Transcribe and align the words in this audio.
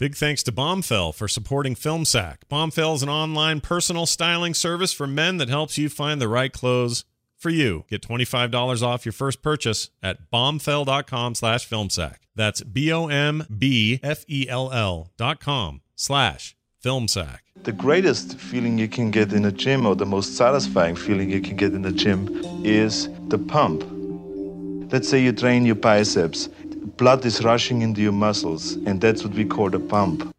Big 0.00 0.14
thanks 0.14 0.42
to 0.42 0.50
Bombfell 0.50 1.14
for 1.14 1.28
supporting 1.28 1.74
FilmSack. 1.74 2.36
Bombfell 2.50 2.94
is 2.94 3.02
an 3.02 3.10
online 3.10 3.60
personal 3.60 4.06
styling 4.06 4.54
service 4.54 4.94
for 4.94 5.06
men 5.06 5.36
that 5.36 5.50
helps 5.50 5.76
you 5.76 5.90
find 5.90 6.22
the 6.22 6.28
right 6.28 6.54
clothes 6.54 7.04
for 7.36 7.50
you. 7.50 7.84
Get 7.86 8.00
$25 8.00 8.82
off 8.82 9.04
your 9.04 9.12
first 9.12 9.42
purchase 9.42 9.90
at 10.02 10.30
bombfell.com 10.30 11.34
slash 11.34 11.68
filmsack. 11.68 12.14
That's 12.34 12.62
B-O-M-B-F-E-L-L 12.62 13.10
dot 15.18 15.38
com 15.38 15.82
slash 15.94 16.56
filmsack. 16.82 17.40
The 17.64 17.72
greatest 17.72 18.38
feeling 18.38 18.78
you 18.78 18.88
can 18.88 19.10
get 19.10 19.34
in 19.34 19.44
a 19.44 19.52
gym, 19.52 19.84
or 19.84 19.94
the 19.94 20.06
most 20.06 20.34
satisfying 20.34 20.96
feeling 20.96 21.28
you 21.28 21.42
can 21.42 21.56
get 21.56 21.74
in 21.74 21.82
the 21.82 21.92
gym, 21.92 22.40
is 22.64 23.10
the 23.28 23.36
pump. 23.36 23.84
Let's 24.90 25.10
say 25.10 25.22
you 25.22 25.32
train 25.32 25.66
your 25.66 25.74
biceps, 25.74 26.48
blood 26.80 27.24
is 27.24 27.44
rushing 27.44 27.82
into 27.82 28.00
your 28.00 28.12
muscles, 28.12 28.74
and 28.86 29.00
that's 29.00 29.24
what 29.24 29.34
we 29.34 29.44
call 29.44 29.70
the 29.70 29.80
pump. 29.80 30.34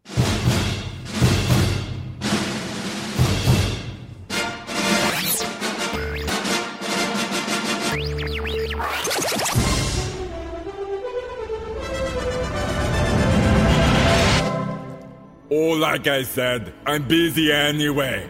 Oh, 15.54 15.76
like 15.78 16.06
I 16.06 16.22
said, 16.22 16.72
I'm 16.86 17.06
busy 17.06 17.52
anyway. 17.52 18.28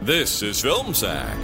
This 0.00 0.42
is 0.42 0.60
Film 0.60 0.94
Sack. 0.94 1.36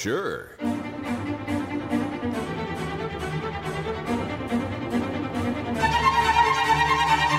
Sure. 0.00 0.48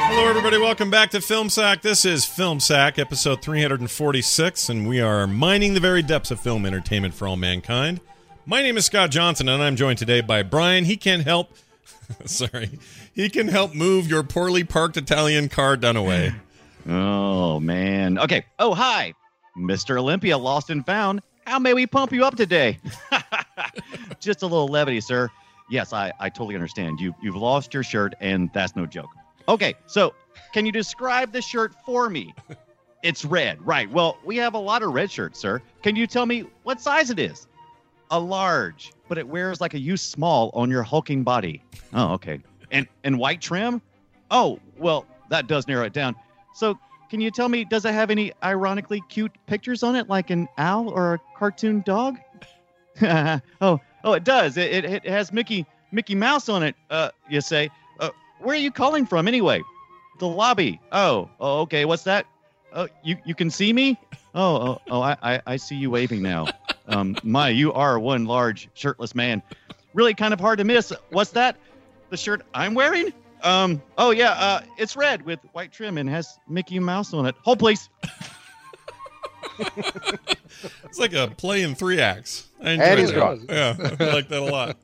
Hello, 0.10 0.30
everybody. 0.30 0.60
Welcome 0.60 0.92
back 0.92 1.10
to 1.12 1.22
Film 1.22 1.50
Sack. 1.50 1.82
This 1.82 2.06
is 2.06 2.24
Film 2.24 2.60
Sack, 2.60 3.00
episode 3.00 3.42
346, 3.42 4.70
and 4.70 4.88
we 4.88 5.02
are 5.02 5.26
mining 5.26 5.74
the 5.74 5.80
very 5.80 6.04
depths 6.04 6.30
of 6.30 6.40
film 6.40 6.68
entertainment 6.68 7.16
for 7.16 7.28
all 7.28 7.36
mankind. 7.36 8.00
My 8.46 8.62
name 8.62 8.78
is 8.78 8.86
Scott 8.86 9.10
Johnson, 9.10 9.50
and 9.50 9.64
I'm 9.64 9.76
joined 9.76 9.98
today 9.98 10.22
by 10.22 10.44
Brian. 10.44 10.86
He 10.86 10.98
can't 10.98 11.24
help. 11.24 11.56
sorry, 12.26 12.78
he 13.12 13.30
can 13.30 13.48
help 13.48 13.74
move 13.74 14.08
your 14.08 14.22
poorly 14.22 14.64
parked 14.64 14.98
Italian 14.98 15.50
car 15.50 15.78
Dunaway. 15.78 16.36
Oh 16.90 17.60
man. 17.60 18.18
Okay. 18.18 18.44
Oh 18.58 18.74
hi, 18.74 19.14
Mr. 19.56 20.00
Olympia, 20.00 20.36
lost 20.36 20.72
and 20.72 20.84
found. 20.84 21.22
How 21.46 21.60
may 21.60 21.74
we 21.74 21.88
pump 21.88 22.12
you 22.12 22.24
up 22.26 22.36
today? 22.36 22.80
Just 24.20 24.42
a 24.42 24.46
little 24.48 24.68
levity, 24.68 25.02
sir. 25.02 25.30
Yes, 25.70 25.94
I, 25.94 26.12
I 26.20 26.30
totally 26.30 26.56
understand. 26.56 27.00
You 27.00 27.16
you've 27.22 27.36
lost 27.36 27.74
your 27.74 27.84
shirt, 27.84 28.14
and 28.20 28.50
that's 28.54 28.76
no 28.76 28.86
joke. 28.86 29.10
Okay, 29.48 29.74
so 29.88 30.14
can 30.54 30.66
you 30.66 30.72
describe 30.72 31.32
the 31.32 31.42
shirt 31.42 31.74
for 31.86 32.10
me? 32.10 32.34
It's 33.04 33.26
red, 33.26 33.66
right? 33.66 33.90
Well, 33.90 34.18
we 34.24 34.38
have 34.38 34.54
a 34.54 34.60
lot 34.60 34.84
of 34.84 34.94
red 34.94 35.10
shirts, 35.10 35.40
sir. 35.40 35.62
Can 35.82 35.96
you 35.96 36.06
tell 36.06 36.26
me 36.26 36.46
what 36.64 36.80
size 36.80 37.10
it 37.10 37.18
is? 37.20 37.48
A 38.12 38.20
large, 38.20 38.92
but 39.08 39.18
it 39.18 39.28
wears 39.28 39.60
like 39.60 39.74
a 39.74 39.80
U 39.80 39.98
small 39.98 40.52
on 40.54 40.70
your 40.70 40.84
hulking 40.84 41.24
body. 41.24 41.64
Oh, 41.94 42.14
okay. 42.14 42.40
And 42.70 42.88
and 43.04 43.18
white 43.18 43.42
trim? 43.42 43.82
Oh, 44.30 44.60
well, 44.78 45.06
that 45.30 45.48
does 45.48 45.68
narrow 45.68 45.86
it 45.86 45.94
down. 45.94 46.16
So, 46.54 46.78
can 47.12 47.20
you 47.20 47.30
tell 47.30 47.50
me, 47.50 47.66
does 47.66 47.84
it 47.84 47.94
have 47.94 48.10
any 48.10 48.32
ironically 48.42 49.04
cute 49.10 49.34
pictures 49.46 49.84
on 49.84 49.98
it, 49.98 50.08
like 50.08 50.30
an 50.30 50.48
owl 50.58 50.88
or 50.88 51.16
a 51.16 51.20
cartoon 51.38 51.84
dog? 51.86 52.18
oh, 53.02 53.82
oh, 54.06 54.14
it 54.14 54.24
does. 54.24 54.56
It, 54.56 54.86
it, 54.86 54.86
it 54.86 55.06
has 55.06 55.34
Mickey 55.34 55.66
Mickey 55.92 56.16
Mouse 56.16 56.48
on 56.48 56.64
it. 56.64 56.74
Uh, 56.90 57.10
you 57.30 57.42
say. 57.42 57.70
Uh, 58.00 58.12
where 58.40 58.56
are 58.56 58.60
you 58.60 58.72
calling 58.72 59.06
from 59.06 59.28
anyway? 59.28 59.62
The 60.20 60.28
lobby. 60.28 60.80
Oh, 60.94 61.30
oh, 61.42 61.60
okay. 61.62 61.84
What's 61.84 62.04
that? 62.04 62.26
Oh, 62.72 62.88
you 63.04 63.18
you 63.26 63.36
can 63.36 63.50
see 63.50 63.74
me? 63.74 64.00
Oh, 64.34 64.56
oh, 64.56 64.82
oh 64.90 65.02
I, 65.02 65.18
I 65.22 65.42
I 65.46 65.58
see 65.58 65.76
you 65.76 65.92
waving 65.92 66.22
now. 66.22 66.48
Um, 66.88 67.18
my, 67.24 67.50
you 67.50 67.74
are 67.74 68.00
one 68.00 68.24
large 68.24 68.70
shirtless 68.74 69.14
man. 69.14 69.44
Really 69.94 70.14
kind 70.14 70.34
of 70.34 70.40
hard 70.40 70.60
to 70.60 70.64
miss. 70.64 70.94
What's 71.10 71.32
that? 71.32 71.58
The 72.10 72.16
shirt 72.16 72.44
I'm 72.54 72.74
wearing? 72.74 73.12
Um, 73.44 73.82
oh 73.98 74.12
yeah, 74.12 74.32
uh, 74.32 74.62
it's 74.78 74.96
red 74.96 75.24
with 75.26 75.40
white 75.54 75.72
trim 75.72 75.98
and 75.98 76.08
has 76.10 76.38
Mickey 76.48 76.80
Mouse 76.80 77.14
on 77.14 77.26
it. 77.26 77.36
Hold 77.44 77.60
please. 77.60 77.90
It's 80.86 81.00
like 81.00 81.14
a 81.14 81.28
play 81.38 81.62
in 81.64 81.76
three 81.76 82.00
acts. 82.00 82.48
I 82.62 82.72
enjoy 82.72 82.84
And 82.86 83.00
he's 83.00 83.10
that. 83.12 83.16
gone. 83.16 83.46
Yeah, 83.50 83.76
I 84.00 84.14
like 84.14 84.28
that 84.30 84.40
a 84.42 84.46
lot. 84.46 84.78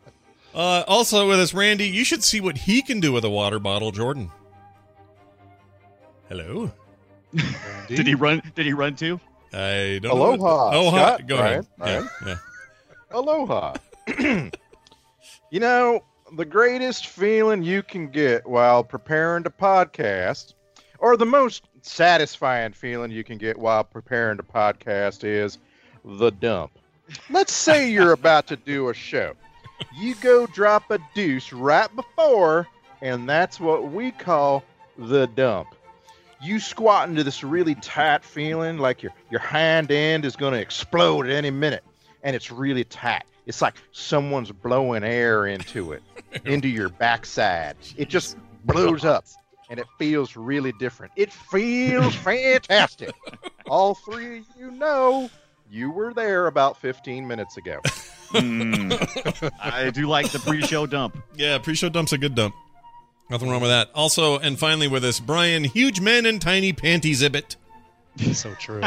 Uh, 0.56 0.84
also 0.88 1.28
with 1.28 1.40
us, 1.40 1.54
Randy. 1.54 1.88
You 1.88 2.04
should 2.04 2.24
see 2.24 2.40
what 2.42 2.58
he 2.58 2.82
can 2.82 3.00
do 3.00 3.12
with 3.12 3.24
a 3.26 3.30
water 3.30 3.60
bottle, 3.60 3.92
Jordan. 3.92 4.32
Hello. 6.30 6.72
Did 7.88 8.08
he 8.08 8.16
run? 8.16 8.42
Did 8.56 8.66
he 8.66 8.74
run 8.74 8.96
too? 8.96 9.20
I 9.54 10.00
don't. 10.02 10.18
know. 10.18 10.34
Aloha, 10.36 10.72
Oh, 10.74 10.90
hi. 10.92 10.98
Scott, 10.98 11.28
Go 11.28 11.38
Brian, 11.38 11.68
ahead. 11.80 12.10
Yeah, 12.26 12.28
yeah. 12.28 12.38
Aloha. 13.12 13.74
you 15.52 15.60
know, 15.60 16.04
the 16.36 16.46
greatest 16.46 17.08
feeling 17.08 17.64
you 17.64 17.84
can 17.84 18.08
get 18.08 18.46
while 18.46 18.84
preparing 18.84 19.44
to 19.44 19.50
podcast, 19.50 20.54
or 21.00 21.16
the 21.16 21.26
most 21.26 21.64
satisfying 21.82 22.74
feeling 22.74 23.12
you 23.12 23.24
can 23.24 23.38
get 23.38 23.58
while 23.58 23.84
preparing 23.84 24.38
to 24.38 24.44
podcast, 24.44 25.24
is 25.24 25.58
the 26.04 26.32
dump. 26.32 26.72
Let's 27.30 27.54
say 27.54 27.90
you're 27.92 28.14
about 28.14 28.48
to 28.48 28.56
do 28.56 28.90
a 28.90 28.94
show. 28.94 29.34
You 29.96 30.16
go 30.16 30.48
drop 30.48 30.90
a 30.90 31.00
deuce 31.14 31.54
right 31.54 31.94
before, 31.96 32.68
and 33.02 33.30
that's 33.30 33.60
what 33.60 33.92
we 33.92 34.12
call 34.12 34.64
the 34.98 35.28
dump. 35.28 35.70
You 36.42 36.60
squat 36.60 37.10
into 37.10 37.24
this 37.24 37.44
really 37.44 37.76
tight 37.76 38.24
feeling 38.24 38.78
like 38.78 39.02
your, 39.02 39.12
your 39.32 39.40
hind 39.40 39.92
end 39.92 40.26
is 40.26 40.36
going 40.36 40.54
to 40.54 40.60
explode 40.60 41.26
at 41.26 41.32
any 41.32 41.50
minute 41.50 41.84
and 42.24 42.36
it's 42.36 42.52
really 42.52 42.84
tight. 42.84 43.24
It's 43.48 43.62
like 43.62 43.76
someone's 43.94 44.52
blowing 44.52 45.04
air 45.04 45.48
into 45.48 45.94
it, 45.94 46.04
into 46.46 46.68
your 46.68 46.90
backside. 46.90 47.78
It 47.96 48.10
just 48.10 48.38
blows 48.66 49.06
up 49.06 49.26
and 49.70 49.80
it 49.80 49.88
feels 49.98 50.36
really 50.36 50.74
different. 50.74 51.14
It 51.16 51.32
feels 51.32 52.14
fantastic. 52.24 53.16
All 53.68 53.96
three 53.96 54.40
of 54.40 54.46
you 54.60 54.70
know 54.72 55.30
you 55.70 55.90
were 55.92 56.14
there 56.14 56.48
about 56.48 56.78
15 56.78 57.28
minutes 57.28 57.58
ago. 57.58 57.80
Hmm. 58.32 58.92
I 59.62 59.90
do 59.92 60.08
like 60.08 60.32
the 60.32 60.40
pre-show 60.40 60.86
dump. 60.86 61.18
Yeah, 61.36 61.58
pre-show 61.58 61.88
dump's 61.90 62.12
a 62.12 62.18
good 62.18 62.36
dump. 62.36 62.54
Nothing 63.30 63.50
wrong 63.50 63.62
with 63.62 63.72
that. 63.72 63.90
Also, 63.94 64.40
and 64.40 64.60
finally 64.60 64.88
with 64.88 65.04
us, 65.04 65.20
Brian, 65.20 65.64
huge 65.64 66.00
men 66.00 66.26
and 66.26 66.42
tiny 66.42 66.74
panties 66.74 67.18
exhibit. 67.22 67.56
So 68.34 68.54
true. 68.56 68.82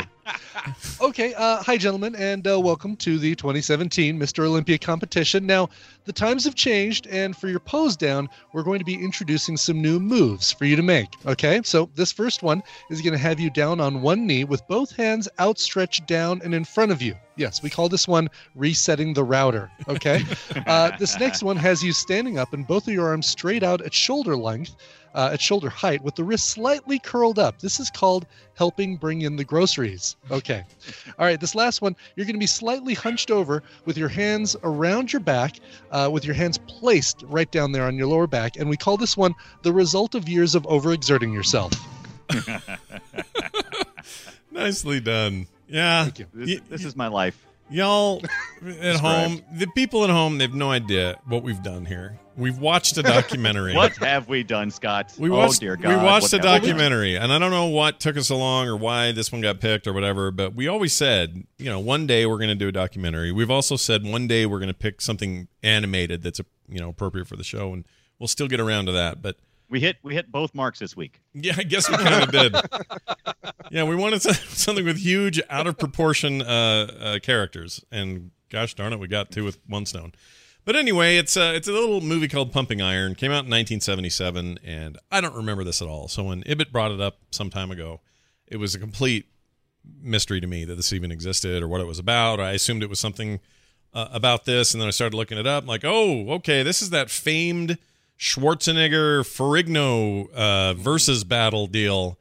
okay, 1.01 1.35
uh, 1.35 1.63
hi, 1.63 1.77
gentlemen, 1.77 2.15
and 2.17 2.47
uh, 2.47 2.59
welcome 2.59 2.97
to 2.97 3.19
the 3.19 3.35
2017 3.35 4.19
Mr. 4.19 4.45
Olympia 4.45 4.79
competition. 4.79 5.47
Now, 5.47 5.69
the 6.05 6.13
times 6.13 6.45
have 6.45 6.55
changed, 6.55 7.07
and 7.07 7.37
for 7.37 7.49
your 7.49 7.61
pose 7.61 7.97
down, 7.97 8.29
we're 8.53 8.63
going 8.63 8.79
to 8.79 8.85
be 8.85 8.95
introducing 8.95 9.57
some 9.57 9.81
new 9.81 10.01
moves 10.01 10.53
for 10.53 10.65
you 10.65 10.77
to 10.77 10.83
make. 10.83 11.09
Okay, 11.27 11.61
so 11.65 11.89
this 11.95 12.13
first 12.13 12.43
one 12.43 12.63
is 12.91 13.01
going 13.01 13.13
to 13.13 13.19
have 13.19 13.39
you 13.39 13.51
down 13.51 13.81
on 13.81 14.03
one 14.03 14.27
knee 14.27 14.45
with 14.45 14.67
both 14.69 14.95
hands 14.97 15.29
outstretched 15.39 16.07
down 16.07 16.41
and 16.43 16.55
in 16.55 16.65
front 16.65 16.93
of 16.93 17.01
you. 17.03 17.15
Yes, 17.37 17.63
we 17.63 17.71
call 17.71 17.89
this 17.89 18.07
one 18.07 18.29
resetting 18.55 19.15
the 19.15 19.25
router. 19.25 19.71
Okay, 19.89 20.23
uh, 20.67 20.97
this 20.99 21.19
next 21.19 21.43
one 21.43 21.57
has 21.57 21.83
you 21.83 21.93
standing 21.93 22.39
up 22.39 22.53
and 22.53 22.67
both 22.67 22.87
of 22.87 22.93
your 22.93 23.09
arms 23.09 23.27
straight 23.27 23.63
out 23.63 23.81
at 23.81 23.95
shoulder 23.95 24.37
length 24.37 24.77
uh, 25.15 25.31
at 25.33 25.41
shoulder 25.41 25.69
height 25.69 26.03
with 26.03 26.15
the 26.15 26.25
wrist 26.25 26.51
slightly 26.51 26.99
curled 26.99 27.39
up. 27.39 27.61
This 27.61 27.81
is 27.81 27.91
called 27.91 28.27
helping 28.55 28.97
bring 28.97 29.23
in 29.23 29.37
the 29.37 29.45
groceries. 29.45 30.17
Okay. 30.31 30.65
All 31.19 31.25
right. 31.27 31.41
This 31.41 31.55
last 31.55 31.83
one, 31.83 31.97
you're 32.15 32.27
going 32.27 32.37
to 32.37 32.41
be 32.41 32.47
slightly 32.47 32.95
hunched 32.95 33.31
over 33.31 33.63
with 33.85 33.97
your 33.97 34.09
hands 34.09 34.57
around 34.63 35.13
your 35.13 35.21
back, 35.21 35.57
uh, 35.91 36.09
with 36.13 36.25
your 36.25 36.35
hands 36.35 36.59
placed 36.59 37.23
right 37.27 37.51
down 37.51 37.73
there 37.73 37.85
on 37.85 37.97
your 37.97 38.07
lower 38.07 38.27
back. 38.27 38.57
And 38.57 38.69
we 38.69 38.77
call 38.77 38.97
this 38.97 39.17
one 39.17 39.35
the 39.63 39.73
result 39.73 40.15
of 40.15 40.29
years 40.29 40.55
of 40.55 40.65
overexerting 40.65 41.33
yourself. 41.33 41.73
Nicely 44.51 45.01
done. 45.01 45.47
Yeah. 45.69 46.05
Thank 46.05 46.19
you. 46.19 46.27
This, 46.35 46.61
this 46.69 46.85
is 46.85 46.97
my 46.97 47.09
life. 47.09 47.47
Y'all 47.71 48.23
at 48.81 48.97
home, 48.97 49.43
the 49.53 49.67
people 49.69 50.03
at 50.05 50.11
home, 50.11 50.39
they 50.39 50.45
have 50.45 50.55
no 50.55 50.71
idea 50.71 51.19
what 51.27 51.43
we've 51.43 51.63
done 51.63 51.85
here. 51.85 52.19
We've 52.37 52.59
watched 52.59 52.97
a 52.97 53.03
documentary. 53.03 53.75
What 53.81 53.97
have 53.99 54.29
we 54.29 54.43
done, 54.43 54.71
Scott? 54.71 55.13
We 55.19 55.31
oh 55.31 55.37
watched, 55.37 55.61
dear 55.61 55.77
we 55.77 55.95
watched 55.95 56.33
what 56.33 56.33
a 56.33 56.37
have 56.37 56.45
we 56.45 56.49
done? 56.49 56.61
documentary, 56.61 57.17
and 57.17 57.33
I 57.33 57.39
don't 57.39 57.51
know 57.51 57.67
what 57.67 58.01
took 58.01 58.17
us 58.17 58.31
along 58.31 58.67
or 58.69 58.77
why 58.77 59.13
this 59.13 59.31
one 59.31 59.41
got 59.41 59.61
picked 59.61 59.87
or 59.87 59.93
whatever, 59.93 60.31
but 60.31 60.55
we 60.55 60.67
always 60.67 60.93
said, 60.93 61.45
you 61.59 61.67
know, 61.67 61.79
one 61.79 62.07
day 62.07 62.27
we're 62.27 62.39
going 62.39 62.49
to 62.49 62.55
do 62.55 62.69
a 62.69 62.73
documentary. 62.73 63.31
We've 63.31 63.51
also 63.51 63.77
said 63.77 64.05
one 64.05 64.27
day 64.27 64.47
we're 64.47 64.59
going 64.59 64.69
to 64.69 64.75
pick 64.75 65.01
something 65.01 65.49
animated 65.63 66.23
that's, 66.23 66.41
you 66.69 66.81
know, 66.81 66.89
appropriate 66.89 67.29
for 67.29 67.37
the 67.37 67.45
show, 67.45 67.73
and 67.73 67.85
we'll 68.19 68.29
still 68.29 68.49
get 68.49 68.59
around 68.59 68.87
to 68.87 68.93
that. 68.93 69.23
But 69.23 69.37
We 69.71 69.81
hit 69.81 69.97
we 70.03 70.15
hit 70.15 70.31
both 70.31 70.55
marks 70.55 70.79
this 70.81 70.97
week. 70.97 71.21
yeah, 71.33 71.55
I 71.57 71.63
guess 71.63 71.89
we 71.89 71.97
kind 71.97 72.25
of 72.25 72.33
did. 72.33 72.57
Yeah, 73.71 73.85
we 73.85 73.95
wanted 73.95 74.21
something 74.23 74.85
with 74.85 74.99
huge, 74.99 75.41
out 75.49 75.67
of 75.69 75.79
proportion 75.79 76.43
uh, 76.43 76.91
uh, 77.01 77.19
characters, 77.21 77.85
and 77.93 78.33
gosh 78.51 78.75
darn 78.75 78.93
it, 78.93 78.99
we 78.99 79.07
got 79.07 79.31
two 79.31 79.45
with 79.45 79.59
one 79.69 79.87
stone. 79.87 80.13
But 80.65 80.77
anyway, 80.77 81.17
it's 81.17 81.37
uh, 81.37 81.53
it's 81.55 81.69
a 81.69 81.73
little 81.73 82.01
movie 82.01 82.29
called 82.29 82.53
Pumping 82.53 82.83
Iron. 82.83 83.15
Came 83.15 83.31
out 83.31 83.47
in 83.47 83.51
1977, 83.51 84.59
and 84.65 84.99
I 85.11 85.21
don't 85.21 85.35
remember 85.35 85.65
this 85.65 85.81
at 85.81 85.89
all. 85.89 86.09
So 86.09 86.25
when 86.25 86.43
Ibbott 86.47 86.73
brought 86.73 86.91
it 86.91 87.01
up 87.01 87.19
some 87.31 87.49
time 87.49 87.71
ago, 87.71 88.01
it 88.47 88.57
was 88.57 88.75
a 88.75 88.79
complete 88.79 89.27
mystery 90.03 90.41
to 90.41 90.47
me 90.47 90.65
that 90.65 90.75
this 90.75 90.93
even 90.93 91.11
existed 91.11 91.63
or 91.63 91.69
what 91.69 91.81
it 91.81 91.87
was 91.87 91.99
about. 91.99 92.41
I 92.41 92.53
assumed 92.53 92.83
it 92.83 92.91
was 92.91 93.01
something 93.01 93.41
uh, 93.95 94.09
about 94.13 94.45
this, 94.45 94.75
and 94.75 94.81
then 94.81 94.89
I 94.89 94.91
started 94.91 95.17
looking 95.17 95.39
it 95.39 95.47
up. 95.47 95.67
like, 95.67 95.85
oh, 95.85 96.29
okay, 96.31 96.63
this 96.63 96.83
is 96.83 96.91
that 96.91 97.11
famed 97.11 97.79
Schwarzenegger 98.21 99.23
Ferrigno 99.23 100.31
uh, 100.35 100.75
versus 100.75 101.25
battle 101.25 101.67
deal, 101.67 102.19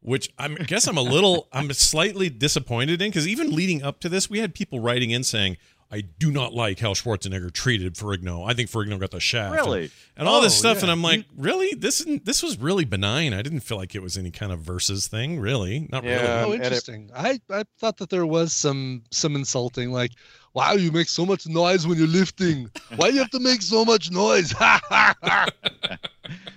which 0.00 0.32
I'm, 0.38 0.56
I 0.58 0.64
guess 0.64 0.86
I'm 0.86 0.96
a 0.96 1.02
little, 1.02 1.48
I'm 1.52 1.70
slightly 1.74 2.30
disappointed 2.30 3.02
in 3.02 3.10
because 3.10 3.28
even 3.28 3.54
leading 3.54 3.82
up 3.82 4.00
to 4.00 4.08
this, 4.08 4.30
we 4.30 4.38
had 4.38 4.54
people 4.54 4.80
writing 4.80 5.10
in 5.10 5.22
saying. 5.22 5.58
I 5.90 6.00
do 6.00 6.32
not 6.32 6.52
like 6.52 6.80
how 6.80 6.94
Schwarzenegger 6.94 7.52
treated 7.52 7.94
Ferrigno. 7.94 8.48
I 8.48 8.54
think 8.54 8.68
Ferrigno 8.70 8.98
got 8.98 9.12
the 9.12 9.20
shaft. 9.20 9.56
and- 9.56 9.64
Really? 9.66 9.90
And, 10.16 10.26
all 10.26 10.40
this 10.40 10.54
Oh, 10.56 10.58
stuff. 10.58 10.78
yeah. 10.78 10.82
And 10.84 10.90
I'm 10.90 11.02
like, 11.02 11.26
really? 11.36 11.74
This 11.74 12.04
this 12.24 12.42
was 12.42 12.58
really 12.58 12.84
benign. 12.84 13.32
I 13.32 13.42
didn't 13.42 13.60
feel 13.60 13.76
like 13.76 13.94
it 13.94 14.02
was 14.02 14.16
any 14.18 14.30
kind 14.32 14.50
of 14.50 14.60
versus 14.60 15.06
thing, 15.06 15.38
really. 15.38 15.86
Not 15.92 16.02
Yeah. 16.04 16.40
really. 16.40 16.42
oh, 16.42 16.52
and 16.52 16.54
it- 16.54 16.64
interesting. 16.64 17.10
I, 17.14 17.40
I 17.50 17.64
thought 17.78 17.98
that 17.98 18.10
there 18.10 18.26
was 18.26 18.52
some 18.52 19.04
some 19.12 19.36
insulting, 19.36 19.92
like, 19.92 20.10
wow, 20.54 20.72
you 20.72 20.90
make 20.90 21.08
so 21.08 21.24
much 21.24 21.46
noise 21.46 21.86
when 21.86 21.98
you're 21.98 22.06
lifting. 22.08 22.68
Why 22.96 23.08
do 23.10 23.14
you 23.14 23.20
have 23.20 23.30
to 23.30 23.40
make 23.40 23.62
so 23.62 23.84
much 23.84 24.10
noise? 24.10 24.50
Ha 24.52 24.80
ha 24.88 25.14
ha. 25.22 25.46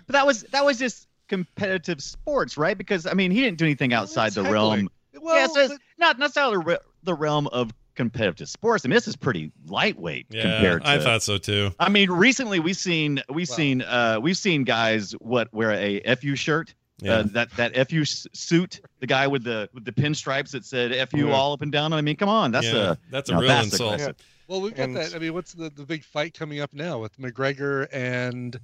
But 0.08 0.14
that 0.14 0.26
was 0.26 0.42
that 0.52 0.66
was 0.66 0.80
just 0.80 1.08
competitive 1.28 2.02
sports, 2.02 2.58
right? 2.58 2.78
Because 2.78 3.06
I 3.06 3.14
mean, 3.14 3.30
he 3.30 3.42
didn't 3.42 3.60
do 3.60 3.66
anything 3.66 3.94
outside 3.94 4.28
it's 4.28 4.36
the 4.38 4.44
realm. 4.44 4.90
Well, 5.22 5.36
yeah, 5.36 5.48
so 5.48 5.60
it's 5.60 5.74
but- 5.74 5.82
not 6.00 6.18
not 6.18 6.26
outside 6.36 6.54
the, 6.54 6.82
the 7.04 7.14
realm 7.14 7.48
of 7.48 7.72
competitive 8.00 8.48
sports. 8.48 8.86
I 8.86 8.88
mean, 8.88 8.96
this 8.96 9.08
is 9.10 9.18
pretty 9.18 9.52
lightweight 9.68 10.28
Yeah, 10.30 10.44
compared 10.44 10.84
to. 10.84 10.90
I 10.90 11.00
thought 11.00 11.22
so 11.22 11.38
too. 11.38 11.72
I 11.82 11.90
mean, 11.90 12.10
recently 12.10 12.60
we've 12.62 12.78
seen 12.78 13.22
we've 13.30 13.50
Well- 13.50 13.56
seen 13.58 13.82
uh 13.82 14.20
we've 14.22 14.38
seen 14.38 14.64
guys 14.64 15.12
what 15.20 15.54
wear 15.54 15.72
a 15.74 16.00
FU 16.16 16.36
shirt. 16.36 16.74
Yeah. 17.02 17.14
Uh, 17.20 17.24
that 17.34 17.52
that 17.58 17.76
FU 17.90 18.04
suit, 18.06 18.82
the 19.00 19.08
guy 19.08 19.28
with 19.28 19.44
the 19.44 19.70
with 19.74 19.84
the 19.84 19.92
pinstripes 19.92 20.52
that 20.52 20.64
said 20.66 20.92
FU 21.10 21.28
Yeah. 21.28 21.34
all 21.34 21.52
up 21.54 21.62
and 21.62 21.72
down. 21.74 21.92
I 21.94 22.00
mean, 22.02 22.16
come 22.16 22.30
on, 22.30 22.52
that's 22.52 22.68
Yeah, 22.68 22.92
a 22.92 22.98
that's 23.12 23.30
a 23.30 23.34
now 23.34 23.40
real 23.42 23.50
that's 23.50 23.68
insult. 23.72 23.94
aggressive. 23.96 24.16
Well, 24.48 24.62
we've 24.62 24.74
got 24.76 24.84
And- 24.86 24.96
that. 24.98 25.14
I 25.14 25.20
mean, 25.20 25.34
what's 25.34 25.54
the, 25.54 25.70
the 25.70 25.84
big 25.86 26.04
fight 26.06 26.34
coming 26.34 26.60
up 26.62 26.74
now 26.74 27.00
with 27.00 27.18
McGregor 27.20 27.88
and 27.94 28.58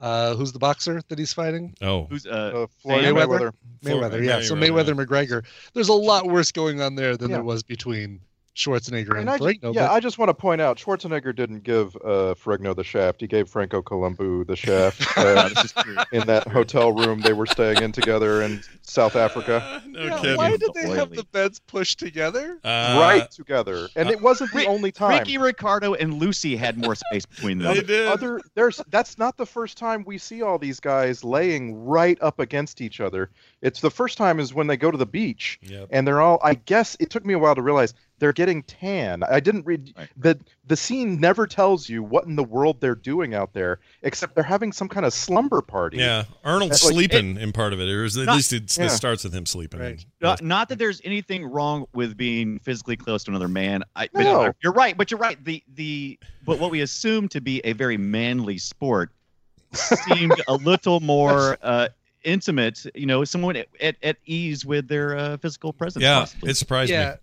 uh, 0.00 0.34
who's 0.34 0.50
the 0.52 0.58
boxer 0.58 1.00
that 1.08 1.18
he's 1.18 1.32
fighting? 1.32 1.74
Oh, 1.80 2.06
Who's 2.10 2.26
uh, 2.26 2.30
Uh, 2.30 2.66
Floyd 2.82 3.04
Mayweather? 3.04 3.52
Mayweather. 3.84 3.92
Mayweather. 4.10 4.24
Yeah. 4.24 4.40
So 4.40 4.54
Mayweather, 4.56 4.94
Mayweather 4.94 5.06
McGregor. 5.06 5.44
There's 5.74 5.88
a 5.90 5.92
lot 5.94 6.26
worse 6.26 6.50
going 6.50 6.80
on 6.80 6.96
there 6.96 7.16
than 7.16 7.30
Yeah. 7.30 7.36
there 7.36 7.44
was 7.44 7.62
between 7.62 8.20
Schwarzenegger 8.54 9.10
and 9.18 9.20
And 9.20 9.30
I 9.30 9.38
yeah, 9.62 9.86
but- 9.86 9.90
I 9.92 10.00
just 10.00 10.18
want 10.18 10.28
to 10.28 10.34
point 10.34 10.60
out 10.60 10.76
Schwarzenegger 10.76 11.34
didn't 11.34 11.62
give 11.62 11.96
uh, 11.96 12.34
Ferrigno 12.34 12.76
the 12.76 12.84
shaft. 12.84 13.20
He 13.22 13.26
gave 13.26 13.48
Franco 13.48 13.80
Columbu 13.80 14.46
the 14.46 14.56
shaft 14.56 15.06
uh, 15.16 15.48
this 15.48 15.64
is 15.66 15.72
true. 15.72 15.96
in 16.12 16.26
that 16.26 16.46
hotel 16.48 16.92
room 16.92 17.20
they 17.20 17.32
were 17.32 17.46
staying 17.46 17.82
in 17.82 17.92
together 17.92 18.42
in 18.42 18.62
South 18.82 19.16
Africa. 19.16 19.82
no 19.86 20.04
Yeah, 20.04 20.18
kidding. 20.20 20.36
why 20.36 20.56
did 20.56 20.70
they 20.74 20.88
have 20.90 21.10
the 21.10 21.24
beds 21.32 21.60
pushed 21.60 21.98
together? 21.98 22.58
Uh, 22.62 22.98
right 23.00 23.30
together, 23.30 23.88
and 23.96 24.10
it 24.10 24.20
wasn't 24.20 24.52
the 24.52 24.58
Rick- 24.58 24.68
only 24.68 24.92
time. 24.92 25.18
Ricky 25.18 25.38
Ricardo 25.38 25.94
and 25.94 26.14
Lucy 26.14 26.54
had 26.56 26.76
more 26.76 26.94
space 26.94 27.24
between 27.24 27.58
them. 27.58 27.74
They 27.74 27.82
did. 27.82 28.06
Other 28.08 28.40
there's 28.54 28.80
that's 28.88 29.16
not 29.16 29.36
the 29.38 29.46
first 29.46 29.78
time 29.78 30.04
we 30.06 30.18
see 30.18 30.42
all 30.42 30.58
these 30.58 30.78
guys 30.80 31.24
laying 31.24 31.84
right 31.84 32.18
up 32.20 32.38
against 32.38 32.80
each 32.82 33.00
other. 33.00 33.30
It's 33.62 33.80
the 33.80 33.90
first 33.90 34.18
time 34.18 34.40
is 34.40 34.52
when 34.52 34.66
they 34.66 34.76
go 34.76 34.90
to 34.90 34.98
the 34.98 35.06
beach 35.06 35.58
Yep. 35.62 35.88
and 35.92 36.06
they're 36.06 36.20
all. 36.20 36.40
I 36.42 36.54
guess 36.54 36.96
it 36.98 37.10
took 37.10 37.24
me 37.24 37.32
a 37.32 37.38
while 37.38 37.54
to 37.54 37.62
realize 37.62 37.94
they're 38.18 38.32
getting 38.32 38.62
tan. 38.64 39.22
I 39.22 39.38
didn't 39.40 39.64
read 39.64 39.92
Right. 39.96 40.08
the 40.16 40.38
the 40.66 40.76
scene 40.76 41.20
never 41.20 41.46
tells 41.46 41.88
you 41.88 42.02
what 42.02 42.24
in 42.26 42.34
the 42.36 42.42
world 42.44 42.80
they're 42.80 42.94
doing 42.96 43.34
out 43.34 43.52
there, 43.52 43.78
except 44.02 44.34
they're 44.34 44.42
having 44.44 44.72
some 44.72 44.88
kind 44.88 45.06
of 45.06 45.12
slumber 45.14 45.62
party. 45.62 45.98
Yeah, 45.98 46.24
Arnold's 46.44 46.82
Like, 46.84 46.92
sleeping 46.92 47.36
in 47.36 47.52
part 47.52 47.72
of 47.72 47.80
it, 47.80 47.88
or 47.88 48.04
is- 48.04 48.16
at 48.18 48.26
Not- 48.26 48.36
least 48.36 48.52
it, 48.52 48.76
Yeah. 48.76 48.86
it 48.86 48.90
starts 48.90 49.22
with 49.24 49.32
him 49.34 49.46
sleeping. 49.46 49.78
Right. 49.80 50.04
Not, 50.20 50.42
not 50.42 50.68
that 50.68 50.78
there's 50.78 51.00
anything 51.04 51.44
wrong 51.44 51.86
with 51.94 52.16
being 52.16 52.58
physically 52.60 52.96
close 52.96 53.22
to 53.24 53.30
another 53.30 53.48
man. 53.48 53.84
I, 53.94 54.08
but 54.12 54.22
No. 54.24 54.52
you're 54.62 54.72
right. 54.72 54.96
But 54.96 55.10
you're 55.12 55.20
right. 55.20 55.42
The 55.44 55.62
the 55.74 56.18
but 56.44 56.58
what 56.58 56.70
we 56.72 56.80
assume 56.80 57.28
to 57.28 57.40
be 57.40 57.60
a 57.64 57.72
very 57.74 57.96
manly 57.96 58.58
sport 58.58 59.10
seemed 59.72 60.34
a 60.48 60.54
little 60.54 61.00
more 61.00 61.58
uh, 61.62 61.88
intimate. 62.24 62.84
You 62.94 63.06
know, 63.06 63.24
someone 63.24 63.56
at, 63.80 63.96
at 64.02 64.16
ease 64.26 64.64
with 64.64 64.88
their 64.88 65.16
uh, 65.16 65.36
physical 65.38 65.72
presence. 65.72 66.02
Yeah, 66.02 66.20
possibly. 66.20 66.50
it 66.50 66.56
surprised 66.56 66.90
yeah. 66.90 67.16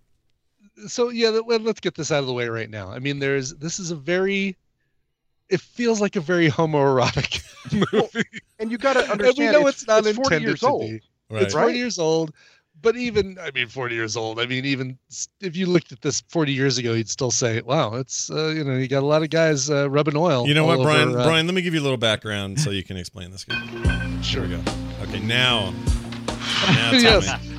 me. 0.77 0.87
So 0.87 1.09
yeah, 1.09 1.29
let- 1.29 1.47
let- 1.47 1.61
let's 1.63 1.79
get 1.79 1.95
this 1.95 2.11
out 2.11 2.19
of 2.19 2.27
the 2.27 2.33
way 2.33 2.47
right 2.47 2.69
now. 2.69 2.89
I 2.89 2.99
mean, 2.99 3.19
there's 3.19 3.53
this 3.55 3.79
is 3.79 3.91
a 3.91 3.95
very. 3.95 4.57
It 5.49 5.61
feels 5.61 5.99
like 5.99 6.15
a 6.15 6.21
very 6.21 6.47
homoerotic 6.47 7.41
movie. 7.93 8.23
and 8.59 8.69
you 8.71 8.77
got 8.77 8.93
to 8.93 9.01
and 9.01 9.11
understand. 9.13 9.53
we 9.55 9.59
know 9.59 9.67
it's, 9.67 9.87
not 9.87 10.03
40 10.03 10.09
intended 10.19 10.47
years 10.47 10.59
to 10.59 10.67
old. 10.67 10.81
be. 10.81 11.01
Right. 11.31 11.43
It's 11.43 11.53
40 11.53 11.75
years 11.75 11.97
old. 11.97 12.33
But 12.81 12.95
even, 12.95 13.37
I 13.41 13.51
mean, 13.51 13.67
40 13.67 13.95
years 13.95 14.15
old. 14.15 14.39
I 14.39 14.45
mean, 14.45 14.65
even 14.65 14.97
if 15.41 15.55
you 15.57 15.65
looked 15.65 15.91
at 15.91 16.01
this 16.01 16.21
40 16.29 16.53
years 16.53 16.77
ago, 16.77 16.93
you'd 16.93 17.09
still 17.09 17.31
say, 17.31 17.61
"Wow, 17.61 17.95
it's 17.95 18.29
uh, 18.29 18.47
you 18.47 18.63
know, 18.63 18.75
you 18.77 18.87
got 18.87 19.03
a 19.03 19.05
lot 19.05 19.21
of 19.21 19.29
guys 19.29 19.69
uh, 19.69 19.89
rubbing 19.89 20.15
oil." 20.15 20.47
You 20.47 20.53
know 20.53 20.65
what, 20.65 20.81
Brian? 20.81 21.09
over, 21.09 21.19
uh, 21.19 21.23
Brian, 21.25 21.45
let 21.45 21.55
me 21.55 21.61
give 21.61 21.73
you 21.73 21.81
a 21.81 21.83
little 21.83 21.97
background 21.97 22.59
so 22.59 22.69
you 22.69 22.83
can 22.83 22.95
explain 22.97 23.31
this. 23.31 23.45
Sure. 24.21 24.45
Here 24.45 24.57
we 24.57 24.63
go. 24.63 24.71
Okay, 25.03 25.19
now. 25.19 25.71
now 26.27 26.91
yes. 26.91 27.43
me. 27.43 27.55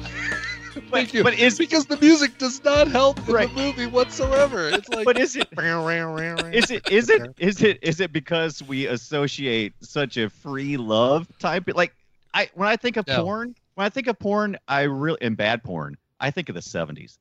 Thank 0.90 1.12
you. 1.14 1.22
but 1.22 1.34
is- 1.38 1.58
because 1.58 1.86
the 1.86 1.96
music 1.98 2.38
does 2.38 2.62
not 2.64 2.88
help 2.88 3.18
in 3.28 3.34
Right. 3.34 3.48
the 3.54 3.62
movie 3.62 3.86
whatsoever. 3.86 4.68
It's 4.68 4.88
like, 4.88 5.04
But 5.04 5.18
is 5.18 5.36
it 5.36 5.48
is 5.58 6.70
it 6.70 6.84
is 6.90 7.10
it 7.10 7.34
is 7.38 7.62
it 7.62 7.78
is 7.82 8.00
it 8.00 8.12
because 8.12 8.62
we 8.62 8.86
associate 8.86 9.72
such 9.80 10.16
a 10.16 10.30
free 10.30 10.76
love 10.76 11.26
type 11.38 11.64
like 11.74 11.94
I 12.32 12.50
when 12.54 12.68
I 12.68 12.76
think 12.76 12.96
of 12.96 13.06
No. 13.06 13.24
porn 13.24 13.54
when 13.80 13.86
I 13.86 13.88
think 13.88 14.08
of 14.08 14.18
porn 14.18 14.58
I 14.68 14.82
really 14.82 15.16
and 15.22 15.38
bad 15.38 15.64
porn 15.64 15.96
I 16.20 16.30
think 16.30 16.50
of 16.50 16.54
the 16.54 16.60
70s 16.60 17.16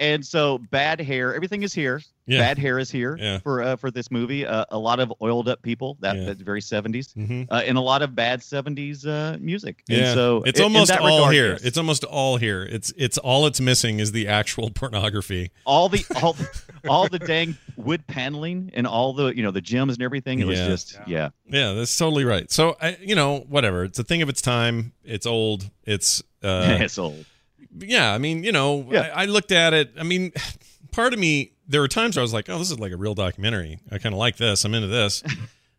and 0.00 0.24
so 0.26 0.58
bad 0.70 1.00
hair 1.00 1.34
everything 1.34 1.62
is 1.62 1.72
here 1.72 2.00
Yeah. 2.26 2.38
bad 2.40 2.58
hair 2.58 2.78
is 2.78 2.90
here 2.90 3.16
Yeah. 3.20 3.38
for 3.40 3.62
uh, 3.62 3.76
for 3.76 3.90
this 3.90 4.10
movie 4.10 4.46
uh, 4.46 4.64
a 4.70 4.78
lot 4.78 4.98
of 5.00 5.12
oiled 5.22 5.48
up 5.48 5.62
people 5.62 5.96
that 6.00 6.16
Yeah. 6.16 6.24
that's 6.24 6.42
very 6.42 6.60
70s 6.62 7.12
Mhm. 7.14 7.46
uh, 7.50 7.62
and 7.66 7.76
a 7.76 7.80
lot 7.80 8.02
of 8.02 8.14
bad 8.14 8.40
70s 8.40 9.04
uh, 9.06 9.36
music 9.40 9.82
Yeah, 9.88 9.98
and 9.98 10.14
so 10.14 10.42
it's 10.46 10.58
in- 10.58 10.66
in 10.66 10.72
almost 10.72 10.88
that 10.90 11.00
all 11.00 11.18
regard, 11.18 11.34
here. 11.34 11.50
yes. 11.52 11.62
It's 11.62 11.78
almost 11.78 12.04
all 12.04 12.36
here. 12.38 12.62
It's 12.62 12.92
it's 12.96 13.18
all 13.18 13.46
it's 13.46 13.60
missing 13.60 14.00
is 14.00 14.12
the 14.12 14.26
actual 14.28 14.70
pornography. 14.80 15.50
all 15.64 15.88
the 15.88 16.04
all 16.22 16.36
all 16.88 17.08
the 17.08 17.18
dang 17.18 17.56
wood 17.76 18.06
paneling 18.06 18.70
and 18.74 18.86
all 18.86 19.12
the 19.12 19.34
you 19.36 19.42
know 19.42 19.50
the 19.50 19.60
gems 19.60 19.94
and 19.94 20.02
everything 20.02 20.38
it 20.40 20.46
was 20.46 20.58
Yeah. 20.58 20.66
just 20.68 20.98
yeah 21.06 21.28
Yeah, 21.48 21.72
that's 21.72 21.96
totally 21.96 22.24
right. 22.24 22.50
So 22.50 22.76
I, 22.80 22.96
you 23.02 23.14
know, 23.14 23.40
whatever. 23.48 23.84
It's 23.84 23.98
a 23.98 24.04
thing 24.04 24.22
of 24.22 24.28
its 24.28 24.40
time. 24.40 24.92
It's 25.04 25.26
old. 25.26 25.68
It's 25.84 26.22
uh, 26.42 26.78
it's 26.80 26.96
old 26.98 27.24
yeah, 27.78 28.12
I 28.12 28.18
mean, 28.18 28.42
you 28.44 28.52
know, 28.52 28.86
Yeah. 28.90 29.10
I, 29.14 29.22
I 29.22 29.24
looked 29.26 29.52
at 29.52 29.72
it. 29.74 29.92
I 29.98 30.02
mean, 30.02 30.32
part 30.92 31.12
of 31.12 31.18
me, 31.18 31.52
there 31.68 31.80
were 31.80 31.88
times 31.88 32.16
where 32.16 32.20
I 32.22 32.24
was 32.24 32.32
like, 32.32 32.48
oh, 32.48 32.58
this 32.58 32.70
is 32.70 32.78
like 32.80 32.92
a 32.92 32.96
real 32.96 33.14
documentary. 33.14 33.78
I 33.90 33.98
kind 33.98 34.14
of 34.14 34.18
like 34.18 34.36
this. 34.36 34.64
I'm 34.64 34.74
into 34.74 34.88
this. 34.88 35.22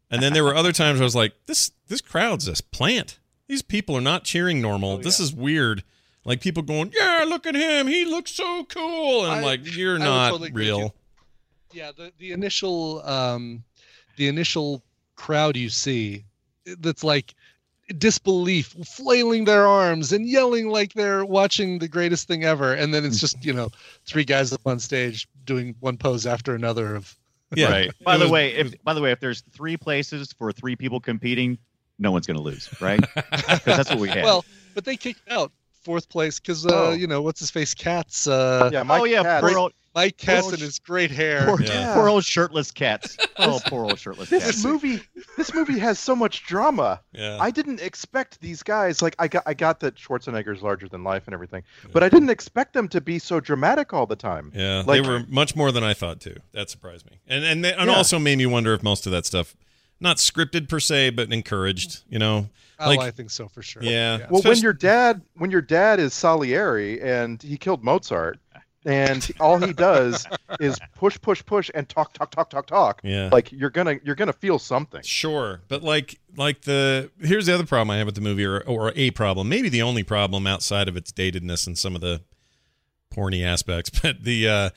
and 0.10 0.22
then 0.24 0.34
there 0.34 0.44
were 0.44 0.56
other 0.56 0.72
times 0.72 1.00
where 1.00 1.04
I 1.04 1.06
was 1.06 1.16
like, 1.16 1.34
this 1.48 1.72
this 1.88 2.02
crowd's 2.02 2.46
this 2.46 2.62
plant. 2.62 3.20
These 3.48 3.62
people 3.62 3.98
are 3.98 4.02
not 4.02 4.24
cheering 4.24 4.62
normal. 4.62 4.98
this 5.00 5.20
is 5.20 5.34
weird. 5.34 5.84
Like 6.24 6.40
people 6.40 6.64
going, 6.64 6.94
yeah, 6.98 7.26
look 7.28 7.46
at 7.48 7.56
him. 7.56 7.88
He 7.88 8.06
looks 8.06 8.32
so 8.32 8.64
cool. 8.66 9.24
And 9.26 9.32
I'm 9.34 9.40
I- 9.40 9.46
like, 9.46 9.76
you're 9.76 9.96
I 9.96 10.00
not 10.00 10.30
totally 10.30 10.52
real. 10.52 10.96
Yeah, 11.74 11.92
the, 11.96 12.12
the 12.18 12.32
initial 12.32 13.02
um 13.08 13.64
the 14.18 14.28
initial 14.28 14.84
crowd 15.16 15.56
you 15.58 15.70
see 15.70 16.26
that's 16.80 17.04
like 17.04 17.34
disbelief, 17.98 18.76
flailing 18.86 19.46
their 19.46 19.68
arms 19.68 20.12
and 20.12 20.28
yelling 20.28 20.70
like 20.70 20.94
they're 20.94 21.26
watching 21.26 21.80
the 21.80 21.88
greatest 21.88 22.28
thing 22.28 22.44
ever. 22.44 22.74
And 22.74 22.94
then 22.94 23.06
it's 23.06 23.20
just, 23.20 23.44
you 23.46 23.54
know, 23.54 23.70
three 24.06 24.24
guys 24.24 24.52
up 24.54 24.62
on 24.66 24.80
stage 24.80 25.28
doing 25.46 25.76
one 25.80 25.98
pose 25.98 26.26
after 26.26 26.56
another 26.56 26.96
of 26.96 27.16
Yeah. 27.56 27.70
Right. 27.70 27.92
By 28.04 28.18
the 28.18 28.30
way, 28.30 28.54
if 28.54 28.82
by 28.84 28.94
the 28.94 29.02
way, 29.02 29.12
if 29.12 29.20
there's 29.20 29.42
three 29.52 29.76
places 29.76 30.32
for 30.32 30.52
three 30.54 30.76
people 30.78 31.00
competing, 31.02 31.58
no 32.00 32.12
one's 32.12 32.26
going 32.26 32.38
to 32.38 32.44
lose, 32.44 32.70
right? 32.82 33.00
Because 33.16 33.62
that's 33.66 33.90
what 33.90 34.00
we 34.00 34.08
had. 34.10 34.24
well, 34.24 34.46
but 34.74 34.86
they 34.86 34.96
kicked 34.96 35.30
out 35.30 35.52
fourth 35.84 36.08
place 36.08 36.40
because 36.40 36.66
uh, 36.66 36.70
Oh. 36.74 36.92
you 36.94 37.08
know, 37.08 37.22
what's 37.22 37.40
his 37.42 37.52
face? 37.52 37.74
Katz 37.74 38.26
uh 38.28 38.70
Yeah, 38.72 38.84
Mike 38.84 39.02
oh 39.02 39.04
yeah, 39.04 39.24
Katz. 39.24 39.42
Poor 39.94 40.02
old, 40.02 40.06
Mike 40.06 40.18
Katz 40.18 40.42
Poor 40.44 40.54
and 40.54 40.62
his 40.62 40.80
great 40.80 41.12
hair. 41.12 41.46
poor, 41.46 41.62
Yeah. 41.62 41.94
poor 41.94 42.08
old 42.08 42.24
shirtless 42.26 42.72
Katz. 42.72 43.18
Oh, 43.44 43.60
poor 43.66 43.86
old 43.86 43.98
shirtless 43.98 44.30
This 44.30 44.44
Katz. 44.46 44.64
movie, 44.64 45.00
this 45.36 45.52
movie 45.54 45.80
has 45.80 45.98
so 45.98 46.16
much 46.16 46.44
drama. 46.46 47.02
Yeah. 47.12 47.38
I 47.42 47.50
didn't 47.50 47.82
expect 47.82 48.40
these 48.40 48.62
guys. 48.62 49.02
Like 49.02 49.16
I 49.18 49.28
got, 49.28 49.42
I 49.48 49.56
got 49.56 49.80
that 49.80 49.96
Schwarzenegger's 49.96 50.62
larger 50.62 50.88
than 50.88 51.04
life 51.04 51.24
and 51.26 51.34
everything, 51.34 51.64
but 51.92 52.04
I 52.04 52.10
didn't 52.10 52.30
expect 52.30 52.74
them 52.74 52.88
to 52.90 53.02
be 53.02 53.18
so 53.18 53.40
dramatic 53.40 53.94
all 53.94 54.06
the 54.06 54.16
time. 54.16 54.52
Yeah, 54.54 54.84
Like- 54.86 55.02
they 55.02 55.10
were 55.10 55.24
much 55.28 55.56
more 55.56 55.72
than 55.72 55.84
I 55.84 55.94
thought 55.96 56.20
too. 56.20 56.36
That 56.52 56.70
surprised 56.70 57.10
me, 57.10 57.18
and 57.28 57.44
and 57.44 57.66
they, 57.66 57.74
and 57.74 57.90
Yeah. 57.90 57.96
also 57.96 58.20
made 58.20 58.38
me 58.38 58.46
wonder 58.46 58.74
if 58.76 58.84
most 58.84 59.06
of 59.08 59.12
that 59.12 59.26
stuff, 59.26 59.56
not 60.00 60.18
scripted 60.18 60.70
per 60.70 60.80
se, 60.80 61.12
but 61.12 61.32
encouraged. 61.34 62.04
You 62.10 62.20
know, 62.20 62.50
Oh, 62.80 62.88
like 62.90 63.00
I 63.00 63.10
think 63.10 63.32
so 63.32 63.48
for 63.48 63.64
sure. 63.64 63.82
yeah. 63.84 64.28
Well, 64.30 64.42
when 64.44 64.58
your 64.60 64.74
dad, 64.74 65.22
when 65.36 65.50
your 65.50 65.62
dad 65.62 66.00
is 66.00 66.14
Salieri 66.14 67.02
and 67.02 67.42
he 67.42 67.58
killed 67.58 67.84
Mozart, 67.84 68.40
and 68.86 69.30
all 69.40 69.60
he 69.60 69.74
does 69.74 70.26
is 70.60 70.80
push, 70.96 71.20
push, 71.22 71.46
push, 71.46 71.70
and 71.74 71.88
talk, 71.88 72.14
talk, 72.14 72.32
talk, 72.32 72.50
talk, 72.50 72.66
talk. 72.66 73.02
Yeah. 73.04 73.30
Like 73.32 73.52
you're 73.52 73.70
gonna, 73.70 74.00
you're 74.04 74.16
gonna 74.16 74.34
feel 74.34 74.60
something. 74.60 75.02
Sure, 75.04 75.62
but 75.68 75.84
like 75.84 76.20
like 76.36 76.62
the 76.62 77.12
here's 77.20 77.46
the 77.46 77.54
other 77.54 77.66
problem 77.66 77.92
I 77.92 77.98
have 77.98 78.06
with 78.08 78.16
the 78.16 78.22
movie, 78.22 78.46
or 78.46 78.62
or 78.62 78.92
a 78.96 79.12
problem, 79.12 79.50
maybe 79.50 79.70
the 79.70 79.82
only 79.82 80.04
problem 80.04 80.48
outside 80.48 80.88
of 80.88 80.98
its 80.98 81.12
datedness 81.12 81.68
and 81.68 81.78
some 81.78 81.96
of 81.96 82.02
the 82.02 82.22
porny 83.14 83.44
aspects, 83.46 83.90
but 84.02 84.24
the 84.24 84.48
uh 84.48 84.70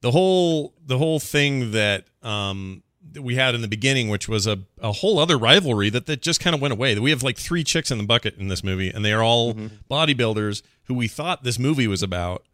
the 0.00 0.10
whole 0.10 0.74
the 0.84 0.98
whole 0.98 1.18
thing 1.18 1.72
that 1.72 2.04
um 2.22 2.82
that 3.12 3.22
we 3.22 3.36
had 3.36 3.54
in 3.54 3.62
the 3.62 3.68
beginning, 3.68 4.08
which 4.08 4.28
was 4.28 4.46
a, 4.46 4.58
a 4.80 4.92
whole 4.92 5.18
other 5.18 5.38
rivalry 5.38 5.88
that, 5.90 6.04
that 6.06 6.20
just 6.20 6.40
kind 6.40 6.54
of 6.54 6.60
went 6.60 6.72
away. 6.72 6.94
That 6.94 7.00
We 7.00 7.10
have 7.10 7.22
like 7.22 7.38
three 7.38 7.64
chicks 7.64 7.90
in 7.90 7.96
the 7.96 8.04
bucket 8.04 8.36
in 8.36 8.48
this 8.48 8.62
movie, 8.62 8.90
and 8.90 9.02
they 9.04 9.12
are 9.12 9.22
all 9.22 9.54
bodybuilders 9.90 10.62
who 10.84 10.94
we 10.94 11.08
thought 11.08 11.42
this 11.42 11.58
movie 11.58 11.86
was 11.86 12.02
about. 12.02 12.44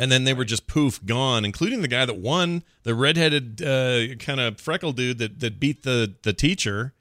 And 0.00 0.12
then 0.12 0.22
they 0.22 0.32
were 0.32 0.44
just 0.44 0.68
poof 0.68 1.04
gone, 1.04 1.44
including 1.44 1.82
the 1.82 1.88
guy 1.88 2.04
that 2.04 2.18
won, 2.18 2.62
the 2.84 2.94
redheaded 2.94 3.60
uh, 3.60 4.14
kind 4.20 4.38
of 4.38 4.60
freckle 4.60 4.92
dude 4.92 5.18
that, 5.18 5.40
that 5.40 5.58
beat 5.58 5.82
the 5.82 6.14
the 6.22 6.32
teacher. 6.32 6.94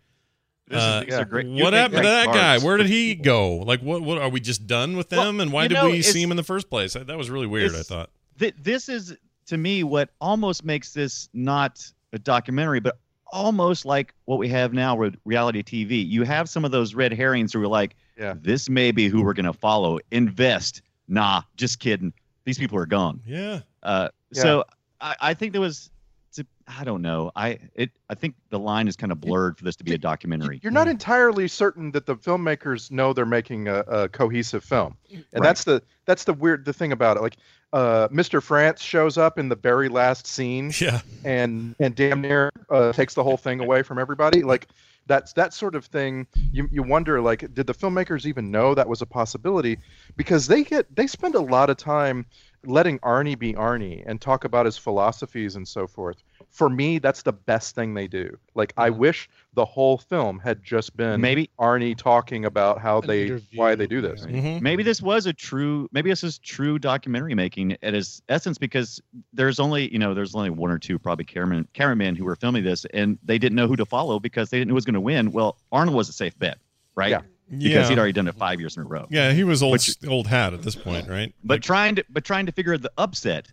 This 0.68 0.82
Uh, 0.82 1.04
these 1.06 1.13
are 1.13 1.24
great- 1.25 1.48
What 1.48 1.74
happened 1.74 2.01
to 2.04 2.10
that 2.10 2.25
guy? 2.34 2.58
Where 2.58 2.75
did 2.77 2.88
he 2.88 3.13
go? 3.16 3.58
Like, 3.58 3.82
what? 3.82 4.01
What 4.01 4.18
are 4.18 4.30
we 4.30 4.39
just 4.39 4.66
done 4.68 4.98
with 4.98 5.10
them? 5.10 5.20
Well, 5.38 5.42
and 5.42 5.51
why 5.54 5.68
did 5.68 5.75
know, 5.75 5.86
we 5.86 6.01
see 6.01 6.10
it's- 6.10 6.16
him 6.24 6.32
in 6.32 6.38
the 6.38 6.44
first 6.44 6.70
place? 6.72 6.94
That, 6.94 7.06
that 7.08 7.18
was 7.18 7.30
really 7.30 7.48
weird. 7.48 7.75
I 7.75 7.84
thought. 7.84 8.10
Th- 8.39 8.56
this 8.60 8.89
is 8.89 9.16
to 9.46 9.58
me 9.58 9.84
what 9.84 10.10
almost 10.20 10.66
makes 10.66 10.92
this 10.94 11.30
not 11.34 11.86
a 12.13 12.20
documentary, 12.20 12.80
but 12.80 12.98
almost 13.32 13.86
like 13.86 14.13
what 14.25 14.39
we 14.39 14.50
have 14.50 14.74
now 14.74 14.96
with 14.96 15.16
reality 15.24 15.62
TV. 15.62 16.06
You 16.08 16.24
have 16.24 16.50
some 16.50 16.66
of 16.66 16.72
those 16.72 16.96
red 16.96 17.13
herrings 17.13 17.54
who 17.54 17.62
are 17.62 17.68
like, 17.68 17.96
Yeah. 18.18 18.34
this 18.42 18.70
may 18.70 18.92
be 18.92 19.08
who 19.08 19.22
we're 19.24 19.34
going 19.34 19.46
to 19.46 19.54
follow. 19.54 20.00
Invest. 20.12 20.82
Nah, 21.08 21.44
just 21.58 21.80
kidding. 21.80 22.12
These 22.48 22.58
people 22.58 22.80
are 22.80 22.86
gone. 22.86 23.20
Yeah. 23.27 23.60
Uh, 23.84 24.08
Yeah. 24.32 24.42
So 24.42 24.63
I, 25.01 25.16
I 25.20 25.34
think 25.34 25.51
there 25.51 25.60
was, 25.62 25.92
it's 26.30 26.39
a- 26.39 26.46
I 26.80 26.84
don't 26.86 27.01
know. 27.01 27.30
I 27.36 27.60
it 27.75 27.92
I 28.10 28.16
think 28.16 28.36
the 28.50 28.58
line 28.60 28.88
is 28.88 28.96
kind 28.96 29.12
of 29.12 29.20
blurred 29.20 29.58
for 29.58 29.66
this 29.66 29.75
to 29.77 29.84
be 29.84 29.94
a 29.94 29.98
documentary. 29.98 30.60
You're 30.63 30.72
not 30.72 30.88
entirely 30.88 31.48
certain 31.50 31.92
that 31.92 32.06
the 32.06 32.16
filmmakers 32.16 32.89
know 32.89 33.12
they're 33.13 33.25
making 33.25 33.68
a, 33.68 33.80
a 33.82 34.08
cohesive 34.10 34.63
film, 34.63 34.96
and 35.12 35.24
Right. 35.34 35.44
that's 35.44 35.66
the 35.66 35.82
that's 36.06 36.24
the 36.24 36.34
weird 36.34 36.63
the 36.66 36.74
thing 36.74 36.92
about 36.94 37.18
it. 37.18 37.22
Like, 37.22 37.36
uh, 37.74 38.08
Mr. 38.10 38.42
France 38.42 38.82
shows 38.82 39.18
up 39.18 39.38
in 39.38 39.50
the 39.50 39.56
very 39.56 39.89
last 39.89 40.25
scene, 40.25 40.72
Yeah. 40.80 41.01
and 41.25 41.75
and 41.82 41.96
damn 41.96 42.22
near 42.22 42.50
uh, 42.70 42.94
takes 42.94 43.13
the 43.13 43.24
whole 43.24 43.38
thing 43.38 43.60
away 43.60 43.84
from 43.84 44.00
everybody. 44.00 44.42
Like, 44.44 44.68
that's 45.08 45.34
that 45.34 45.54
sort 45.54 45.76
of 45.76 45.86
thing. 45.86 46.28
You 46.52 46.68
you 46.72 46.84
wonder 46.84 47.22
like, 47.22 47.40
did 47.54 47.68
the 47.68 47.74
filmmakers 47.74 48.26
even 48.26 48.52
know 48.52 48.76
that 48.76 48.88
was 48.88 49.02
a 49.02 49.06
possibility? 49.06 49.80
Because 50.16 50.48
they 50.48 50.64
get 50.64 50.94
they 50.96 51.08
spend 51.08 51.36
a 51.36 51.42
lot 51.42 51.70
of 51.70 51.78
time 51.78 52.26
letting 52.66 53.00
Arnie 53.00 53.38
be 53.38 53.54
Arnie 53.54 54.04
and 54.06 54.20
talk 54.20 54.44
about 54.44 54.66
his 54.66 54.78
philosophies 54.78 55.56
and 55.56 55.68
so 55.68 55.88
forth. 55.88 56.24
For 56.50 56.70
me, 56.70 56.98
that's 56.98 57.22
the 57.22 57.34
best 57.34 57.75
thing 57.75 57.94
they 57.94 58.08
do. 58.08 58.36
Like, 58.56 58.74
I 58.77 58.89
wish 58.89 59.30
the 59.54 59.63
whole 59.66 59.98
film 59.98 60.39
had 60.39 60.63
just 60.63 60.98
been 60.98 61.22
Maybe- 61.22 61.50
Arnie 61.60 61.96
talking 61.96 62.46
about 62.46 62.80
how 62.82 63.00
An 63.01 63.08
they 63.08 63.25
interview, 63.27 63.60
why 63.60 63.75
they 63.75 63.86
do 63.86 64.01
this. 64.01 64.25
yeah. 64.27 64.36
Mhm. 64.42 64.62
Maybe 64.62 64.82
this 64.82 65.01
was 65.01 65.27
a 65.27 65.34
true. 65.34 65.88
Maybe 65.92 66.10
this 66.10 66.24
is 66.24 66.39
true 66.39 66.80
documentary 66.80 67.36
making 67.36 67.77
at 67.84 67.94
its 67.94 68.22
essence 68.30 68.58
because 68.58 69.00
there's 69.34 69.60
only 69.60 69.92
you 69.92 70.00
know 70.00 70.13
there's 70.16 70.34
only 70.34 70.50
one 70.50 70.72
or 70.72 70.80
two 70.80 70.98
probably 70.98 71.25
cameramen 71.25 71.68
cameramen 71.74 72.16
who 72.16 72.25
were 72.25 72.36
filming 72.36 72.63
this 72.63 72.86
and 72.94 73.20
they 73.24 73.38
didn't 73.38 73.56
know 73.56 73.68
who 73.68 73.75
to 73.75 73.86
follow 73.86 74.20
because 74.20 74.50
they 74.50 74.58
didn't 74.58 74.70
know 74.70 74.72
who 74.72 74.75
was 74.75 74.86
going 74.86 74.94
to 74.96 75.01
win. 75.01 75.32
Well, 75.32 75.58
Arnold 75.72 75.96
was 75.96 76.10
a 76.10 76.13
safe 76.13 76.38
bet, 76.39 76.58
right? 76.96 77.10
Yeah. 77.12 77.22
Because 77.50 77.63
Yeah. 77.72 77.89
he'd 77.89 77.98
already 78.00 78.12
done 78.13 78.27
it 78.27 78.36
five 78.36 78.60
years 78.60 78.75
in 78.75 78.84
a 78.84 78.86
row. 78.86 79.08
Yeah, 79.10 79.32
he 79.32 79.46
was 79.46 79.63
old 79.63 79.72
Which- 79.74 79.96
old 80.08 80.27
hat 80.27 80.54
at 80.54 80.63
this 80.63 80.75
point, 80.75 81.08
right? 81.08 81.34
But 81.46 81.56
Like, 81.56 81.62
trying 81.62 81.96
to 81.96 82.06
but 82.10 82.25
trying 82.25 82.46
to 82.48 82.51
figure 82.51 82.77
the 82.77 82.92
upset, 82.98 83.48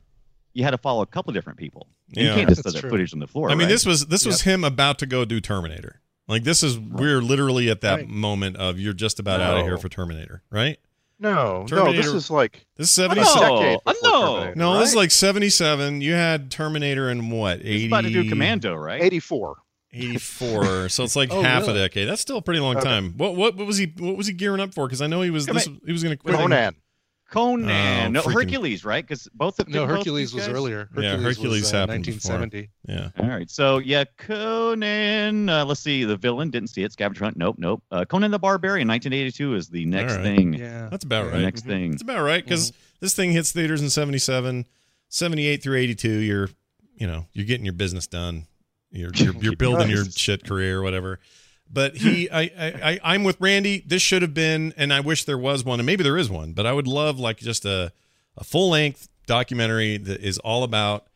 you 0.54 0.64
had 0.64 0.70
to 0.70 0.78
follow 0.78 1.02
a 1.02 1.06
couple 1.06 1.30
of 1.30 1.34
different 1.34 1.58
people. 1.58 1.88
You 2.08 2.25
Yeah. 2.26 2.34
can't 2.37 2.49
just 2.49 2.62
throw 2.62 2.70
That's 2.70 2.75
that 2.76 2.80
true. 2.80 2.90
footage 2.90 3.12
on 3.12 3.18
the 3.20 3.26
floor. 3.26 3.50
I 3.50 3.54
mean, 3.54 3.66
right? 3.66 3.68
this 3.68 3.84
was 3.84 4.06
this 4.06 4.25
was 4.25 4.42
him 4.42 4.64
about 4.64 4.99
to 5.00 5.06
go 5.06 5.25
do 5.25 5.40
Terminator. 5.40 6.00
Like 6.28 6.44
this 6.44 6.62
is 6.62 6.78
we're 6.78 7.20
literally 7.20 7.68
at 7.70 7.82
that 7.82 7.94
Right. 7.96 8.08
moment 8.08 8.56
of 8.56 8.78
you're 8.80 8.94
just 8.94 9.18
about 9.20 9.40
out 9.40 9.58
of 9.58 9.64
here 9.66 9.76
for 9.76 9.88
Terminator, 9.90 10.42
right? 10.50 10.78
No, 11.20 11.64
no, 11.70 11.92
this 11.92 12.06
is 12.06 12.28
like 12.30 12.66
This 12.76 12.88
is 12.88 12.94
seventy 12.94 13.20
no. 13.20 13.26
seven. 13.26 13.49
decade 13.56 13.78
Oh, 13.87 13.92
before 13.92 14.11
no. 14.11 14.20
Terminator, 14.37 14.54
No, 14.58 14.78
this 14.80 14.88
is 14.90 14.96
like 14.96 15.11
seventy 15.11 15.49
seven. 15.50 16.00
You 16.00 16.12
had 16.14 16.50
Terminator 16.50 17.11
in 17.11 17.30
what 17.30 17.58
He's 17.61 17.66
eighty? 17.82 17.87
about 17.87 18.02
to 18.04 18.11
do 18.11 18.28
Commando, 18.28 18.75
right? 18.75 19.00
84. 19.02 19.56
84 19.92 20.88
so 20.88 21.04
it's 21.04 21.14
like 21.16 21.30
Oh, 21.32 21.40
half 21.42 21.68
a 21.68 21.73
decade 21.75 22.08
that's 22.08 22.20
still 22.20 22.38
a 22.38 22.42
pretty 22.42 22.58
long 22.61 22.76
Okay. 22.76 22.84
time 22.88 23.14
what, 23.16 23.37
what 23.37 23.56
what 23.56 23.66
was 23.66 23.76
he 23.78 23.92
what 23.99 24.16
was 24.16 24.26
he 24.26 24.32
gearing 24.32 24.61
up 24.61 24.75
for 24.75 24.87
because 24.88 25.00
i 25.00 25.06
know 25.06 25.23
he 25.23 25.30
was 25.30 25.46
this, 25.46 25.68
he 25.87 25.92
was 25.92 26.02
gonna 26.02 26.16
quit 26.16 26.34
Conan. 26.34 26.75
Conan, 27.34 28.06
Oh, 28.06 28.08
no, 28.10 28.22
freaking- 28.22 28.32
Hercules, 28.34 28.84
right? 28.84 29.04
Because 29.06 29.28
both 29.34 29.58
of 29.58 29.68
No, 29.68 29.86
Hercules 29.86 30.32
was 30.32 30.46
guys- 30.46 30.54
earlier. 30.54 30.88
Yeah, 30.96 31.10
Hercules, 31.16 31.36
Hercules 31.36 31.62
was, 31.62 31.74
uh, 31.74 31.78
happened 31.80 32.04
before. 32.06 32.38
1970. 32.38 32.70
yeah 32.88 33.10
All 33.18 33.28
right, 33.28 33.50
so 33.50 33.78
yeah, 33.78 34.04
Conan. 34.16 35.48
Uh, 35.48 35.64
let's 35.64 35.80
see, 35.80 36.04
the 36.04 36.16
villain 36.16 36.50
didn't 36.50 36.68
see 36.70 36.82
it. 36.82 36.92
Scavenger 36.92 37.24
Hunt, 37.24 37.36
nope, 37.36 37.56
nope. 37.58 37.82
Uh, 37.90 38.04
Conan 38.04 38.30
the 38.30 38.38
Barbarian, 38.38 38.86
1982 38.88 39.54
is 39.54 39.68
the 39.68 39.84
next 39.86 40.12
All 40.12 40.18
right. 40.20 40.36
thing. 40.36 40.54
Yeah. 40.54 40.88
that's 40.90 41.04
about 41.04 41.26
The 41.26 41.30
right 41.32 41.40
next 41.42 41.64
thing. 41.64 41.92
It's 41.92 42.02
about 42.02 42.22
right 42.22 42.44
because 42.44 42.72
this 43.00 43.14
thing 43.14 43.32
hits 43.32 43.52
theaters 43.52 43.82
in 43.82 43.90
77, 43.90 44.66
78 45.08 45.62
through 45.62 45.76
82. 45.78 46.08
You're, 46.08 46.48
you 46.96 47.06
know, 47.06 47.26
you're 47.32 47.46
getting 47.46 47.66
your 47.66 47.74
business 47.74 48.06
done. 48.06 48.46
You're 48.90 49.10
you're, 49.16 49.34
you're 49.34 49.56
building 49.64 49.90
your 49.90 50.04
shit 50.04 50.44
career 50.44 50.78
or 50.78 50.82
whatever. 50.82 51.18
But 51.71 51.97
he, 51.97 52.30
I, 52.33 52.40
I, 52.42 52.50
I, 52.59 53.00
I'm 53.02 53.25
with 53.25 53.37
Randy. 53.40 53.83
This 53.87 54.02
should 54.02 54.23
have 54.23 54.35
been, 54.35 54.73
and 54.76 54.92
I 54.92 55.00
wish 55.00 55.25
there 55.25 55.38
was 55.38 55.64
one, 55.64 55.80
and 55.80 55.87
maybe 55.87 56.02
there 56.04 56.16
is 56.18 56.30
one. 56.30 56.52
But 56.52 56.66
I 56.66 56.73
would 56.73 56.87
love 56.87 57.18
like 57.18 57.38
just 57.38 57.64
a, 57.64 57.92
a 58.37 58.44
full 58.44 58.71
length 58.71 59.09
documentary 59.26 59.97
that 59.97 60.21
is 60.21 60.38
all 60.38 60.62
about 60.64 61.06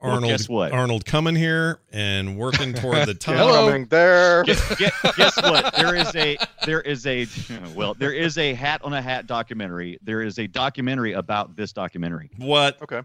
Well, 0.00 0.12
Arnold. 0.12 0.30
guess 0.30 0.48
what? 0.48 0.72
Arnold 0.72 1.04
coming 1.04 1.34
here 1.34 1.80
and 1.92 2.38
working 2.38 2.72
toward 2.74 3.06
the 3.08 3.14
top. 3.14 3.34
Hello. 3.34 3.66
Coming 3.66 3.86
there. 3.86 4.44
Guess, 4.44 4.76
guess, 4.76 5.16
guess 5.16 5.36
what? 5.42 5.74
There 5.74 5.94
is 5.96 6.14
a 6.14 6.36
there 6.66 6.80
is 6.80 7.06
a 7.06 7.26
well 7.74 7.94
there 7.94 8.12
is 8.12 8.38
a 8.38 8.54
hat 8.54 8.82
on 8.84 8.92
a 8.92 9.02
hat 9.02 9.26
documentary. 9.26 9.98
There 10.02 10.22
is 10.22 10.38
a 10.38 10.46
documentary 10.46 11.12
about 11.14 11.56
this 11.56 11.72
documentary. 11.72 12.30
What? 12.38 12.80
Okay. 12.82 13.02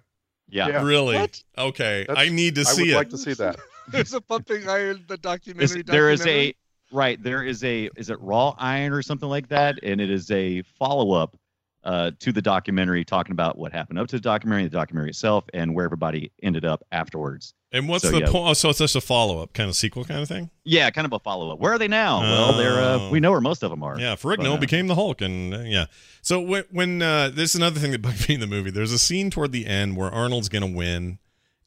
Yeah. 0.49 0.67
Yeah. 0.67 0.83
Really? 0.83 1.15
What? 1.17 1.43
Okay. 1.57 2.05
That's- 2.07 2.25
I 2.27 2.29
need 2.33 2.55
to 2.55 2.65
see 2.65 2.81
I 2.81 2.83
would 2.83 2.89
it. 2.91 2.95
like 2.95 3.09
to 3.09 3.17
see 3.17 3.33
that. 3.33 3.57
There's 3.91 4.13
a 4.13 4.21
pumping 4.21 4.67
iron, 4.67 5.03
the 5.07 5.13
Is- 5.15 5.19
documentary. 5.19 5.81
there 5.83 6.09
is 6.09 6.19
documentary. 6.19 6.47
a 6.49 6.55
right 6.95 7.21
there 7.21 7.43
is 7.43 7.63
a 7.63 7.89
is 7.97 8.09
it 8.09 8.19
raw 8.19 8.55
iron 8.57 8.93
or 8.93 9.01
something 9.03 9.29
like 9.29 9.47
that 9.49 9.77
and 9.83 10.01
it 10.01 10.09
is 10.09 10.31
a 10.31 10.63
follow-up 10.79 11.35
uh, 11.83 12.11
to 12.19 12.33
the 12.33 12.41
documentary, 12.41 13.05
talking 13.05 13.31
about 13.31 13.57
what 13.57 13.71
happened 13.71 13.97
up 13.97 14.05
to 14.07 14.17
the 14.17 14.21
documentary, 14.21 14.63
the 14.65 14.69
documentary 14.69 15.11
itself, 15.11 15.45
and 15.53 15.73
where 15.73 15.85
everybody 15.85 16.29
ended 16.43 16.65
up 16.65 16.83
afterwards. 16.91 17.53
And 17.71 17.87
what's 17.87 18.03
So, 18.03 18.11
the 18.11 18.19
yeah. 18.19 18.25
point? 18.29 18.49
Oh, 18.49 18.53
so 18.53 18.69
it's 18.69 18.79
just 18.79 18.97
a 18.97 19.01
follow 19.01 19.41
up 19.41 19.53
kind 19.53 19.69
of 19.69 19.77
sequel 19.77 20.03
kind 20.03 20.19
of 20.21 20.27
thing. 20.27 20.49
Yeah, 20.65 20.89
kind 20.89 21.05
of 21.05 21.13
a 21.13 21.19
follow 21.19 21.51
up. 21.53 21.59
Where 21.59 21.71
are 21.71 21.77
they 21.77 21.87
now? 21.87 22.19
well, 22.19 22.57
they're 22.57 22.79
uh, 22.83 22.97
Oh. 22.99 23.09
we 23.11 23.21
know 23.21 23.31
where 23.31 23.39
most 23.39 23.63
of 23.63 23.69
them 23.69 23.81
are. 23.81 23.97
Yeah, 23.97 24.15
But, 24.21 24.39
Ferrigno 24.39 24.55
uh, 24.55 24.57
became 24.57 24.87
the 24.87 24.95
Hulk, 24.95 25.21
and 25.21 25.53
uh, 25.53 25.59
yeah. 25.59 25.85
So 26.21 26.41
when, 26.41 26.65
when 26.69 27.01
uh, 27.01 27.29
this 27.29 27.51
is 27.51 27.55
another 27.55 27.79
thing 27.79 27.91
that 27.91 28.01
bugged 28.01 28.27
me 28.27 28.35
in 28.35 28.41
the 28.41 28.47
movie. 28.47 28.71
There's 28.71 28.91
a 28.91 28.99
scene 28.99 29.29
toward 29.31 29.53
the 29.53 29.65
end 29.65 29.95
where 29.95 30.09
Arnold's 30.11 30.49
going 30.49 30.69
to 30.69 30.77
win, 30.77 31.19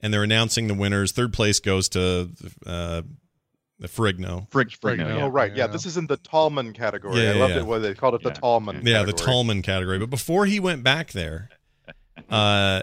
and 0.03 0.13
they're 0.13 0.25
announcing 0.25 0.67
the 0.69 0.75
winners. 0.75 1.13
Third 1.13 1.33
place 1.33 1.61
goes 1.61 1.89
to 1.91 2.31
uh, 2.67 3.03
the 3.79 3.89
Ferrigno. 3.89 4.49
Frig, 4.51 4.79
Frigno, 4.79 5.23
oh 5.23 5.29
right, 5.29 5.55
yeah. 5.55 5.67
This 5.67 5.87
is 5.87 5.97
in 5.97 6.07
the 6.07 6.17
Tallman 6.17 6.73
category. 6.73 7.23
Yeah, 7.23 7.31
I 7.31 7.35
yeah, 7.35 7.41
loved 7.41 7.55
yeah. 7.55 7.61
it 7.61 7.67
when 7.67 7.83
they 7.83 7.95
called 7.95 8.15
it 8.15 8.23
the 8.23 8.31
Tallman. 8.31 8.83
Yeah, 8.85 9.03
the. 9.03 9.13
Tallman 9.13 9.63
category. 9.63 9.99
But 9.99 10.11
before 10.11 10.47
he 10.47 10.61
went 10.61 10.83
back 10.83 11.13
there, 11.13 11.49
uh, 12.31 12.83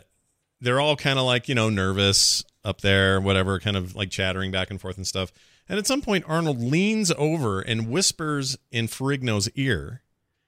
they're 0.61 0.79
all 0.79 0.95
kind 0.95 1.19
of 1.19 1.25
like 1.25 1.47
you 1.49 1.55
know 1.55 1.69
nervous 1.69 2.43
up 2.63 2.81
there, 2.81 3.19
whatever, 3.21 3.59
kind 3.59 3.77
of 3.77 3.95
like 3.95 4.09
chattering 4.09 4.51
back 4.51 4.69
and 4.69 4.79
forth 4.79 4.97
and 4.97 5.07
stuff. 5.07 5.31
And 5.67 5.77
at 5.77 5.85
some 5.85 6.01
point, 6.01 6.25
Arnold 6.27 6.59
leans 6.59 7.11
over 7.17 7.61
and 7.61 7.89
whispers 7.89 8.57
in 8.71 8.87
Ferrigno's 8.87 9.49
ear, 9.53 10.01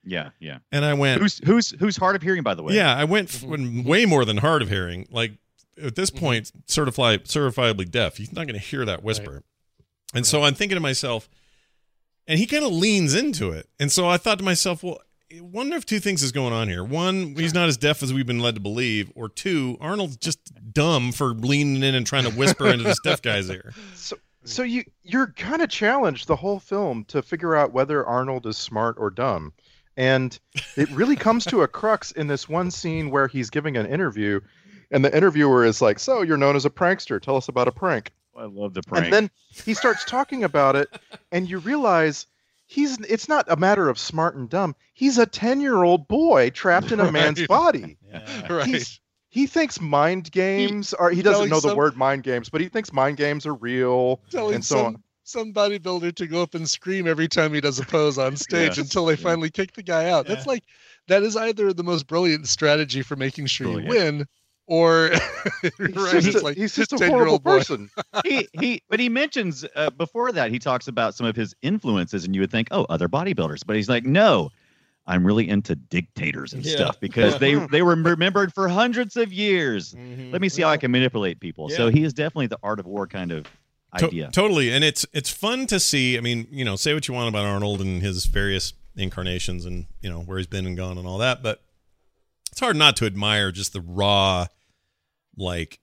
Yeah, 0.03 0.29
yeah. 0.39 0.59
and 0.71 0.83
I 0.83 0.95
went, 0.95 1.21
Who's 1.21 1.39
who's 1.45 1.69
who's 1.79 1.95
hard 1.95 2.15
of 2.15 2.23
hearing, 2.23 2.41
by 2.41 2.55
the 2.55 2.63
way? 2.63 2.73
Yeah, 2.73 2.93
I 2.95 3.03
went 3.03 3.29
f- 3.29 3.43
way 3.85 4.05
more 4.05 4.25
than 4.25 4.37
hard 4.37 4.63
of 4.63 4.69
hearing. 4.69 5.07
Like 5.11 5.33
at 5.81 5.95
this 5.95 6.09
mm-hmm. 6.09 6.25
point, 6.25 6.51
certified 6.65 7.25
certifiably 7.25 7.89
deaf. 7.89 8.17
He's 8.17 8.33
not 8.33 8.47
going 8.47 8.59
to 8.59 8.65
hear 8.65 8.85
that 8.85 9.03
whisper. 9.03 9.43
And 10.13 10.25
so 10.25 10.43
I'm 10.43 10.53
thinking 10.53 10.75
to 10.75 10.81
myself, 10.81 11.29
and 12.27 12.37
he 12.39 12.45
kind 12.45 12.65
of 12.65 12.71
leans 12.71 13.13
into 13.13 13.51
it. 13.51 13.67
And 13.79 13.91
so 13.91 14.07
I 14.07 14.17
thought 14.17 14.39
to 14.39 14.43
myself, 14.43 14.83
well, 14.83 14.99
I 15.31 15.41
wonder 15.41 15.75
if 15.77 15.85
two 15.85 15.99
things 15.99 16.23
is 16.23 16.31
going 16.31 16.53
on 16.53 16.67
here. 16.67 16.83
One, 16.83 17.35
he's 17.35 17.53
not 17.53 17.69
as 17.69 17.77
deaf 17.77 18.03
as 18.03 18.13
we've 18.13 18.25
been 18.25 18.39
led 18.39 18.55
to 18.55 18.61
believe, 18.61 19.11
or 19.15 19.29
two, 19.29 19.77
Arnold's 19.79 20.17
just 20.17 20.39
dumb 20.73 21.11
for 21.11 21.27
leaning 21.27 21.83
in 21.83 21.95
and 21.95 22.05
trying 22.05 22.25
to 22.25 22.31
whisper 22.31 22.67
into 22.67 22.83
this 22.83 22.99
deaf 23.03 23.21
guy's 23.21 23.49
ear. 23.49 23.73
So, 23.95 24.17
so 24.43 24.63
you 24.63 24.83
you're 25.03 25.27
kind 25.27 25.61
of 25.61 25.69
challenged 25.69 26.27
the 26.27 26.35
whole 26.35 26.59
film 26.59 27.05
to 27.05 27.21
figure 27.21 27.55
out 27.55 27.73
whether 27.73 28.03
Arnold 28.03 28.47
is 28.47 28.57
smart 28.57 28.95
or 28.97 29.11
dumb, 29.11 29.53
and 29.95 30.37
it 30.75 30.89
really 30.89 31.15
comes 31.15 31.45
to 31.45 31.61
a 31.61 31.67
crux 31.67 32.11
in 32.11 32.25
this 32.25 32.49
one 32.49 32.71
scene 32.71 33.11
where 33.11 33.27
he's 33.27 33.51
giving 33.51 33.77
an 33.77 33.85
interview, 33.85 34.39
and 34.91 35.03
the 35.03 35.15
interviewer 35.15 35.63
is 35.65 35.81
like, 35.81 35.99
"So 35.99 36.21
you're 36.21 36.37
known 36.37 36.55
as 36.55 36.65
a 36.65 36.69
prankster. 36.69 37.21
Tell 37.21 37.35
us 37.37 37.47
about 37.47 37.67
a 37.67 37.71
prank." 37.71 38.11
I 38.37 38.45
love 38.45 38.73
the 38.73 38.81
prank. 38.83 39.05
And 39.05 39.13
then 39.13 39.29
he 39.49 39.73
starts 39.73 40.05
talking 40.05 40.43
about 40.43 40.75
it, 40.75 40.89
and 41.31 41.49
you 41.49 41.59
realize 41.59 42.27
he's 42.67 42.97
it's 43.01 43.27
not 43.27 43.45
a 43.49 43.55
matter 43.57 43.89
of 43.89 43.99
smart 43.99 44.35
and 44.35 44.49
dumb. 44.49 44.75
He's 44.93 45.17
a 45.17 45.25
10-year-old 45.25 46.07
boy 46.07 46.49
trapped 46.51 46.91
in 46.91 46.99
a 46.99 47.11
man's 47.11 47.39
Right. 47.39 47.47
body. 47.49 47.97
right. 48.49 48.65
He's, 48.65 48.99
he 49.29 49.47
thinks 49.47 49.79
mind 49.81 50.31
games 50.31 50.93
are 50.93 51.09
he 51.09 51.21
doesn't 51.21 51.49
know 51.49 51.59
the 51.59 51.69
some- 51.69 51.77
word 51.77 51.97
mind 51.97 52.23
games, 52.23 52.49
but 52.49 52.61
he 52.61 52.69
thinks 52.69 52.91
mind 52.93 53.17
games 53.17 53.45
are 53.45 53.53
real 53.53 54.21
telling 54.29 54.55
and 54.55 54.65
so 54.65 54.75
some 54.77 54.85
on. 54.87 55.03
some 55.23 55.53
bodybuilder 55.53 56.15
to 56.15 56.27
go 56.27 56.41
up 56.41 56.53
and 56.55 56.69
scream 56.69 57.07
every 57.07 57.27
time 57.27 57.53
he 57.53 57.59
does 57.61 57.79
a 57.79 57.85
pose 57.85 58.17
on 58.17 58.35
stage 58.37 58.77
Yes, 58.77 58.77
until 58.77 59.05
they 59.05 59.13
yeah. 59.13 59.23
finally 59.23 59.49
kick 59.49 59.73
the 59.73 59.83
guy 59.83 60.09
out. 60.09 60.25
That's 60.25 60.45
like 60.47 60.63
that 61.07 61.23
is 61.23 61.35
either 61.35 61.73
the 61.73 61.83
most 61.83 62.07
brilliant 62.07 62.47
strategy 62.47 63.01
for 63.01 63.15
making 63.17 63.47
sure 63.47 63.79
you 63.81 63.87
win, 63.87 64.25
or 64.71 65.09
He's 65.61 65.71
right, 65.79 66.13
just, 66.13 66.27
it's 66.27 66.35
a, 66.37 66.43
like 66.45 66.55
he's 66.55 66.73
just 66.73 66.93
a 66.93 66.95
10-year-old 66.95 67.11
horrible 67.11 67.39
person. 67.39 67.89
he 68.25 68.47
he 68.53 68.81
but 68.89 69.01
he 69.01 69.09
mentions 69.09 69.65
uh, 69.75 69.89
before 69.89 70.31
that 70.31 70.49
he 70.49 70.59
talks 70.59 70.87
about 70.87 71.13
some 71.13 71.27
of 71.27 71.35
his 71.35 71.53
influences 71.61 72.23
and 72.23 72.33
you 72.33 72.39
would 72.39 72.51
think 72.51 72.69
oh 72.71 72.85
other 72.89 73.09
bodybuilders 73.09 73.63
but 73.67 73.75
he's 73.75 73.89
like 73.89 74.05
no 74.05 74.49
i'm 75.07 75.27
really 75.27 75.49
into 75.49 75.75
dictators 75.75 76.53
and 76.53 76.63
Yeah. 76.65 76.75
stuff 76.75 76.99
because 77.01 77.37
they 77.39 77.55
they 77.71 77.81
were 77.81 77.95
remembered 77.95 78.53
for 78.53 78.69
hundreds 78.69 79.17
of 79.17 79.33
years 79.33 79.93
let 80.31 80.39
me 80.41 80.47
see 80.47 80.61
how 80.61 80.69
i 80.69 80.77
can 80.77 80.89
manipulate 80.89 81.41
people 81.41 81.67
so 81.67 81.89
he 81.89 82.03
is 82.05 82.13
definitely 82.13 82.47
the 82.47 82.59
art 82.63 82.79
of 82.79 82.85
war 82.85 83.07
kind 83.07 83.33
of 83.33 83.45
To- 83.97 84.05
idea 84.05 84.29
totally, 84.31 84.71
and 84.71 84.85
it's 84.85 85.05
it's 85.11 85.29
fun 85.29 85.67
to 85.67 85.77
see. 85.81 86.17
I 86.17 86.21
mean, 86.21 86.47
you 86.49 86.63
know, 86.63 86.77
say 86.77 86.93
what 86.93 87.09
you 87.09 87.13
want 87.13 87.27
about 87.27 87.45
Arnold 87.45 87.81
and 87.81 88.01
his 88.01 88.25
various 88.25 88.71
incarnations, 88.95 89.65
and 89.65 89.87
you 90.01 90.09
know 90.09 90.21
where 90.21 90.37
he's 90.37 90.47
been 90.47 90.65
and 90.65 90.77
gone 90.77 90.97
and 90.97 91.05
all 91.05 91.17
that, 91.17 91.43
but 91.43 91.61
it's 92.51 92.61
hard 92.61 92.77
not 92.77 92.95
to 92.97 93.05
admire 93.05 93.51
just 93.51 93.73
the 93.73 93.81
raw, 93.81 94.47
like, 95.37 95.79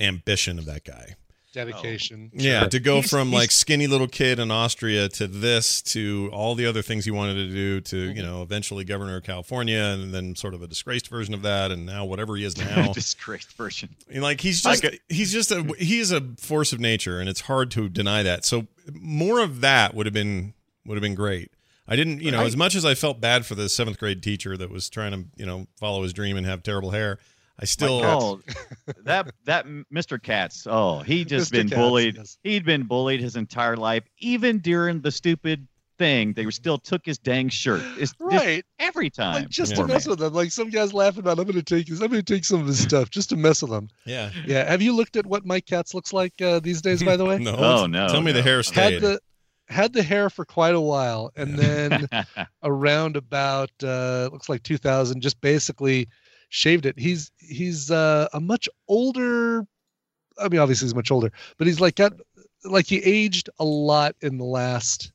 ambition 0.00 0.58
of 0.58 0.66
that 0.66 0.84
guy. 0.84 1.14
dedication. 1.52 2.32
Yeah, 2.34 2.62
Sure. 2.62 2.68
to 2.70 2.80
go 2.80 2.94
He's- 2.96 3.10
from 3.10 3.28
he's- 3.28 3.40
like 3.42 3.50
skinny 3.52 3.86
little 3.86 4.08
kid 4.08 4.40
in 4.40 4.50
Austria 4.50 5.08
to 5.10 5.28
this 5.28 5.80
to 5.82 6.28
all 6.32 6.56
the 6.56 6.66
other 6.66 6.82
things 6.82 7.04
he 7.04 7.12
wanted 7.12 7.34
to 7.34 7.48
do 7.48 7.80
to 7.80 7.94
Mm-hmm. 8.08 8.16
you 8.16 8.22
know 8.24 8.42
eventually 8.42 8.82
governor 8.84 9.18
of 9.18 9.22
California 9.22 9.78
and 9.80 10.12
then 10.12 10.34
sort 10.34 10.54
of 10.54 10.62
a 10.62 10.66
disgraced 10.66 11.06
version 11.06 11.32
of 11.32 11.42
that 11.42 11.70
and 11.70 11.86
now 11.86 12.04
whatever 12.06 12.34
he 12.34 12.42
is 12.42 12.56
now. 12.58 12.92
disgraced 12.92 13.52
version 13.52 13.94
And, 14.10 14.20
like 14.20 14.40
he's 14.40 14.62
just 14.62 14.82
could- 14.82 14.98
he's 15.08 15.32
just 15.32 15.52
a 15.52 15.62
he 15.78 16.00
is 16.00 16.10
a 16.10 16.22
force 16.40 16.72
of 16.72 16.80
nature 16.80 17.20
and 17.20 17.28
it's 17.28 17.42
hard 17.42 17.70
to 17.70 17.88
deny 17.88 18.24
that. 18.24 18.44
So 18.44 18.66
more 18.92 19.38
of 19.38 19.60
that 19.60 19.94
would 19.94 20.06
have 20.06 20.12
been 20.12 20.54
would 20.84 20.96
have 20.96 21.02
been 21.02 21.14
great. 21.14 21.52
I 21.86 21.94
didn't, 21.94 22.20
you 22.20 22.32
know, 22.32 22.40
I- 22.40 22.46
as 22.46 22.56
much 22.56 22.74
as 22.74 22.84
I 22.84 22.96
felt 22.96 23.20
bad 23.20 23.46
for 23.46 23.54
the 23.54 23.68
seventh 23.68 23.98
grade 24.00 24.24
teacher 24.24 24.56
that 24.56 24.70
was 24.70 24.90
trying 24.90 25.12
to, 25.12 25.24
you 25.36 25.46
know, 25.46 25.68
follow 25.78 26.02
his 26.02 26.12
dream 26.12 26.36
and 26.36 26.44
have 26.46 26.64
terrible 26.64 26.90
hair, 26.90 27.20
I 27.60 27.64
still 27.66 28.02
oh 28.04 28.40
that 29.04 29.32
that 29.44 29.66
mr 29.92 30.20
katz 30.20 30.66
oh 30.68 31.00
he 31.00 31.24
just 31.24 31.52
Mr. 31.52 31.56
been 31.56 31.68
Katz, 31.68 31.78
bullied 31.80 32.16
yes. 32.16 32.38
he'd 32.42 32.64
been 32.64 32.82
bullied 32.84 33.20
his 33.20 33.36
entire 33.36 33.76
life 33.76 34.02
even 34.18 34.58
during 34.58 35.00
the 35.00 35.12
stupid 35.12 35.66
thing 35.96 36.32
they 36.32 36.50
still 36.50 36.78
took 36.78 37.06
his 37.06 37.16
dang 37.18 37.48
shirt 37.48 37.80
it's 37.96 38.10
just 38.12 38.14
Right. 38.18 38.64
every 38.80 39.08
time 39.08 39.34
Like 39.42 39.48
just 39.50 39.70
Yeah. 39.76 39.82
to 39.82 39.86
mess 39.86 40.08
with 40.08 40.18
them. 40.18 40.32
Like 40.34 40.50
some 40.50 40.68
guys 40.68 40.92
laughing 40.92 41.20
about 41.20 41.38
I'm 41.38 41.44
gonna 41.46 41.62
take 41.62 41.86
his 41.86 42.00
I'm 42.00 42.08
gonna 42.08 42.22
take 42.24 42.44
some 42.44 42.60
of 42.60 42.66
his 42.66 42.80
stuff 42.82 43.10
just 43.10 43.28
to 43.28 43.36
mess 43.36 43.62
with 43.62 43.70
them. 43.70 43.88
yeah. 44.04 44.30
Yeah. 44.44 44.68
Have 44.68 44.82
you 44.82 44.92
looked 44.92 45.14
at 45.14 45.24
what 45.24 45.46
Mike 45.46 45.66
Katz 45.66 45.94
looks 45.94 46.12
like 46.12 46.32
uh, 46.42 46.58
these 46.58 46.82
days, 46.82 47.04
by 47.04 47.16
the 47.16 47.24
way? 47.24 47.38
No. 47.44 47.54
Oh, 47.56 47.86
no, 47.86 48.08
Tell 48.08 48.20
me 48.20 48.32
the 48.32 48.40
no. 48.40 48.44
hair 48.44 48.62
had 48.72 49.00
the 49.00 49.20
had 49.68 49.92
the 49.92 50.02
hair 50.02 50.28
for 50.28 50.44
quite 50.44 50.74
a 50.74 50.80
while 50.80 51.30
and 51.36 51.56
then 51.56 52.08
around 52.64 53.16
about 53.16 53.70
uh 53.84 54.28
looks 54.32 54.48
like 54.48 54.62
2000 54.64 55.20
just 55.20 55.40
basically 55.40 56.08
shaved 56.48 56.86
it. 56.86 56.98
He's 56.98 57.30
he's 57.38 57.90
uh 57.90 58.28
a 58.32 58.40
much 58.40 58.68
older 58.88 59.66
i 60.38 60.48
mean 60.48 60.60
obviously 60.60 60.86
he's 60.86 60.94
much 60.96 61.10
older 61.12 61.30
but 61.58 61.66
he's 61.68 61.78
like 61.80 61.94
got 61.94 62.12
like 62.64 62.86
he 62.86 62.98
aged 63.04 63.48
a 63.60 63.64
lot 63.64 64.16
in 64.20 64.36
the 64.38 64.44
last 64.44 65.12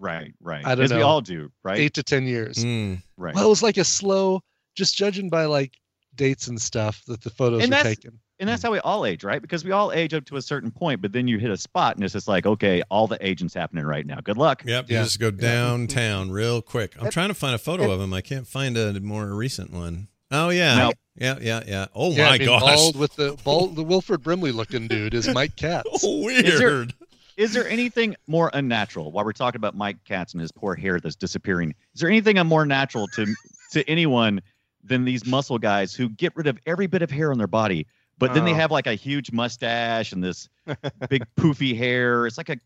right 0.00 0.32
right. 0.40 0.66
I 0.66 0.74
don't 0.74 0.86
as 0.86 0.92
we 0.92 1.02
all 1.02 1.20
do 1.20 1.50
right? 1.62 1.78
eight 1.78 1.94
to 1.94 2.02
ten 2.02 2.26
years. 2.26 2.56
Mm. 2.64 3.00
right. 3.16 3.34
Well 3.34 3.46
it 3.46 3.48
was 3.48 3.62
like 3.62 3.76
a 3.76 3.84
slow 3.84 4.42
just 4.74 4.96
judging 4.96 5.28
by 5.30 5.44
like 5.44 5.72
dates 6.16 6.48
and 6.48 6.60
stuff 6.60 7.02
that 7.06 7.22
the 7.22 7.30
photos 7.30 7.62
And 7.62 7.70
were 7.72 7.82
taken. 7.82 8.18
and 8.40 8.48
that's 8.48 8.62
how 8.62 8.72
we 8.72 8.78
all 8.80 9.06
age 9.06 9.22
right? 9.24 9.40
Because 9.40 9.64
we 9.64 9.70
all 9.72 9.92
age 9.92 10.14
up 10.14 10.24
to 10.26 10.36
a 10.36 10.42
certain 10.42 10.70
point 10.70 11.00
but 11.00 11.12
then 11.12 11.28
you 11.28 11.38
hit 11.38 11.50
a 11.50 11.56
spot 11.56 11.94
and 11.96 12.04
it's 12.04 12.12
just 12.14 12.26
like 12.28 12.44
okay 12.44 12.82
all 12.90 13.06
the 13.06 13.24
aging's 13.26 13.54
happening 13.54 13.84
right 13.84 14.04
now. 14.06 14.18
Good 14.20 14.36
luck. 14.38 14.62
Yep, 14.66 14.90
you 14.90 14.96
Yeah. 14.96 15.02
just 15.04 15.20
go 15.20 15.30
downtown 15.30 16.30
real 16.30 16.60
quick. 16.60 16.94
I'm 17.00 17.10
trying 17.10 17.28
to 17.28 17.34
find 17.34 17.54
a 17.54 17.58
photo 17.58 17.90
of 17.90 18.00
him. 18.00 18.12
I 18.12 18.20
can't 18.20 18.46
find 18.48 18.76
a 18.76 18.98
more 19.00 19.26
recent 19.34 19.72
one. 19.72 20.08
Oh 20.30 20.48
yeah, 20.50 20.76
No. 20.76 20.92
yeah, 21.16 21.38
yeah, 21.40 21.62
yeah. 21.66 21.86
Oh 21.94 22.10
yeah, 22.10 22.24
my 22.28 22.34
I 22.34 22.38
mean, 22.38 22.48
gosh, 22.48 22.62
bald 22.76 22.96
with 22.96 23.14
the 23.16 23.36
bald 23.44 23.76
the 23.76 23.82
wilford 23.82 24.22
brimley 24.22 24.52
looking 24.52 24.88
dude 24.88 25.14
is 25.14 25.28
mike 25.28 25.54
katz 25.56 25.88
oh, 26.04 26.28
Is 26.28 26.58
there- 26.58 26.68
weird. 26.68 26.94
is 27.36 27.52
there 27.52 27.68
anything 27.68 28.16
more 28.26 28.50
unnatural 28.54 29.12
while 29.12 29.24
we're 29.24 29.32
talking 29.32 29.58
about 29.58 29.76
mike 29.76 29.98
katz 30.04 30.32
and 30.32 30.40
his 30.40 30.50
poor 30.52 30.74
hair 30.74 30.98
that's 31.00 31.14
disappearing 31.16 31.74
is 31.94 32.00
there 32.00 32.10
anything 32.10 32.44
more 32.46 32.66
natural 32.66 33.06
to 33.08 33.26
to 33.70 33.88
anyone 33.88 34.40
than 34.82 35.04
these 35.04 35.24
muscle 35.26 35.58
guys 35.58 35.94
who 35.94 36.08
get 36.08 36.34
rid 36.36 36.46
of 36.46 36.58
every 36.66 36.86
bit 36.86 37.02
of 37.02 37.10
hair 37.10 37.30
on 37.30 37.38
their 37.38 37.46
body 37.46 37.86
but 38.18 38.32
then 38.34 38.44
they 38.44 38.52
Oh. 38.52 38.56
have 38.56 38.70
like 38.70 38.86
a 38.86 38.94
huge 38.94 39.30
mustache 39.30 40.12
and 40.12 40.24
this 40.24 40.48
big 41.08 41.24
poofy 41.38 41.76
hair 41.76 42.26
it's 42.26 42.38
like 42.38 42.48
a 42.48 42.56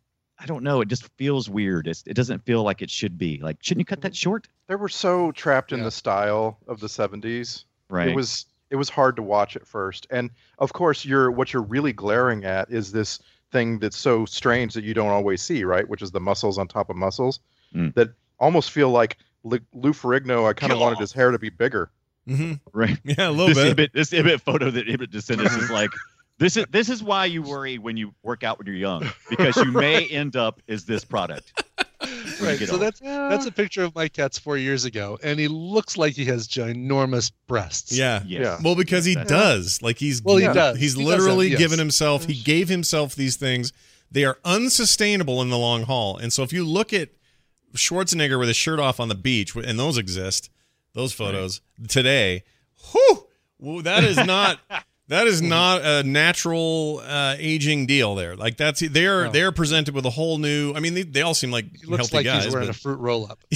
i 0.41 0.47
don't 0.47 0.63
know 0.65 0.81
it 0.81 0.89
just 0.89 1.09
feels 1.17 1.49
weird 1.49 1.87
it's, 1.87 2.03
it 2.07 2.15
doesn't 2.15 2.45
feel 2.45 2.63
like 2.63 2.83
it 2.83 2.91
should 2.91 3.17
be 3.19 3.39
like 3.43 3.57
shouldn't 3.61 3.81
you 3.81 3.85
cut 3.85 4.01
that 4.01 4.17
short 4.17 4.49
They 4.67 4.75
were 4.77 4.89
so 4.89 5.31
trapped 5.33 5.73
in 5.73 5.79
Yeah. 5.79 5.85
the 5.87 5.91
style 5.91 6.59
of 6.67 6.81
the 6.81 6.87
70s. 6.89 7.65
right 7.89 8.09
It 8.09 8.15
was 8.17 8.47
it 8.71 8.77
was 8.77 8.89
hard 8.89 9.17
to 9.17 9.23
watch 9.23 9.57
at 9.57 9.67
first. 9.67 10.07
And 10.11 10.31
of 10.61 10.73
course, 10.73 11.05
you're 11.05 11.33
what 11.33 11.53
you're 11.53 11.63
really 11.65 11.93
glaring 11.93 12.45
at 12.45 12.71
is 12.71 12.93
this 12.93 13.19
thing 13.51 13.81
that's 13.81 13.97
so 13.99 14.25
strange 14.25 14.75
that 14.75 14.85
you 14.85 14.95
don't 14.95 15.09
always 15.11 15.43
see, 15.43 15.65
right? 15.65 15.89
Which 15.89 16.03
is 16.03 16.13
the 16.13 16.21
muscles 16.21 16.57
on 16.57 16.69
top 16.69 16.89
of 16.89 16.95
muscles 16.97 17.41
Mm. 17.75 17.93
that 17.95 18.11
almost 18.39 18.71
feel 18.71 18.91
like 18.91 19.17
Lu 19.43 19.59
Lou 19.75 19.93
Ferrigno. 19.93 20.49
I 20.49 20.53
kind 20.53 20.73
of 20.73 20.79
wanted 20.79 20.99
his 21.01 21.13
hair 21.13 21.33
to 21.33 21.39
be 21.39 21.51
bigger. 21.51 21.91
hmm 22.29 22.53
right 22.73 22.97
Yeah, 23.03 23.29
a 23.29 23.31
little 23.39 23.49
this 23.49 23.57
bit. 23.59 23.71
Ibbott, 23.77 23.93
this 23.93 24.13
Ibbott 24.13 24.41
photo 24.41 24.71
that 24.71 24.89
Ibbott 24.89 25.11
just 25.11 25.27
sent 25.27 25.41
us 25.41 25.57
is 25.57 25.69
like 25.71 25.91
this 26.41 26.57
is 26.57 26.67
this 26.71 26.89
is 26.89 27.01
why 27.05 27.27
you 27.27 27.43
worry 27.43 27.79
when 27.79 27.97
you 27.97 28.13
work 28.25 28.43
out 28.43 28.59
when 28.59 28.67
you're 28.67 28.75
young 28.75 29.09
because 29.29 29.55
you 29.57 29.71
may 29.71 30.07
end 30.11 30.35
up 30.35 30.61
as 30.69 30.85
this 30.85 31.05
product. 31.05 31.53
right 32.43 32.59
so 32.59 32.73
old. 32.73 32.83
that's 32.83 32.99
that's 33.01 33.47
a 33.47 33.53
picture 33.53 33.85
of 33.85 33.95
mike 33.95 34.15
katz 34.15 34.39
four 34.39 34.57
years 34.57 34.87
ago 34.87 35.19
and 35.23 35.39
he 35.39 35.49
looks 35.49 35.99
like 35.99 36.15
he 36.15 36.25
has 36.25 36.49
ginormous 36.49 37.31
breasts 37.47 37.97
Yeah. 37.97 38.23
Yes. 38.27 38.41
Yeah. 38.43 38.59
Well, 38.65 38.75
because 38.75 39.05
he 39.05 39.15
does. 39.15 39.81
Like 39.83 39.99
he's 39.99 40.23
Well, 40.23 40.37
he 40.39 40.47
does. 40.47 40.79
He's 40.79 40.95
He 40.95 41.05
does 41.05 41.07
literally 41.09 41.51
have- 41.51 41.59
given 41.59 41.77
yes. 41.77 41.83
himself. 41.85 42.25
He 42.25 42.35
gave 42.43 42.69
himself 42.69 43.15
these 43.15 43.37
things. 43.37 43.73
They 44.11 44.25
are 44.25 44.39
unsustainable 44.45 45.41
in 45.43 45.51
the 45.51 45.59
long 45.59 45.85
haul. 45.85 46.17
And 46.17 46.33
so 46.33 46.43
if 46.43 46.53
you 46.53 46.65
look 46.65 46.93
at 46.93 47.11
Schwarzenegger 47.75 48.39
with 48.39 48.49
his 48.49 48.57
shirt 48.57 48.81
off 48.81 48.99
on 48.99 49.09
the 49.09 49.15
beach, 49.15 49.55
and 49.55 49.79
those 49.79 49.97
exist, 49.99 50.51
those 50.95 51.13
photos 51.13 51.61
today. 51.87 52.43
Whew, 52.91 53.27
well, 53.59 53.83
that 53.83 54.03
is 54.03 54.17
not 54.17 54.59
that 55.11 55.27
is 55.27 55.43
not 55.43 55.83
a 55.85 56.03
natural 56.03 57.03
uh, 57.05 57.37
aging 57.39 57.87
deal 57.87 58.15
there. 58.15 58.35
Like 58.37 58.57
that's 58.57 58.81
they're 58.81 59.27
No. 59.27 59.31
they're 59.31 59.53
presented 59.53 59.95
with 59.95 60.07
a 60.07 60.11
whole 60.11 60.39
new. 60.39 60.73
I 60.75 60.81
mean, 60.81 60.95
they, 60.95 61.03
they 61.03 61.23
all 61.23 61.35
seem 61.35 61.51
like 61.51 61.67
He 61.77 61.87
looks 61.87 62.09
healthy 62.09 62.17
like 62.17 62.25
guys. 62.25 62.45
he's 62.45 62.53
wearing 62.55 62.69
but- 62.69 62.77
a 62.77 62.79
fruit 62.79 62.99
roll 62.99 63.31
up. 63.31 63.39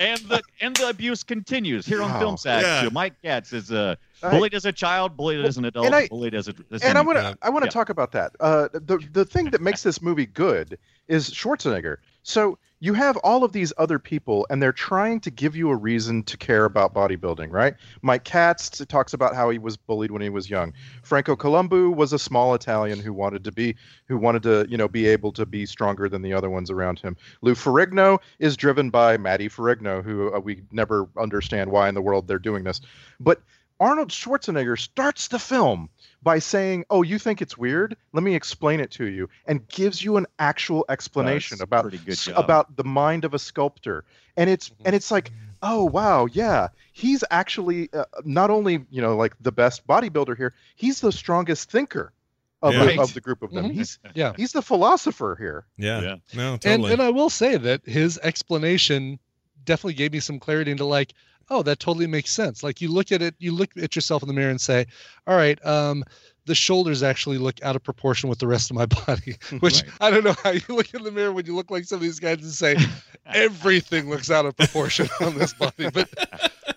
and 0.00 0.18
the 0.22 0.42
and 0.60 0.74
the 0.76 0.88
abuse 0.88 1.22
continues 1.22 1.86
here 1.86 2.02
on 2.02 2.10
Wow. 2.10 2.18
Film 2.18 2.36
Sack. 2.36 2.62
Yeah. 2.62 2.88
Mike 2.92 3.14
Katz 3.22 3.52
is 3.52 3.70
uh, 3.70 3.94
bullied 4.20 4.52
as 4.54 4.64
a 4.66 4.72
child, 4.72 5.16
bullied 5.16 5.44
as 5.44 5.56
an 5.58 5.64
adult, 5.64 5.86
and 5.86 5.94
I- 5.94 6.08
bullied 6.08 6.34
as 6.34 6.48
a. 6.48 6.54
As 6.72 6.82
and 6.82 6.98
I 6.98 7.00
an- 7.02 7.06
want 7.06 7.18
uh, 7.18 7.32
to 7.32 7.38
I 7.42 7.50
want 7.50 7.62
to 7.62 7.68
yeah. 7.68 7.72
talk 7.72 7.88
about 7.88 8.12
that. 8.12 8.32
Uh, 8.40 8.68
the 8.72 8.98
the 9.12 9.24
thing 9.24 9.50
that 9.50 9.60
makes 9.60 9.82
this 9.84 10.02
movie 10.02 10.26
good 10.26 10.78
is 11.08 11.30
Schwarzenegger. 11.30 11.98
So 12.26 12.58
you 12.80 12.94
have 12.94 13.16
all 13.18 13.44
of 13.44 13.52
these 13.52 13.72
other 13.78 14.00
people, 14.00 14.48
and 14.50 14.60
they're 14.60 14.72
trying 14.72 15.20
to 15.20 15.30
give 15.30 15.54
you 15.54 15.70
a 15.70 15.76
reason 15.76 16.24
to 16.24 16.36
care 16.36 16.64
about 16.64 16.92
bodybuilding, 16.92 17.52
right? 17.52 17.74
Mike 18.02 18.24
Katz 18.24 18.68
talks 18.86 19.12
about 19.12 19.36
how 19.36 19.48
he 19.48 19.58
was 19.58 19.76
bullied 19.76 20.10
when 20.10 20.22
he 20.22 20.28
was 20.28 20.50
young. 20.50 20.72
Franco 21.04 21.36
Columbu 21.36 21.94
was 21.94 22.12
a 22.12 22.18
small 22.18 22.54
Italian 22.54 22.98
who 22.98 23.12
wanted 23.12 23.44
to 23.44 23.52
be 23.52 23.76
who 24.08 24.18
wanted 24.18 24.42
to 24.42 24.66
you 24.68 24.76
know 24.76 24.88
be 24.88 25.06
able 25.06 25.30
to 25.34 25.46
be 25.46 25.66
stronger 25.66 26.08
than 26.08 26.22
the 26.22 26.32
other 26.32 26.50
ones 26.50 26.68
around 26.68 26.98
him. 26.98 27.16
Lou 27.42 27.54
Ferrigno 27.54 28.18
is 28.40 28.56
driven 28.56 28.90
by 28.90 29.16
Matty 29.16 29.48
Ferrigno, 29.48 30.02
who 30.02 30.34
uh, 30.34 30.40
we 30.40 30.64
never 30.72 31.08
understand 31.16 31.70
why 31.70 31.88
in 31.88 31.94
the 31.94 32.02
world 32.02 32.26
they're 32.26 32.40
doing 32.40 32.64
this, 32.64 32.80
but 33.20 33.40
Arnold 33.78 34.08
Schwarzenegger 34.08 34.76
starts 34.76 35.28
the 35.28 35.38
film 35.38 35.90
by 36.26 36.40
saying, 36.40 36.84
"Oh, 36.90 37.02
you 37.02 37.20
think 37.20 37.40
it's 37.40 37.56
weird? 37.56 37.96
Let 38.12 38.24
me 38.24 38.34
explain 38.34 38.80
it 38.80 38.90
to 38.98 39.04
you," 39.06 39.28
and 39.46 39.66
gives 39.68 40.02
you 40.02 40.16
an 40.16 40.26
actual 40.40 40.84
explanation 40.88 41.58
Does. 41.58 41.62
about 41.62 41.88
good 42.04 42.18
about 42.34 42.74
the 42.76 42.82
mind 42.82 43.24
of 43.24 43.32
a 43.32 43.38
sculptor. 43.38 44.04
And 44.36 44.50
it's 44.50 44.72
and 44.84 44.96
it's 44.96 45.12
like, 45.12 45.30
"Oh, 45.62 45.84
wow, 45.84 46.26
yeah, 46.26 46.66
he's 46.92 47.22
actually 47.30 47.90
uh, 47.92 48.06
not 48.24 48.50
only 48.50 48.84
you 48.90 49.00
know 49.00 49.16
like 49.16 49.34
the 49.40 49.52
best 49.52 49.86
bodybuilder 49.86 50.36
here, 50.36 50.52
he's 50.74 51.00
the 51.00 51.12
strongest 51.12 51.70
thinker 51.70 52.12
of, 52.60 52.74
Yeah. 52.74 52.86
the, 52.86 53.00
of 53.00 53.14
the 53.14 53.20
group 53.20 53.42
of 53.42 53.52
them. 53.52 53.66
Mhm. 53.66 53.74
He's 53.74 54.00
Yeah. 54.16 54.32
he's 54.36 54.50
the 54.50 54.62
philosopher 54.62 55.36
here." 55.38 55.64
yeah. 55.78 56.00
Yeah. 56.02 56.16
no, 56.34 56.52
And 56.54 56.60
totally. 56.60 56.92
and 56.94 57.02
I 57.02 57.10
will 57.10 57.30
say 57.30 57.56
that 57.56 57.82
his 57.86 58.18
explanation 58.20 59.20
definitely 59.64 59.94
gave 59.94 60.10
me 60.12 60.18
some 60.18 60.40
clarity 60.40 60.72
into 60.72 60.84
like, 60.86 61.14
oh, 61.50 61.62
that 61.62 61.78
totally 61.78 62.06
makes 62.06 62.30
sense. 62.30 62.62
Like 62.62 62.80
you 62.80 62.90
look 62.90 63.12
at 63.12 63.22
it, 63.22 63.34
you 63.38 63.52
look 63.52 63.70
at 63.76 63.94
yourself 63.94 64.22
in 64.22 64.28
the 64.28 64.34
mirror 64.34 64.50
and 64.50 64.60
say, 64.60 64.86
all 65.26 65.36
right, 65.36 65.64
um, 65.64 66.04
the 66.46 66.54
shoulders 66.54 67.02
actually 67.02 67.38
look 67.38 67.62
out 67.62 67.76
of 67.76 67.82
proportion 67.82 68.28
with 68.30 68.38
the 68.38 68.46
rest 68.46 68.70
of 68.70 68.76
my 68.76 68.86
body. 69.06 69.36
Which 69.60 69.82
Right. 69.82 69.92
I 70.00 70.10
don't 70.10 70.24
know 70.24 70.34
how 70.42 70.50
you 70.50 70.62
look 70.68 70.94
in 70.94 71.02
the 71.02 71.10
mirror 71.10 71.32
when 71.32 71.44
you 71.46 71.54
look 71.54 71.70
like 71.70 71.84
some 71.84 71.96
of 71.96 72.02
these 72.02 72.20
guys 72.20 72.38
and 72.42 72.50
say 72.50 72.76
everything 73.26 74.08
looks 74.08 74.30
out 74.30 74.46
of 74.46 74.56
proportion 74.56 75.08
on 75.20 75.36
this 75.36 75.52
body. 75.52 75.90
But 75.92 76.08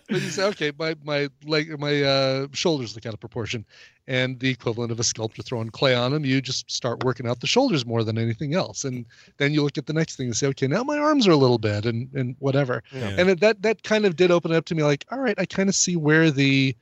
but 0.08 0.22
you 0.22 0.30
say, 0.32 0.44
okay, 0.46 0.72
my 0.78 0.96
my 1.04 1.30
leg 1.46 1.80
my 1.80 2.02
uh, 2.02 2.48
shoulders 2.52 2.96
look 2.96 3.06
out 3.06 3.14
of 3.14 3.20
proportion. 3.20 3.66
And 4.08 4.40
the 4.40 4.50
equivalent 4.50 4.92
of 4.92 5.00
a 5.00 5.04
sculptor 5.04 5.44
throwing 5.44 5.70
clay 5.70 5.94
on 5.94 6.12
them, 6.12 6.26
you 6.26 6.42
just 6.42 6.70
start 6.72 7.04
working 7.04 7.28
out 7.28 7.42
the 7.42 7.48
shoulders 7.48 7.86
more 7.86 8.04
than 8.04 8.18
anything 8.18 8.56
else. 8.56 8.84
And 8.84 9.06
then 9.38 9.54
you 9.54 9.62
look 9.62 9.78
at 9.78 9.86
the 9.86 9.94
next 9.94 10.16
thing 10.16 10.26
and 10.26 10.36
say, 10.36 10.48
okay, 10.48 10.66
now 10.66 10.84
my 10.84 10.98
arms 10.98 11.28
are 11.28 11.32
a 11.32 11.38
little 11.38 11.60
bit 11.60 11.86
and 11.86 12.10
and 12.16 12.36
whatever. 12.40 12.82
Yeah. 12.92 13.10
And 13.20 13.30
it, 13.30 13.40
that 13.42 13.62
that 13.62 13.84
kind 13.84 14.06
of 14.06 14.16
did 14.16 14.32
open 14.32 14.52
it 14.52 14.56
up 14.56 14.66
to 14.66 14.76
me 14.76 14.82
like, 14.84 15.06
all 15.12 15.20
right, 15.20 15.38
I 15.38 15.46
kind 15.46 15.70
of 15.70 15.76
see 15.76 15.96
where 15.96 16.32
the 16.32 16.76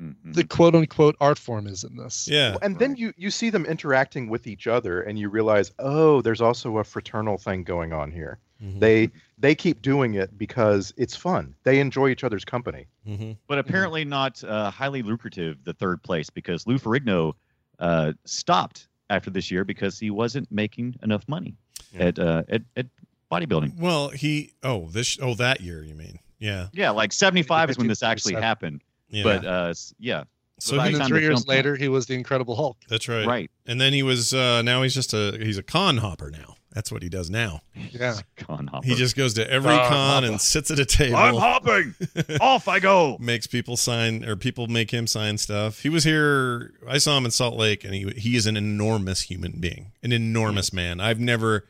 Mhm. 0.00 0.32
the 0.34 0.44
quote 0.44 0.74
unquote 0.74 1.16
art 1.20 1.38
form 1.38 1.66
is 1.66 1.84
in 1.84 1.96
this. 1.96 2.26
yeah. 2.26 2.56
and 2.62 2.78
then 2.78 2.96
you 2.96 3.12
you 3.16 3.30
see 3.30 3.50
them 3.50 3.66
interacting 3.66 4.28
with 4.30 4.46
each 4.46 4.66
other 4.66 5.02
and 5.02 5.18
you 5.18 5.28
realize 5.28 5.72
oh 5.78 6.22
there's 6.22 6.40
also 6.40 6.78
a 6.78 6.84
fraternal 6.84 7.36
thing 7.36 7.62
going 7.64 7.92
on 7.92 8.10
here 8.10 8.38
Mhm. 8.64 8.80
they 8.80 9.10
they 9.38 9.54
keep 9.54 9.82
doing 9.82 10.14
it 10.14 10.36
because 10.38 10.94
it's 10.96 11.14
fun 11.16 11.54
they 11.64 11.80
enjoy 11.80 12.08
each 12.08 12.24
other's 12.24 12.44
company 12.44 12.86
Mhm. 13.06 13.36
but 13.46 13.58
apparently 13.58 14.04
not 14.04 14.42
uh, 14.44 14.70
highly 14.70 15.02
lucrative. 15.02 15.58
The 15.64 15.72
third 15.74 16.02
place 16.02 16.30
because 16.30 16.66
Lou 16.66 16.78
Ferrigno 16.78 17.34
uh, 17.78 18.12
stopped 18.24 18.88
after 19.08 19.30
this 19.30 19.50
year 19.50 19.64
because 19.64 19.98
he 19.98 20.10
wasn't 20.10 20.50
making 20.52 20.96
enough 21.02 21.26
money 21.28 21.56
Yeah. 21.92 22.04
at, 22.06 22.18
uh, 22.18 22.42
at 22.48 22.62
at 22.76 22.86
bodybuilding. 23.32 23.78
Well, 23.78 24.08
he. 24.10 24.52
Oh, 24.62 24.88
this. 24.90 25.18
Oh, 25.20 25.34
that 25.34 25.60
year. 25.60 25.82
You 25.82 25.94
mean? 25.94 26.18
Yeah. 26.38 26.68
Yeah, 26.72 26.90
like 26.90 27.12
seventy 27.12 27.42
five 27.42 27.70
is 27.70 27.78
when 27.78 27.86
this 27.88 28.02
actually 28.02 28.34
happened. 28.34 28.82
Yeah. 29.10 29.22
But 29.24 29.44
uh, 29.44 29.74
yeah, 29.98 30.24
so 30.58 30.76
by 30.76 30.88
he, 30.90 30.94
then 30.96 31.06
three 31.08 31.20
years 31.22 31.40
film 31.40 31.42
came- 31.44 31.56
later, 31.56 31.76
he 31.76 31.88
was 31.88 32.06
the 32.06 32.14
Incredible 32.14 32.54
Hulk. 32.56 32.76
that's 32.88 33.08
right. 33.08 33.26
right, 33.26 33.50
And 33.66 33.80
then 33.80 33.92
he 33.92 34.02
was. 34.02 34.32
uh 34.34 34.62
Now 34.62 34.82
he's 34.82 34.94
just 34.94 35.12
a. 35.14 35.36
He's 35.40 35.58
a 35.58 35.62
con 35.62 35.98
hopper 35.98 36.30
now. 36.30 36.54
That's 36.72 36.92
what 36.92 37.02
he 37.02 37.08
does 37.08 37.28
now. 37.30 37.62
Yeah. 37.74 38.20
Con 38.36 38.68
Hopper. 38.68 38.86
He 38.86 38.94
just 38.94 39.16
goes 39.16 39.34
to 39.34 39.50
every 39.50 39.70
Con 39.74 39.88
con 39.88 40.22
hopper. 40.22 40.26
and 40.26 40.40
sits 40.40 40.70
at 40.70 40.78
a 40.78 40.84
table. 40.84 41.16
I'm 41.16 41.34
hopping. 41.34 41.94
Off 42.40 42.68
I 42.68 42.78
go. 42.78 43.16
makes 43.18 43.48
people 43.48 43.76
sign 43.76 44.24
or 44.24 44.36
people 44.36 44.68
make 44.68 44.92
him 44.92 45.08
sign 45.08 45.36
stuff. 45.38 45.80
He 45.80 45.88
was 45.88 46.04
here. 46.04 46.72
I 46.88 46.98
saw 46.98 47.18
him 47.18 47.24
in 47.24 47.32
Salt 47.32 47.56
Lake, 47.56 47.82
and 47.82 47.92
he 47.92 48.08
he 48.16 48.36
is 48.36 48.46
an 48.46 48.56
enormous 48.56 49.22
human 49.22 49.58
being, 49.58 49.90
an 50.04 50.12
enormous 50.12 50.72
man. 50.72 51.00
I've 51.00 51.18
never, 51.18 51.66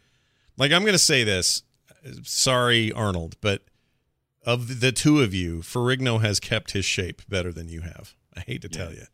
like, 0.59 0.71
I'm 0.71 0.83
going 0.83 0.93
to 0.93 0.99
say 0.99 1.25
this. 1.25 1.63
Sorry, 2.23 2.93
Arnold, 2.93 3.37
but 3.41 3.63
of 4.45 4.81
the 4.81 4.93
two 4.93 5.21
of 5.21 5.35
you, 5.35 5.59
Ferrigno 5.61 6.21
has 6.21 6.41
kept 6.41 6.73
his 6.73 6.85
shape 6.85 7.23
better 7.29 7.53
than 7.53 7.69
you 7.69 7.81
have. 7.83 8.15
I 8.37 8.41
hate 8.41 8.63
to 8.63 8.69
tell 8.69 8.93
you. 8.93 9.05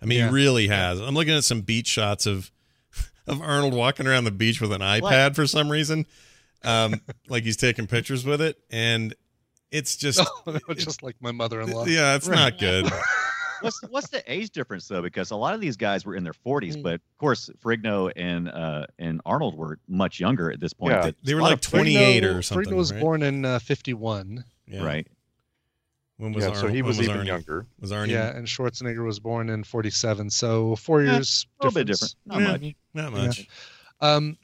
I 0.00 0.06
mean, 0.06 0.18
Yeah. 0.18 0.28
he 0.28 0.34
really 0.34 0.68
has. 0.68 1.00
I'm 1.00 1.14
looking 1.14 1.34
at 1.34 1.44
some 1.44 1.60
beach 1.60 1.86
shots 1.86 2.26
of 2.26 2.50
of 3.26 3.40
Arnold 3.40 3.74
walking 3.74 4.06
around 4.06 4.24
the 4.24 4.30
beach 4.32 4.60
with 4.60 4.72
an 4.72 4.80
iPad 4.80 5.34
for 5.36 5.46
some 5.46 5.70
reason, 5.70 6.06
um, 6.64 7.00
like 7.28 7.44
he's 7.44 7.56
taking 7.56 7.86
pictures 7.86 8.24
with 8.24 8.40
it, 8.40 8.58
and 8.70 9.14
it's 9.70 9.96
just 9.96 10.20
just 10.76 11.02
like 11.02 11.16
my 11.20 11.30
mother-in-law. 11.32 11.84
yeah, 11.86 12.16
it's 12.16 12.26
not 12.28 12.58
good. 12.58 12.90
what's 13.60 13.80
what's 13.90 14.08
the 14.08 14.22
age 14.30 14.50
difference 14.50 14.88
though? 14.88 15.02
Because 15.02 15.30
a 15.30 15.36
lot 15.36 15.54
of 15.54 15.60
these 15.60 15.76
guys 15.76 16.04
were 16.04 16.16
in 16.16 16.24
their 16.24 16.32
40s, 16.34 16.76
Mm. 16.76 16.82
but 16.82 16.94
of 16.94 17.18
course 17.18 17.48
Frigno 17.64 18.10
and 18.16 18.48
uh, 18.48 18.86
and 18.98 19.20
Arnold 19.24 19.56
were 19.56 19.78
much 19.86 20.18
younger 20.18 20.50
at 20.50 20.58
this 20.58 20.72
point. 20.72 20.94
Yeah. 20.94 21.02
That- 21.02 21.16
They 21.22 21.34
were 21.34 21.42
like 21.42 21.60
28 21.60 22.22
Ferrigno- 22.24 22.36
or 22.38 22.42
something. 22.42 22.72
Ferrigno 22.72 22.76
was 22.76 22.92
right? 22.92 23.00
born 23.00 23.22
in 23.22 23.44
uh, 23.44 23.58
51. 23.60 24.44
Yeah. 24.72 24.84
right. 24.84 25.06
When 26.18 26.32
was 26.32 26.42
yeah 26.42 26.50
Arnold? 26.50 26.60
so 26.68 26.68
he 26.72 26.82
when 26.82 26.88
was, 26.88 27.00
even 27.00 27.16
Arnie? 27.20 27.26
younger 27.26 27.66
Was 27.80 27.90
Arnie? 27.90 28.08
Yeah, 28.08 28.36
and 28.36 28.46
Schwarzenegger 28.46 29.04
was 29.04 29.18
born 29.18 29.48
in 29.50 29.64
47. 29.64 30.30
So 30.30 30.76
four 30.76 31.02
Yeah, 31.02 31.14
years. 31.14 31.46
A 31.60 31.64
little 31.66 31.80
bit 31.80 31.86
different. 31.86 32.14
Not 32.26 32.40
Yeah. 32.40 32.46
much. 32.52 32.74
Not 32.94 33.12
Yeah. 33.12 33.26
much. 33.26 33.48
Um, 34.00 34.36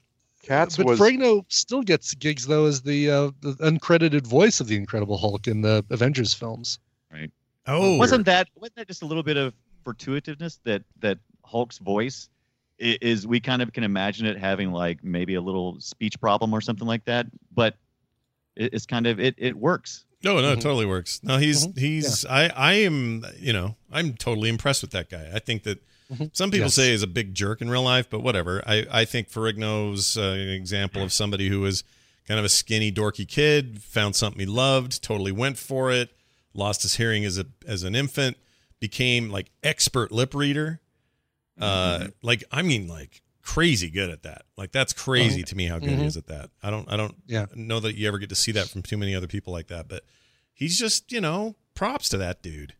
Katz 0.43 0.77
but 0.77 0.87
was 0.87 0.99
Ferrigno 0.99 1.45
still 1.49 1.83
gets 1.83 2.15
gigs 2.15 2.47
though 2.47 2.67
as 2.67 2.81
the, 2.83 3.11
uh, 3.11 3.31
the 3.41 3.55
uncredited 3.57 4.27
voice 4.27 4.61
of 4.61 4.67
the 4.67 4.77
Incredible 4.77 5.19
Hulk 5.19 5.47
in 5.47 5.61
the 5.61 5.85
Avengers 5.91 6.33
films. 6.33 6.79
Right. 7.13 7.31
Oh, 7.67 7.97
Wasn't 7.99 8.25
that 8.27 8.49
wasn't 8.55 8.77
that 8.77 8.89
just 8.89 9.03
a 9.03 9.07
little 9.07 9.23
bit 9.23 9.37
of 9.37 9.53
fortuitiveness 9.85 10.59
that 10.65 10.83
that 11.01 11.19
Hulk's 11.45 11.79
voice 11.79 12.29
i- 12.81 12.99
is 13.03 13.27
we 13.27 13.41
kind 13.41 13.61
of 13.63 13.73
can 13.73 13.85
imagine 13.85 14.27
it 14.27 14.39
having 14.39 14.71
like 14.73 15.05
maybe 15.05 15.35
a 15.35 15.41
little 15.41 15.79
speech 15.81 16.19
problem 16.21 16.53
or 16.55 16.61
something 16.61 16.87
like 16.87 17.05
that, 17.05 17.27
but 17.55 17.77
it, 18.59 18.75
it's 18.75 18.87
kind 18.87 19.07
of 19.07 19.19
it 19.21 19.35
it 19.39 19.57
works. 19.57 20.05
No, 20.25 20.41
no, 20.41 20.53
it 20.53 20.59
Mhm. 20.59 20.63
totally 20.63 20.87
works. 20.87 21.21
No, 21.23 21.39
he's 21.39 21.67
Mhm. 21.67 21.79
he's 21.79 22.25
I 22.27 22.49
I 22.49 22.73
am 22.75 23.25
you 23.39 23.53
know 23.53 23.77
I'm 23.91 24.15
totally 24.15 24.49
impressed 24.51 24.83
with 24.83 24.91
that 24.91 25.09
guy. 25.09 25.31
I 25.33 25.39
think 25.39 25.63
that 25.63 25.79
Mhm. 26.13 26.31
some 26.37 26.51
people 26.51 26.67
Yes. 26.67 26.75
say 26.75 26.91
he's 26.91 27.03
a 27.03 27.07
big 27.07 27.35
jerk 27.35 27.61
in 27.61 27.71
real 27.71 27.83
life, 27.83 28.09
but 28.11 28.21
whatever. 28.21 28.63
I 28.67 28.87
I 28.91 29.05
think 29.05 29.31
Ferrigno's 29.31 30.17
uh, 30.19 30.23
an 30.23 30.49
example 30.51 31.03
of 31.03 31.13
somebody 31.13 31.49
who 31.49 31.61
was 31.61 31.85
kind 32.27 32.39
of 32.39 32.45
a 32.45 32.49
skinny, 32.51 32.91
dorky 32.93 33.27
kid, 33.27 33.83
found 33.83 34.15
something 34.17 34.41
he 34.41 34.47
loved, 34.47 35.03
totally 35.03 35.33
went 35.33 35.57
for 35.59 35.91
it, 35.93 36.11
lost 36.53 36.83
his 36.83 36.97
hearing 36.97 37.25
as 37.25 37.39
a 37.39 37.47
as 37.67 37.83
an 37.85 37.95
infant, 37.95 38.37
became 38.81 39.31
like 39.31 39.51
expert 39.63 40.11
lip 40.13 40.35
reader. 40.35 40.81
Uh, 41.61 41.99
Mm-hmm. 42.01 42.07
like 42.23 42.45
I 42.53 42.63
mean, 42.63 42.87
like 42.89 43.23
crazy 43.55 43.89
good 43.91 44.11
at 44.11 44.23
that. 44.25 44.43
Like 44.57 44.73
that's 44.73 44.93
crazy 44.93 45.43
to 45.43 45.57
me 45.57 45.67
how 45.67 45.79
good 45.79 45.89
he 45.91 45.97
Mhm. 45.97 46.05
is 46.07 46.17
at 46.17 46.27
that. 46.27 46.51
I 46.63 46.71
don't 46.71 46.91
I 46.93 46.97
don't 46.97 47.15
Yeah. 47.27 47.47
know 47.55 47.81
that 47.81 47.97
you 47.97 48.07
ever 48.09 48.19
get 48.19 48.29
to 48.29 48.35
see 48.35 48.53
that 48.53 48.69
from 48.69 48.83
too 48.83 48.97
many 48.99 49.15
other 49.15 49.27
people 49.27 49.53
like 49.53 49.69
that, 49.69 49.89
but 49.89 50.05
he's 50.53 50.79
just 50.79 51.11
you 51.13 51.21
know 51.21 51.57
props 51.75 52.09
to 52.11 52.19
that 52.19 52.43
dude. 52.43 52.75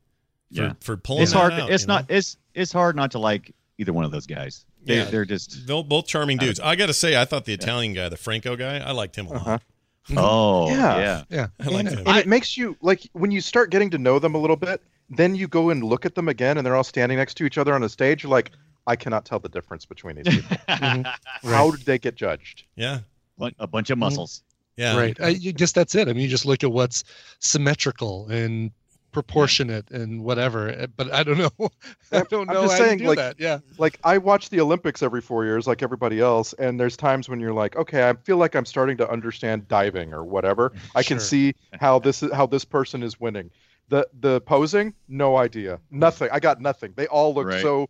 For, 0.55 0.63
Yeah. 0.63 0.73
for 0.81 0.97
pulling 0.97 1.23
It's 1.23 1.33
that 1.33 1.39
hard. 1.39 1.53
out, 1.55 1.71
it's 1.71 1.85
you 1.85 1.87
know? 1.89 1.95
not. 1.95 2.07
It's 2.11 2.37
it's 2.55 2.73
hard 2.73 2.97
not 2.97 3.11
to 3.13 3.19
like 3.19 3.55
either 3.79 3.93
one 3.93 4.05
of 4.05 4.11
those 4.11 4.27
guys. 4.27 4.65
They, 4.85 4.97
Yeah. 4.97 5.05
They're 5.07 5.25
just. 5.25 5.67
They're 5.67 5.83
both 5.83 6.07
charming 6.07 6.37
dudes. 6.39 6.61
I 6.61 6.77
got 6.77 6.87
to 6.87 6.95
say, 6.95 7.21
I 7.21 7.25
thought 7.25 7.45
the 7.45 7.53
Italian 7.53 7.95
guy, 7.95 8.09
the 8.09 8.17
Franco 8.17 8.55
guy, 8.57 8.79
I 8.79 8.93
liked 8.93 9.17
him 9.17 9.27
a 9.27 9.33
lot. 9.33 9.47
Uh-huh. 9.47 9.59
Oh 10.17 10.69
Yeah. 10.71 10.99
yeah. 10.99 11.25
Yeah. 11.29 11.47
I 11.61 11.65
liked 11.69 11.89
And- 11.91 11.99
him. 12.01 12.07
and 12.09 12.17
it 12.17 12.27
makes 12.27 12.57
you 12.57 12.77
like 12.81 13.03
when 13.13 13.31
you 13.31 13.41
start 13.41 13.71
getting 13.71 13.91
to 13.91 13.99
know 13.99 14.19
them 14.19 14.35
a 14.35 14.39
little 14.39 14.57
bit 14.57 14.81
then 15.11 15.35
you 15.35 15.49
go 15.49 15.71
and 15.71 15.83
look 15.83 16.05
at 16.07 16.15
them 16.15 16.29
again 16.29 16.57
and 16.59 16.67
they're 16.67 16.77
all 16.77 16.85
standing 16.85 17.17
next 17.19 17.35
to 17.39 17.45
each 17.47 17.57
other 17.59 17.75
on 17.75 17.83
a 17.83 17.89
stage 17.89 18.23
you're 18.23 18.31
like 18.31 18.51
i 18.89 18.97
cannot 18.97 19.25
tell 19.25 19.39
the 19.39 19.49
difference 19.49 19.85
between 19.87 20.17
these 20.17 20.29
people 20.35 20.57
how 21.45 21.71
did 21.71 21.85
they 21.87 21.99
get 21.99 22.15
judged 22.17 22.65
Yeah, 22.75 22.99
Bun- 23.39 23.55
a 23.61 23.67
bunch 23.69 23.91
of 23.91 23.99
muscles. 23.99 24.43
yeah, 24.77 24.97
Right. 24.99 25.17
I 25.21 25.33
guess 25.35 25.73
that's 25.73 25.95
it. 25.95 26.09
I 26.09 26.13
mean, 26.13 26.23
you 26.23 26.29
just 26.29 26.47
look 26.47 26.63
at 26.65 26.73
what's 26.73 27.05
symmetrical 27.41 28.29
and 28.29 28.71
proportionate 29.13 29.91
and 29.91 30.23
whatever. 30.23 30.69
uh, 30.71 30.87
But 30.97 31.13
I 31.13 31.23
don't 31.25 31.39
know. 31.39 31.51
I 32.13 32.23
don't 32.31 32.49
I'm 32.49 32.55
know 32.55 32.63
just 32.67 32.79
how 32.79 32.85
saying, 32.85 32.99
you 32.99 33.05
do 33.05 33.09
like, 33.09 33.17
that. 33.19 33.37
Yeah. 33.39 33.59
like 33.79 33.99
I 34.05 34.19
watch 34.19 34.51
the 34.51 34.61
Olympics 34.61 35.03
every 35.03 35.21
four 35.21 35.45
years, 35.45 35.67
like 35.67 35.83
everybody 35.83 36.21
else, 36.21 36.53
and 36.55 36.79
there's 36.79 36.97
times 36.97 37.29
when 37.29 37.41
you're 37.41 37.55
like, 37.55 37.75
okay, 37.77 38.09
I 38.09 38.15
feel 38.15 38.37
like 38.37 38.55
I'm 38.55 38.67
starting 38.67 38.97
to 38.99 39.11
understand 39.11 39.67
diving 39.69 40.13
or 40.13 40.25
whatever. 40.25 40.73
I 40.95 41.03
can 41.03 41.19
Sure. 41.19 41.27
see 41.27 41.55
how 41.81 41.99
this 41.99 42.23
is 42.23 42.31
how 42.33 42.47
this 42.47 42.65
person 42.65 43.03
is 43.03 43.19
winning. 43.19 43.51
The 43.89 44.07
the 44.21 44.41
posing, 44.43 44.95
no 45.09 45.37
idea, 45.39 45.81
nothing. 45.91 46.29
I 46.31 46.39
got 46.41 46.61
nothing. 46.61 46.93
They 46.95 47.07
all 47.07 47.35
look 47.35 47.47
Right. 47.49 47.63
so 47.63 47.89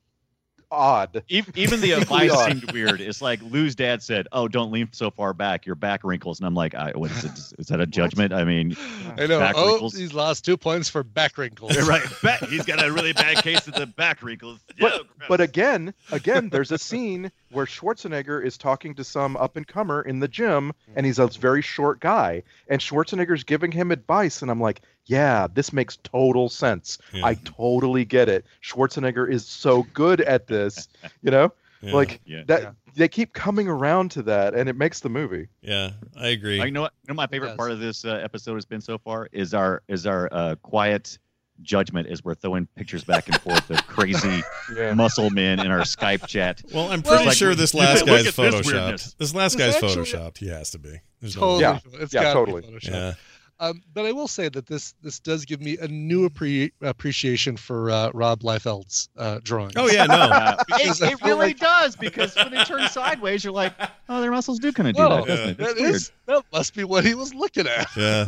odd. 0.70 1.22
Even, 1.28 1.52
even 1.56 1.80
the 1.80 1.92
advice 2.00 2.30
odd. 2.30 2.48
seemed 2.48 2.72
weird. 2.72 3.00
It's 3.00 3.22
like 3.22 3.40
Lou's 3.42 3.74
dad 3.74 4.02
said, 4.02 4.28
"Oh, 4.32 4.48
don't 4.48 4.70
lean 4.70 4.88
so 4.92 5.10
far 5.10 5.32
back. 5.32 5.66
Your 5.66 5.74
back 5.74 6.04
wrinkles." 6.04 6.38
And 6.38 6.46
I'm 6.46 6.54
like, 6.54 6.74
I, 6.74 6.92
"What 6.92 7.10
is 7.10 7.24
it? 7.24 7.58
Is 7.58 7.66
that 7.68 7.80
a 7.80 7.86
judgment?" 7.86 8.32
I 8.32 8.44
mean, 8.44 8.76
I 9.16 9.26
know. 9.26 9.38
back 9.38 9.54
oh, 9.56 9.72
wrinkles. 9.72 9.96
he's 9.96 10.14
lost 10.14 10.44
two 10.44 10.56
points 10.56 10.88
for 10.88 11.02
back 11.02 11.38
wrinkles. 11.38 11.76
right. 11.88 12.02
Back, 12.22 12.40
he's 12.48 12.64
got 12.64 12.84
a 12.84 12.92
really 12.92 13.12
bad 13.12 13.42
case 13.42 13.66
of 13.66 13.74
the 13.74 13.86
back 13.86 14.22
wrinkles. 14.22 14.60
But, 14.78 15.06
but 15.28 15.40
again, 15.40 15.94
again, 16.12 16.48
there's 16.48 16.72
a 16.72 16.78
scene 16.78 17.30
where 17.50 17.66
Schwarzenegger 17.66 18.44
is 18.44 18.58
talking 18.58 18.94
to 18.96 19.04
some 19.04 19.36
up 19.36 19.56
and 19.56 19.66
comer 19.66 20.02
in 20.02 20.20
the 20.20 20.28
gym, 20.28 20.72
and 20.94 21.06
he's 21.06 21.18
a 21.18 21.26
very 21.26 21.62
short 21.62 22.00
guy, 22.00 22.42
and 22.68 22.80
Schwarzenegger's 22.80 23.44
giving 23.44 23.72
him 23.72 23.90
advice, 23.90 24.42
and 24.42 24.50
I'm 24.50 24.60
like, 24.60 24.82
yeah, 25.08 25.46
this 25.52 25.72
makes 25.72 25.96
total 26.04 26.48
sense. 26.48 26.98
Yeah. 27.12 27.26
I 27.26 27.34
totally 27.34 28.04
get 28.04 28.28
it. 28.28 28.44
Schwarzenegger 28.62 29.28
is 29.30 29.44
so 29.46 29.84
good 29.94 30.20
at 30.20 30.46
this, 30.46 30.86
you 31.22 31.30
know, 31.30 31.52
Yeah. 31.82 31.92
like 31.94 32.20
Yeah. 32.24 32.42
that. 32.46 32.62
Yeah. 32.62 32.70
They 32.94 33.06
keep 33.08 33.32
coming 33.32 33.68
around 33.68 34.10
to 34.12 34.22
that, 34.24 34.54
and 34.54 34.68
it 34.68 34.74
makes 34.76 35.00
the 35.00 35.08
movie. 35.08 35.46
Yeah, 35.62 35.90
I 36.16 36.28
agree. 36.28 36.60
I 36.60 36.68
know 36.70 36.80
what. 36.82 36.92
You 37.04 37.08
know, 37.12 37.14
my 37.14 37.28
favorite 37.28 37.48
does. 37.50 37.56
part 37.56 37.70
of 37.70 37.78
this 37.78 38.04
uh, 38.04 38.14
episode 38.22 38.54
has 38.56 38.64
been 38.64 38.80
so 38.80 38.98
far 38.98 39.28
is 39.32 39.54
our 39.54 39.82
is 39.88 40.04
our 40.06 40.28
uh, 40.32 40.56
quiet 40.62 41.16
judgment 41.62 42.08
as 42.08 42.24
we're 42.24 42.34
throwing 42.34 42.66
pictures 42.76 43.04
back 43.04 43.28
and 43.28 43.40
forth 43.40 43.70
of 43.70 43.76
crazy 43.86 44.42
Yeah. 44.76 44.94
muscle 44.94 45.30
men 45.30 45.60
in 45.60 45.70
our 45.70 45.80
Skype 45.80 46.26
chat. 46.26 46.62
Well, 46.74 46.90
I'm 46.90 47.02
pretty 47.02 47.26
like, 47.26 47.36
sure 47.36 47.50
look 47.50 47.58
this 47.58 47.74
last 47.74 48.04
guy's 48.06 48.26
photoshopped. 48.28 49.16
This 49.16 49.34
last 49.34 49.54
It's 49.54 49.62
guy's 49.62 49.74
actually- 49.82 50.02
photoshopped. 50.04 50.38
He 50.38 50.48
has 50.48 50.70
to 50.70 50.78
be. 50.78 51.00
There's 51.20 51.34
Totally. 51.34 51.54
way. 51.56 51.60
Yeah. 51.60 51.78
It's 52.02 52.14
Yeah, 52.14 52.22
gotta 52.32 52.46
be 52.46 52.52
totally. 52.62 52.78
Yeah. 52.82 53.14
Um, 53.60 53.82
but 53.92 54.06
I 54.06 54.12
will 54.12 54.28
say 54.28 54.48
that 54.50 54.66
this 54.66 54.94
this 55.02 55.18
does 55.18 55.44
give 55.44 55.60
me 55.60 55.76
a 55.78 55.88
new 55.88 56.28
appre- 56.28 56.70
appreciation 56.80 57.56
for 57.56 57.90
uh, 57.90 58.10
Rob 58.14 58.42
Liefeld's 58.42 59.08
uh, 59.16 59.40
drawing. 59.42 59.72
Oh 59.76 59.88
yeah, 59.88 60.06
no. 60.06 60.56
It, 60.80 61.00
it 61.00 61.22
really 61.22 61.48
like- 61.48 61.58
does 61.58 61.96
because 61.96 62.36
when 62.36 62.52
they 62.52 62.62
turn 62.64 62.88
sideways, 62.88 63.42
you're 63.42 63.52
like, 63.52 63.72
oh, 64.08 64.20
their 64.20 64.30
muscles 64.30 64.58
do 64.60 64.72
kind 64.72 64.88
of 64.90 64.94
do 64.94 65.02
Whoa, 65.02 65.16
that. 65.16 65.26
Doesn't 65.26 65.48
it? 65.50 65.58
that 65.58 65.70
It's 65.70 65.80
weird. 65.80 65.94
is 65.94 66.12
that 66.26 66.44
must 66.52 66.74
be 66.74 66.84
what 66.84 67.04
he 67.04 67.14
was 67.14 67.34
looking 67.34 67.66
at. 67.66 67.88
yeah. 67.96 68.26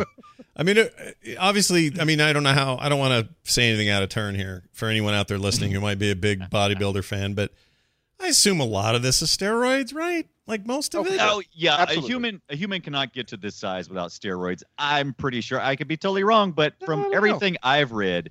I 0.56 0.62
mean, 0.64 0.76
it, 0.78 0.92
obviously, 1.38 1.92
I 2.00 2.04
mean, 2.04 2.20
I 2.20 2.32
don't 2.32 2.42
know 2.42 2.52
how. 2.52 2.76
I 2.78 2.88
don't 2.88 2.98
want 2.98 3.26
to 3.28 3.50
say 3.50 3.68
anything 3.68 3.88
out 3.88 4.02
of 4.02 4.08
turn 4.08 4.34
here 4.34 4.64
for 4.72 4.88
anyone 4.88 5.14
out 5.14 5.28
there 5.28 5.38
listening 5.38 5.70
who 5.70 5.80
might 5.80 5.98
be 5.98 6.10
a 6.10 6.16
big 6.16 6.40
bodybuilder 6.50 7.04
fan, 7.04 7.34
but 7.34 7.52
I 8.20 8.26
assume 8.28 8.60
a 8.60 8.64
lot 8.64 8.94
of 8.94 9.02
this 9.02 9.22
is 9.22 9.30
steroids, 9.34 9.94
right? 9.94 10.26
Like 10.46 10.66
most 10.66 10.94
of 10.94 11.06
Oh, 11.06 11.10
it. 11.12 11.18
Oh 11.20 11.42
yeah, 11.52 11.76
Absolutely. 11.78 12.04
a 12.04 12.08
human 12.12 12.42
a 12.50 12.56
human 12.56 12.80
cannot 12.80 13.12
get 13.12 13.28
to 13.28 13.36
this 13.36 13.54
size 13.56 13.88
without 13.88 14.10
steroids. 14.10 14.62
I'm 14.78 15.14
pretty 15.14 15.40
sure. 15.40 15.60
I 15.60 15.76
could 15.76 15.88
be 15.88 15.96
totally 15.96 16.24
wrong, 16.24 16.52
but 16.52 16.74
No, 16.80 16.86
from 16.86 17.02
no, 17.02 17.08
no. 17.08 17.16
everything 17.16 17.56
I've 17.62 17.92
read, 17.92 18.30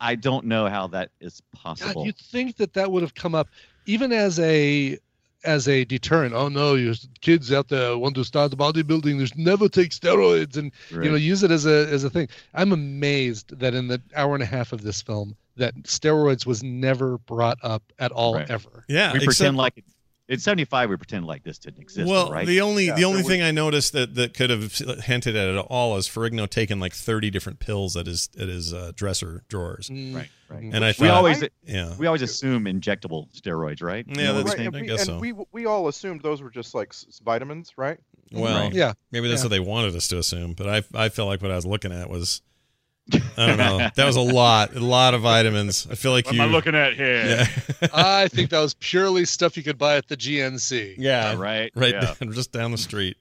I 0.00 0.14
don't 0.16 0.46
know 0.46 0.66
how 0.68 0.86
that 0.88 1.10
is 1.20 1.40
God, 1.54 1.60
possible. 1.62 2.06
you'd 2.06 2.16
think 2.16 2.56
that 2.56 2.72
that 2.74 2.90
would 2.90 3.02
have 3.02 3.14
come 3.14 3.34
up 3.34 3.48
even 3.86 4.12
as 4.12 4.38
a 4.40 4.98
as 5.44 5.68
a 5.68 5.84
deterrent. 5.84 6.32
Oh 6.34 6.48
no, 6.48 6.74
your 6.74 6.94
kids 7.20 7.52
out 7.52 7.68
there 7.68 7.98
want 7.98 8.14
to 8.14 8.24
start 8.24 8.52
bodybuilding. 8.52 9.18
There's 9.18 9.36
never 9.36 9.68
take 9.68 9.90
steroids 9.90 10.56
and 10.56 10.72
you 10.90 11.10
know 11.10 11.16
use 11.16 11.42
it 11.42 11.50
as 11.50 11.66
a 11.66 11.86
as 11.88 12.02
a 12.04 12.10
thing. 12.10 12.28
I'm 12.54 12.72
amazed 12.72 13.58
that 13.58 13.74
in 13.74 13.88
the 13.88 14.00
hour 14.16 14.34
and 14.34 14.42
a 14.42 14.46
half 14.46 14.72
of 14.72 14.82
this 14.82 15.02
film 15.02 15.36
that 15.56 15.74
steroids 15.84 16.46
was 16.46 16.62
never 16.62 17.18
brought 17.18 17.58
up 17.62 17.82
at 17.98 18.12
all 18.12 18.34
Right. 18.36 18.50
ever. 18.50 18.84
yeah. 18.88 19.12
we 19.12 19.16
except- 19.18 19.38
pretend 19.38 19.56
like 19.56 19.78
it, 19.78 19.84
in 20.28 20.38
'75 20.38 20.88
we 20.88 20.96
pretend 20.96 21.26
like 21.26 21.42
this 21.42 21.58
didn't 21.58 21.82
exist. 21.82 22.08
well, 22.08 22.30
right? 22.30 22.46
the 22.46 22.60
only 22.62 22.86
Yeah, 22.86 22.94
the 22.94 23.04
only 23.04 23.20
there 23.22 23.30
thing 23.32 23.42
I 23.42 23.50
noticed 23.50 23.92
that 23.92 24.14
that 24.14 24.32
could 24.34 24.48
have 24.50 24.72
hinted 25.04 25.36
at 25.36 25.48
it 25.48 25.58
all 25.58 25.96
is 25.98 26.08
Ferrigno 26.08 26.48
taking 26.48 26.80
like 26.80 26.94
30 26.94 27.28
different 27.30 27.58
pills 27.58 27.96
at 27.96 28.06
his 28.06 28.30
at 28.38 28.48
his 28.48 28.72
uh, 28.72 28.92
dresser 28.94 29.42
drawers, 29.48 29.90
Mm, 29.90 30.14
right, 30.14 30.28
right. 30.48 30.62
and 30.72 30.84
I 30.84 30.94
we 30.98 31.08
always 31.08 31.44
yeah, 31.66 31.94
we 31.98 32.06
always 32.06 32.22
assume 32.22 32.64
injectable 32.64 33.30
steroids, 33.34 33.82
right? 33.82 34.06
Yeah, 34.08 34.14
You 34.16 34.22
know 34.28 34.34
what 34.34 34.44
that's- 34.44 34.44
we 34.44 34.50
Right, 34.50 34.56
think? 34.56 34.66
and 34.68 34.76
I 34.76 34.80
we, 34.80 34.86
guess 34.86 35.00
and 35.00 35.16
so. 35.16 35.18
we 35.18 35.34
we 35.52 35.66
all 35.66 35.88
assumed 35.88 36.22
those 36.22 36.40
were 36.40 36.50
just 36.50 36.74
like 36.74 36.94
vitamins, 37.22 37.72
right? 37.76 37.98
well, 38.30 38.64
Right. 38.68 38.72
Yeah. 38.72 38.92
maybe 39.10 39.28
that's 39.28 39.40
Yeah. 39.42 39.46
what 39.46 39.50
they 39.50 39.60
wanted 39.60 39.94
us 39.96 40.08
to 40.08 40.18
assume, 40.18 40.54
but 40.54 40.66
I 40.68 40.82
I 41.04 41.08
felt 41.10 41.28
like 41.28 41.42
what 41.42 41.50
I 41.50 41.56
was 41.56 41.66
looking 41.66 41.92
at 41.92 42.08
was. 42.08 42.40
I 43.36 43.46
don't 43.46 43.58
know. 43.58 43.88
That 43.96 44.04
was 44.04 44.16
a 44.16 44.20
lot, 44.20 44.74
a 44.76 44.80
lot 44.80 45.14
of 45.14 45.22
vitamins. 45.22 45.86
I 45.90 45.94
feel 45.96 46.12
like 46.12 46.26
What 46.26 46.34
you. 46.36 46.42
am 46.42 46.48
I 46.48 46.52
looking 46.52 46.74
at 46.74 46.94
here? 46.94 47.46
Yeah, 47.82 47.88
I 47.92 48.28
think 48.28 48.50
that 48.50 48.60
was 48.60 48.74
purely 48.74 49.24
stuff 49.24 49.56
you 49.56 49.62
could 49.62 49.76
buy 49.78 49.96
at 49.96 50.08
the 50.08 50.16
GNC. 50.16 50.94
yeah, 50.98 51.32
Yeah, 51.32 51.38
right. 51.38 51.72
right 51.74 51.94
Yeah. 51.94 52.14
down, 52.20 52.32
just 52.32 52.52
down 52.52 52.70
the 52.70 52.78
street. 52.78 53.16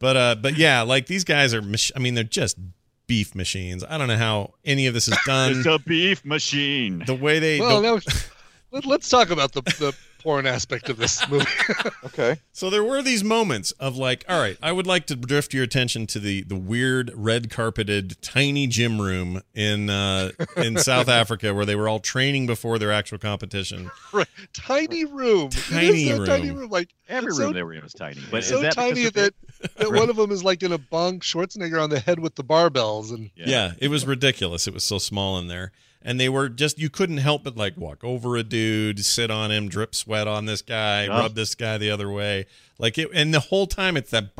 But 0.00 0.16
uh, 0.16 0.34
but 0.34 0.56
yeah, 0.58 0.82
like 0.82 1.06
these 1.06 1.22
guys 1.24 1.54
are. 1.54 1.62
Mach- 1.62 1.92
I 1.94 2.00
mean, 2.00 2.14
they're 2.14 2.24
just 2.24 2.58
beef 3.06 3.34
machines. 3.36 3.84
I 3.88 3.98
don't 3.98 4.08
know 4.08 4.16
how 4.16 4.54
any 4.64 4.86
of 4.88 4.94
this 4.94 5.06
is 5.06 5.16
done. 5.26 5.52
It's 5.58 5.66
a 5.66 5.78
beef 5.78 6.24
machine. 6.24 7.04
the 7.06 7.14
way 7.14 7.38
they. 7.38 7.60
Well, 7.60 7.76
the- 7.80 7.82
that 7.88 7.94
was, 7.94 8.30
let, 8.72 8.84
let's 8.86 9.08
talk 9.08 9.30
about 9.30 9.52
the 9.52 9.62
the 9.62 9.94
porn 10.22 10.46
aspect 10.46 10.88
of 10.88 10.96
this 10.96 11.28
movie. 11.28 11.46
Okay. 12.04 12.36
so 12.52 12.68
there 12.68 12.82
were 12.84 13.00
these 13.00 13.22
moments 13.24 13.70
of 13.72 13.96
like, 13.96 14.24
all 14.28 14.38
right, 14.38 14.58
I 14.62 14.72
would 14.72 14.86
like 14.86 15.06
to 15.06 15.16
drift 15.16 15.54
your 15.54 15.62
attention 15.64 16.06
to 16.08 16.18
the 16.18 16.42
the 16.42 16.56
weird 16.56 17.10
red 17.14 17.48
carpeted 17.50 18.20
tiny 18.20 18.66
gym 18.66 19.00
room 19.00 19.40
in 19.54 19.88
uh, 19.88 20.32
in 20.56 20.76
South 20.78 21.08
Africa 21.22 21.54
where 21.54 21.64
they 21.64 21.76
were 21.76 21.88
all 21.88 22.00
training 22.00 22.46
before 22.46 22.78
their 22.78 22.92
actual 22.92 23.18
competition. 23.18 23.90
right. 24.12 24.26
Tiny 24.52 25.04
room. 25.04 25.46
It 25.48 25.54
is 25.56 25.68
Tiny 25.70 26.10
a 26.10 26.26
Tiny 26.26 26.48
room. 26.50 26.58
room. 26.58 26.70
Like 26.70 26.88
Every 27.08 27.28
room 27.28 27.36
so, 27.36 27.52
they 27.52 27.62
were 27.62 27.72
in 27.74 27.82
was 27.82 27.94
tiny, 27.94 28.20
but 28.30 28.44
so 28.44 28.56
is 28.56 28.62
that 28.62 28.74
tiny 28.74 29.04
because 29.04 29.06
of 29.08 29.14
that, 29.62 29.76
that 29.76 29.92
one 29.92 30.10
of 30.10 30.16
them 30.16 30.30
is 30.32 30.42
like 30.44 30.62
in 30.62 30.72
a 30.72 30.78
bunk, 30.78 31.22
Schwarzenegger 31.22 31.82
on 31.82 31.88
the 31.90 32.00
head 32.00 32.18
with 32.18 32.34
the 32.34 32.44
barbells, 32.44 33.10
and 33.10 33.30
Yeah. 33.36 33.72
it 33.78 33.88
was 33.88 34.06
ridiculous. 34.06 34.66
It 34.66 34.74
was 34.74 34.84
so 34.84 34.98
small 34.98 35.38
in 35.38 35.46
there. 35.48 35.72
And 36.04 36.18
they 36.18 36.28
were 36.28 36.48
just 36.48 36.78
you 36.78 36.90
couldn't 36.90 37.18
help 37.18 37.44
but 37.44 37.56
like 37.56 37.76
walk 37.76 38.02
over 38.04 38.36
a 38.36 38.42
dude, 38.42 39.04
sit 39.04 39.30
on 39.30 39.50
him, 39.50 39.68
drip 39.68 39.94
sweat 39.94 40.26
on 40.28 40.46
this 40.46 40.62
guy, 40.62 41.04
Yeah. 41.04 41.18
rub 41.20 41.34
this 41.34 41.54
guy 41.54 41.78
the 41.78 41.90
other 41.90 42.10
way. 42.10 42.46
Like 42.78 42.98
it 42.98 43.08
and 43.14 43.32
the 43.32 43.40
whole 43.40 43.66
time 43.66 43.96
it's 43.96 44.10
that 44.10 44.30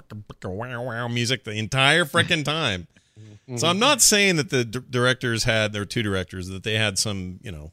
wow 0.44 0.82
wow 0.84 1.08
music 1.08 1.44
the 1.44 1.52
entire 1.52 2.04
freaking 2.04 2.44
time. 2.44 2.86
So 3.56 3.66
I'm 3.66 3.78
not 3.80 4.00
saying 4.00 4.36
that 4.36 4.50
the 4.50 4.64
d- 4.64 4.78
directors 4.88 5.44
had 5.44 5.72
there 5.72 5.82
were 5.82 5.86
two 5.86 6.02
directors 6.02 6.48
that 6.48 6.62
they 6.62 6.74
had 6.74 6.96
some, 6.98 7.38
you 7.42 7.50
know, 7.52 7.72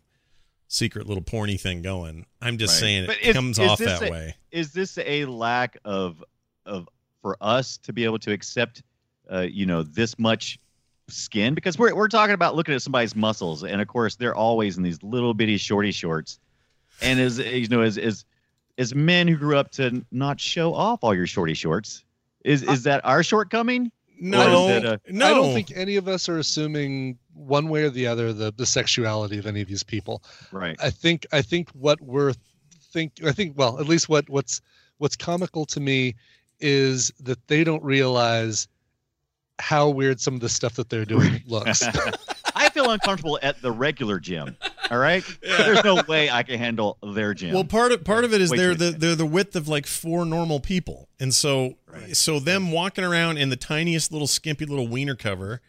secret 0.67 1.07
little 1.07 1.23
porny 1.23 1.59
thing 1.61 1.81
going. 1.81 2.25
I'm 2.41 2.57
just 2.57 2.73
Right. 2.75 2.79
saying 2.79 3.03
it 3.09 3.17
is- 3.21 3.33
comes 3.35 3.59
is 3.59 3.69
off 3.69 3.79
that 3.79 4.01
a- 4.07 4.11
way. 4.11 4.35
is 4.51 4.73
this 4.73 4.97
a 4.97 5.25
lack 5.25 5.77
of 5.85 6.23
of 6.65 6.89
for 7.21 7.37
us 7.39 7.77
to 7.83 7.93
be 7.93 8.03
able 8.03 8.19
to 8.19 8.31
accept 8.33 8.81
uh, 9.31 9.41
you 9.41 9.65
know 9.65 9.83
this 9.83 10.17
much 10.19 10.59
skin 11.11 11.53
because 11.53 11.77
we're 11.77 11.93
we're 11.95 12.07
talking 12.07 12.33
about 12.33 12.55
looking 12.55 12.73
at 12.75 12.81
somebody's 12.81 13.15
muscles 13.15 13.63
and 13.63 13.81
of 13.81 13.87
course 13.87 14.15
they're 14.15 14.35
always 14.35 14.77
in 14.77 14.83
these 14.83 15.01
little 15.03 15.33
bitty 15.33 15.57
shorty 15.57 15.91
shorts. 15.91 16.39
And 17.01 17.19
as 17.19 17.39
you 17.39 17.67
know 17.67 17.81
as 17.81 17.97
as 17.97 18.25
as 18.77 18.93
men 18.95 19.27
who 19.27 19.35
grew 19.37 19.57
up 19.57 19.71
to 19.71 20.05
not 20.11 20.39
show 20.39 20.73
off 20.73 20.99
all 21.03 21.13
your 21.15 21.27
shorty 21.27 21.53
shorts 21.53 22.03
is 22.43 22.63
is 22.63 22.83
that 22.83 23.03
our 23.05 23.23
shortcoming? 23.23 23.91
No, 24.21 24.41
Or 24.67 24.69
is 24.71 24.77
it 24.77 24.85
a- 24.85 25.01
no. 25.13 25.25
I 25.25 25.29
don't 25.33 25.53
think 25.53 25.71
any 25.75 25.95
of 25.95 26.09
us 26.09 26.27
are 26.27 26.39
assuming 26.39 27.17
one 27.33 27.69
way 27.69 27.83
or 27.83 27.89
the 27.89 28.05
other 28.07 28.33
the 28.33 28.51
the 28.55 28.65
sexuality 28.65 29.37
of 29.37 29.45
any 29.45 29.61
of 29.61 29.67
these 29.67 29.83
people. 29.83 30.23
right. 30.51 30.75
I 30.81 30.89
think 30.89 31.25
I 31.31 31.41
think 31.41 31.69
what 31.71 32.01
we're 32.01 32.33
think 32.91 33.13
I 33.25 33.31
think 33.31 33.57
well 33.57 33.79
at 33.79 33.87
least 33.87 34.09
what 34.09 34.29
what's 34.29 34.61
what's 34.97 35.15
comical 35.15 35.65
to 35.67 35.79
me 35.79 36.15
is 36.59 37.13
that 37.21 37.47
they 37.47 37.63
don't 37.63 37.83
realize 37.83 38.67
how 39.59 39.89
weird 39.89 40.19
some 40.19 40.33
of 40.33 40.39
the 40.39 40.49
stuff 40.49 40.73
that 40.75 40.89
they're 40.89 41.05
doing 41.05 41.43
looks. 41.45 41.83
I 42.55 42.69
feel 42.69 42.89
uncomfortable 42.89 43.39
at 43.41 43.61
the 43.61 43.71
regular 43.71 44.19
gym 44.19 44.57
all 44.91 44.97
right? 44.97 45.23
There's 45.41 45.83
no 45.83 46.01
way 46.07 46.29
I 46.29 46.43
can 46.43 46.57
handle 46.57 46.97
their 47.01 47.33
gym. 47.33 47.53
Well, 47.53 47.63
part 47.63 47.91
of 47.91 48.03
part 48.03 48.23
of 48.23 48.33
it 48.33 48.41
is 48.41 48.49
they're 48.49 48.75
the 48.75 48.91
they're 48.91 49.15
the 49.15 49.25
width 49.25 49.55
of 49.55 49.67
like 49.67 49.85
four 49.85 50.25
normal 50.25 50.59
people, 50.59 51.07
and 51.19 51.33
so 51.33 51.75
so 52.13 52.39
them 52.39 52.71
walking 52.71 53.03
around 53.03 53.37
in 53.37 53.49
the 53.49 53.55
tiniest 53.55 54.11
little 54.11 54.27
skimpy 54.27 54.65
little 54.65 54.87
wiener 54.87 55.15
cover, 55.15 55.61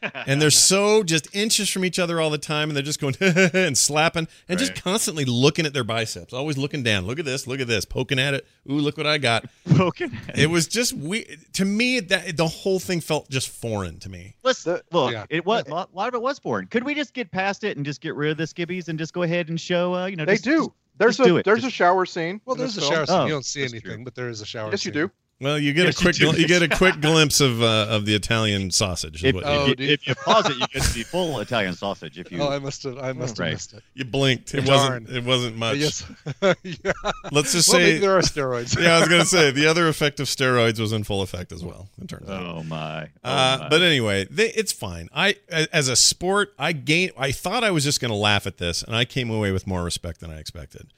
and 0.26 0.40
they're 0.40 0.50
so 0.50 1.02
just 1.02 1.34
inches 1.34 1.68
from 1.68 1.84
each 1.84 1.98
other 1.98 2.20
all 2.20 2.30
the 2.30 2.38
time, 2.38 2.68
and 2.70 2.76
they're 2.76 2.82
just 2.84 3.00
going 3.00 3.14
and 3.20 3.76
slapping 3.76 4.28
and 4.48 4.58
just 4.58 4.74
constantly 4.82 5.24
looking 5.24 5.66
at 5.66 5.72
their 5.72 5.84
biceps, 5.84 6.32
always 6.32 6.56
looking 6.56 6.82
down. 6.82 7.06
Look 7.06 7.18
at 7.18 7.24
this, 7.24 7.46
look 7.46 7.60
at 7.60 7.66
this, 7.66 7.84
poking 7.84 8.18
at 8.18 8.34
it. 8.34 8.46
Ooh, 8.70 8.74
look 8.78 8.96
what 8.96 9.06
I 9.06 9.18
got. 9.18 9.46
Poking. 9.76 10.16
It 10.36 10.50
was 10.50 10.66
just 10.66 10.92
we 10.92 11.38
to 11.54 11.64
me 11.64 12.00
that 12.00 12.36
the 12.36 12.46
whole 12.48 12.78
thing 12.78 13.00
felt 13.00 13.28
just 13.30 13.48
foreign 13.48 13.98
to 14.00 14.08
me. 14.08 14.34
Let's 14.42 14.62
The- 14.64 14.82
look. 14.92 15.12
Yeah. 15.12 15.26
It 15.30 15.44
was 15.46 15.64
a 15.66 15.70
lot, 15.70 15.94
lot 15.94 16.08
of 16.08 16.14
it 16.14 16.22
was 16.22 16.38
foreign. 16.38 16.66
Could 16.66 16.84
we 16.84 16.94
just 16.94 17.12
get 17.14 17.30
past 17.30 17.64
it 17.64 17.76
and 17.76 17.84
just 17.84 18.00
get 18.00 18.14
rid 18.14 18.30
of 18.30 18.36
the 18.36 18.44
skibbies 18.44 18.88
and 18.88 18.98
just 18.98 19.12
go 19.12 19.22
ahead 19.22 19.48
and 19.48 19.60
show? 19.60 19.94
Uh, 19.94 20.06
you 20.06 20.16
know, 20.16 20.24
They 20.24 20.34
just- 20.34 20.44
do. 20.44 20.56
just- 20.58 20.70
There's 20.98 21.16
just 21.16 21.26
do 21.28 21.36
a 21.36 21.38
it. 21.40 21.44
there's 21.44 21.62
Just- 21.62 21.72
a 21.72 21.76
shower 21.76 22.06
scene. 22.06 22.40
well, 22.44 22.54
in 22.54 22.60
there's 22.60 22.76
a 22.76 22.80
shower 22.82 23.06
scene. 23.06 23.16
Oh, 23.16 23.24
you 23.24 23.30
don't 23.30 23.44
see 23.44 23.62
anything, 23.62 23.80
true. 23.80 24.04
but 24.04 24.14
there 24.14 24.28
is 24.28 24.40
a 24.40 24.46
shower 24.46 24.70
Yes, 24.70 24.84
you 24.84 24.92
do. 24.92 25.10
Well, 25.40 25.56
you 25.56 25.72
get 25.72 25.84
Yes, 25.84 26.00
a 26.00 26.02
quick 26.02 26.18
you 26.18 26.32
do. 26.32 26.40
you 26.40 26.48
get 26.48 26.62
a 26.62 26.68
quick 26.68 27.00
glimpse 27.00 27.40
of 27.40 27.62
uh, 27.62 27.86
of 27.90 28.06
the 28.06 28.14
Italian 28.16 28.72
sausage. 28.72 29.24
If, 29.24 29.36
what 29.36 29.44
Oh, 29.46 29.66
you, 29.66 29.72
if, 29.72 29.78
you, 29.80 29.86
you- 29.86 29.92
if 29.92 30.06
you 30.08 30.14
pause 30.16 30.50
it, 30.50 30.56
you 30.56 30.66
get 30.66 30.82
the 30.94 31.04
full 31.04 31.38
Italian 31.38 31.74
sausage. 31.74 32.18
If 32.18 32.32
you, 32.32 32.42
Oh, 32.42 32.48
I 32.50 32.58
must 32.58 32.82
have. 32.82 32.98
I 32.98 33.12
must 33.12 33.36
have 33.36 33.44
Right. 33.46 33.52
missed 33.52 33.72
it. 33.74 33.84
you 33.94 34.04
blinked. 34.04 34.52
It 34.54 34.62
Darn. 34.64 35.04
wasn't. 35.04 35.10
It 35.10 35.24
wasn't 35.24 35.54
Uh, 35.54 35.58
much. 35.58 35.76
yes. 35.76 36.04
yeah. 36.64 36.92
Let's 37.30 37.52
just 37.52 37.68
Well, 37.68 37.78
say. 37.78 37.84
maybe 37.84 37.98
there 37.98 38.16
are 38.18 38.20
steroids. 38.22 38.76
yeah, 38.82 38.96
I 38.96 38.98
was 38.98 39.08
gonna 39.08 39.24
say 39.24 39.52
the 39.52 39.68
other 39.68 39.86
effect 39.86 40.18
of 40.18 40.26
steroids 40.26 40.80
was 40.80 40.92
in 40.92 41.04
full 41.04 41.22
effect 41.22 41.52
as 41.52 41.64
well. 41.64 41.88
It 42.02 42.08
turns 42.08 42.28
out. 42.28 42.42
oh 42.44 42.62
my. 42.64 43.04
Oh 43.24 43.30
Uh, 43.30 43.58
my. 43.60 43.68
but 43.68 43.80
anyway, 43.80 44.26
they, 44.28 44.48
it's 44.50 44.72
fine. 44.72 45.08
I 45.14 45.36
a- 45.52 45.68
as 45.72 45.86
a 45.86 45.94
sport, 45.94 46.52
I 46.58 46.72
gain. 46.72 47.10
I 47.16 47.30
thought 47.30 47.62
I 47.62 47.70
was 47.70 47.84
just 47.84 48.00
going 48.00 48.10
to 48.10 48.16
laugh 48.16 48.44
at 48.48 48.58
this, 48.58 48.82
and 48.82 48.96
I 48.96 49.04
came 49.04 49.30
away 49.30 49.52
with 49.52 49.68
more 49.68 49.84
respect 49.84 50.18
than 50.18 50.32
I 50.32 50.38
expected. 50.40 50.88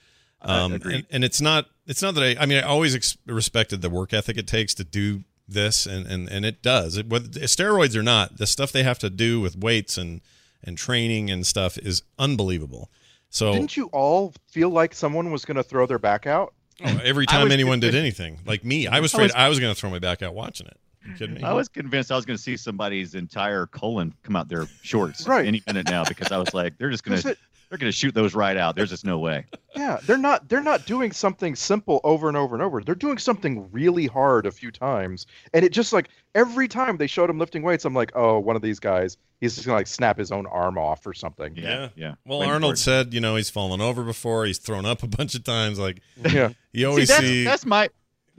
Um, 0.42 0.72
and, 0.74 1.06
and 1.10 1.24
it's 1.24 1.40
not. 1.40 1.66
It's 1.86 2.02
not 2.02 2.14
that 2.14 2.22
I. 2.22 2.42
I 2.42 2.46
mean, 2.46 2.58
I 2.58 2.62
always 2.62 2.94
ex- 2.94 3.16
respected 3.26 3.82
the 3.82 3.90
work 3.90 4.12
ethic 4.12 4.36
it 4.38 4.46
takes 4.46 4.74
to 4.74 4.84
do 4.84 5.24
this, 5.48 5.86
and 5.86 6.06
and 6.06 6.28
and 6.28 6.44
it 6.44 6.62
does. 6.62 6.96
It, 6.96 7.08
whether 7.08 7.28
steroids 7.40 7.96
or 7.96 8.02
not, 8.02 8.38
the 8.38 8.46
stuff 8.46 8.72
they 8.72 8.82
have 8.82 8.98
to 9.00 9.10
do 9.10 9.40
with 9.40 9.56
weights 9.56 9.98
and 9.98 10.20
and 10.62 10.78
training 10.78 11.30
and 11.30 11.46
stuff 11.46 11.78
is 11.78 12.02
unbelievable. 12.18 12.90
So 13.30 13.52
Didn't 13.52 13.76
you 13.76 13.86
all 13.92 14.34
feel 14.48 14.70
like 14.70 14.94
someone 14.94 15.30
was 15.30 15.44
going 15.44 15.56
to 15.56 15.62
throw 15.62 15.86
their 15.86 15.98
back 15.98 16.26
out? 16.26 16.52
oh, 16.84 17.00
every 17.04 17.26
time 17.26 17.44
was 17.44 17.52
anyone 17.52 17.78
did 17.80 17.94
anything, 17.94 18.38
like 18.46 18.64
me, 18.64 18.86
I 18.86 19.00
was 19.00 19.12
afraid 19.14 19.32
I 19.32 19.48
was 19.48 19.60
going 19.60 19.72
to 19.74 19.78
throw 19.80 19.88
my 19.90 19.98
back 19.98 20.22
out 20.22 20.34
watching 20.34 20.66
it. 20.66 20.76
You 21.06 21.14
kidding 21.14 21.34
me? 21.36 21.42
I 21.42 21.52
was 21.52 21.68
convinced 21.68 22.10
I 22.12 22.16
was 22.16 22.26
going 22.26 22.36
to 22.36 22.42
see 22.42 22.56
somebody's 22.56 23.14
entire 23.14 23.66
colon 23.66 24.12
come 24.22 24.36
out 24.36 24.48
their 24.48 24.66
shorts 24.82 25.26
Right. 25.26 25.46
any 25.46 25.62
minute 25.66 25.88
now 25.88 26.04
because 26.04 26.30
I 26.32 26.36
was 26.38 26.52
like, 26.52 26.76
they're 26.76 26.90
just 26.90 27.04
going 27.04 27.20
to 27.20 27.28
it- 27.30 27.38
they're 27.70 27.78
going 27.78 27.90
to 27.90 27.96
shoot 27.96 28.14
those 28.14 28.34
right 28.34 28.56
out. 28.56 28.74
There's 28.74 28.90
just 28.90 29.04
no 29.06 29.18
way. 29.20 29.46
Yeah, 29.76 30.00
they're 30.04 30.18
not 30.18 30.48
they're 30.48 30.60
not 30.62 30.86
doing 30.86 31.12
something 31.12 31.54
simple 31.54 32.00
over 32.02 32.26
and 32.26 32.36
over 32.36 32.56
and 32.56 32.62
over. 32.62 32.82
They're 32.82 32.96
doing 32.96 33.16
something 33.16 33.70
really 33.70 34.06
hard 34.06 34.44
a 34.44 34.50
few 34.50 34.72
times. 34.72 35.26
And 35.54 35.64
it 35.64 35.70
just 35.72 35.92
like 35.92 36.08
every 36.34 36.66
time 36.66 36.96
they 36.96 37.06
showed 37.06 37.30
him 37.30 37.38
lifting 37.38 37.62
weights, 37.62 37.84
I'm 37.84 37.94
like, 37.94 38.10
"Oh, 38.16 38.40
one 38.40 38.56
of 38.56 38.62
these 38.62 38.80
guys, 38.80 39.16
he's 39.40 39.54
just 39.54 39.66
going 39.66 39.76
to 39.76 39.78
like 39.78 39.86
snap 39.86 40.18
his 40.18 40.32
own 40.32 40.46
arm 40.46 40.76
off 40.78 41.06
or 41.06 41.14
something." 41.14 41.54
Yeah, 41.56 41.62
Yeah. 41.62 41.88
yeah. 41.94 42.14
Well, 42.26 42.40
Waiting 42.40 42.52
Arnold 42.54 42.78
said, 42.78 43.14
you 43.14 43.20
know, 43.20 43.36
he's 43.36 43.50
fallen 43.50 43.80
over 43.80 44.02
before. 44.02 44.44
He's 44.46 44.58
thrown 44.58 44.84
up 44.84 45.04
a 45.04 45.08
bunch 45.08 45.36
of 45.36 45.44
times. 45.44 45.78
Like 45.78 46.02
Yeah. 46.28 46.50
you 46.72 46.88
always 46.88 47.08
see, 47.08 47.14
that's, 47.14 47.26
see. 47.26 47.44
that's 47.44 47.64
my. 47.66 47.88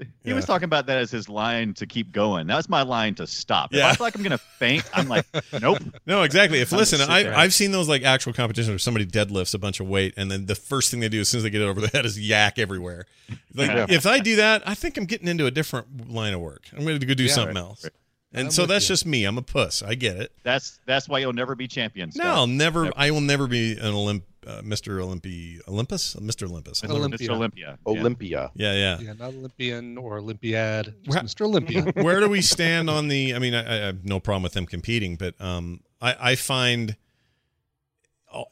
He 0.23 0.29
Yeah. 0.29 0.35
was 0.35 0.45
talking 0.45 0.65
about 0.65 0.85
that 0.87 0.97
as 0.97 1.11
his 1.11 1.29
line 1.29 1.73
to 1.75 1.85
keep 1.85 2.11
going. 2.11 2.47
That's 2.47 2.67
my 2.69 2.81
line 2.81 3.15
to 3.15 3.27
stop. 3.27 3.73
If 3.73 3.83
I 3.83 3.93
feel 3.93 4.05
like 4.05 4.15
I'm 4.15 4.21
going 4.23 4.31
to 4.31 4.37
faint, 4.37 4.83
I'm 4.93 5.07
like, 5.07 5.25
nope. 5.61 5.79
no, 6.05 6.23
exactly. 6.23 6.59
If 6.59 6.69
Time 6.69 6.77
to 6.77 6.79
listen, 6.81 7.01
I, 7.09 7.23
down. 7.23 7.33
I've 7.33 7.53
seen 7.53 7.71
those 7.71 7.87
like 7.89 8.03
actual 8.03 8.33
competitions 8.33 8.69
where 8.69 8.79
somebody 8.79 9.05
deadlifts 9.05 9.53
a 9.53 9.57
bunch 9.59 9.79
of 9.79 9.87
weight, 9.87 10.13
and 10.17 10.29
then 10.31 10.45
the 10.47 10.55
first 10.55 10.89
thing 10.91 10.99
they 10.99 11.09
do 11.09 11.19
as 11.21 11.29
soon 11.29 11.39
as 11.39 11.43
they 11.43 11.49
get 11.49 11.61
it 11.61 11.65
over 11.65 11.81
the 11.81 11.87
head 11.87 12.05
is 12.05 12.19
yak 12.19 12.57
everywhere. 12.59 13.05
Like 13.53 13.69
Yeah. 13.69 13.85
if 13.89 14.05
I 14.05 14.19
do 14.19 14.35
that, 14.37 14.63
I 14.67 14.73
think 14.75 14.97
I'm 14.97 15.05
getting 15.05 15.27
into 15.27 15.45
a 15.45 15.51
different 15.51 16.09
line 16.11 16.33
of 16.33 16.39
work. 16.41 16.63
I'm 16.75 16.83
going 16.83 16.99
to 16.99 17.05
go 17.05 17.13
do 17.13 17.23
Yeah. 17.25 17.33
something 17.33 17.55
Right. 17.55 17.61
else. 17.61 17.85
And 18.33 18.45
I'm 18.47 18.51
so 18.51 18.65
that's 18.65 18.85
you. 18.85 18.93
just 18.93 19.05
me. 19.05 19.25
I'm 19.25 19.37
a 19.37 19.41
puss. 19.41 19.81
I 19.83 19.93
get 19.95 20.15
it. 20.17 20.31
That's 20.43 20.79
that's 20.85 21.09
why 21.09 21.19
you'll 21.19 21.33
never 21.33 21.53
be 21.53 21.67
champion. 21.67 22.11
No, 22.15 22.23
I'll 22.25 22.47
never. 22.47 22.83
Never. 22.85 22.93
I 22.95 23.11
will 23.11 23.19
never 23.19 23.45
be 23.45 23.73
an 23.73 23.91
Olymp, 23.93 24.21
uh, 24.47 24.61
Mr. 24.61 24.99
Olympi, 24.99 25.59
Olympus, 25.67 26.15
Mr. 26.15 26.47
Olympus. 26.49 26.81
Mr. 26.81 26.89
Olympia. 26.91 27.27
Mr. 27.29 27.31
Olympia. 27.33 27.77
Yeah. 27.85 27.91
Olympia. 27.91 28.51
Yeah, 28.55 28.73
yeah. 28.73 28.99
Yeah, 28.99 29.13
not 29.13 29.33
Olympian 29.33 29.97
or 29.97 30.17
Olympiad, 30.17 30.95
just 31.03 31.37
Mr. 31.37 31.45
Olympia. 31.45 31.81
where 32.03 32.19
do 32.19 32.29
we 32.29 32.41
stand 32.41 32.89
on 32.89 33.07
the? 33.07 33.33
I 33.35 33.39
mean, 33.39 33.53
I, 33.53 33.61
I 33.61 33.85
have 33.87 34.03
no 34.05 34.19
problem 34.19 34.43
with 34.43 34.53
them 34.53 34.65
competing, 34.65 35.15
but 35.15 35.39
um, 35.39 35.81
I, 36.01 36.31
I 36.31 36.35
find 36.35 36.95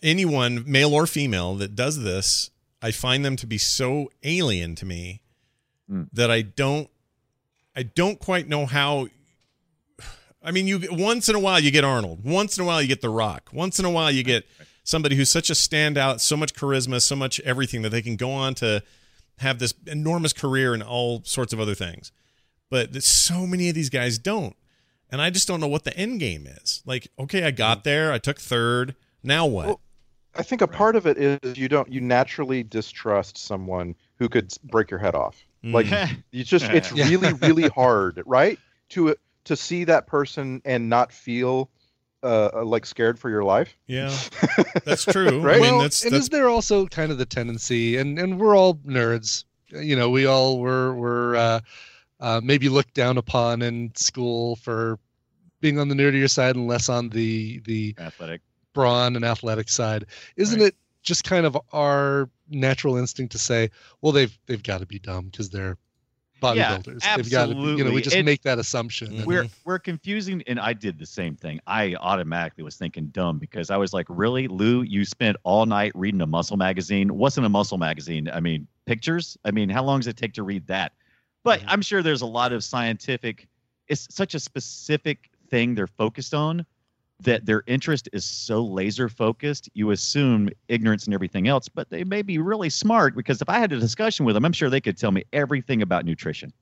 anyone, 0.04 0.63
male 0.65 0.93
or 0.93 1.08
female, 1.08 1.56
that 1.56 1.75
does 1.75 2.04
this, 2.04 2.52
I 2.82 2.91
find 2.91 3.23
them 3.25 3.36
to 3.38 3.47
be 3.47 3.58
so 3.58 4.10
alien 4.23 4.75
to 4.75 4.86
me 4.86 5.21
Hmm. 5.89 6.04
that 6.13 6.30
I 6.30 6.43
don't, 6.43 6.88
I 7.75 7.82
don't 7.82 8.19
quite 8.19 8.47
know 8.47 8.67
how. 8.67 9.08
I 10.43 10.52
mean, 10.52 10.67
you 10.67 10.80
once 10.91 11.28
in 11.30 11.36
a 11.36 11.39
while 11.39 11.60
you 11.60 11.71
get 11.71 11.84
Arnold, 11.84 12.23
once 12.23 12.58
in 12.60 12.63
a 12.63 12.67
while 12.67 12.80
you 12.80 12.88
get 12.88 13.02
The 13.02 13.10
Rock, 13.10 13.49
once 13.52 13.80
in 13.80 13.86
a 13.86 13.89
while 13.89 14.12
you 14.12 14.21
get 14.21 14.45
somebody 14.89 15.15
who's 15.15 15.30
such 15.30 15.49
a 15.49 15.54
standout, 15.54 16.19
so 16.19 16.36
much 16.36 16.54
charisma, 16.56 17.02
so 17.02 17.15
much 17.15 17.39
everything 17.41 17.84
that 17.84 17.89
they 17.89 18.02
can 18.02 18.15
go 18.15 18.32
on 18.32 18.56
to 18.56 18.82
have 19.38 19.60
this 19.60 19.73
enormous 19.86 20.34
career 20.34 20.73
and 20.73 20.82
all 20.84 21.21
sorts 21.23 21.54
of 21.54 21.60
other 21.60 21.75
things. 21.75 22.12
But 22.69 23.04
so 23.04 23.45
many 23.45 23.69
of 23.69 23.75
these 23.75 23.89
guys 23.89 24.17
don't. 24.17 24.56
And 25.12 25.21
I 25.21 25.30
just 25.30 25.47
don't 25.47 25.60
know 25.60 25.67
what 25.67 25.84
the 25.86 25.95
end 25.97 26.19
game 26.19 26.45
is. 26.45 26.84
Like, 26.86 27.08
okay, 27.17 27.43
I 27.43 27.52
got 27.52 27.84
there, 27.84 28.12
I 28.12 28.17
took 28.17 28.39
third. 28.39 28.95
Now 29.23 29.45
what? 29.45 29.65
Well, 29.67 29.80
I 30.36 30.43
think 30.43 30.62
a 30.62 30.67
part 30.67 30.95
of 30.95 31.06
it 31.08 31.17
is 31.17 31.58
you 31.58 31.67
don't 31.67 31.91
you 31.91 32.02
naturally 32.02 32.63
distrust 32.63 33.38
someone 33.38 33.95
who 34.17 34.30
could 34.30 34.54
break 34.63 34.91
your 34.91 34.99
head 34.99 35.15
off. 35.15 35.43
Like 35.63 35.88
Mm. 35.88 36.23
you 36.32 36.43
just 36.43 36.65
it's 36.65 36.91
Yeah. 36.91 37.08
really 37.10 37.34
really 37.34 37.67
hard, 37.69 38.21
right? 38.25 38.60
To 38.89 39.15
to 39.45 39.56
see 39.56 39.84
that 39.86 40.06
person 40.08 40.62
and 40.65 40.89
not 40.89 41.12
feel 41.12 41.69
uh, 42.23 42.49
uh, 42.53 42.65
like 42.65 42.86
scared 42.86 43.17
for 43.19 43.29
your 43.29 43.43
life. 43.43 43.75
yeah, 43.88 44.15
that's 44.86 45.05
true. 45.05 45.39
Right? 45.41 45.58
I 45.58 45.60
mean, 45.62 45.73
well, 45.73 45.82
that's, 45.84 46.03
and 46.03 46.13
that's 46.13 46.23
is 46.25 46.29
there 46.29 46.49
also 46.49 46.86
kind 46.88 47.12
of 47.12 47.17
the 47.17 47.25
tendency, 47.25 47.97
and 47.97 48.17
and 48.19 48.39
we're 48.39 48.55
all 48.55 48.75
nerds, 48.75 49.45
you 49.69 49.95
know, 49.95 50.10
we 50.10 50.25
all 50.25 50.60
were 50.60 50.93
were 50.95 51.36
uh, 51.36 51.60
uh, 52.19 52.41
maybe 52.43 52.69
looked 52.69 52.93
down 52.93 53.17
upon 53.17 53.62
in 53.62 53.91
school 53.95 54.55
for 54.58 54.99
being 55.62 55.77
on 55.79 55.88
the 55.89 55.95
nerdier 55.95 56.29
side 56.29 56.55
and 56.55 56.67
less 56.67 56.89
on 56.89 57.10
the 57.10 57.60
the 57.65 57.95
Athletic. 57.99 58.41
brawn 58.73 59.15
and 59.15 59.25
athletic 59.25 59.69
side. 59.69 60.05
Isn't 60.36 60.60
Right. 60.60 60.67
it 60.69 60.75
just 61.03 61.23
kind 61.23 61.45
of 61.45 61.58
our 61.71 62.29
natural 62.49 62.97
instinct 62.97 63.32
to 63.34 63.38
say, 63.39 63.69
well, 64.01 64.12
they've 64.12 64.38
they've 64.45 64.63
got 64.63 64.79
to 64.79 64.86
be 64.86 64.99
dumb 64.99 65.25
because 65.25 65.49
they're 65.49 65.77
bodybuilders. 66.39 67.02
they've 67.15 67.32
got 67.32 67.47
to, 67.47 67.52
you 67.52 67.56
know, 67.56 67.69
absolutely. 67.69 67.91
we 67.91 68.02
just 68.02 68.15
It- 68.15 68.25
make 68.25 68.41
that 68.43 68.60
assumption. 68.60 69.25
We're 69.25 69.47
we're 69.65 69.80
confusing, 69.80 70.43
and 70.47 70.60
I 70.60 70.73
did 70.73 70.97
the 70.99 71.06
same 71.06 71.36
thing. 71.36 71.60
I 71.67 71.95
automatically 71.95 72.63
was 72.63 72.75
thinking 72.75 73.08
dumb 73.08 73.39
because 73.39 73.69
I 73.69 73.78
was 73.78 73.93
like, 73.93 74.06
"Really, 74.10 74.47
Lou? 74.47 74.82
You 74.82 75.06
spent 75.06 75.38
all 75.43 75.65
night 75.65 75.91
reading 75.95 76.21
a 76.21 76.28
muscle 76.28 76.58
magazine? 76.58 77.15
What's 77.15 77.38
in 77.38 77.43
a 77.43 77.49
muscle 77.49 77.78
magazine? 77.78 78.30
I 78.32 78.39
mean, 78.39 78.67
pictures. 78.86 79.38
I 79.45 79.52
mean, 79.52 79.69
how 79.69 79.84
long 79.84 79.99
does 79.99 80.08
it 80.08 80.17
take 80.17 80.34
to 80.34 80.43
read 80.43 80.67
that?" 80.67 80.93
But 81.43 81.60
mm-hmm. 81.60 81.69
I'm 81.69 81.82
sure 81.82 82.02
there's 82.04 82.21
a 82.21 82.28
lot 82.28 82.54
of 82.54 82.63
scientific. 82.63 83.47
It's 83.88 84.08
such 84.13 84.36
a 84.36 84.39
specific 84.39 85.30
thing 85.49 85.75
they're 85.75 85.88
focused 85.88 86.34
on 86.34 86.65
that 87.21 87.45
their 87.45 87.63
interest 87.67 88.08
is 88.13 88.23
so 88.25 88.63
laser 88.63 89.10
focused. 89.10 89.69
You 89.73 89.91
assume 89.91 90.49
ignorance 90.69 91.05
and 91.05 91.13
everything 91.13 91.47
else, 91.47 91.67
but 91.67 91.89
they 91.89 92.03
may 92.03 92.21
be 92.21 92.38
really 92.38 92.69
smart 92.69 93.15
because 93.15 93.41
if 93.41 93.49
I 93.49 93.60
had 93.60 93.71
a 93.73 93.79
discussion 93.79 94.25
with 94.25 94.36
them, 94.36 94.45
I'm 94.45 94.53
sure 94.53 94.69
they 94.69 94.82
could 94.82 94.97
tell 94.97 95.12
me 95.12 95.23
everything 95.34 95.82
about 95.82 96.05
nutrition, 96.05 96.53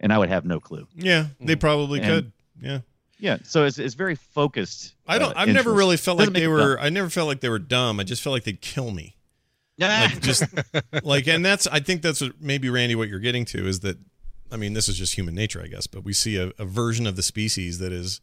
and 0.00 0.12
I 0.12 0.18
would 0.18 0.28
have 0.30 0.44
no 0.44 0.58
clue. 0.60 0.86
yeah, 0.94 1.26
they 1.40 1.56
probably 1.56 2.00
And- 2.00 2.08
could. 2.08 2.32
Yeah, 2.62 2.78
Yeah, 3.18 3.36
so 3.44 3.66
it's, 3.66 3.78
it's 3.78 3.94
very 3.94 4.14
focused. 4.14 4.94
I 5.06 5.18
don't. 5.18 5.30
uh, 5.36 5.40
I've 5.40 5.48
never 5.50 5.72
really 5.72 5.98
felt 5.98 6.18
Doesn't 6.18 6.32
like 6.32 6.40
they 6.42 6.46
make 6.48 6.58
it 6.58 6.64
were. 6.64 6.80
I 6.80 6.88
never 6.88 7.10
felt 7.10 7.26
like 7.28 7.40
they 7.40 7.50
were 7.50 7.58
dumb. 7.58 8.00
I 8.00 8.04
just 8.04 8.22
felt 8.22 8.32
like 8.32 8.44
they'd 8.44 8.60
kill 8.62 8.90
me. 8.90 9.16
dumb. 9.78 9.90
Like 10.10 10.20
just 10.22 10.44
like, 11.04 11.28
and 11.28 11.44
that's. 11.44 11.66
I 11.66 11.80
think 11.80 12.00
that's 12.00 12.22
what 12.22 12.40
maybe 12.40 12.70
Randy. 12.70 12.94
What 12.94 13.08
you're 13.10 13.20
getting 13.20 13.44
to 13.46 13.66
is 13.66 13.80
that. 13.80 13.98
I 14.50 14.56
mean, 14.56 14.72
this 14.74 14.88
is 14.88 14.96
just 14.96 15.16
human 15.16 15.34
nature, 15.34 15.60
I 15.62 15.66
guess. 15.66 15.86
But 15.86 16.04
we 16.04 16.12
see 16.14 16.36
a, 16.38 16.52
a 16.58 16.64
version 16.64 17.06
of 17.06 17.16
the 17.16 17.22
species 17.22 17.78
that 17.80 17.92
is 17.92 18.20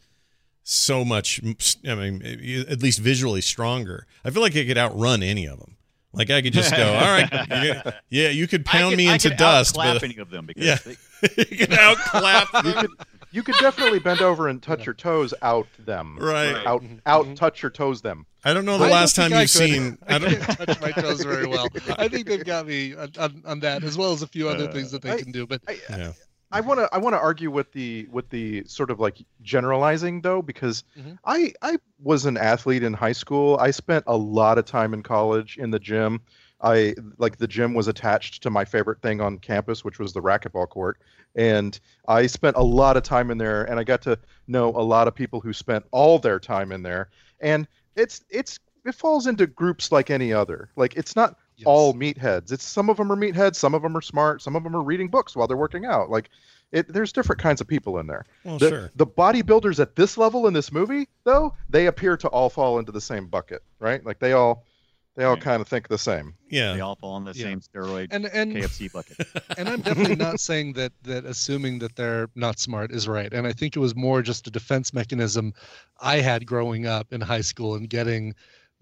so 0.64 1.04
much. 1.06 1.42
I 1.88 1.96
mean, 1.96 2.22
eh, 2.24 2.64
at 2.72 2.82
least 2.82 3.00
visually 3.00 3.42
stronger. 3.42 4.08
I 4.24 4.30
feel 4.30 4.42
like 4.42 4.56
it 4.56 4.66
could 4.66 4.78
outrun 4.78 5.22
any 5.24 5.46
of 5.46 5.60
them. 5.60 5.78
Like 6.16 6.30
I 6.30 6.42
could 6.44 6.54
just 6.54 6.76
go, 6.76 6.94
all 6.94 7.02
right, 7.02 7.30
you 7.64 7.92
yeah, 8.10 8.30
you 8.30 8.48
could 8.48 8.66
pound 8.66 8.92
could- 8.92 8.98
me 8.98 9.10
I 9.10 9.14
into 9.14 9.30
could 9.30 9.38
dust, 9.38 9.76
outclap 9.76 9.96
but 9.96 10.04
any 10.04 10.18
of 10.18 10.30
them 10.30 10.46
because 10.46 10.64
Yeah. 10.66 10.78
they- 10.86 10.98
you 11.50 11.58
could 11.58 11.74
outclap 11.74 12.48
You 12.66 12.74
could 12.74 12.92
you 13.32 13.42
could 13.42 13.56
definitely 13.60 13.98
bend 13.98 14.22
over 14.22 14.48
and 14.48 14.62
touch 14.62 14.86
your 14.86 14.94
toes 14.94 15.34
out 15.42 15.66
them. 15.80 16.18
Right. 16.22 16.54
Out 16.68 16.84
mm-hmm. 16.84 16.98
out 17.08 17.26
mm-hmm. 17.26 17.34
touch 17.34 17.64
your 17.64 17.72
toes 17.72 18.02
them. 18.04 18.28
I 18.46 18.54
don't 18.54 18.66
know 18.66 18.78
the 18.78 18.86
I 18.86 18.92
last 18.92 19.16
time 19.16 19.34
I 19.34 19.42
you've 19.42 19.52
could. 19.52 19.58
seen. 19.58 19.98
I 20.08 20.16
I 20.16 20.18
don't. 20.20 20.36
can't 20.40 20.58
touch 20.60 20.82
my 20.82 20.92
toes 20.92 21.24
very 21.24 21.48
well. 21.48 21.68
I 21.98 22.08
think 22.10 22.28
they've 22.28 22.44
got 22.46 22.68
me 22.68 22.94
on, 22.94 23.10
on, 23.18 23.42
on 23.46 23.60
that, 23.62 23.84
as 23.84 23.98
well 23.98 24.12
as 24.12 24.22
a 24.22 24.28
few 24.28 24.50
other 24.50 24.70
uh, 24.70 24.72
things 24.72 24.92
that 24.92 25.02
they 25.02 25.14
I- 25.14 25.18
can 25.22 25.32
do. 25.32 25.48
But 25.48 25.62
I, 25.68 25.80
Yeah. 25.90 26.12
I 26.54 26.62
want 26.62 26.80
to 26.80 26.90
I 26.94 27.00
want 27.00 27.14
to 27.16 27.20
argue 27.20 27.50
with 27.52 27.72
the 27.72 28.08
with 28.12 28.30
the 28.30 28.64
sort 28.66 28.92
of 28.92 29.00
like 29.00 29.18
generalizing 29.42 30.22
though 30.22 30.42
because 30.42 30.84
Mhm. 30.98 31.18
I 31.26 31.54
I 31.62 31.78
was 32.02 32.26
an 32.26 32.38
athlete 32.38 32.84
in 32.84 32.94
high 32.94 33.12
school. 33.14 33.58
I 33.60 33.72
spent 33.72 34.04
a 34.08 34.16
lot 34.16 34.58
of 34.58 34.66
time 34.66 34.94
in 34.94 35.04
college 35.04 35.58
in 35.58 35.72
the 35.72 35.80
gym. 35.80 36.22
I 36.62 36.96
like 37.18 37.38
the 37.38 37.48
gym 37.48 37.74
was 37.74 37.88
attached 37.88 38.44
to 38.44 38.50
my 38.50 38.64
favorite 38.64 39.02
thing 39.02 39.20
on 39.20 39.40
campus, 39.40 39.84
which 39.84 40.00
was 40.00 40.14
the 40.14 40.22
racquetball 40.22 40.70
court, 40.70 40.98
and 41.36 41.78
I 42.08 42.28
spent 42.28 42.56
a 42.56 42.64
lot 42.64 42.96
of 42.96 43.04
time 43.04 43.32
in 43.32 43.38
there, 43.38 43.64
and 43.66 43.80
I 43.80 43.84
got 43.84 44.02
to 44.04 44.18
know 44.48 44.70
a 44.70 44.82
lot 44.82 45.10
of 45.10 45.16
people 45.16 45.42
who 45.42 45.52
spent 45.52 45.84
all 45.92 46.20
their 46.20 46.40
time 46.40 46.72
in 46.72 46.84
there, 46.84 47.10
and 47.42 47.68
it's 47.96 48.24
it's 48.30 48.60
it 48.86 48.96
falls 48.96 49.28
into 49.28 49.48
groups 49.48 49.92
like 49.92 50.10
any 50.10 50.32
other. 50.32 50.70
Like 50.76 50.96
it's 50.96 51.16
not 51.16 51.38
Yes. 51.58 51.66
all 51.66 51.94
meatheads. 51.94 52.52
It's 52.52 52.64
some 52.64 52.90
of 52.90 52.98
them 52.98 53.12
are 53.12 53.16
meatheads, 53.16 53.56
some 53.56 53.74
of 53.74 53.82
them 53.82 53.96
are 53.96 54.02
smart, 54.02 54.42
some 54.42 54.56
of 54.56 54.64
them 54.64 54.76
are 54.76 54.82
reading 54.84 55.08
books 55.08 55.36
while 55.36 55.48
they're 55.48 55.58
working 55.58 55.86
out. 55.86 56.10
Like 56.10 56.30
it, 56.72 56.92
there's 56.92 57.12
different 57.14 57.40
kinds 57.42 57.62
of 57.62 57.68
people 57.68 58.00
in 58.00 58.08
there. 58.08 58.26
Well, 58.44 58.58
the, 58.58 58.70
sure. 58.70 58.92
the 58.96 59.06
bodybuilders 59.06 59.80
at 59.80 59.96
this 59.96 60.18
level 60.18 60.48
in 60.48 60.54
this 60.54 60.72
movie, 60.72 61.08
though, 61.24 61.54
they 61.70 61.86
appear 61.86 62.18
to 62.18 62.28
all 62.30 62.50
fall 62.50 62.80
into 62.80 62.92
the 62.92 63.02
same 63.02 63.28
bucket, 63.28 63.62
right? 63.80 64.04
Like 64.04 64.20
they 64.20 64.34
all 64.34 64.64
They 65.16 65.26
all 65.26 65.38
kind 65.38 65.62
of 65.62 65.68
think 65.68 65.88
the 65.90 65.98
same. 66.00 66.34
Yeah. 66.50 66.74
They 66.74 66.82
all 66.82 66.96
fall 66.96 67.18
in 67.18 67.24
the 67.26 67.34
Yeah. 67.36 67.44
same 67.44 67.62
steroid 67.62 68.08
And 68.10 68.26
and 68.26 68.52
KFC 68.54 68.92
bucket. 68.92 69.18
and 69.60 69.70
I'm 69.70 69.82
definitely 69.82 70.16
not 70.16 70.40
saying 70.40 70.74
that 70.74 70.92
that 71.04 71.26
assuming 71.26 71.78
that 71.80 71.96
they're 71.96 72.30
not 72.34 72.58
smart 72.58 72.92
is 72.92 73.08
right. 73.08 73.32
And 73.32 73.46
I 73.46 73.54
think 73.54 73.76
it 73.76 73.80
was 73.80 73.96
more 73.96 74.24
just 74.24 74.48
a 74.48 74.50
defense 74.50 74.92
mechanism 74.92 75.54
I 76.02 76.18
had 76.22 76.48
growing 76.48 76.88
up 76.88 77.14
in 77.14 77.22
high 77.22 77.42
school 77.42 77.76
and 77.76 77.88
getting, 77.88 78.34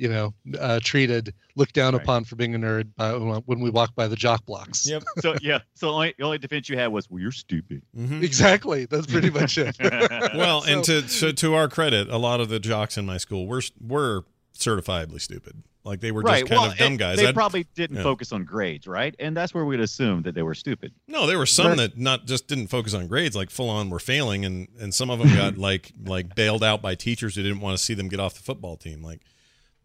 you 0.02 0.10
know, 0.10 0.34
uh, 0.60 0.80
treated, 0.84 1.34
looked 1.56 1.74
down 1.76 1.94
Right. 1.94 2.02
upon 2.02 2.24
for 2.26 2.36
being 2.36 2.56
a 2.56 2.58
nerd 2.60 2.90
by, 2.96 3.14
when 3.14 3.60
we 3.60 3.70
walked 3.70 3.96
by 3.96 4.08
the 4.08 4.16
jock 4.16 4.46
blocks. 4.48 4.88
Yep. 4.90 5.04
so 5.20 5.36
yeah, 5.42 5.60
so 5.76 5.88
the 5.88 5.94
only, 5.94 6.16
the 6.18 6.24
only 6.26 6.38
defense 6.40 6.68
you 6.70 6.78
had 6.78 6.88
was, 6.88 7.10
well, 7.10 7.20
you're 7.22 7.32
stupid. 7.32 7.84
Mhm. 7.98 8.24
Exactly. 8.24 8.86
That's 8.86 9.06
pretty 9.08 9.30
much 9.40 9.58
it. 9.58 9.76
Well, 10.36 10.64
and 10.64 10.84
to, 10.86 11.02
to 11.04 11.34
to 11.34 11.54
our 11.54 11.68
credit, 11.70 12.10
a 12.10 12.18
lot 12.18 12.40
of 12.42 12.50
the 12.50 12.60
jocks 12.60 12.98
in 12.98 13.06
my 13.06 13.18
school 13.18 13.46
were 13.48 13.62
were 13.80 14.24
certifiably 14.58 15.22
stupid. 15.22 15.64
Like 15.84 16.00
they 16.00 16.12
were 16.12 16.22
just 16.22 16.32
right. 16.32 16.48
kind 16.48 16.62
well, 16.62 16.72
of 16.72 16.78
dumb 16.78 16.98
guys. 16.98 17.18
They 17.18 17.26
I'd- 17.26 17.34
probably 17.34 17.66
didn't 17.74 17.98
yeah. 17.98 18.04
focus 18.04 18.32
on 18.32 18.44
grades, 18.46 18.86
right? 18.88 19.16
And 19.18 19.36
that's 19.36 19.52
where 19.54 19.66
we'd 19.66 19.80
assume 19.80 20.22
that 20.24 20.36
they 20.36 20.44
were 20.44 20.54
stupid. 20.54 20.94
No, 21.08 21.26
there 21.26 21.40
were 21.40 21.48
some 21.48 21.70
Right. 21.70 21.78
that 21.78 21.98
not 21.98 22.26
just 22.28 22.48
didn't 22.48 22.68
focus 22.68 22.94
on 22.94 23.08
grades, 23.08 23.36
like 23.36 23.50
full 23.50 23.70
on 23.70 23.90
were 23.90 24.00
failing, 24.00 24.46
and 24.46 24.68
and 24.80 24.94
some 24.94 25.10
of 25.10 25.18
them 25.20 25.30
got 25.36 25.58
like 25.58 25.92
like 26.06 26.36
bailed 26.36 26.64
out 26.64 26.82
by 26.84 26.94
teachers 26.96 27.36
who 27.36 27.42
didn't 27.44 27.62
want 27.62 27.78
to 27.78 27.84
see 27.84 27.94
them 27.96 28.10
get 28.10 28.20
off 28.20 28.36
the 28.36 28.42
football 28.44 28.78
team. 28.78 29.02
Like 29.04 29.22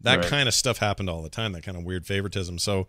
that 0.01 0.19
Right. 0.19 0.27
kind 0.27 0.47
of 0.47 0.53
stuff 0.53 0.77
happened 0.77 1.09
all 1.09 1.21
the 1.21 1.29
time. 1.29 1.53
That 1.53 1.63
kind 1.63 1.77
of 1.77 1.83
weird 1.83 2.05
favoritism. 2.05 2.59
So 2.59 2.87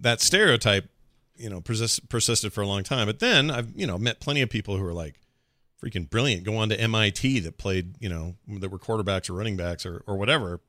that 0.00 0.20
stereotype, 0.20 0.88
you 1.36 1.50
know, 1.50 1.60
persist, 1.60 2.08
persisted 2.08 2.52
for 2.52 2.62
a 2.62 2.66
long 2.66 2.82
time. 2.84 3.06
But 3.06 3.18
then 3.18 3.50
I've 3.50 3.70
you 3.76 3.86
know 3.86 3.98
met 3.98 4.20
plenty 4.20 4.40
of 4.42 4.50
people 4.50 4.76
who 4.76 4.84
are 4.84 4.94
like 4.94 5.16
freaking 5.82 6.08
brilliant, 6.10 6.44
go 6.44 6.56
on 6.56 6.68
to 6.70 6.80
MIT 6.80 7.40
that 7.40 7.58
played 7.58 7.94
you 8.00 8.08
know 8.08 8.34
that 8.60 8.70
were 8.70 8.78
quarterbacks 8.78 9.28
or 9.30 9.34
running 9.34 9.56
backs 9.56 9.84
or 9.86 10.02
or 10.06 10.16
whatever. 10.16 10.60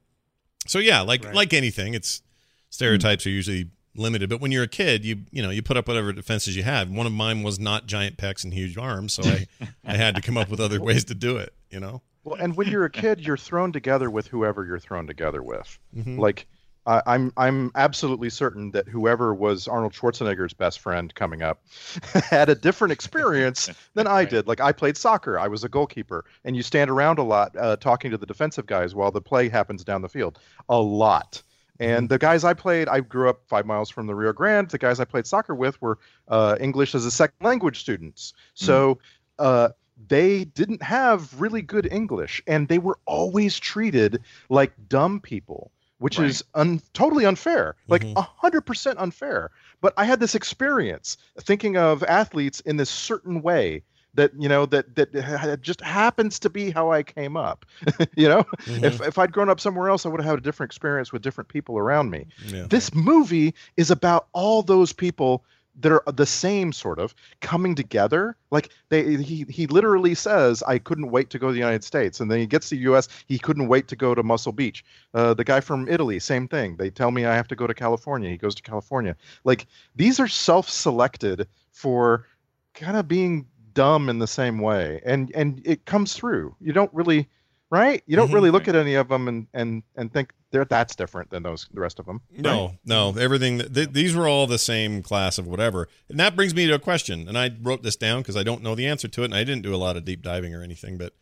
So 0.68 0.80
yeah, 0.80 1.02
like 1.02 1.24
Right. 1.24 1.34
like 1.34 1.54
anything, 1.54 1.94
it's 1.94 2.20
hmm. 2.20 2.24
stereotypes 2.70 3.26
are 3.26 3.30
usually 3.32 3.70
limited. 3.96 4.30
But 4.30 4.40
when 4.40 4.52
you're 4.52 4.64
a 4.64 4.68
kid, 4.68 5.04
you 5.06 5.22
you 5.32 5.42
know 5.42 5.50
you 5.50 5.62
put 5.62 5.78
up 5.78 5.88
whatever 5.88 6.12
defenses 6.14 6.56
you 6.56 6.64
had. 6.64 6.94
One 6.94 7.06
of 7.08 7.14
mine 7.14 7.42
was 7.44 7.58
not 7.60 7.88
giant 7.88 8.18
pecs 8.18 8.44
and 8.44 8.54
huge 8.54 8.78
arms, 8.78 9.14
so 9.14 9.24
I 9.24 9.48
I 9.86 9.96
had 9.96 10.16
to 10.16 10.22
come 10.22 10.38
up 10.38 10.50
with 10.50 10.60
other 10.60 10.80
ways 10.82 11.06
to 11.06 11.16
do 11.16 11.38
it. 11.38 11.54
You 11.72 11.80
know. 11.80 12.02
Well, 12.30 12.40
and 12.40 12.56
when 12.56 12.68
you're 12.68 12.86
a 12.86 12.92
kid, 12.92 13.20
you're 13.20 13.38
thrown 13.38 13.72
together 13.72 14.08
with 14.12 14.28
whoever 14.28 14.64
you're 14.64 14.78
thrown 14.78 15.08
together 15.08 15.42
with. 15.42 15.80
Mhm. 15.98 16.20
Like, 16.20 16.46
I 16.86 17.02
I'm 17.08 17.34
I'm 17.38 17.72
absolutely 17.74 18.30
certain 18.30 18.70
that 18.72 18.88
whoever 18.88 19.34
was 19.34 19.68
Arnold 19.68 19.94
Schwarzenegger's 19.94 20.54
best 20.54 20.80
friend 20.80 21.14
coming 21.16 21.42
up 21.42 21.64
had 22.30 22.50
a 22.50 22.56
different 22.56 22.92
experience 22.92 23.68
than 23.96 24.06
I 24.06 24.26
did. 24.26 24.46
Like, 24.48 24.62
I 24.62 24.72
played 24.74 24.96
soccer. 24.96 25.40
I 25.40 25.48
was 25.48 25.64
a 25.64 25.70
goalkeeper, 25.70 26.24
and 26.46 26.56
you 26.56 26.62
stand 26.62 26.92
around 26.92 27.18
a 27.18 27.24
lot 27.24 27.56
uh, 27.58 27.78
talking 27.78 28.12
to 28.12 28.18
the 28.18 28.28
defensive 28.28 28.68
guys 28.68 28.94
while 28.94 29.10
the 29.10 29.22
play 29.22 29.50
happens 29.50 29.84
down 29.84 30.04
the 30.04 30.10
field. 30.10 30.38
A 30.70 30.80
lot. 30.80 31.42
And 31.80 32.10
the 32.10 32.20
guys 32.20 32.44
I 32.44 32.54
played, 32.54 32.90
I 32.90 33.00
grew 33.00 33.30
up 33.30 33.42
five 33.48 33.66
miles 33.66 33.90
from 33.90 34.06
the 34.06 34.14
Rio 34.14 34.34
Grande. 34.34 34.70
The 34.70 34.78
guys 34.78 35.00
I 35.00 35.06
played 35.06 35.26
soccer 35.26 35.56
with 35.56 35.82
were 35.82 35.98
uh, 36.28 36.58
English 36.60 36.94
as 36.94 37.06
a 37.06 37.12
second 37.12 37.44
language 37.44 37.80
students. 37.80 38.34
So 38.54 39.00
uh, 39.40 39.70
they 40.08 40.46
didn't 40.46 40.82
have 40.82 41.40
really 41.40 41.62
good 41.62 41.88
English, 41.92 42.42
and 42.48 42.68
they 42.68 42.80
were 42.80 43.00
always 43.06 43.60
treated 43.60 44.22
like 44.50 44.72
dumb 44.88 45.20
people, 45.20 45.72
which 45.98 46.20
is 46.20 46.44
un- 46.56 46.82
totally 46.94 47.26
unfair, 47.26 47.76
like 47.88 48.04
mm-hmm. 48.04 48.18
a 48.18 48.22
hundred 48.22 48.62
percent 48.62 49.00
unfair. 49.00 49.52
But 49.82 49.94
I 49.98 50.06
had 50.06 50.20
this 50.20 50.36
experience 50.36 51.18
thinking 51.40 51.78
of 51.78 52.04
athletes 52.04 52.60
in 52.62 52.78
this 52.78 52.90
certain 52.90 53.42
way 53.42 53.84
that 54.16 54.32
you 54.38 54.50
know 54.50 54.66
that 54.66 54.96
that 54.96 55.60
just 55.62 55.82
happens 55.82 56.40
to 56.40 56.50
be 56.50 56.72
how 56.72 56.92
I 56.92 57.04
came 57.04 57.38
up. 57.38 57.66
you 58.16 58.28
know, 58.28 58.44
mm-hmm. 58.44 58.84
if 58.84 59.02
if 59.02 59.18
I'd 59.18 59.32
grown 59.32 59.50
up 59.50 59.60
somewhere 59.60 59.90
else, 59.90 60.06
I 60.06 60.10
would 60.10 60.22
have 60.22 60.30
had 60.30 60.40
a 60.40 60.42
different 60.42 60.70
experience 60.70 61.12
with 61.12 61.22
different 61.22 61.50
people 61.50 61.78
around 61.78 62.10
me. 62.10 62.26
Yeah. 62.46 62.66
This 62.68 62.94
movie 62.94 63.54
is 63.78 63.92
about 63.92 64.28
all 64.34 64.62
those 64.64 64.94
people 64.94 65.44
that 65.80 65.92
are 65.92 66.04
the 66.12 66.26
same 66.26 66.72
sort 66.74 67.00
of 67.00 67.16
coming 67.42 67.76
together. 67.76 68.36
Like 68.52 68.70
they 68.90 69.16
he 69.16 69.46
he 69.50 69.68
literally 69.68 70.14
says, 70.14 70.62
I 70.64 70.78
couldn't 70.78 71.12
wait 71.12 71.30
to 71.32 71.40
go 71.40 71.48
to 71.48 71.54
the 71.54 71.60
United 71.60 71.84
States. 71.84 72.20
And 72.20 72.30
then 72.30 72.40
he 72.40 72.46
gets 72.46 72.70
to 72.70 72.76
the 72.76 72.82
US, 72.94 73.08
he 73.28 73.40
couldn't 73.40 73.68
wait 73.68 73.88
to 73.88 73.96
go 73.96 74.14
to 74.14 74.24
Muscle 74.24 74.52
Beach. 74.52 74.84
Uh, 75.14 75.34
the 75.34 75.44
guy 75.44 75.60
from 75.60 75.88
Italy, 75.88 76.20
same 76.20 76.48
thing. 76.48 76.76
They 76.76 76.90
tell 76.90 77.12
me 77.12 77.26
I 77.26 77.36
have 77.36 77.48
to 77.50 77.56
go 77.56 77.68
to 77.68 77.74
California. 77.74 78.30
He 78.30 78.38
goes 78.38 78.56
to 78.56 78.62
California. 78.62 79.16
Like 79.44 79.68
these 79.96 80.20
are 80.20 80.28
self-selected 80.28 81.48
for 81.72 82.26
kind 82.74 82.98
of 82.98 83.08
being 83.08 83.46
dumb 83.74 84.10
in 84.10 84.20
the 84.20 84.28
same 84.28 84.60
way. 84.60 85.02
And 85.06 85.32
and 85.34 85.62
it 85.66 85.86
comes 85.86 86.14
through. 86.14 86.56
You 86.60 86.74
don't 86.74 86.94
really 86.94 87.30
right? 87.70 88.04
You 88.08 88.16
don't 88.16 88.30
Mhm. 88.30 88.34
really 88.34 88.52
look 88.52 88.68
at 88.68 88.76
any 88.76 88.96
of 88.96 89.08
them 89.10 89.28
and 89.28 89.48
and 89.54 89.84
and 89.96 90.12
think 90.12 90.34
they're 90.52 90.66
that's 90.66 90.96
different 90.96 91.30
than 91.30 91.44
those 91.44 91.68
the 91.74 91.80
rest 91.80 92.00
of 92.00 92.06
them. 92.06 92.22
No, 92.32 92.76
no, 92.86 93.16
everything. 93.18 93.60
Th- 93.60 93.90
these 93.90 94.16
were 94.16 94.28
all 94.28 94.48
the 94.48 94.58
same 94.58 95.04
class 95.04 95.38
of 95.38 95.46
whatever, 95.48 95.88
and 96.10 96.20
that 96.20 96.36
brings 96.36 96.56
me 96.56 96.66
to 96.68 96.74
a 96.74 96.80
question. 96.80 97.28
And 97.28 97.38
I 97.38 97.52
wrote 97.62 97.84
this 97.84 97.96
down 97.96 98.22
because 98.22 98.36
I 98.38 98.44
don't 98.44 98.64
know 98.64 98.76
the 98.76 98.88
answer 98.88 99.08
to 99.08 99.22
it, 99.22 99.26
and 99.26 99.36
I 99.36 99.44
didn't 99.44 99.62
do 99.64 99.74
a 99.74 99.78
lot 99.78 99.96
of 99.98 100.06
deep 100.06 100.22
diving 100.24 100.54
or 100.56 100.64
anything. 100.64 100.98
But 100.98 101.14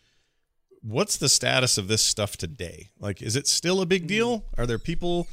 what's 0.81 1.17
the 1.17 1.27
status 1.29 1.77
of 1.77 1.87
this 1.89 2.03
stuff 2.03 2.37
today? 2.37 2.89
Like, 2.99 3.21
is 3.21 3.35
it 3.35 3.47
still 3.47 3.81
a 3.81 3.85
big 3.85 4.07
deal? 4.07 4.45
Are 4.57 4.65
there 4.65 4.79
people? 4.79 5.27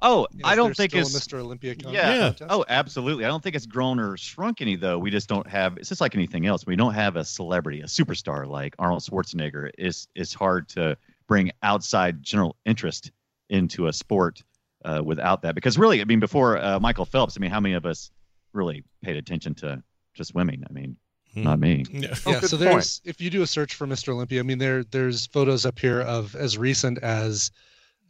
Oh, 0.00 0.26
Is 0.32 0.40
I 0.44 0.54
don't 0.54 0.76
think 0.76 0.92
still 0.92 1.00
a 1.02 1.06
it's 1.06 1.18
Mr. 1.26 1.38
Olympia 1.40 1.74
con- 1.74 1.92
Yeah. 1.92 2.32
Yeah. 2.40 2.46
Oh, 2.48 2.64
absolutely. 2.68 3.24
I 3.24 3.28
don't 3.28 3.42
think 3.42 3.56
it's 3.56 3.66
grown 3.66 3.98
or 3.98 4.16
shrunk 4.16 4.60
any 4.60 4.76
though. 4.76 4.98
We 4.98 5.10
just 5.10 5.28
don't 5.28 5.46
have. 5.48 5.76
It's 5.76 5.88
just 5.88 6.00
like 6.00 6.14
anything 6.14 6.46
else. 6.46 6.66
We 6.66 6.76
don't 6.76 6.94
have 6.94 7.16
a 7.16 7.24
celebrity, 7.24 7.80
a 7.80 7.86
superstar 7.86 8.46
like 8.46 8.74
Arnold 8.78 9.02
Schwarzenegger. 9.02 9.70
It's 9.76 10.06
it's 10.14 10.32
hard 10.34 10.68
to 10.70 10.96
bring 11.26 11.50
outside 11.62 12.22
general 12.22 12.56
interest 12.64 13.10
into 13.50 13.88
a 13.88 13.92
sport 13.92 14.42
uh, 14.84 15.02
without 15.04 15.42
that. 15.42 15.54
Because 15.54 15.76
really, 15.78 16.00
I 16.00 16.04
mean, 16.04 16.20
before 16.20 16.58
uh, 16.58 16.78
Michael 16.78 17.04
Phelps, 17.04 17.36
I 17.36 17.40
mean, 17.40 17.50
how 17.50 17.60
many 17.60 17.74
of 17.74 17.84
us 17.84 18.10
really 18.52 18.84
paid 19.02 19.16
attention 19.16 19.54
to 19.56 19.82
to 20.14 20.24
swimming? 20.24 20.62
I 20.68 20.72
mean, 20.72 20.96
Hmm. 21.34 21.42
not 21.42 21.58
me. 21.58 21.84
Yeah. 21.90 22.14
Oh, 22.24 22.30
yeah, 22.30 22.40
good 22.40 22.48
so 22.50 22.56
point. 22.56 22.70
there's 22.70 23.02
if 23.04 23.20
you 23.20 23.28
do 23.30 23.42
a 23.42 23.46
search 23.46 23.74
for 23.74 23.86
Mr. 23.86 24.10
Olympia, 24.14 24.40
I 24.40 24.44
mean 24.44 24.58
there 24.58 24.84
there's 24.84 25.26
photos 25.26 25.66
up 25.66 25.78
here 25.78 26.00
of 26.00 26.34
as 26.36 26.56
recent 26.56 26.98
as 26.98 27.50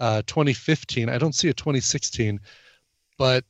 uh 0.00 0.22
2015. 0.26 1.08
I 1.08 1.18
don't 1.18 1.34
see 1.34 1.48
a 1.48 1.54
2016, 1.54 2.40
but 3.16 3.44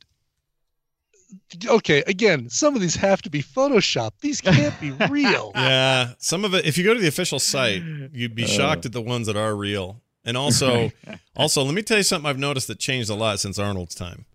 okay, 1.67 2.03
again, 2.07 2.49
some 2.49 2.75
of 2.75 2.81
these 2.81 2.95
have 2.95 3.21
to 3.23 3.29
be 3.29 3.41
photoshopped. 3.41 4.19
These 4.21 4.41
can't 4.41 4.79
be 4.79 4.91
real. 5.09 5.51
Yeah, 5.55 6.13
some 6.17 6.45
of 6.45 6.53
it. 6.53 6.65
If 6.65 6.77
you 6.77 6.83
go 6.83 6.93
to 6.93 6.99
the 6.99 7.07
official 7.07 7.39
site, 7.39 7.83
you'd 8.11 8.35
be 8.35 8.45
shocked 8.45 8.85
at 8.85 8.93
the 8.93 9.01
ones 9.01 9.27
that 9.27 9.35
are 9.35 9.55
real. 9.55 10.01
And 10.25 10.37
also, 10.37 10.91
also, 11.35 11.63
let 11.63 11.73
me 11.73 11.81
tell 11.81 11.97
you 11.97 12.03
something 12.03 12.29
I've 12.29 12.39
noticed 12.39 12.67
that 12.67 12.79
changed 12.79 13.09
a 13.09 13.15
lot 13.15 13.39
since 13.39 13.57
Arnold's 13.57 13.95
time. 13.95 14.25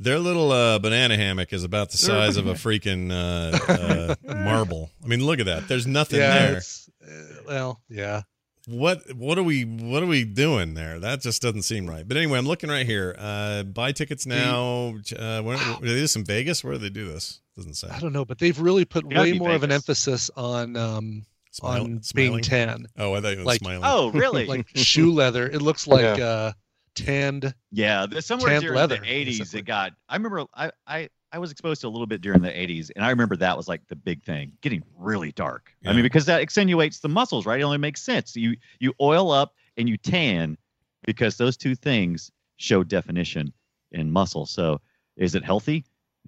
Their 0.00 0.20
little 0.20 0.52
uh, 0.52 0.78
banana 0.78 1.16
hammock 1.16 1.52
is 1.52 1.64
about 1.64 1.90
the 1.90 1.96
size 1.96 2.36
of 2.36 2.46
a 2.46 2.54
freaking 2.54 3.10
uh, 3.10 3.72
uh, 3.72 4.34
marble. 4.44 4.90
I 5.02 5.08
mean, 5.08 5.24
look 5.24 5.40
at 5.40 5.46
that. 5.46 5.66
There's 5.66 5.88
nothing 5.88 6.20
yeah, 6.20 6.38
there. 6.38 6.62
uh, 7.04 7.42
well, 7.46 7.80
yeah. 7.88 8.22
What 8.68 9.14
what 9.14 9.38
are 9.38 9.42
we 9.42 9.62
what 9.64 10.02
are 10.02 10.06
we 10.06 10.24
doing 10.24 10.74
there? 10.74 10.98
That 11.00 11.20
just 11.22 11.40
doesn't 11.40 11.62
seem 11.62 11.88
right. 11.88 12.06
But 12.06 12.16
anyway, 12.18 12.38
I'm 12.38 12.46
looking 12.46 12.68
right 12.68 12.84
here. 12.84 13.14
Uh, 13.18 13.62
buy 13.62 13.92
tickets 13.92 14.26
now. 14.26 14.94
Uh, 15.18 15.40
when, 15.42 15.56
do 15.58 15.64
they 15.80 15.86
do 15.88 16.00
this 16.00 16.16
in 16.16 16.24
Vegas? 16.24 16.62
Where 16.62 16.74
do 16.74 16.78
they 16.78 16.90
do 16.90 17.06
this? 17.08 17.40
Doesn't 17.56 17.74
say. 17.74 17.88
I 17.90 17.98
don't 17.98 18.12
know, 18.12 18.24
but 18.26 18.38
they've 18.38 18.58
really 18.60 18.84
put 18.84 19.06
way 19.06 19.32
be 19.32 19.38
more 19.38 19.52
of 19.52 19.62
an 19.62 19.72
emphasis 19.72 20.30
on 20.36 20.76
um 20.76 21.24
Smile- 21.50 21.82
on 21.84 22.02
smiling? 22.02 22.30
being 22.32 22.42
tan. 22.42 22.86
Oh, 22.98 23.14
I 23.14 23.20
thought 23.22 23.32
you 23.32 23.38
were 23.38 23.44
Like- 23.44 23.60
smiling. 23.60 23.82
Oh, 23.84 24.10
really? 24.14 24.44
Like 24.46 24.66
shoe 24.74 25.12
leather. 25.12 25.46
It 25.48 25.62
looks 25.62 25.86
like 25.86 26.18
Yeah. 26.18 26.24
uh 26.26 26.52
tanned 26.94 27.54
Yeah, 27.72 28.06
somewhere 28.20 28.50
Tanned 28.50 28.62
during 28.64 28.76
leather, 28.76 28.96
the 28.96 29.06
80s 29.06 29.54
it 29.54 29.62
got. 29.62 29.92
I 30.08 30.16
remember 30.16 30.44
I, 30.54 30.72
I 30.86 31.08
I 31.32 31.38
was 31.38 31.50
exposed 31.50 31.82
to 31.82 31.88
a 31.88 31.90
little 31.90 32.06
bit 32.06 32.20
during 32.22 32.40
the 32.40 32.48
80s, 32.48 32.90
and 32.96 33.04
I 33.04 33.10
remember 33.10 33.36
that 33.36 33.56
was 33.56 33.68
like 33.68 33.86
the 33.88 33.96
big 33.96 34.22
thing, 34.22 34.52
getting 34.62 34.82
really 34.96 35.32
dark. 35.32 35.72
I 35.84 35.92
mean, 35.92 36.02
because 36.02 36.24
that 36.26 36.40
extenuates 36.40 37.00
the 37.00 37.08
muscles, 37.08 37.44
right? 37.44 37.60
It 37.60 37.64
only 37.64 37.76
makes 37.78 38.00
sense. 38.02 38.34
You 38.34 38.56
you 38.80 38.94
oil 39.00 39.30
up 39.30 39.54
and 39.76 39.88
you 39.88 39.96
tan 39.98 40.56
because 41.04 41.36
those 41.36 41.56
two 41.56 41.74
things 41.74 42.30
show 42.56 42.82
definition 42.82 43.52
in 43.92 44.10
muscle. 44.10 44.46
So, 44.46 44.80
is 45.16 45.34
it 45.34 45.44
healthy? 45.44 45.84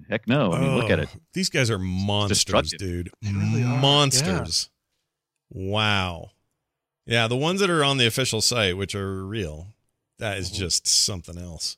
Heck 0.09 0.26
no. 0.28 0.53
I 0.53 0.61
mean, 0.61 0.76
look 0.76 0.90
at 0.90 0.98
Oh, 0.98 1.03
it. 1.03 1.09
These 1.32 1.48
guys 1.51 1.70
are 1.70 1.78
monsters, 1.78 2.72
dude. 2.78 3.11
Really 3.22 3.62
are, 3.64 3.80
monsters. 3.80 4.70
Wow. 5.51 6.30
Yeah, 7.07 7.26
the 7.26 7.36
ones 7.36 7.61
that 7.61 7.70
are 7.70 7.82
on 7.82 7.96
the 7.96 8.07
official 8.07 8.40
site, 8.40 8.76
which 8.76 8.94
are 8.94 9.24
real, 9.26 9.68
that 10.18 10.38
is 10.38 10.51
Mhm. 10.51 10.55
just 10.57 10.86
something 10.86 11.36
else. 11.38 11.76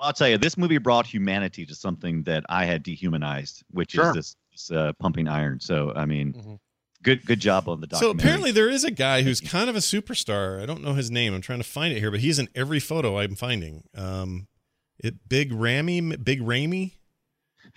I'll 0.00 0.12
tell 0.12 0.28
you, 0.28 0.38
this 0.38 0.56
movie 0.56 0.78
brought 0.78 1.06
humanity 1.06 1.66
to 1.66 1.74
something 1.74 2.22
that 2.24 2.44
I 2.48 2.64
had 2.64 2.82
dehumanized, 2.82 3.62
which 3.70 3.92
Sure. 3.92 4.08
is 4.10 4.14
this, 4.14 4.36
this 4.52 4.70
uh, 4.70 4.92
pumping 5.00 5.28
iron. 5.28 5.60
So, 5.60 5.92
I 5.94 6.04
mean, 6.06 6.32
Mhm. 6.34 6.58
good 7.02 7.24
good 7.24 7.40
job 7.40 7.68
on 7.68 7.80
the 7.80 7.88
So 7.96 8.10
apparently 8.10 8.50
there 8.50 8.68
is 8.68 8.84
a 8.84 8.90
guy 8.90 9.22
who's 9.22 9.40
kind 9.40 9.70
of 9.70 9.76
a 9.76 9.80
superstar. 9.80 10.60
I 10.62 10.66
don't 10.66 10.82
know 10.82 10.94
his 10.94 11.10
name. 11.10 11.32
I'm 11.34 11.40
trying 11.42 11.60
to 11.60 11.64
find 11.68 11.94
it 11.94 12.00
here, 12.00 12.10
but 12.10 12.20
he's 12.20 12.38
in 12.38 12.48
every 12.54 12.80
photo 12.80 13.18
I'm 13.18 13.34
finding. 13.36 13.84
Um, 13.94 14.48
it 14.98 15.28
Big 15.28 15.52
Rammy, 15.52 16.00
Big 16.22 16.40
Ramey, 16.42 16.92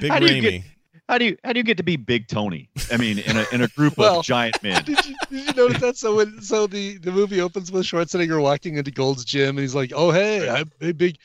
Big 0.00 0.10
How 0.10 0.18
do 0.18 0.26
you 0.32 0.42
Ramey. 0.42 0.64
how 1.08 1.18
do 1.18 1.24
you 1.24 1.36
how 1.42 1.52
do 1.52 1.58
you 1.58 1.64
get 1.64 1.76
to 1.78 1.82
be 1.82 1.96
Big 1.96 2.28
Tony? 2.28 2.68
I 2.92 2.96
mean, 2.96 3.18
in 3.18 3.36
a 3.36 3.44
in 3.52 3.62
a 3.62 3.68
group 3.68 3.94
Well, 3.98 4.20
of 4.20 4.24
giant 4.24 4.60
men. 4.62 4.84
Did 4.84 5.04
you, 5.06 5.14
did 5.30 5.46
you 5.48 5.52
notice 5.54 5.80
that? 5.80 5.96
So 5.96 6.16
when 6.16 6.40
so 6.40 6.66
the 6.68 6.98
the 6.98 7.10
movie 7.10 7.40
opens 7.40 7.72
with 7.72 7.84
Schwarzenegger 7.86 8.40
walking 8.40 8.76
into 8.76 8.90
Gold's 8.92 9.24
gym, 9.24 9.50
and 9.50 9.60
he's 9.60 9.74
like, 9.74 9.92
"Oh 9.94 10.10
hey, 10.12 10.48
I'm 10.48 10.70
hey, 10.80 10.92
big, 10.92 11.16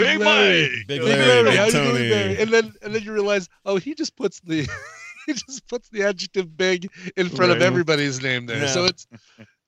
big, 0.00 0.18
Big 0.18 0.18
Larry, 0.20 0.62
Mike. 0.62 0.70
Big 0.88 1.00
Big 1.00 1.02
Larry, 1.02 1.26
Larry, 1.26 1.50
Big 1.50 1.58
how 1.58 1.68
Tony. 1.70 2.08
Larry?" 2.10 2.40
And 2.40 2.50
then 2.50 2.74
and 2.82 2.94
then 2.94 3.02
you 3.02 3.12
realize, 3.12 3.48
oh, 3.64 3.76
he 3.76 3.94
just 3.94 4.16
puts 4.16 4.40
the 4.40 4.68
he 5.26 5.32
just 5.34 5.66
puts 5.68 5.88
the 5.90 6.02
adjective 6.02 6.56
"big" 6.56 6.90
in 7.16 7.28
front 7.28 7.52
of 7.52 7.62
everybody's 7.62 8.20
name 8.22 8.46
there. 8.46 8.66
So 8.68 8.84
it's 8.86 9.06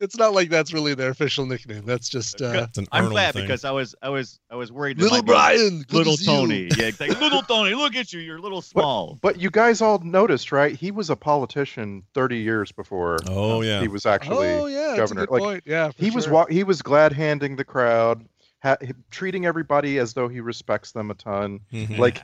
it's 0.00 0.16
not 0.18 0.34
like 0.34 0.50
that's 0.50 0.72
really 0.74 0.92
their 0.94 1.10
official 1.10 1.46
nickname. 1.46 1.84
That's 1.86 2.08
just 2.08 2.42
uh, 2.42 2.66
It's 2.68 2.78
an 2.78 2.86
I'm 2.90 3.08
glad 3.08 3.32
thing. 3.32 3.42
because 3.44 3.64
I 3.64 3.70
was 3.70 3.94
I 4.02 4.08
was 4.08 4.40
I 4.50 4.56
was 4.56 4.72
worried. 4.72 4.98
little 5.00 5.22
Brian, 5.22 5.84
little. 5.92 6.16
Tony. 6.16 6.68
Yeah, 6.76 6.86
exactly. 6.86 7.16
little 7.20 7.42
Tony, 7.42 7.74
look 7.74 7.94
at 7.94 8.12
you. 8.12 8.18
You're 8.20 8.38
a 8.38 8.40
little 8.42 8.60
small. 8.60 9.18
But 9.22 9.40
you 9.40 9.50
guys 9.50 9.80
all 9.80 10.00
noticed, 10.00 10.50
right? 10.50 10.74
He 10.74 10.90
was 10.90 11.08
a 11.10 11.16
politician 11.16 12.02
30 12.12 12.38
years 12.38 12.72
before 12.72 13.18
Oh 13.28 13.62
yeah. 13.62 13.80
he 13.80 13.88
was 13.88 14.04
actually 14.04 14.48
Oh 14.48 14.66
yeah, 14.66 14.80
that's 14.88 14.94
a 14.94 14.96
governor. 15.14 15.20
good 15.26 15.30
Like 15.30 15.42
point. 15.42 15.62
Yeah, 15.64 15.90
for 15.92 16.04
he 16.04 16.10
was 16.10 16.28
wa- 16.28 16.46
he 16.50 16.64
was 16.64 16.82
glad 16.82 17.12
handing 17.12 17.54
the 17.56 17.64
crowd, 17.64 18.26
ha- 18.64 18.78
treating 19.10 19.46
everybody 19.46 19.98
as 19.98 20.14
though 20.14 20.26
he 20.28 20.40
respects 20.40 20.90
them 20.92 21.10
a 21.10 21.14
ton. 21.14 21.60
Mhm. 21.72 21.98
Like 21.98 22.22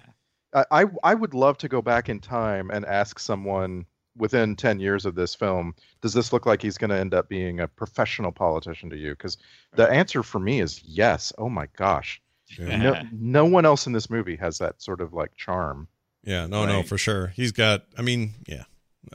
I 0.53 0.65
I 0.73 0.85
I 1.05 1.15
would 1.15 1.35
love 1.35 1.59
to 1.59 1.69
go 1.69 1.81
back 1.83 2.09
in 2.09 2.19
time 2.19 2.71
and 2.71 2.85
ask 2.85 3.21
someone 3.21 3.87
within 4.17 4.57
10 4.57 4.81
years 4.81 5.07
of 5.07 5.15
this 5.15 5.35
film, 5.37 5.73
does 6.01 6.13
this 6.13 6.33
look 6.33 6.45
like 6.45 6.61
he's 6.61 6.77
going 6.77 6.91
to 6.91 6.99
end 6.99 7.15
up 7.15 7.29
being 7.29 7.61
a 7.61 7.69
professional 7.69 8.33
politician 8.33 8.91
to 8.91 8.97
you? 8.97 9.11
Because 9.11 9.39
the 9.77 9.89
answer 9.89 10.23
for 10.25 10.41
me 10.41 10.61
is 10.61 10.83
yes. 10.85 11.33
Oh 11.39 11.49
my 11.49 11.69
gosh. 11.77 12.21
Yeah. 12.59 12.77
No, 12.77 13.03
no 13.13 13.45
one 13.45 13.65
else 13.65 13.87
in 13.87 13.93
this 13.93 14.11
movie 14.11 14.35
has 14.37 14.59
that 14.59 14.83
sort 14.83 15.01
of 15.01 15.13
like 15.13 15.37
charm. 15.37 15.87
Yeah, 16.25 16.47
no, 16.47 16.67
no, 16.67 16.83
for 16.83 16.99
sure. 16.99 17.29
He's 17.29 17.53
got. 17.53 17.85
I 17.97 18.03
mean, 18.03 18.35
yeah, 18.47 18.65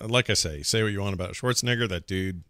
like 0.01 0.29
I 0.29 0.33
say, 0.33 0.63
say 0.63 0.81
what 0.81 0.91
you 0.93 1.01
want 1.01 1.13
about 1.13 1.33
Schwarzenegger. 1.33 1.87
That 1.87 2.07
dude, 2.07 2.43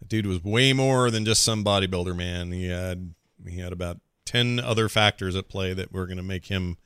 that 0.00 0.08
dude 0.08 0.26
was 0.26 0.42
way 0.42 0.72
more 0.72 1.10
than 1.12 1.24
just 1.24 1.44
some 1.44 1.62
bodybuilder. 1.62 2.16
Man, 2.16 2.50
he 2.50 2.66
had 2.66 3.14
he 3.46 3.58
had 3.60 3.72
about 3.72 4.00
ten 4.24 4.58
other 4.60 4.88
factors 4.88 5.36
at 5.36 5.48
play 5.48 5.74
that 5.74 5.92
were 5.92 6.06
going 6.06 6.16
to 6.16 6.22
make 6.22 6.46
him 6.46 6.76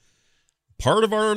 part 0.78 1.04
of 1.04 1.12
our 1.12 1.36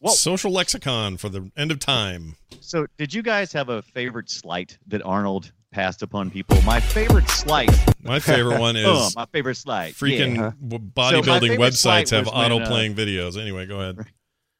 Whoa. 0.00 0.12
social 0.12 0.52
lexicon 0.52 1.16
for 1.16 1.28
the 1.28 1.50
end 1.56 1.70
of 1.70 1.78
time. 1.78 2.36
So, 2.60 2.86
did 2.96 3.12
you 3.12 3.22
guys 3.22 3.52
have 3.52 3.68
a 3.68 3.82
favorite 3.82 4.30
slight 4.30 4.78
that 4.86 5.02
Arnold 5.04 5.52
passed 5.70 6.02
upon 6.02 6.30
people? 6.30 6.60
My 6.62 6.80
favorite 6.80 7.28
slight. 7.28 7.70
My 8.02 8.18
favorite 8.18 8.58
one 8.60 8.76
is 8.76 9.16
my 9.16 9.26
favorite 9.26 9.56
slight. 9.56 9.94
freaking 9.94 10.36
Yeah. 10.36 10.52
bodybuilding 10.78 11.74
slight 11.74 12.06
websites 12.06 12.10
have 12.10 12.28
auto 12.28 12.60
uh, 12.60 12.66
playing 12.66 12.94
videos. 12.94 13.40
Anyway, 13.40 13.66
go 13.66 13.80
ahead. 13.80 13.98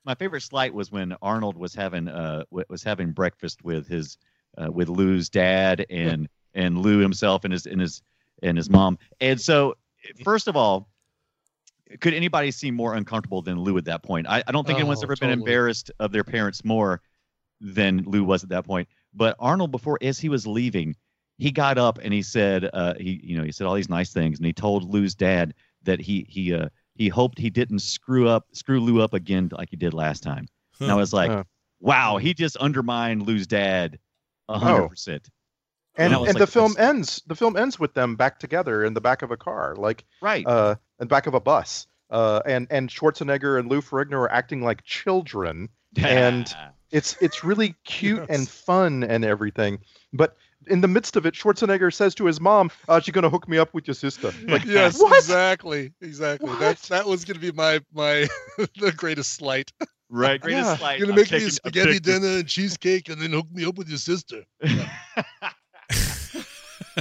My 0.05 0.14
favorite 0.14 0.43
slight 0.43 0.72
was 0.72 0.91
when 0.91 1.14
Arnold 1.20 1.57
was 1.57 1.74
having 1.74 2.09
uh 2.09 2.45
was 2.51 2.83
having 2.83 3.12
breakfast 3.12 3.62
with 3.62 3.87
his 3.89 4.18
uh, 4.57 4.70
with 4.70 4.89
Lou's 4.89 5.29
dad 5.29 5.85
and 5.91 6.29
and 6.55 6.79
Lou 6.79 6.99
himself 6.99 7.45
and 7.45 7.53
his 7.53 7.66
and 7.66 7.81
his 7.81 8.03
and 8.43 8.57
his 8.57 8.70
mom. 8.70 8.99
And 9.20 9.41
so, 9.41 9.74
first 10.24 10.49
of 10.49 10.57
all, 10.57 10.88
could 12.01 12.12
anybody 12.14 12.51
seem 12.51 12.74
more 12.74 12.94
uncomfortable 12.94 13.40
than 13.42 13.59
Lou 13.61 13.78
at 13.78 13.84
that 13.86 14.03
point? 14.03 14.26
I, 14.28 14.42
I 14.46 14.53
don't 14.53 14.66
think 14.66 14.78
anyone's 14.78 15.01
Oh, 15.03 15.07
ever 15.07 15.16
been 15.16 15.30
embarrassed 15.30 15.90
of 16.01 16.12
their 16.12 16.24
parents 16.24 16.64
more 16.64 17.01
than 17.61 18.03
Lou 18.07 18.24
was 18.24 18.42
at 18.42 18.51
that 18.51 18.64
point. 18.66 18.88
But 19.14 19.36
Arnold, 19.38 19.70
before 19.70 19.99
as 20.03 20.18
he 20.18 20.28
was 20.28 20.46
leaving, 20.46 20.94
he 21.38 21.51
got 21.51 21.78
up 21.78 21.99
and 22.03 22.12
he 22.12 22.20
said, 22.22 22.68
uh, 22.72 22.94
he 22.99 23.20
you 23.22 23.36
know 23.38 23.42
he 23.44 23.53
said 23.53 23.66
all 23.66 23.74
these 23.74 23.88
nice 23.88 24.12
things, 24.12 24.38
and 24.38 24.46
he 24.46 24.53
told 24.53 24.84
Lou's 24.92 25.14
dad 25.14 25.55
that 25.84 26.01
he 26.01 26.26
he 26.28 26.53
uh, 26.53 26.68
he 26.94 27.09
hoped 27.09 27.38
he 27.38 27.49
didn't 27.49 27.78
screw 27.78 28.28
up 28.28 28.46
screw 28.53 28.80
Lou 28.80 29.01
up 29.01 29.14
again 29.14 29.49
like 29.53 29.70
he 29.70 29.76
did 29.76 29.94
last 29.94 30.22
time. 30.22 30.46
And 30.80 30.90
I 30.90 30.94
was 30.94 31.12
like, 31.12 31.30
Huh. 31.30 31.44
wow, 31.80 32.18
he 32.18 32.34
just 32.34 32.57
undermined 32.59 33.22
Lou's 33.22 33.46
dad 33.46 33.99
a 34.49 34.55
Oh. 34.55 34.59
hundred 34.59 34.88
percent. 34.88 35.28
And 35.99 36.12
that 36.12 36.20
was 36.20 36.28
and 36.30 36.38
like 36.38 36.46
the 36.46 36.53
film 36.53 36.72
this- 36.72 36.78
ends 36.80 37.22
the 37.26 37.34
film 37.36 37.57
ends 37.57 37.78
with 37.78 37.92
them 37.94 38.16
back 38.16 38.38
together 38.38 38.84
in 38.84 38.94
the 38.94 39.01
back 39.01 39.22
of 39.22 39.30
a 39.30 39.36
car, 39.36 39.74
like 39.76 40.05
Right. 40.22 40.46
uh 40.46 40.76
in 41.01 41.05
the 41.05 41.07
back 41.07 41.26
of 41.26 41.34
a 41.34 41.40
bus. 41.40 41.86
Uh 42.11 42.40
and 42.46 42.66
and 42.70 42.88
Schwarzenegger 42.88 43.59
and 43.59 43.68
Lou 43.70 43.82
Ferrigno 43.82 44.14
are 44.14 44.30
acting 44.30 44.62
like 44.62 44.82
children. 44.84 45.68
and- 45.96 46.55
It's 46.90 47.16
it's 47.20 47.44
really 47.44 47.74
cute 47.84 48.24
and 48.30 48.49
fun 48.49 49.05
and 49.05 49.22
everything. 49.24 49.80
But 50.14 50.36
in 50.68 50.80
the 50.80 50.88
midst 50.88 51.16
of 51.16 51.26
it, 51.26 51.34
Schwarzenegger 51.34 51.92
says 51.92 52.14
to 52.14 52.24
his 52.26 52.40
mom, 52.40 52.70
uh, 52.88 52.99
she's 53.01 53.12
gonna 53.12 53.28
hook 53.28 53.46
me 53.49 53.59
up 53.59 53.74
with 53.74 53.86
your 53.86 53.94
sister. 53.94 54.32
Like 54.49 54.64
yes, 54.64 54.99
what? 55.01 55.14
exactly, 55.18 55.92
exactly. 56.01 56.49
What? 56.49 56.61
That's 56.61 56.88
that 56.88 57.07
was 57.07 57.24
gonna 57.26 57.40
be 57.40 57.53
my 57.53 57.80
my 57.92 58.26
the 58.80 58.92
greatest 58.96 59.34
slight. 59.34 59.70
right. 60.09 60.40
Greatest 60.40 60.64
Yeah. 60.66 60.76
slight. 60.76 60.99
You're 60.99 61.09
I'm 61.09 61.14
gonna 61.16 61.22
make 61.30 61.32
me 61.42 61.46
a 61.46 61.51
spaghetti 61.51 61.92
picture. 61.94 62.12
dinner 62.20 62.38
and 62.38 62.49
cheesecake, 62.49 63.11
and 63.11 63.20
then 63.20 63.32
hook 63.32 63.49
me 63.53 63.66
up 63.66 63.76
with 63.76 63.88
your 63.90 63.99
sister. 63.99 64.44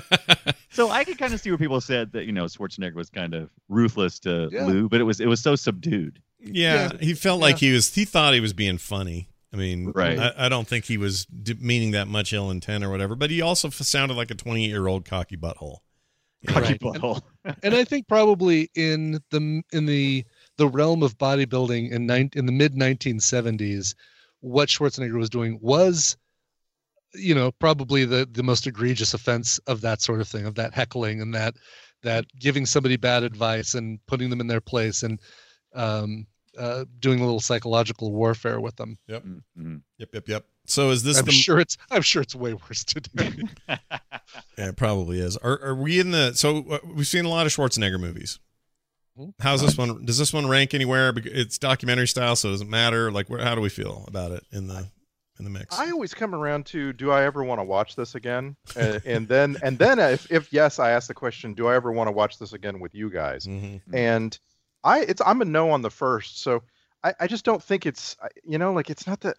So 0.69 0.91
I 0.91 1.03
could 1.05 1.17
kind 1.17 1.33
of 1.33 1.39
see 1.41 1.49
where 1.49 1.57
people 1.57 1.81
said 1.81 2.11
that 2.11 2.25
you 2.25 2.31
know 2.31 2.45
Schwarzenegger 2.45 2.93
was 2.93 3.09
kind 3.09 3.33
of 3.33 3.49
ruthless 3.67 4.19
to 4.19 4.47
Yeah. 4.51 4.65
Lou, 4.67 4.87
but 4.89 4.99
it 5.01 5.05
was 5.05 5.19
it 5.19 5.25
was 5.27 5.41
so 5.41 5.55
subdued. 5.55 6.21
Yeah, 6.39 6.91
he 6.99 7.15
felt 7.15 7.41
like 7.41 7.57
he 7.57 7.73
was. 7.73 7.93
He 7.95 8.05
thought 8.05 8.33
he 8.35 8.39
was 8.39 8.53
being 8.53 8.77
funny. 8.77 9.29
I 9.51 9.55
mean, 9.57 9.91
Right. 9.95 10.19
I, 10.19 10.33
I 10.37 10.49
don't 10.49 10.67
think 10.67 10.85
he 10.85 10.97
was 10.97 11.25
d- 11.25 11.55
meaning 11.59 11.91
that 11.91 12.07
much 12.07 12.31
ill 12.31 12.51
intent 12.51 12.83
or 12.83 12.91
whatever. 12.91 13.15
But 13.15 13.31
he 13.31 13.41
also 13.41 13.69
f- 13.69 13.73
sounded 13.75 14.15
like 14.15 14.29
a 14.29 14.35
twenty-year-old 14.35 15.03
cocky 15.05 15.35
butthole. 15.37 15.77
Cocky 16.45 16.73
Right. 16.73 16.79
butthole. 16.79 17.21
and 17.63 17.73
I 17.73 17.83
think 17.83 18.07
probably 18.07 18.69
in 18.75 19.19
the 19.31 19.63
in 19.71 19.85
the 19.87 20.25
the 20.57 20.67
realm 20.67 21.01
of 21.01 21.17
bodybuilding 21.17 21.91
in 21.91 22.05
nine, 22.05 22.29
in 22.35 22.45
the 22.45 22.51
mid 22.51 22.75
1970s, 22.75 23.95
what 24.41 24.69
Schwarzenegger 24.69 25.17
was 25.17 25.29
doing 25.31 25.57
was, 25.61 26.17
you 27.14 27.34
know, 27.36 27.51
probably 27.53 28.05
the 28.05 28.28
the 28.32 28.43
most 28.43 28.68
egregious 28.68 29.14
offense 29.14 29.60
of 29.68 29.82
that 29.82 30.01
sort 30.01 30.22
of 30.22 30.28
thing, 30.28 30.45
of 30.45 30.55
that 30.55 30.74
heckling 30.74 31.22
and 31.22 31.34
that 31.34 31.55
that 32.03 32.26
giving 32.39 32.66
somebody 32.66 32.95
bad 32.97 33.24
advice 33.24 33.74
and 33.74 33.99
putting 34.08 34.30
them 34.30 34.39
in 34.41 34.47
their 34.47 34.62
place 34.62 35.03
and 35.03 35.20
um, 35.74 36.26
uh, 36.58 36.86
doing 36.99 37.20
a 37.20 37.24
little 37.24 37.39
psychological 37.39 38.12
warfare 38.12 38.60
with 38.60 38.76
them. 38.78 38.97
Yep, 39.08 39.24
Mhm. 39.58 39.82
yep, 39.97 40.10
yep, 40.14 40.28
yep. 40.28 40.45
So 40.66 40.89
is 40.91 41.03
this 41.03 41.18
I'm 41.20 41.26
the? 41.26 41.32
sure 41.32 41.60
it's 41.60 41.78
I'm 41.91 42.01
sure 42.01 42.22
it's 42.22 42.36
way 42.36 42.53
worse 42.53 42.84
today. 42.84 43.32
Yeah, 44.58 44.70
it 44.70 44.76
probably 44.76 45.20
is. 45.22 45.38
Are 45.38 45.60
are 45.64 45.76
we 45.76 45.99
in 45.99 46.12
the? 46.12 46.34
So 46.34 46.66
uh, 46.70 46.80
we've 46.93 47.08
seen 47.08 47.24
a 47.26 47.30
lot 47.30 47.45
of 47.45 47.53
Schwarzenegger 47.53 47.99
movies. 47.99 48.39
Mhm. 49.18 49.34
How's 49.39 49.62
this 49.62 49.78
one? 49.78 50.03
Does 50.05 50.18
this 50.18 50.34
one 50.34 50.47
rank 50.47 50.74
anywhere? 50.74 51.14
It's 51.16 51.58
documentary 51.58 52.08
style, 52.08 52.36
so 52.36 52.49
it 52.49 52.51
does 52.51 52.62
it 52.62 52.68
matter? 52.70 53.10
Like, 53.12 53.30
where, 53.30 53.39
how 53.43 53.55
do 53.55 53.62
we 53.62 53.70
feel 53.70 54.03
about 54.08 54.32
it 54.34 54.43
in 54.51 54.68
the 54.68 54.89
in 55.39 55.45
the 55.45 55.51
mix? 55.51 55.77
I 55.77 55.91
always 55.91 56.13
come 56.13 56.33
around 56.35 56.65
to 56.67 56.93
do 56.93 57.11
I 57.11 57.23
ever 57.23 57.43
want 57.43 57.59
to 57.59 57.63
watch 57.63 57.95
this 57.95 58.15
again? 58.15 58.55
and, 58.75 59.01
and 59.05 59.27
then 59.27 59.57
and 59.63 59.77
then 59.79 59.99
if, 59.99 60.31
if 60.31 60.51
yes, 60.53 60.79
I 60.79 60.91
ask 60.91 61.07
the 61.07 61.13
question, 61.13 61.53
do 61.53 61.67
I 61.67 61.75
ever 61.75 61.91
want 61.91 62.07
to 62.07 62.11
watch 62.11 62.39
this 62.39 62.53
again 62.53 62.79
with 62.79 62.93
you 62.95 63.09
guys? 63.09 63.45
Mhm. 63.45 63.81
And 63.93 64.38
I 64.83 65.01
it's 65.01 65.21
I'm 65.25 65.41
a 65.41 65.45
no 65.45 65.71
on 65.71 65.81
the 65.81 65.89
first, 65.89 66.41
so 66.41 66.63
I, 67.03 67.13
I 67.21 67.27
just 67.27 67.45
don't 67.45 67.61
think 67.63 67.85
it's 67.85 68.15
you 68.43 68.57
know 68.57 68.73
like 68.73 68.89
it's 68.89 69.05
not 69.07 69.21
that 69.21 69.38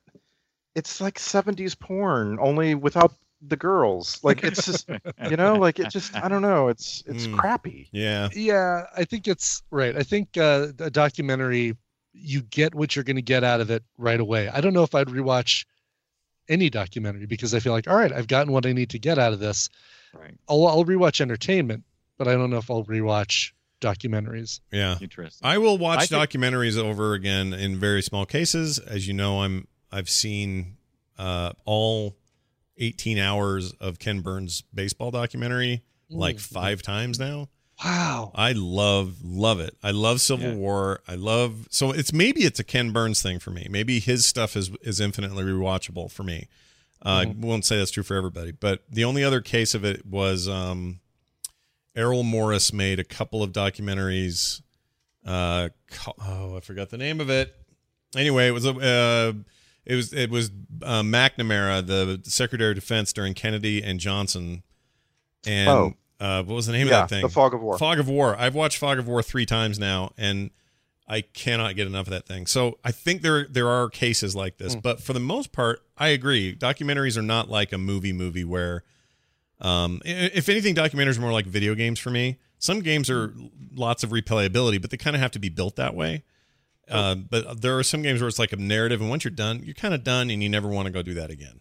it's 0.74 1.00
like 1.00 1.18
70s 1.18 1.78
porn 1.78 2.38
only 2.40 2.74
without 2.74 3.12
the 3.40 3.56
girls. 3.56 4.18
Like 4.22 4.42
it's 4.44 4.66
just 4.66 4.88
you 5.30 5.36
know 5.36 5.58
like 5.58 5.78
it 5.78 5.90
just 5.90 6.14
I 6.16 6.28
don't 6.28 6.42
know 6.42 6.68
it's 6.68 7.02
it's 7.06 7.26
Hmm. 7.26 7.36
crappy. 7.36 7.88
Yeah, 7.92 8.28
yeah 8.34 8.86
i 8.96 9.04
think 9.04 9.26
it's 9.28 9.62
right 9.70 9.96
i 9.96 10.02
think 10.02 10.36
uh 10.36 10.68
a 10.80 10.90
documentary 10.90 11.76
you 12.12 12.42
get 12.42 12.74
what 12.74 12.94
you're 12.96 13.04
going 13.04 13.16
to 13.16 13.22
get 13.22 13.44
out 13.44 13.60
of 13.60 13.70
it 13.70 13.84
right 13.96 14.18
away 14.18 14.48
i 14.48 14.60
don't 14.60 14.72
know 14.72 14.82
if 14.82 14.94
i'd 14.94 15.06
rewatch 15.08 15.64
any 16.48 16.70
documentary 16.70 17.26
because 17.26 17.54
i 17.54 17.60
feel 17.60 17.72
like 17.72 17.86
all 17.88 17.96
right 17.96 18.12
i've 18.12 18.26
gotten 18.28 18.52
what 18.52 18.64
i 18.66 18.72
need 18.72 18.90
to 18.90 18.98
get 18.98 19.18
out 19.18 19.32
of 19.32 19.38
this 19.40 19.68
Right. 20.14 20.34
i'll, 20.48 20.66
I'll 20.66 20.84
rewatch 20.84 21.20
entertainment 21.20 21.84
but 22.16 22.26
i 22.28 22.32
don't 22.32 22.50
know 22.50 22.56
if 22.58 22.70
i'll 22.70 22.84
rewatch 22.84 23.52
documentaries 23.80 24.60
yeah. 24.72 24.96
Interesting. 25.00 25.46
I 25.46 25.58
will 25.58 25.78
watch 25.78 26.00
I 26.00 26.06
think- 26.06 26.30
documentaries 26.30 26.76
over 26.76 27.14
again 27.14 27.52
in 27.54 27.78
very 27.78 28.02
small 28.02 28.26
cases. 28.26 28.78
As 28.80 29.06
you 29.06 29.14
know, 29.14 29.42
I'm 29.42 29.68
I've 29.92 30.08
seen 30.10 30.76
uh, 31.16 31.52
all 31.64 32.16
18 32.78 33.18
hours 33.18 33.72
of 33.80 33.98
Ken 34.00 34.20
Burns 34.20 34.62
baseball 34.74 35.12
documentary 35.12 35.84
like 36.10 36.36
Mm. 36.36 36.40
five 36.40 36.82
times 36.82 37.20
now. 37.20 37.48
Wow 37.84 38.32
I 38.34 38.52
love 38.52 39.16
love 39.22 39.60
it. 39.60 39.76
I 39.82 39.90
love 39.92 40.20
Civil 40.20 40.50
Yeah. 40.50 40.54
War. 40.56 41.00
I 41.06 41.14
love 41.14 41.66
so 41.70 41.92
it's 41.92 42.12
maybe 42.12 42.42
it's 42.42 42.58
a 42.58 42.64
Ken 42.64 42.90
Burns 42.92 43.22
thing 43.22 43.38
for 43.38 43.50
me. 43.50 43.66
Maybe 43.70 44.00
his 44.00 44.26
stuff 44.26 44.56
is 44.56 44.70
is 44.82 45.00
infinitely 45.00 45.44
rewatchable 45.44 46.10
for 46.10 46.22
me. 46.24 46.48
Uh, 47.00 47.20
Mm-hmm. 47.26 47.44
I 47.44 47.46
won't 47.46 47.64
say 47.64 47.78
that's 47.78 47.92
true 47.92 48.02
for 48.02 48.16
everybody, 48.16 48.50
but 48.50 48.82
the 48.90 49.04
only 49.04 49.22
other 49.22 49.40
case 49.40 49.74
of 49.74 49.84
it 49.84 50.04
was 50.04 50.48
um, 50.48 50.98
Errol 51.94 52.24
Morris 52.24 52.72
made 52.72 52.98
a 52.98 53.04
couple 53.04 53.42
of 53.42 53.52
documentaries. 53.52 54.62
Uh, 55.24 55.68
oh, 56.20 56.56
I 56.56 56.60
forgot 56.60 56.90
the 56.90 56.98
name 56.98 57.20
of 57.20 57.30
it. 57.30 57.54
Anyway, 58.16 58.48
it 58.48 58.52
was 58.52 58.64
a 58.66 58.70
uh, 58.72 59.32
it 59.84 59.94
was 59.94 60.12
it 60.12 60.30
was 60.30 60.50
uh, 60.82 61.02
McNamara, 61.02 61.86
the 61.86 62.20
Secretary 62.24 62.70
of 62.70 62.74
Defense 62.74 63.12
during 63.12 63.34
Kennedy 63.34 63.82
and 63.82 64.00
Johnson, 64.00 64.62
and 65.46 65.68
Oh. 65.68 65.94
Uh, 66.20 66.42
what 66.42 66.54
was 66.54 66.66
the 66.66 66.72
name 66.72 66.88
yeah, 66.88 67.02
of 67.04 67.08
that 67.08 67.14
thing? 67.14 67.22
the 67.22 67.28
fog 67.28 67.54
of 67.54 67.60
war. 67.60 67.78
Fog 67.78 67.98
of 67.98 68.08
War. 68.08 68.36
I've 68.38 68.54
watched 68.54 68.78
Fog 68.78 68.98
of 68.98 69.06
War 69.06 69.22
three 69.22 69.46
times 69.46 69.78
now, 69.78 70.12
and 70.18 70.50
I 71.06 71.20
cannot 71.22 71.76
get 71.76 71.86
enough 71.86 72.06
of 72.06 72.10
that 72.10 72.26
thing. 72.26 72.46
So 72.46 72.78
I 72.84 72.90
think 72.92 73.22
there 73.22 73.46
there 73.48 73.68
are 73.68 73.88
cases 73.88 74.34
like 74.36 74.58
this, 74.58 74.74
Hmm. 74.74 74.80
but 74.80 75.00
for 75.00 75.12
the 75.12 75.20
most 75.20 75.52
part, 75.52 75.80
I 75.96 76.08
agree. 76.08 76.54
Documentaries 76.54 77.16
are 77.16 77.22
not 77.22 77.48
like 77.48 77.72
a 77.72 77.78
movie 77.78 78.12
movie 78.12 78.44
where, 78.44 78.82
um, 79.60 80.02
if 80.04 80.48
anything, 80.48 80.74
documentaries 80.74 81.18
are 81.18 81.22
more 81.22 81.32
like 81.32 81.46
video 81.46 81.74
games 81.74 81.98
for 81.98 82.10
me. 82.10 82.38
Some 82.58 82.80
games 82.80 83.08
are 83.08 83.32
lots 83.74 84.02
of 84.02 84.10
replayability, 84.10 84.80
but 84.82 84.90
they 84.90 84.96
kind 84.96 85.14
of 85.14 85.22
have 85.22 85.30
to 85.32 85.38
be 85.38 85.48
built 85.48 85.76
that 85.76 85.94
way. 85.94 86.24
Uh, 86.90 87.14
but 87.14 87.60
there 87.60 87.78
are 87.78 87.82
some 87.82 88.02
games 88.02 88.20
where 88.20 88.28
it's 88.28 88.38
like 88.38 88.52
a 88.52 88.56
narrative, 88.56 89.00
and 89.00 89.10
once 89.10 89.22
you're 89.22 89.30
done, 89.30 89.62
you're 89.62 89.74
kind 89.74 89.92
of 89.94 90.02
done, 90.02 90.30
and 90.30 90.42
you 90.42 90.48
never 90.48 90.68
want 90.68 90.86
to 90.86 90.90
go 90.92 91.02
do 91.02 91.14
that 91.14 91.30
again. 91.30 91.60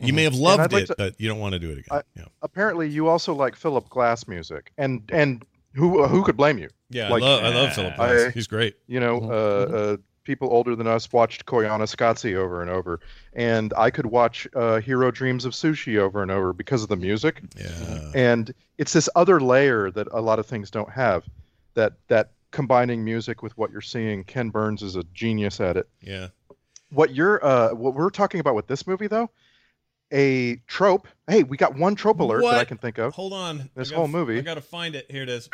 You 0.00 0.12
may 0.12 0.24
have 0.24 0.34
loved 0.34 0.72
like 0.72 0.84
it, 0.84 0.86
to- 0.86 0.94
but 0.98 1.20
you 1.20 1.28
don't 1.28 1.40
want 1.40 1.54
to 1.54 1.58
do 1.58 1.70
it 1.70 1.78
again. 1.78 1.84
I- 1.98 2.02
yeah, 2.16 2.24
Apparently, 2.42 2.88
you 2.88 3.08
also 3.08 3.34
like 3.34 3.56
Philip 3.56 3.88
Glass 3.88 4.26
music, 4.28 4.72
and 4.78 5.02
and 5.12 5.44
who 5.74 6.06
who 6.06 6.22
could 6.24 6.36
blame 6.36 6.58
you? 6.58 6.68
yeah. 6.90 7.08
like- 7.08 7.22
I 7.22 7.26
love 7.26 7.44
I 7.44 7.48
love 7.54 7.72
Philip 7.74 7.96
Glass. 7.96 8.26
I- 8.26 8.30
He's 8.30 8.46
great. 8.46 8.76
You 8.86 9.00
know, 9.00 9.18
uh, 9.22 9.76
uh, 9.76 9.96
people 10.24 10.48
older 10.52 10.76
than 10.76 10.86
us 10.86 11.10
watched 11.12 11.46
Koyaanisqatsi 11.46 12.34
over 12.34 12.60
and 12.62 12.70
over, 12.70 13.00
and 13.32 13.72
I 13.76 13.90
could 13.90 14.06
watch 14.06 14.46
uh, 14.54 14.80
Jiro 14.80 15.10
Dreams 15.10 15.44
of 15.44 15.52
Sushi 15.52 15.96
over 15.98 16.22
and 16.22 16.30
over 16.30 16.52
because 16.52 16.82
of 16.82 16.88
the 16.88 16.96
music. 16.96 17.42
Yeah. 17.56 18.10
And 18.14 18.52
it's 18.78 18.92
this 18.92 19.08
other 19.16 19.40
layer 19.40 19.90
that 19.90 20.06
a 20.12 20.20
lot 20.20 20.38
of 20.38 20.46
things 20.46 20.70
don't 20.70 20.90
have. 20.90 21.24
That 21.74 21.94
that 22.08 22.32
combining 22.50 23.04
music 23.04 23.42
with 23.42 23.56
what 23.58 23.70
you're 23.70 23.80
seeing. 23.80 24.24
Ken 24.24 24.48
Burns 24.50 24.82
is 24.82 24.96
a 24.96 25.02
genius 25.14 25.60
at 25.60 25.76
it. 25.76 25.88
Yeah. 26.00 26.28
What 26.90 27.14
you're 27.14 27.44
uh, 27.44 27.74
what 27.74 27.94
we're 27.94 28.08
talking 28.10 28.40
about 28.40 28.54
with 28.54 28.66
this 28.66 28.86
movie 28.86 29.06
though, 29.08 29.30
a 30.12 30.56
trope. 30.66 31.08
Hey, 31.26 31.42
we 31.42 31.56
got 31.56 31.76
one 31.76 31.94
trope 31.94 32.20
alert 32.20 32.42
that 32.42 32.54
I 32.54 32.64
can 32.64 32.78
think 32.78 32.98
of. 32.98 33.14
Hold 33.14 33.32
on. 33.32 33.70
This 33.74 33.90
gotta 33.90 33.98
whole 34.00 34.08
movie. 34.08 34.38
I 34.38 34.42
gotta 34.42 34.60
find 34.60 34.94
it. 34.94 35.10
Here 35.10 35.22
it 35.22 35.28
is. 35.28 35.48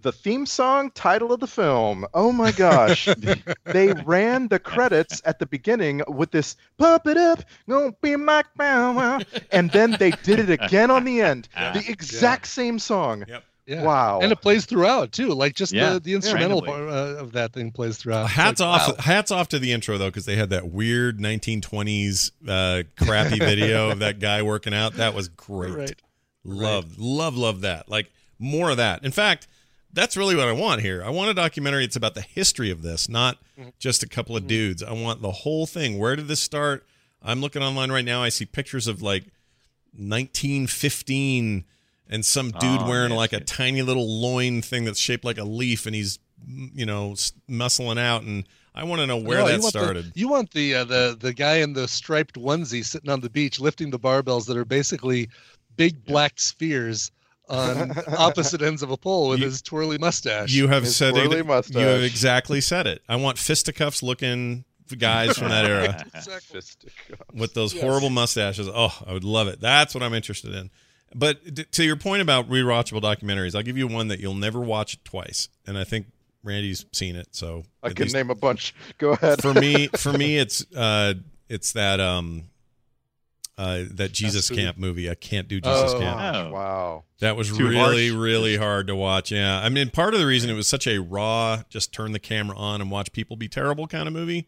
the 0.00 0.12
theme 0.12 0.46
song 0.46 0.90
title 0.92 1.32
of 1.32 1.40
the 1.40 1.46
film. 1.46 2.06
Oh 2.14 2.32
my 2.32 2.52
gosh. 2.52 3.08
they 3.64 3.92
ran 4.04 4.48
the 4.48 4.58
credits 4.58 5.20
at 5.24 5.38
the 5.38 5.46
beginning 5.46 6.02
with 6.08 6.30
this 6.30 6.56
pump 6.78 7.06
it 7.06 7.16
up, 7.16 7.42
gonna 7.68 7.92
be 8.00 8.16
my 8.16 8.44
bow 8.56 8.92
wow," 8.92 9.20
and 9.50 9.70
then 9.72 9.96
they 9.98 10.10
did 10.10 10.38
it 10.38 10.50
again 10.50 10.90
on 10.90 11.04
the 11.04 11.20
end. 11.20 11.48
The 11.74 11.84
exact 11.88 12.46
same 12.46 12.78
song. 12.78 13.24
Yep. 13.28 13.44
Yeah. 13.68 13.82
Wow. 13.82 14.20
And 14.22 14.32
it 14.32 14.40
plays 14.40 14.64
throughout 14.64 15.12
too. 15.12 15.28
Like 15.34 15.54
just 15.54 15.72
Yeah, 15.74 15.94
the, 15.94 16.00
the 16.00 16.14
instrumental 16.14 16.62
randomly. 16.62 16.88
part 16.88 17.16
uh, 17.18 17.20
of 17.22 17.32
that 17.32 17.52
thing 17.52 17.70
plays 17.70 17.98
throughout. 17.98 18.30
Hats 18.30 18.60
like, 18.60 18.80
off! 18.80 18.88
wow. 18.88 18.94
Hats 19.04 19.30
off 19.30 19.48
to 19.48 19.58
the 19.58 19.72
intro 19.72 19.98
though, 19.98 20.08
because 20.08 20.24
they 20.24 20.36
had 20.36 20.50
that 20.50 20.68
weird 20.70 21.18
1920s 21.18 22.30
uh, 22.48 22.82
crappy 23.04 23.38
video 23.38 23.90
of 23.92 23.98
that 23.98 24.20
guy 24.20 24.40
working 24.42 24.72
out. 24.72 24.94
That 24.94 25.12
was 25.14 25.28
great. 25.28 25.74
Right. 25.74 25.94
Love, 26.44 26.98
love, 26.98 27.36
love 27.36 27.60
that. 27.60 27.90
Like 27.90 28.10
more 28.38 28.70
of 28.70 28.78
that. 28.78 29.04
In 29.04 29.10
fact, 29.12 29.46
that's 29.92 30.16
really 30.16 30.34
what 30.34 30.48
I 30.48 30.52
want 30.52 30.80
here. 30.80 31.02
I 31.04 31.10
want 31.10 31.30
a 31.30 31.34
documentary. 31.34 31.84
It's 31.84 31.96
about 31.96 32.14
the 32.14 32.22
history 32.22 32.70
of 32.70 32.82
this, 32.82 33.08
not 33.08 33.36
Mm-hmm. 33.58 33.70
just 33.80 34.04
a 34.04 34.08
couple 34.08 34.36
of 34.36 34.46
dudes. 34.46 34.84
I 34.84 34.92
want 34.92 35.20
the 35.20 35.32
whole 35.32 35.66
thing. 35.66 35.98
Where 35.98 36.14
did 36.14 36.28
this 36.28 36.38
start? 36.38 36.86
I'm 37.20 37.40
looking 37.40 37.60
online 37.60 37.90
right 37.90 38.04
now. 38.04 38.22
I 38.22 38.28
see 38.28 38.44
pictures 38.46 38.86
of 38.86 39.02
like 39.02 39.24
1915 39.96 41.64
and 42.08 42.24
some 42.24 42.50
dude 42.50 42.80
Oh, 42.82 42.88
wearing 42.88 43.10
yes, 43.10 43.16
like 43.18 43.32
a 43.32 43.40
tiny 43.40 43.82
little 43.82 44.06
loin 44.20 44.62
thing 44.62 44.84
that's 44.84 44.98
shaped 45.00 45.24
like 45.24 45.38
a 45.38 45.44
leaf, 45.44 45.86
and 45.86 45.94
he's 45.94 46.18
you 46.46 46.86
know 46.86 47.12
s- 47.12 47.32
muscling 47.48 47.98
out. 47.98 48.22
And 48.22 48.44
I 48.74 48.84
want 48.84 49.00
to 49.00 49.06
know 49.06 49.16
where 49.16 49.38
No, 49.38 49.46
you 49.46 49.52
that 49.52 49.62
the- 49.62 49.68
started. 49.68 50.12
you 50.14 50.28
want 50.28 50.50
the 50.52 50.74
uh, 50.76 50.84
the 50.84 51.16
the 51.18 51.32
guy 51.34 51.56
in 51.56 51.72
the 51.72 51.88
striped 51.88 52.36
onesie 52.36 52.84
sitting 52.84 53.10
on 53.10 53.20
the 53.20 53.30
beach 53.30 53.60
lifting 53.60 53.90
the 53.90 53.98
barbells 53.98 54.46
that 54.46 54.56
are 54.56 54.64
basically 54.64 55.28
big 55.76 56.04
black 56.04 56.38
spheres 56.40 57.10
on 57.48 57.92
opposite 58.18 58.60
ends 58.62 58.82
of 58.82 58.90
a 58.90 58.96
pole 58.96 59.30
with 59.30 59.38
You- 59.40 59.46
his 59.46 59.62
twirly 59.62 59.96
mustache. 59.98 60.52
You 60.52 60.68
have 60.68 60.82
His 60.84 60.96
said 60.96 61.16
it. 61.16 61.24
twirly 61.26 61.38
You 61.80 61.86
have 61.86 62.02
exactly 62.02 62.60
said 62.60 62.86
it. 62.86 63.02
I 63.08 63.16
want 63.16 63.38
fisticuffs 63.38 64.02
looking 64.02 64.64
guys 64.98 65.36
from 65.38 65.48
that 65.50 65.64
era 65.66 66.04
Exactly. 66.14 66.60
with 67.34 67.54
those 67.54 67.74
Yes. 67.74 67.82
horrible 67.82 68.10
mustaches. 68.10 68.68
Oh, 68.72 68.96
I 69.06 69.12
would 69.12 69.24
love 69.24 69.48
it. 69.48 69.60
That's 69.60 69.94
what 69.94 70.02
I'm 70.02 70.14
interested 70.14 70.54
in. 70.54 70.70
But 71.14 71.72
to 71.72 71.84
your 71.84 71.96
point 71.96 72.22
about 72.22 72.48
rewatchable 72.50 73.00
documentaries, 73.02 73.54
I'll 73.54 73.62
give 73.62 73.78
you 73.78 73.86
one 73.88 74.08
that 74.08 74.20
you'll 74.20 74.34
never 74.34 74.60
watch 74.60 75.02
twice, 75.04 75.48
and 75.66 75.78
I 75.78 75.84
think 75.84 76.06
Randy's 76.42 76.84
seen 76.92 77.16
it. 77.16 77.28
So 77.32 77.64
I 77.82 77.90
can 77.90 78.04
least- 78.04 78.14
name 78.14 78.30
a 78.30 78.34
bunch. 78.34 78.74
Go 78.98 79.12
ahead. 79.12 79.40
for 79.42 79.54
me, 79.54 79.88
for 79.96 80.12
me, 80.12 80.36
it's 80.38 80.64
uh, 80.76 81.14
it's 81.48 81.72
that 81.72 81.98
um, 81.98 82.44
uh, 83.56 83.84
that 83.92 84.12
Jesus 84.12 84.48
food. 84.48 84.58
Camp 84.58 84.76
movie. 84.78 85.10
I 85.10 85.14
can't 85.14 85.48
do 85.48 85.60
Jesus 85.60 85.92
Oh. 85.94 85.98
Camp. 85.98 86.20
Oh. 86.20 86.52
Wow. 86.52 87.04
That 87.20 87.36
was 87.36 87.48
Too 87.56 87.66
really, 87.68 88.08
harsh. 88.10 88.16
really 88.18 88.56
hard 88.56 88.86
to 88.86 88.94
watch. 88.94 89.32
Yeah. 89.32 89.58
I 89.60 89.68
mean, 89.70 89.90
part 89.90 90.14
of 90.14 90.20
the 90.20 90.26
reason 90.26 90.48
it 90.50 90.54
was 90.54 90.68
such 90.68 90.86
a 90.86 90.98
raw, 90.98 91.62
just 91.68 91.92
turn 91.92 92.12
the 92.12 92.20
camera 92.20 92.56
on 92.56 92.80
and 92.80 92.90
watch 92.90 93.10
people 93.12 93.34
be 93.36 93.48
terrible 93.48 93.88
kind 93.88 94.06
of 94.06 94.12
movie, 94.14 94.46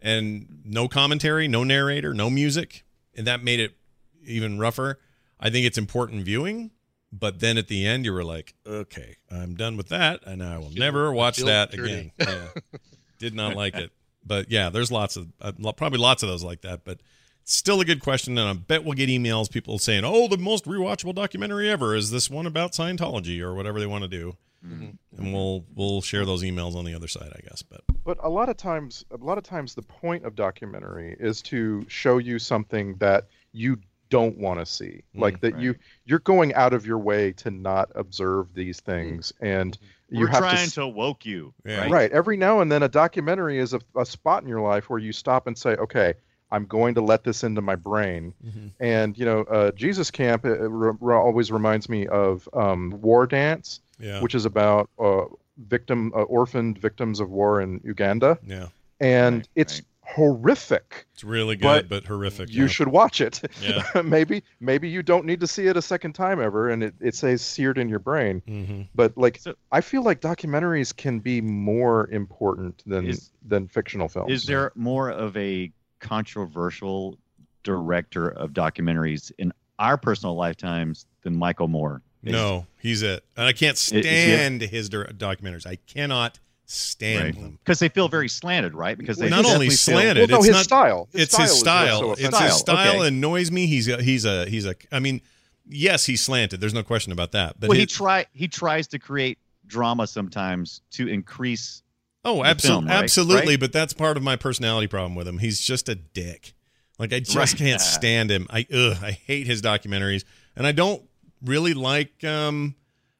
and 0.00 0.62
no 0.64 0.88
commentary, 0.88 1.48
no 1.48 1.64
narrator, 1.64 2.14
no 2.14 2.30
music. 2.30 2.84
And 3.14 3.26
that 3.26 3.42
made 3.42 3.60
it 3.60 3.76
even 4.24 4.58
rougher. 4.58 4.98
I 5.38 5.50
think 5.50 5.66
it's 5.66 5.78
important 5.78 6.24
viewing, 6.24 6.70
but 7.12 7.40
then 7.40 7.58
at 7.58 7.68
the 7.68 7.86
end, 7.86 8.04
you 8.04 8.12
were 8.12 8.24
like, 8.24 8.54
okay, 8.66 9.16
I'm 9.30 9.54
done 9.54 9.76
with 9.76 9.88
that, 9.88 10.20
and 10.26 10.42
I 10.42 10.58
will 10.58 10.70
Feel- 10.70 10.80
never 10.80 11.12
watch 11.12 11.38
that 11.38 11.70
dirty. 11.72 11.92
again. 11.92 12.12
Yeah. 12.18 12.78
Did 13.18 13.34
not 13.34 13.56
like 13.56 13.74
it. 13.76 13.92
But 14.24 14.50
yeah, 14.50 14.68
there's 14.70 14.90
lots 14.92 15.16
of, 15.16 15.28
uh, 15.40 15.52
probably 15.72 15.98
lots 15.98 16.22
of 16.22 16.28
those 16.28 16.44
like 16.44 16.62
that. 16.62 16.84
But 16.84 17.00
Still 17.48 17.80
a 17.80 17.84
good 17.84 18.00
question, 18.00 18.36
and 18.38 18.48
I 18.48 18.52
bet 18.54 18.82
we'll 18.82 18.94
get 18.94 19.08
emails 19.08 19.48
people 19.48 19.78
saying, 19.78 20.02
"Oh, 20.04 20.26
the 20.26 20.36
most 20.36 20.64
rewatchable 20.64 21.14
documentary 21.14 21.70
ever 21.70 21.94
is 21.94 22.10
this 22.10 22.28
one 22.28 22.44
about 22.44 22.72
Scientology 22.72 23.40
or 23.40 23.54
whatever 23.54 23.78
they 23.78 23.86
want 23.86 24.02
to 24.02 24.08
do," 24.08 24.36
and 24.64 24.98
we'll 25.32 25.64
we'll 25.76 26.02
share 26.02 26.24
those 26.26 26.42
emails 26.42 26.74
on 26.74 26.84
the 26.84 26.92
other 26.92 27.06
side, 27.06 27.32
I 27.36 27.40
guess. 27.48 27.62
But 27.62 27.82
But 28.04 28.18
a 28.20 28.28
lot 28.28 28.48
of 28.48 28.56
times, 28.56 29.04
a 29.12 29.16
lot 29.24 29.38
of 29.38 29.44
times, 29.44 29.76
the 29.76 29.82
point 29.82 30.24
of 30.24 30.34
documentary 30.34 31.16
is 31.20 31.40
to 31.42 31.84
show 31.88 32.18
you 32.18 32.40
something 32.40 32.96
that 32.96 33.28
you 33.52 33.78
don't 34.10 34.38
want 34.38 34.60
to 34.60 34.66
see, 34.66 35.02
Mm, 35.14 35.20
like 35.20 35.40
that 35.40 35.58
you 35.58 35.74
you're 36.04 36.18
going 36.20 36.54
out 36.54 36.72
of 36.72 36.86
your 36.86 36.98
way 36.98 37.32
to 37.32 37.50
not 37.50 37.90
observe 37.94 38.54
these 38.54 38.80
things, 38.80 39.32
and 39.40 39.76
you 40.08 40.20
We're 40.20 40.26
have 40.28 40.38
trying 40.40 40.56
to, 40.56 40.62
s- 40.62 40.74
to 40.74 40.86
woke 40.86 41.26
you. 41.26 41.52
Yeah. 41.64 41.80
Right. 41.80 41.90
right. 41.90 42.12
Every 42.12 42.36
now 42.36 42.60
and 42.60 42.70
then, 42.70 42.82
a 42.82 42.88
documentary 42.88 43.58
is 43.58 43.72
a, 43.74 43.80
a 43.96 44.06
spot 44.06 44.42
in 44.42 44.48
your 44.48 44.60
life 44.60 44.88
where 44.88 44.98
you 45.00 45.12
stop 45.12 45.46
and 45.46 45.58
say, 45.58 45.70
"Okay, 45.76 46.14
I'm 46.52 46.66
going 46.66 46.94
to 46.94 47.00
let 47.00 47.24
this 47.24 47.42
into 47.42 47.60
my 47.60 47.74
brain." 47.76 48.32
And 48.78 49.18
you 49.18 49.24
know, 49.24 49.40
uh, 49.42 49.72
Jesus 49.72 50.10
Camp 50.10 50.44
it, 50.44 50.60
it 50.60 50.68
re- 50.68 50.92
re- 51.00 51.16
always 51.16 51.50
reminds 51.50 51.88
me 51.88 52.06
of 52.06 52.48
um, 52.52 52.90
War 53.00 53.26
Dance, 53.26 53.80
yeah, 53.98 54.20
which 54.22 54.34
is 54.34 54.44
about 54.44 54.90
uh, 54.98 55.24
victim 55.58 56.12
uh, 56.14 56.22
orphaned 56.22 56.78
victims 56.78 57.18
of 57.18 57.30
war 57.30 57.60
in 57.60 57.80
Uganda 57.82 58.38
yeah, 58.46 58.68
and 59.00 59.36
Right, 59.38 59.48
it's 59.56 59.74
right. 59.80 59.84
Horrific. 60.06 61.06
it's 61.14 61.24
really 61.24 61.56
good, 61.56 61.62
But 61.62 61.88
but, 61.88 62.04
horrific. 62.06 62.50
You 62.50 62.62
yeah. 62.62 62.68
should 62.68 62.88
watch 62.88 63.20
it. 63.20 63.40
Yeah. 63.60 63.82
maybe 64.04 64.42
maybe 64.60 64.88
you 64.88 65.02
don't 65.02 65.26
need 65.26 65.40
to 65.40 65.46
see 65.46 65.66
it 65.66 65.76
a 65.76 65.82
second 65.82 66.12
time 66.14 66.40
ever, 66.40 66.70
and 66.70 66.82
it, 66.82 66.94
it 67.00 67.14
stays 67.14 67.42
seared 67.42 67.78
in 67.78 67.88
your 67.88 67.98
brain. 67.98 68.40
hmm 68.46 68.82
But 68.94 69.16
like, 69.18 69.38
So- 69.38 69.54
I 69.72 69.80
feel 69.80 70.02
like 70.02 70.20
documentaries 70.20 70.94
can 70.96 71.18
be 71.18 71.40
more 71.40 72.08
important 72.10 72.82
than 72.86 73.06
Is- 73.08 73.30
than 73.46 73.68
fictional 73.68 74.08
films. 74.08 74.32
Is 74.32 74.44
there 74.44 74.72
more 74.74 75.10
of 75.10 75.36
a 75.36 75.72
controversial 76.00 77.18
director 77.62 78.28
of 78.28 78.52
documentaries 78.52 79.32
in 79.38 79.52
our 79.78 79.96
personal 79.96 80.34
lifetimes 80.34 81.06
than 81.22 81.36
Michael 81.36 81.68
Moore? 81.68 82.02
Is- 82.22 82.32
No, 82.32 82.66
he's 82.80 83.02
it, 83.02 83.24
and 83.36 83.46
I 83.46 83.52
can't 83.52 83.76
is 83.76 83.88
he 83.90 84.02
stand 84.02 84.62
his 84.62 84.88
documentaries. 84.90 85.66
I 85.66 85.76
cannot 85.86 86.38
stand 86.66 87.24
Right. 87.24 87.34
them. 87.34 87.58
Because 87.64 87.78
they 87.78 87.88
feel 87.88 88.08
very 88.08 88.28
slanted, 88.28 88.74
right? 88.74 88.98
Because 88.98 89.16
they 89.18 89.28
Not 89.28 89.38
only 89.38 89.42
definitely 89.48 89.68
feel- 89.68 89.76
slanted, 89.76 90.16
well, 90.16 90.26
no, 90.28 90.36
it's 90.38 90.46
his 90.46 90.56
not. 90.56 90.64
style. 90.64 91.08
His 91.12 91.22
it's 91.22 91.32
style 91.34 91.46
his 91.46 91.58
style. 91.58 92.00
so 92.00 92.12
It's 92.12 92.20
his. 92.20 92.28
Style, 92.30 92.50
style 92.58 92.98
okay. 93.00 93.08
annoys 93.08 93.50
me. 93.50 93.66
He's 93.66 93.88
a, 93.88 94.02
he's 94.02 94.24
a 94.24 94.46
he's 94.46 94.66
a. 94.66 94.74
I 94.92 94.98
mean, 95.00 95.20
yes, 95.68 96.06
he's 96.06 96.20
slanted. 96.22 96.60
There's 96.60 96.74
no 96.74 96.82
question 96.82 97.12
about 97.12 97.32
that. 97.32 97.58
But 97.60 97.68
well, 97.70 97.78
he 97.78 97.86
try 97.86 98.26
he 98.32 98.48
tries 98.48 98.86
to 98.88 98.98
create 98.98 99.38
drama 99.66 100.06
sometimes 100.06 100.80
to 100.92 101.06
increase. 101.08 101.82
Oh, 102.24 102.42
absolutely, 102.44 102.88
right? 102.88 103.04
absolutely. 103.04 103.52
Right? 103.54 103.60
But 103.60 103.72
that's 103.72 103.92
part 103.92 104.16
of 104.16 104.22
my 104.24 104.34
personality 104.36 104.88
problem 104.88 105.14
with 105.14 105.28
him. 105.28 105.38
He's 105.38 105.60
just 105.60 105.88
a 105.88 105.94
dick. 105.94 106.54
Like 106.98 107.12
I 107.12 107.20
just 107.20 107.36
Right. 107.36 107.56
can't 107.56 107.80
stand 107.80 108.30
him. 108.30 108.46
I 108.50 108.66
ugh, 108.72 108.96
I 109.02 109.12
hate 109.12 109.46
his 109.46 109.62
documentaries, 109.62 110.24
and 110.56 110.66
I 110.66 110.72
don't 110.72 111.02
really 111.44 111.74
like 111.74 112.24
um, 112.24 112.74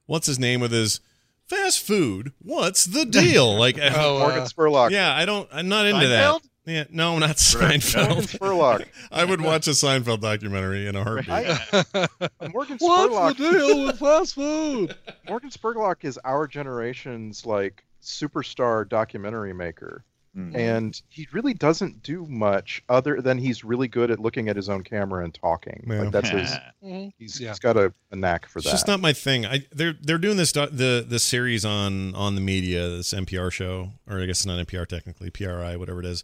what's 0.06 0.26
his 0.26 0.38
name 0.40 0.60
with 0.60 0.72
his 0.72 1.00
fast 1.48 1.80
food. 1.86 2.32
What's 2.42 2.84
the 2.84 3.04
deal? 3.04 3.56
Like, 3.58 3.78
Oh, 3.80 4.18
Morgan 4.20 4.40
uh, 4.40 4.44
Spurlock. 4.46 4.90
yeah, 4.90 5.14
I 5.14 5.24
don't. 5.24 5.48
I'm 5.52 5.68
not 5.68 5.86
into 5.86 6.06
Seinfeld? 6.06 6.42
that. 6.42 6.72
Yeah, 6.72 6.84
no, 6.90 7.18
not 7.18 7.36
Seinfeld. 7.36 8.08
Morgan 8.08 8.22
Seinfeld. 8.24 8.38
Spurlock. 8.38 8.86
I 9.12 9.24
would 9.24 9.40
watch 9.40 9.66
a 9.68 9.70
Seinfeld 9.70 10.20
documentary 10.20 10.86
in 10.88 10.96
a 10.96 11.04
heartbeat. 11.04 11.28
I, 11.30 12.08
Morgan 12.52 12.76
What's 12.78 13.14
Spurlock. 13.14 13.36
the 13.36 13.50
deal 13.52 13.84
with 13.86 13.98
fast 13.98 14.34
food? 14.34 14.96
Morgan 15.28 15.50
Spurlock 15.50 16.04
is 16.04 16.18
our 16.24 16.46
generation's 16.48 17.46
like 17.46 17.84
superstar 18.02 18.88
documentary 18.88 19.52
maker. 19.52 20.04
Mm. 20.36 20.54
and 20.54 21.02
he 21.08 21.26
really 21.32 21.54
doesn't 21.54 22.02
do 22.02 22.26
much 22.26 22.82
other 22.90 23.22
than 23.22 23.38
he's 23.38 23.64
really 23.64 23.88
good 23.88 24.10
at 24.10 24.18
looking 24.18 24.50
at 24.50 24.56
his 24.56 24.68
own 24.68 24.82
camera 24.84 25.24
and 25.24 25.32
talking. 25.32 25.82
Yeah. 25.88 26.02
Like 26.02 26.10
that's 26.10 26.28
his. 26.28 26.50
Mhm. 26.84 27.12
He's, 27.18 27.40
Yeah. 27.40 27.48
he's 27.48 27.58
got 27.58 27.76
a, 27.78 27.92
a 28.10 28.16
knack 28.16 28.46
for 28.46 28.58
It's 28.58 28.66
that. 28.66 28.72
just 28.72 28.86
not 28.86 29.00
my 29.00 29.12
thing. 29.14 29.46
I 29.46 29.64
they're 29.72 29.94
they're 30.00 30.18
doing 30.18 30.36
this 30.36 30.52
the 30.52 31.04
the 31.08 31.18
series 31.18 31.64
on 31.64 32.14
on 32.14 32.34
the 32.34 32.40
media, 32.42 32.88
this 32.90 33.12
NPR 33.14 33.50
show, 33.50 33.92
or 34.06 34.20
I 34.20 34.26
guess 34.26 34.38
it's 34.40 34.46
not 34.46 34.64
NPR 34.66 34.86
technically, 34.86 35.30
PRI, 35.30 35.74
whatever 35.76 36.00
it 36.00 36.06
is. 36.06 36.22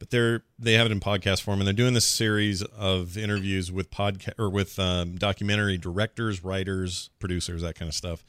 But 0.00 0.10
they're 0.10 0.42
they 0.58 0.72
have 0.72 0.86
it 0.86 0.90
in 0.92 0.98
podcast 0.98 1.42
form, 1.42 1.60
and 1.60 1.66
they're 1.68 1.72
doing 1.72 1.94
this 1.94 2.04
series 2.04 2.62
of 2.62 3.16
interviews 3.16 3.70
with 3.70 3.90
podcast 3.92 4.34
or 4.40 4.50
with 4.50 4.76
um, 4.80 5.14
documentary 5.16 5.78
directors, 5.78 6.42
writers, 6.42 7.10
producers, 7.20 7.62
that 7.62 7.76
kind 7.76 7.88
of 7.88 7.94
stuff, 7.94 8.24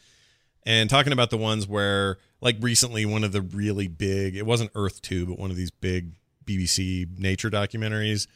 and 0.66 0.89
talking 0.89 1.14
about 1.14 1.30
the 1.30 1.38
ones 1.38 1.68
where, 1.68 2.18
like 2.41 2.57
recently, 2.59 3.05
one 3.05 3.24
of 3.24 3.32
the 3.32 3.41
really 3.41 3.88
big, 3.88 4.36
it 4.36 4.45
wasn't 4.45 4.72
Earth 4.76 5.01
Two, 5.01 5.26
but 5.26 5.39
one 5.39 5.51
of 5.51 5.57
these 5.57 5.72
big 5.72 6.14
BBC 6.45 7.20
nature 7.20 7.49
documentaries 7.49 8.28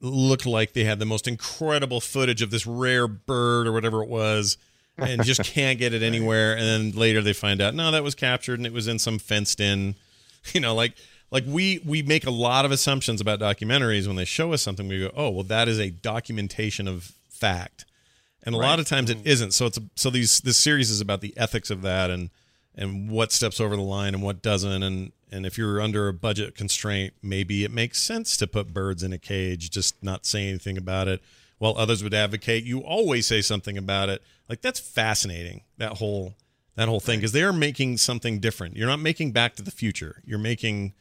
looked 0.00 0.46
like 0.46 0.72
they 0.72 0.84
had 0.84 0.98
the 0.98 1.06
most 1.06 1.26
incredible 1.26 2.00
footage 2.00 2.42
of 2.42 2.50
this 2.50 2.66
rare 2.66 3.08
bird 3.08 3.66
or 3.66 3.72
whatever 3.72 4.02
it 4.02 4.08
was 4.08 4.58
and 4.98 5.24
just 5.24 5.42
can't 5.54 5.78
get 5.78 5.94
it 5.94 6.02
anywhere. 6.02 6.56
And 6.56 6.62
then 6.62 6.98
later 6.98 7.22
they 7.22 7.32
find 7.32 7.60
out 7.60 7.74
no 7.74 7.90
that 7.90 8.02
was 8.02 8.14
captured 8.14 8.58
and 8.58 8.66
it 8.66 8.72
was 8.72 8.88
in 8.88 8.98
some 8.98 9.18
fenced 9.18 9.60
in. 9.60 9.94
You 10.52 10.60
know 10.60 10.76
like 10.76 10.92
like 11.32 11.42
we 11.44 11.80
we 11.84 12.02
make 12.02 12.24
a 12.24 12.30
lot 12.30 12.64
of 12.64 12.70
assumptions 12.70 13.20
about 13.20 13.40
documentaries. 13.40 14.06
When 14.06 14.14
they 14.14 14.24
show 14.24 14.52
us 14.52 14.62
something 14.62 14.86
we 14.86 15.00
go 15.00 15.10
oh 15.16 15.28
well 15.30 15.42
that 15.42 15.66
is 15.66 15.80
a 15.80 15.90
documentation 15.90 16.86
of 16.86 17.10
fact 17.28 17.84
and 18.46 18.54
a 18.54 18.58
lot 18.58 18.78
of 18.78 18.86
times 18.86 19.10
it 19.10 19.18
isn't. 19.26 19.52
So 19.52 19.66
it's 19.66 19.76
a, 19.76 19.82
so 19.96 20.08
these 20.08 20.40
this 20.40 20.56
series 20.56 20.90
is 20.90 21.00
about 21.00 21.20
the 21.20 21.34
ethics 21.36 21.68
of 21.68 21.82
that 21.82 22.10
and 22.10 22.30
and 22.74 23.10
what 23.10 23.32
steps 23.32 23.60
over 23.60 23.74
the 23.74 23.82
line 23.82 24.14
and 24.14 24.22
what 24.22 24.40
doesn't. 24.40 24.82
And 24.82 25.12
and 25.30 25.44
if 25.44 25.58
you're 25.58 25.80
under 25.80 26.08
a 26.08 26.14
budget 26.14 26.54
constraint 26.54 27.14
maybe 27.22 27.64
it 27.64 27.72
makes 27.72 28.00
sense 28.00 28.36
to 28.38 28.46
put 28.46 28.72
birds 28.72 29.02
in 29.02 29.12
a 29.12 29.18
cage 29.18 29.70
just 29.70 30.02
not 30.02 30.24
say 30.24 30.48
anything 30.48 30.78
about 30.78 31.08
it. 31.08 31.20
While 31.58 31.74
others 31.76 32.02
would 32.04 32.14
advocate 32.14 32.64
you 32.64 32.80
always 32.80 33.26
say 33.26 33.42
something 33.42 33.76
about 33.76 34.08
it. 34.08 34.22
Like 34.48 34.62
that's 34.62 34.80
fascinating 34.80 35.62
that 35.78 35.94
whole 35.94 36.34
that 36.76 36.88
whole 36.88 37.00
thing 37.00 37.18
because 37.18 37.32
they 37.32 37.42
are 37.42 37.52
making 37.52 37.96
something 37.96 38.38
different. 38.38 38.76
You're 38.76 38.86
not 38.86 39.00
making 39.00 39.32
back 39.32 39.56
to 39.56 39.62
the 39.62 39.70
future. 39.70 40.22
You're 40.24 40.38
making 40.38 40.92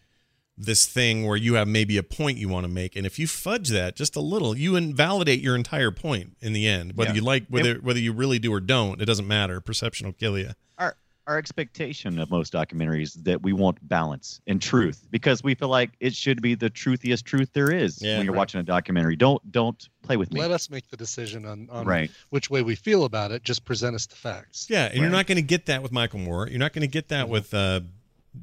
this 0.57 0.85
thing 0.85 1.25
where 1.25 1.35
you 1.35 1.55
have 1.55 1.67
maybe 1.67 1.97
a 1.97 2.03
point 2.03 2.37
you 2.37 2.47
want 2.47 2.63
to 2.65 2.71
make 2.71 2.95
and 2.95 3.05
if 3.05 3.19
you 3.19 3.27
fudge 3.27 3.69
that 3.69 3.95
just 3.95 4.15
a 4.15 4.21
little 4.21 4.55
you 4.57 4.77
invalidate 4.77 5.41
your 5.41 5.53
entire 5.55 5.91
point 5.91 6.37
in 6.39 6.53
the 6.53 6.65
end 6.65 6.93
whether 6.95 7.09
Yeah. 7.11 7.15
you 7.15 7.21
like 7.21 7.45
whether 7.49 7.75
whether 7.75 7.99
you 7.99 8.13
really 8.13 8.39
do 8.39 8.53
or 8.53 8.61
don't 8.61 9.01
it 9.01 9.05
doesn't 9.05 9.27
matter 9.27 9.59
perception 9.59 10.07
will 10.07 10.13
kill 10.13 10.37
you 10.39 10.51
our 10.77 10.95
our 11.27 11.37
expectation 11.37 12.19
of 12.19 12.29
most 12.29 12.53
documentaries 12.53 13.21
that 13.23 13.41
we 13.41 13.51
want 13.51 13.85
balance 13.89 14.39
and 14.47 14.61
truth 14.61 15.05
because 15.11 15.43
we 15.43 15.55
feel 15.55 15.67
like 15.67 15.89
it 15.99 16.13
should 16.15 16.41
be 16.41 16.55
the 16.55 16.69
truthiest 16.69 17.25
truth 17.25 17.49
there 17.51 17.71
is 17.73 18.01
Yeah. 18.01 18.15
when 18.17 18.25
you're 18.25 18.33
Right. 18.33 18.37
watching 18.37 18.59
a 18.61 18.63
documentary. 18.63 19.15
Don't 19.17 19.51
don't 19.51 19.89
play 20.03 20.15
with 20.17 20.31
me. 20.31 20.39
Let 20.39 20.51
us 20.51 20.69
make 20.69 20.87
the 20.89 20.95
decision 20.97 21.43
on, 21.45 21.67
on 21.71 21.85
Right. 21.85 22.11
which 22.29 22.49
way 22.49 22.61
we 22.61 22.75
feel 22.75 23.03
about 23.05 23.31
it. 23.31 23.43
Just 23.43 23.65
present 23.65 23.95
us 23.95 24.05
the 24.05 24.15
facts. 24.15 24.67
Yeah, 24.69 24.85
and 24.85 25.01
you're 25.01 25.09
not 25.09 25.25
going 25.27 25.37
to 25.37 25.41
get 25.41 25.65
that 25.65 25.81
with 25.83 25.91
Michael 25.91 26.19
Moore. 26.19 26.47
You're 26.47 26.59
not 26.59 26.73
going 26.73 26.81
to 26.83 26.87
get 26.87 27.07
that 27.09 27.27
with 27.27 27.53
uh, 27.55 27.81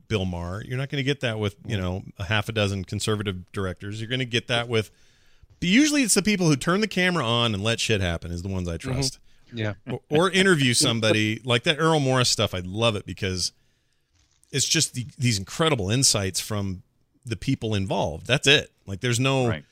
Bill 0.09 0.25
Maher. 0.25 0.63
You're 0.67 0.79
not 0.79 0.89
going 0.89 0.99
to 0.99 1.05
get 1.05 1.21
that 1.21 1.39
with 1.39 1.57
you 1.67 1.77
know 1.77 2.03
a 2.19 2.25
half 2.25 2.49
a 2.49 2.53
dozen 2.53 2.85
conservative 2.85 3.51
directors. 3.53 4.01
You're 4.01 4.09
going 4.09 4.21
to 4.21 4.25
get 4.25 4.49
that 4.49 4.69
with. 4.69 4.91
Usually, 5.61 6.03
it's 6.03 6.15
the 6.15 6.23
people 6.23 6.49
who 6.49 6.57
turn 6.57 6.81
the 6.81 6.89
camera 6.89 7.25
on 7.25 7.55
and 7.55 7.63
let 7.63 7.79
shit 7.79 8.01
happen 8.01 8.33
is 8.33 8.43
the 8.43 8.49
ones 8.49 8.69
I 8.69 8.79
mm-hmm. 8.79 8.93
trust. 8.93 9.19
Yeah. 9.53 9.75
Or, 9.89 10.01
or 10.09 10.31
interview 10.31 10.75
somebody 10.75 11.41
like 11.45 11.65
that 11.65 11.79
Errol 11.79 12.01
Morris 12.01 12.31
stuff. 12.31 12.55
I 12.55 12.63
love 12.65 12.97
it 12.97 13.07
because 13.07 13.53
it's 14.51 14.67
just 14.67 14.95
the, 14.95 15.07
these 15.19 15.39
incredible 15.39 15.91
insights 15.91 16.41
from 16.41 16.83
the 17.25 17.37
people 17.37 17.75
involved. 17.75 18.27
That's 18.27 18.47
it. 18.47 18.73
Like 18.87 19.01
there's 19.01 19.21
no. 19.21 19.49
Right. 19.49 19.65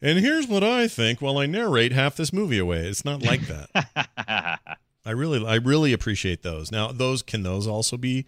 And 0.00 0.18
here's 0.18 0.46
what 0.46 0.62
I 0.62 0.86
think 0.86 1.22
while 1.22 1.38
I 1.38 1.46
narrate 1.46 1.92
half 1.92 2.16
this 2.16 2.32
movie 2.32 2.58
away. 2.58 2.86
It's 2.86 3.04
not 3.04 3.22
like 3.22 3.40
that. 3.42 4.60
I 5.06 5.10
really, 5.10 5.44
I 5.46 5.54
really 5.54 5.92
appreciate 5.92 6.42
those. 6.42 6.70
Now, 6.70 6.92
those 6.92 7.22
can 7.22 7.42
those 7.42 7.66
also 7.66 7.96
be, 7.96 8.26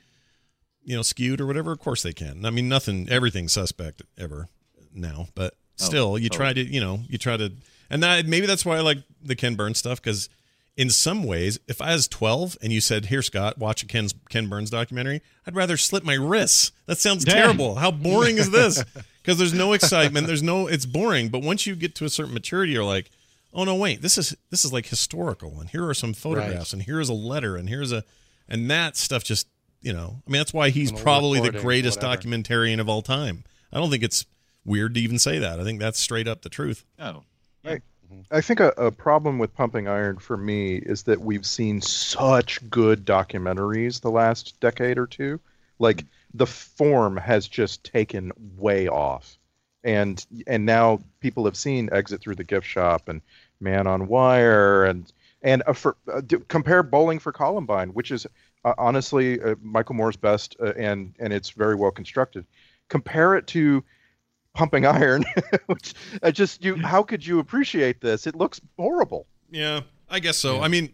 you 0.87 0.97
know, 0.97 1.03
skewed 1.03 1.41
or 1.41 1.47
whatever? 1.47 1.72
Of 1.72 1.80
course 1.80 2.03
they 2.03 2.12
can. 2.14 2.47
I 2.47 2.51
mean, 2.51 2.68
nothing, 2.68 3.09
everything's 3.11 3.53
suspect 3.53 4.01
ever 4.16 4.49
now, 4.95 5.28
but 5.34 5.53
oh, 5.55 5.84
still, 5.84 6.18
you 6.18 6.28
try 6.30 6.53
to, 6.55 6.61
you 6.61 6.80
know, 6.80 7.01
you 7.09 7.18
try 7.18 7.37
to, 7.37 7.53
and 7.91 8.03
that 8.03 8.26
maybe 8.26 8.47
that's 8.47 8.64
why 8.64 8.76
I 8.76 8.80
like 8.80 8.99
the 9.22 9.37
Ken 9.37 9.55
Burns 9.57 9.78
stuff 9.78 10.01
because 10.01 10.28
in 10.76 10.89
some 10.91 11.24
ways, 11.24 11.59
if 11.68 11.80
I 11.82 11.93
was 11.95 12.07
12 12.09 12.57
and 12.62 12.72
you 12.72 12.80
said, 12.80 13.07
"Here, 13.07 13.22
Scott, 13.22 13.59
watch 13.59 13.82
a 13.82 13.87
Ken 13.87 14.09
Ken 14.30 14.47
Burns 14.49 14.70
documentary," 14.70 15.22
I'd 15.47 15.55
rather 15.57 15.76
slit 15.76 16.05
my 16.05 16.14
wrists. 16.14 16.72
That 16.87 16.99
sounds 16.99 17.24
Yeah. 17.26 17.34
terrible. 17.34 17.76
How 17.76 17.91
boring 17.91 18.39
is 18.39 18.51
this? 18.51 18.82
Because 19.26 19.39
there's 19.39 19.53
no 19.55 19.72
excitement. 19.72 20.28
There's 20.28 20.41
no. 20.45 20.68
It's 20.68 20.87
boring. 20.87 21.30
But 21.30 21.43
once 21.43 21.66
you 21.66 21.74
get 21.74 21.97
to 21.97 22.05
a 22.05 22.09
certain 22.09 22.32
maturity, 22.32 22.70
you're 22.74 22.84
like, 22.84 23.11
oh 23.53 23.64
no, 23.64 23.74
wait, 23.74 24.01
this 24.01 24.16
is 24.16 24.37
this 24.51 24.64
is 24.64 24.72
like 24.72 24.87
historical, 24.87 25.59
and 25.59 25.68
here 25.68 25.84
are 25.89 25.95
some 25.95 26.14
photographs, 26.14 26.72
and 26.72 26.80
here's 26.82 27.09
a 27.09 27.12
letter, 27.12 27.57
and 27.57 27.68
here's 27.68 27.91
a, 27.91 28.05
and 28.49 28.70
that 28.70 28.97
stuff 28.97 29.24
just, 29.24 29.49
you 29.81 29.93
know, 29.93 30.22
I 30.27 30.31
mean, 30.31 30.41
that's 30.41 30.55
why 30.55 30.70
he's 30.70 30.93
probably 30.93 31.41
the 31.41 31.53
greatest 31.53 32.03
whatever. 32.03 32.22
documentarian 32.22 32.81
of 32.81 32.89
all 32.89 33.03
time. 33.03 33.45
I 33.72 33.79
don't 33.79 33.91
think 33.91 34.03
it's 34.03 34.24
weird 34.64 34.95
to 34.95 35.01
even 35.01 35.18
say 35.18 35.39
that. 35.39 35.61
I 35.61 35.64
think 35.64 35.81
that's 35.81 35.99
straight 35.99 36.29
up 36.29 36.43
the 36.43 36.49
truth. 36.49 36.85
oh, 36.99 37.22
I 38.31 38.41
think 38.41 38.61
a, 38.61 38.68
a 38.77 38.91
problem 38.91 39.39
with 39.39 39.55
Pumping 39.55 39.89
Iron 39.89 40.18
for 40.18 40.37
me 40.37 40.77
is 40.77 41.05
that 41.05 41.20
we've 41.20 41.47
seen 41.47 41.81
such 41.81 42.68
good 42.70 43.05
documentaries 43.05 44.01
the 44.01 44.11
last 44.11 44.59
decade 44.61 44.99
or 44.99 45.07
two. 45.07 45.41
Like 45.79 46.05
the 46.35 46.47
form 46.47 47.16
has 47.16 47.49
just 47.49 47.85
taken 47.85 48.33
way 48.57 48.89
off, 48.89 49.39
and 49.85 50.24
and 50.47 50.64
now 50.64 51.01
people 51.20 51.45
have 51.45 51.57
seen 51.57 51.89
Exit 51.93 52.20
Through 52.20 52.37
the 52.37 52.45
Gift 52.45 52.66
Shop 52.66 53.09
and 53.09 53.20
Man 53.61 53.87
on 53.87 54.07
Wire 54.07 54.85
and 54.85 55.12
and 55.43 55.62
uh, 55.66 55.72
for 55.72 55.97
uh, 56.12 56.20
do, 56.20 56.39
compare 56.49 56.83
Bowling 56.83 57.18
for 57.18 57.33
Columbine, 57.33 57.91
which 57.91 58.11
is 58.11 58.27
uh, 58.67 58.75
honestly 58.79 59.41
uh, 59.41 59.55
Michael 59.62 59.95
Moore's 59.95 60.17
best, 60.17 60.57
uh, 60.61 60.73
and 60.77 61.14
and 61.21 61.33
it's 61.33 61.51
very 61.51 61.77
well 61.77 61.93
constructed. 61.93 62.45
Compare 62.89 63.37
it 63.37 63.47
to 63.49 63.85
Pumping 64.55 64.85
Iron, 64.85 65.25
which 65.67 65.95
I 66.23 66.33
just 66.33 66.64
you. 66.64 66.77
How 66.77 67.03
could 67.03 67.25
you 67.25 67.39
appreciate 67.39 68.01
this? 68.01 68.27
It 68.27 68.35
looks 68.35 68.61
horrible. 68.77 69.27
Yeah, 69.51 69.83
I 70.11 70.19
guess 70.19 70.37
so. 70.37 70.61
I 70.61 70.69
mean, 70.69 70.93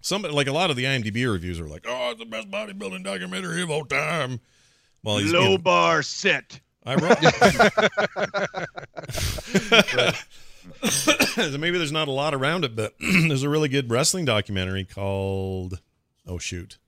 somebody 0.00 0.34
like 0.34 0.46
a 0.46 0.52
lot 0.52 0.70
of 0.70 0.76
the 0.76 0.84
IMDb 0.84 1.30
reviews 1.30 1.60
are 1.60 1.68
like, 1.68 1.84
"Oh, 1.86 2.10
it's 2.10 2.18
the 2.18 2.26
best 2.26 2.50
bodybuilding 2.50 3.04
documentary 3.04 3.62
of 3.62 3.70
all 3.70 3.84
time." 3.84 4.40
Well, 5.04 5.18
he's, 5.18 5.30
you 5.30 5.38
low 5.38 5.50
know, 5.52 5.58
bar 5.58 6.02
set. 6.02 6.60
I 6.86 6.94
wrote. 6.94 7.18
so 10.90 11.58
maybe 11.58 11.76
there's 11.76 11.92
not 11.92 12.08
a 12.08 12.12
lot 12.12 12.32
around 12.32 12.64
it, 12.64 12.74
but 12.74 12.94
there's 13.00 13.42
a 13.42 13.48
really 13.48 13.68
good 13.68 13.90
wrestling 13.90 14.24
documentary 14.24 14.84
called 14.84 15.80
Oh 16.26 16.38
shoot, 16.38 16.78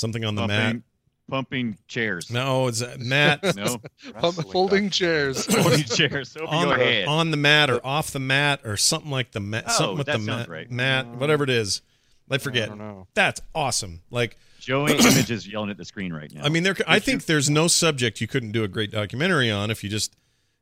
something 0.00 0.24
on 0.24 0.34
the 0.34 0.46
mat. 0.46 0.64
Pumping, 0.72 0.82
pumping 1.30 1.78
chairs. 1.86 2.30
No, 2.30 2.66
it's 2.68 2.82
uh, 2.82 2.96
mat. 2.98 3.40
No. 3.56 3.80
Pump- 4.14 4.50
folding 4.50 4.90
chairs. 4.90 5.46
Folding 5.54 5.84
chairs 5.84 6.36
over 6.36 6.46
on, 6.46 6.68
your 6.68 6.78
head. 6.78 7.08
on 7.08 7.30
the 7.30 7.36
mat 7.36 7.70
or 7.70 7.84
off 7.86 8.10
the 8.10 8.18
mat 8.18 8.60
or 8.64 8.76
something 8.76 9.10
like 9.10 9.32
the 9.32 9.40
mat. 9.40 9.64
Oh, 9.68 9.72
something 9.72 9.98
with 9.98 10.06
that 10.06 10.18
the 10.18 10.24
sounds 10.24 10.38
mat. 10.40 10.48
right. 10.48 10.70
Mat, 10.70 11.06
whatever 11.06 11.44
it 11.44 11.50
is. 11.50 11.82
I 12.30 12.38
forget. 12.38 12.68
don't 12.68 12.78
know. 12.78 13.06
That's 13.14 13.40
awesome. 13.54 14.02
Like 14.10 14.36
Joey 14.60 14.92
Image 14.98 15.30
is 15.30 15.46
yelling 15.48 15.70
at 15.70 15.76
the 15.76 15.84
screen 15.84 16.12
right 16.12 16.32
now. 16.32 16.44
I 16.44 16.48
mean, 16.48 16.62
there. 16.62 16.76
I 16.86 16.98
think 17.00 17.26
there's 17.26 17.50
no 17.50 17.66
subject 17.68 18.20
you 18.20 18.26
couldn't 18.28 18.52
do 18.52 18.62
a 18.64 18.68
great 18.68 18.90
documentary 18.90 19.50
on 19.50 19.70
if 19.70 19.82
you 19.84 19.90
just 19.90 20.16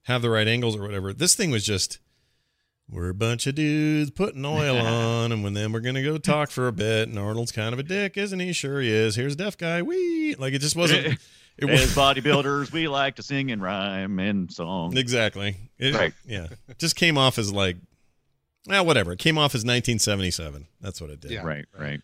have 0.04 0.22
the 0.22 0.30
right 0.30 0.48
angles 0.48 0.76
or 0.76 0.82
whatever. 0.82 1.12
This 1.12 1.34
thing 1.34 1.50
was 1.50 1.64
just 1.64 1.98
we're 2.90 3.10
a 3.10 3.14
bunch 3.14 3.46
of 3.46 3.54
dudes 3.54 4.10
putting 4.10 4.44
oil 4.44 4.76
on, 4.86 5.32
and 5.32 5.42
when 5.44 5.54
then 5.54 5.72
we're 5.72 5.80
gonna 5.80 6.02
go 6.02 6.18
talk 6.18 6.50
for 6.50 6.68
a 6.68 6.72
bit. 6.72 7.08
And 7.08 7.18
Arnold's 7.18 7.52
kind 7.52 7.72
of 7.72 7.78
a 7.78 7.82
dick, 7.82 8.16
isn't 8.16 8.40
he? 8.40 8.52
Sure 8.52 8.80
he 8.80 8.90
is. 8.90 9.14
Here's 9.16 9.34
a 9.34 9.36
deaf 9.36 9.56
guy. 9.58 9.82
We 9.82 10.34
Like 10.36 10.54
it 10.54 10.60
just 10.60 10.76
wasn't. 10.76 11.18
It 11.60 11.68
As 11.68 11.80
was 11.80 11.96
bodybuilders, 11.96 12.70
we 12.70 12.86
like 12.86 13.16
to 13.16 13.22
sing 13.24 13.50
and 13.50 13.60
rhyme 13.60 14.20
and 14.20 14.48
song. 14.48 14.96
exactly. 14.96 15.56
It, 15.76 15.92
Right. 15.92 16.14
Yeah. 16.24 16.46
Just 16.78 16.94
came 16.94 17.18
off 17.18 17.36
as 17.36 17.52
like, 17.52 17.76
well, 18.68 18.86
whatever. 18.86 19.10
It 19.14 19.18
came 19.18 19.36
off 19.38 19.56
as 19.56 19.64
1977. 19.64 20.68
That's 20.80 21.00
what 21.00 21.10
it 21.10 21.20
did. 21.20 21.32
Yeah. 21.32 21.42
Right, 21.44 21.64
right. 21.76 22.00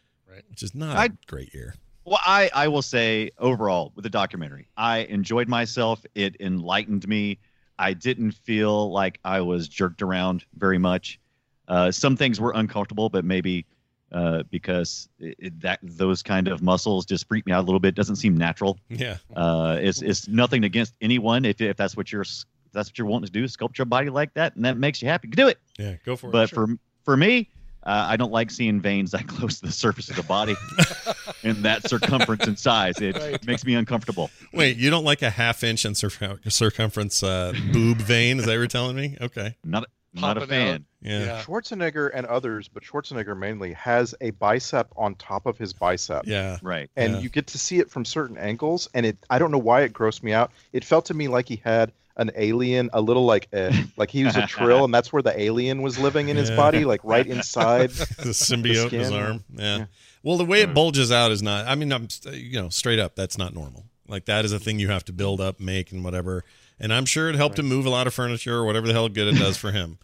Which 0.50 0.64
is 0.64 0.74
not 0.74 0.96
a 0.96 1.00
I- 1.02 1.08
great 1.28 1.54
year. 1.54 1.76
Well, 2.04 2.18
I, 2.26 2.50
I 2.52 2.66
will 2.66 2.82
say 2.82 3.30
overall 3.38 3.92
with 3.94 4.02
the 4.02 4.10
documentary, 4.10 4.66
I 4.76 4.98
enjoyed 5.04 5.46
myself. 5.48 6.04
It 6.16 6.34
enlightened 6.40 7.06
me. 7.06 7.38
I 7.78 7.92
didn't 7.94 8.32
feel 8.32 8.90
like 8.92 9.18
I 9.24 9.40
was 9.40 9.68
jerked 9.68 10.02
around 10.02 10.44
very 10.56 10.78
much. 10.78 11.18
Uh, 11.66 11.90
some 11.90 12.16
things 12.16 12.40
were 12.40 12.52
uncomfortable, 12.54 13.08
but 13.08 13.24
maybe 13.24 13.66
uh, 14.12 14.44
because 14.50 15.08
it, 15.18 15.34
it- 15.38 15.60
that 15.62 15.80
those 15.82 16.22
kind 16.22 16.46
of 16.48 16.62
muscles 16.62 17.04
just 17.06 17.26
freak 17.26 17.46
me 17.46 17.52
out 17.52 17.60
a 17.64 17.66
little 17.66 17.80
bit. 17.80 17.94
Doesn't 17.94 18.16
seem 18.16 18.36
natural. 18.36 18.78
Yeah. 18.88 19.16
Uh, 19.34 19.78
it's 19.80 20.02
it's 20.02 20.28
nothing 20.28 20.64
against 20.64 20.94
anyone. 21.00 21.44
If 21.44 21.60
if 21.60 21.76
that's 21.76 21.96
what 21.96 22.12
you're 22.12 22.24
that's 22.72 22.88
what 22.90 22.98
you're 22.98 23.06
wanting 23.06 23.26
to 23.26 23.32
do, 23.32 23.44
sculpt 23.44 23.78
your 23.78 23.86
body 23.86 24.10
like 24.10 24.34
that, 24.34 24.54
and 24.56 24.64
that 24.64 24.76
makes 24.76 25.00
you 25.02 25.08
happy, 25.08 25.28
do 25.28 25.48
it. 25.48 25.58
Yeah. 25.78 25.94
Go 26.04 26.16
for 26.16 26.28
it. 26.28 26.32
But 26.32 26.50
for 26.50 26.66
for 27.04 27.16
me, 27.16 27.50
Uh, 27.86 28.06
I 28.08 28.16
don't 28.16 28.32
like 28.32 28.50
seeing 28.50 28.80
veins 28.80 29.10
that 29.12 29.26
close 29.28 29.60
to 29.60 29.66
the 29.66 29.72
surface 29.72 30.08
of 30.10 30.16
the 30.16 30.22
body 30.22 30.56
in 31.42 31.62
that 31.62 31.88
circumference 31.88 32.46
and 32.46 32.58
size. 32.58 33.00
It 33.00 33.16
Right. 33.16 33.46
makes 33.46 33.64
me 33.64 33.74
uncomfortable. 33.74 34.30
Wait, 34.52 34.76
you 34.76 34.90
don't 34.90 35.04
like 35.04 35.22
a 35.22 35.30
half 35.30 35.62
inch 35.62 35.84
in 35.84 35.94
circum- 35.94 36.40
circumference 36.48 37.22
uh, 37.22 37.52
boob 37.72 37.98
vein? 37.98 38.38
Is 38.38 38.46
that 38.46 38.52
what 38.52 38.56
you're 38.58 38.66
telling 38.66 38.96
me? 38.96 39.16
Okay. 39.20 39.54
Not 39.64 39.84
not 40.16 40.36
a 40.36 40.40
Popping 40.42 40.48
fan. 40.48 40.74
out. 40.74 40.80
Yeah. 41.02 41.24
Yeah. 41.24 41.42
Schwarzenegger 41.42 42.08
and 42.14 42.24
others, 42.26 42.68
but 42.68 42.84
Schwarzenegger 42.84 43.36
mainly 43.36 43.72
has 43.72 44.14
a 44.20 44.30
bicep 44.30 44.86
on 44.96 45.16
top 45.16 45.44
of 45.46 45.58
his 45.58 45.72
bicep. 45.72 46.22
Yeah. 46.24 46.58
Right. 46.62 46.88
and 46.96 47.14
Yeah. 47.14 47.18
you 47.18 47.28
get 47.28 47.48
to 47.48 47.58
see 47.58 47.80
it 47.80 47.90
from 47.90 48.04
certain 48.04 48.38
angles 48.38 48.88
and 48.94 49.04
it 49.04 49.18
i 49.28 49.38
don't 49.40 49.50
know 49.50 49.58
why 49.58 49.82
it 49.82 49.92
grossed 49.92 50.22
me 50.22 50.32
out 50.32 50.52
it 50.72 50.84
felt 50.84 51.06
to 51.06 51.14
me 51.14 51.26
like 51.28 51.48
he 51.48 51.60
had 51.64 51.90
an 52.16 52.30
alien 52.36 52.90
a 52.92 53.00
little 53.00 53.24
like 53.24 53.48
a, 53.52 53.72
like 53.96 54.10
he 54.10 54.24
was 54.24 54.36
a 54.36 54.46
trill 54.46 54.84
and 54.84 54.94
that's 54.94 55.12
where 55.12 55.22
the 55.22 55.38
alien 55.40 55.82
was 55.82 55.98
living 55.98 56.28
in 56.28 56.36
his 56.36 56.50
Yeah. 56.50 56.56
body 56.56 56.84
like 56.84 57.00
right 57.02 57.26
inside 57.26 57.90
the 57.90 58.30
symbiote 58.30 58.92
in 58.92 59.00
his 59.00 59.10
arm. 59.10 59.44
Yeah. 59.54 59.78
Yeah. 59.78 59.84
Well, 60.22 60.38
the 60.38 60.44
way 60.44 60.62
it 60.62 60.68
hmm. 60.68 60.74
bulges 60.74 61.12
out 61.12 61.30
is 61.32 61.42
not. 61.42 61.66
I 61.66 61.74
mean, 61.74 61.92
I'm 61.92 62.08
you 62.32 62.60
know 62.60 62.70
straight 62.70 62.98
up. 62.98 63.14
That's 63.14 63.36
not 63.36 63.54
normal. 63.54 63.84
Like 64.08 64.24
that 64.26 64.44
is 64.44 64.52
a 64.52 64.58
thing 64.58 64.78
you 64.78 64.88
have 64.88 65.04
to 65.06 65.12
build 65.12 65.40
up, 65.40 65.60
make, 65.60 65.92
and 65.92 66.02
whatever. 66.02 66.44
And 66.80 66.92
I'm 66.92 67.04
sure 67.04 67.28
it 67.28 67.36
helped 67.36 67.58
him 67.58 67.66
move 67.66 67.86
a 67.86 67.90
lot 67.90 68.06
of 68.06 68.14
furniture 68.14 68.56
or 68.56 68.64
whatever 68.64 68.86
the 68.86 68.92
hell 68.92 69.08
good 69.08 69.28
it 69.28 69.38
does 69.38 69.56
for 69.56 69.70
him. 69.70 69.98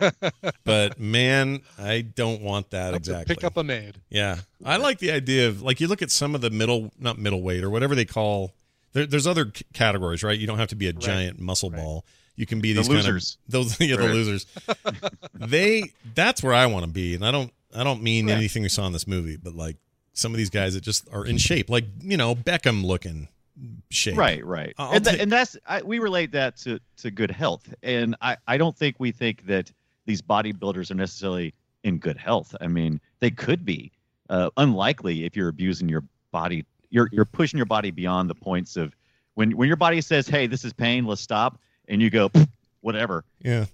but 0.64 1.00
man, 1.00 1.62
I 1.78 2.02
don't 2.02 2.42
want 2.42 2.70
that 2.70 2.88
Have 2.88 2.96
exactly. 2.96 3.34
Pick 3.34 3.44
up 3.44 3.56
a 3.56 3.64
maid. 3.64 3.96
Yeah, 4.10 4.40
I 4.64 4.76
like 4.76 4.98
the 4.98 5.12
idea 5.12 5.48
of 5.48 5.62
like 5.62 5.80
you 5.80 5.88
look 5.88 6.02
at 6.02 6.10
some 6.10 6.34
of 6.34 6.40
the 6.40 6.50
middle, 6.50 6.92
not 6.98 7.18
middleweight 7.18 7.64
or 7.64 7.70
whatever 7.70 7.94
they 7.94 8.04
call. 8.04 8.52
There, 8.92 9.06
there's 9.06 9.26
other 9.26 9.52
c- 9.54 9.64
categories, 9.72 10.22
right? 10.22 10.38
You 10.38 10.46
don't 10.46 10.58
have 10.58 10.68
to 10.68 10.76
be 10.76 10.88
a 10.88 10.92
giant 10.92 11.38
muscle 11.40 11.70
ball. 11.70 12.04
You 12.36 12.46
can 12.46 12.60
be 12.60 12.72
The 12.72 12.80
these 12.80 12.88
kind 12.88 12.98
losers. 12.98 13.38
of 13.46 13.52
those, 13.52 13.80
yeah, 13.80 13.96
the 13.96 14.04
losers. 14.04 14.46
they 15.34 15.92
that's 16.14 16.42
where 16.42 16.54
I 16.54 16.66
want 16.66 16.84
to 16.86 16.90
be, 16.90 17.14
and 17.14 17.24
I 17.24 17.30
don't, 17.30 17.52
I 17.74 17.84
don't 17.84 18.02
mean 18.02 18.28
anything 18.28 18.62
we 18.62 18.68
saw 18.68 18.86
in 18.86 18.92
this 18.92 19.06
movie, 19.06 19.36
but 19.36 19.54
like 19.54 19.76
some 20.12 20.32
of 20.32 20.38
these 20.38 20.50
guys 20.50 20.74
that 20.74 20.82
just 20.82 21.08
are 21.12 21.24
in 21.24 21.38
shape, 21.38 21.70
like 21.70 21.84
you 22.00 22.16
know 22.16 22.34
Beckham 22.34 22.84
looking 22.84 23.28
shape, 23.90 24.16
Right, 24.16 24.44
right. 24.44 24.74
I'll 24.78 24.92
and, 24.92 25.04
tha- 25.04 25.10
take- 25.12 25.20
and 25.20 25.30
that's 25.32 25.56
I, 25.66 25.82
we 25.82 25.98
relate 25.98 26.32
that 26.32 26.56
to 26.58 26.80
to 26.98 27.10
good 27.10 27.30
health, 27.30 27.72
and 27.82 28.16
I 28.20 28.36
I 28.46 28.56
don't 28.56 28.76
think 28.76 28.96
we 28.98 29.12
think 29.12 29.46
that 29.46 29.70
these 30.06 30.22
bodybuilders 30.22 30.90
are 30.90 30.94
necessarily 30.94 31.54
in 31.84 31.98
good 31.98 32.16
health. 32.16 32.54
I 32.60 32.66
mean, 32.68 33.00
they 33.20 33.30
could 33.30 33.64
be. 33.64 33.92
Uh, 34.28 34.48
unlikely 34.58 35.24
if 35.24 35.34
you're 35.34 35.48
abusing 35.48 35.88
your 35.88 36.04
body. 36.30 36.64
You're 36.90 37.08
you're 37.12 37.24
pushing 37.24 37.56
your 37.58 37.66
body 37.66 37.90
beyond 37.90 38.28
the 38.28 38.34
points 38.34 38.76
of 38.76 38.94
when 39.34 39.56
when 39.56 39.68
your 39.68 39.76
body 39.76 40.00
says, 40.00 40.28
"Hey, 40.28 40.46
this 40.46 40.64
is 40.64 40.72
pain. 40.72 41.06
Let's 41.06 41.20
stop," 41.20 41.58
and 41.88 42.02
you 42.02 42.10
go, 42.10 42.30
"Whatever." 42.80 43.24
Yeah, 43.40 43.66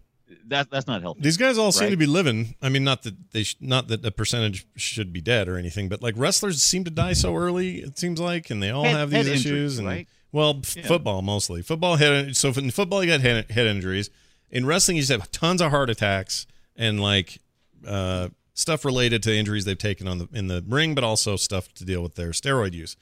That 0.48 0.70
that's 0.70 0.86
not 0.86 1.00
healthy. 1.02 1.20
these 1.22 1.36
guys 1.36 1.56
all 1.58 1.72
seem 1.72 1.90
to 1.90 1.96
be 1.96 2.06
living. 2.06 2.54
I 2.60 2.68
mean, 2.68 2.84
not 2.84 3.02
that 3.04 3.32
they, 3.32 3.42
sh- 3.44 3.56
not 3.60 3.88
that 3.88 4.04
a 4.04 4.10
percentage 4.10 4.66
should 4.76 5.12
be 5.12 5.20
dead 5.20 5.48
or 5.48 5.56
anything, 5.56 5.88
but 5.88 6.02
like 6.02 6.14
wrestlers 6.16 6.62
seem 6.62 6.84
to 6.84 6.90
die 6.90 7.14
so 7.14 7.34
early. 7.36 7.78
It 7.78 7.98
seems 7.98 8.20
like, 8.20 8.50
and 8.50 8.62
they 8.62 8.70
all 8.70 8.84
Head- 8.84 8.96
have 8.96 9.10
these 9.10 9.26
issues. 9.28 9.46
injuries, 9.46 9.78
and 9.78 9.86
right? 9.88 10.08
well, 10.32 10.60
f- 10.62 10.76
Yeah. 10.76 10.86
football 10.86 11.22
mostly. 11.22 11.62
Football 11.62 11.96
head. 11.96 12.36
So 12.36 12.50
in 12.50 12.70
football, 12.70 13.02
you 13.02 13.10
got 13.10 13.20
head, 13.22 13.50
head 13.50 13.66
injuries. 13.66 14.10
In 14.50 14.66
wrestling, 14.66 14.96
you 14.98 15.02
just 15.02 15.12
have 15.12 15.30
tons 15.32 15.60
of 15.62 15.70
heart 15.70 15.88
attacks 15.90 16.46
and 16.76 17.00
like 17.00 17.40
uh, 17.86 18.28
stuff 18.56 18.84
related 18.84 19.22
to 19.22 19.32
injuries 19.32 19.64
they've 19.66 19.78
taken 19.78 20.08
on 20.08 20.18
the 20.18 20.28
in 20.32 20.48
the 20.48 20.64
ring, 20.66 20.96
but 20.96 21.04
also 21.04 21.36
stuff 21.36 21.72
to 21.74 21.84
deal 21.84 22.02
with 22.02 22.16
their 22.16 22.30
steroid 22.30 22.72
use. 22.72 22.96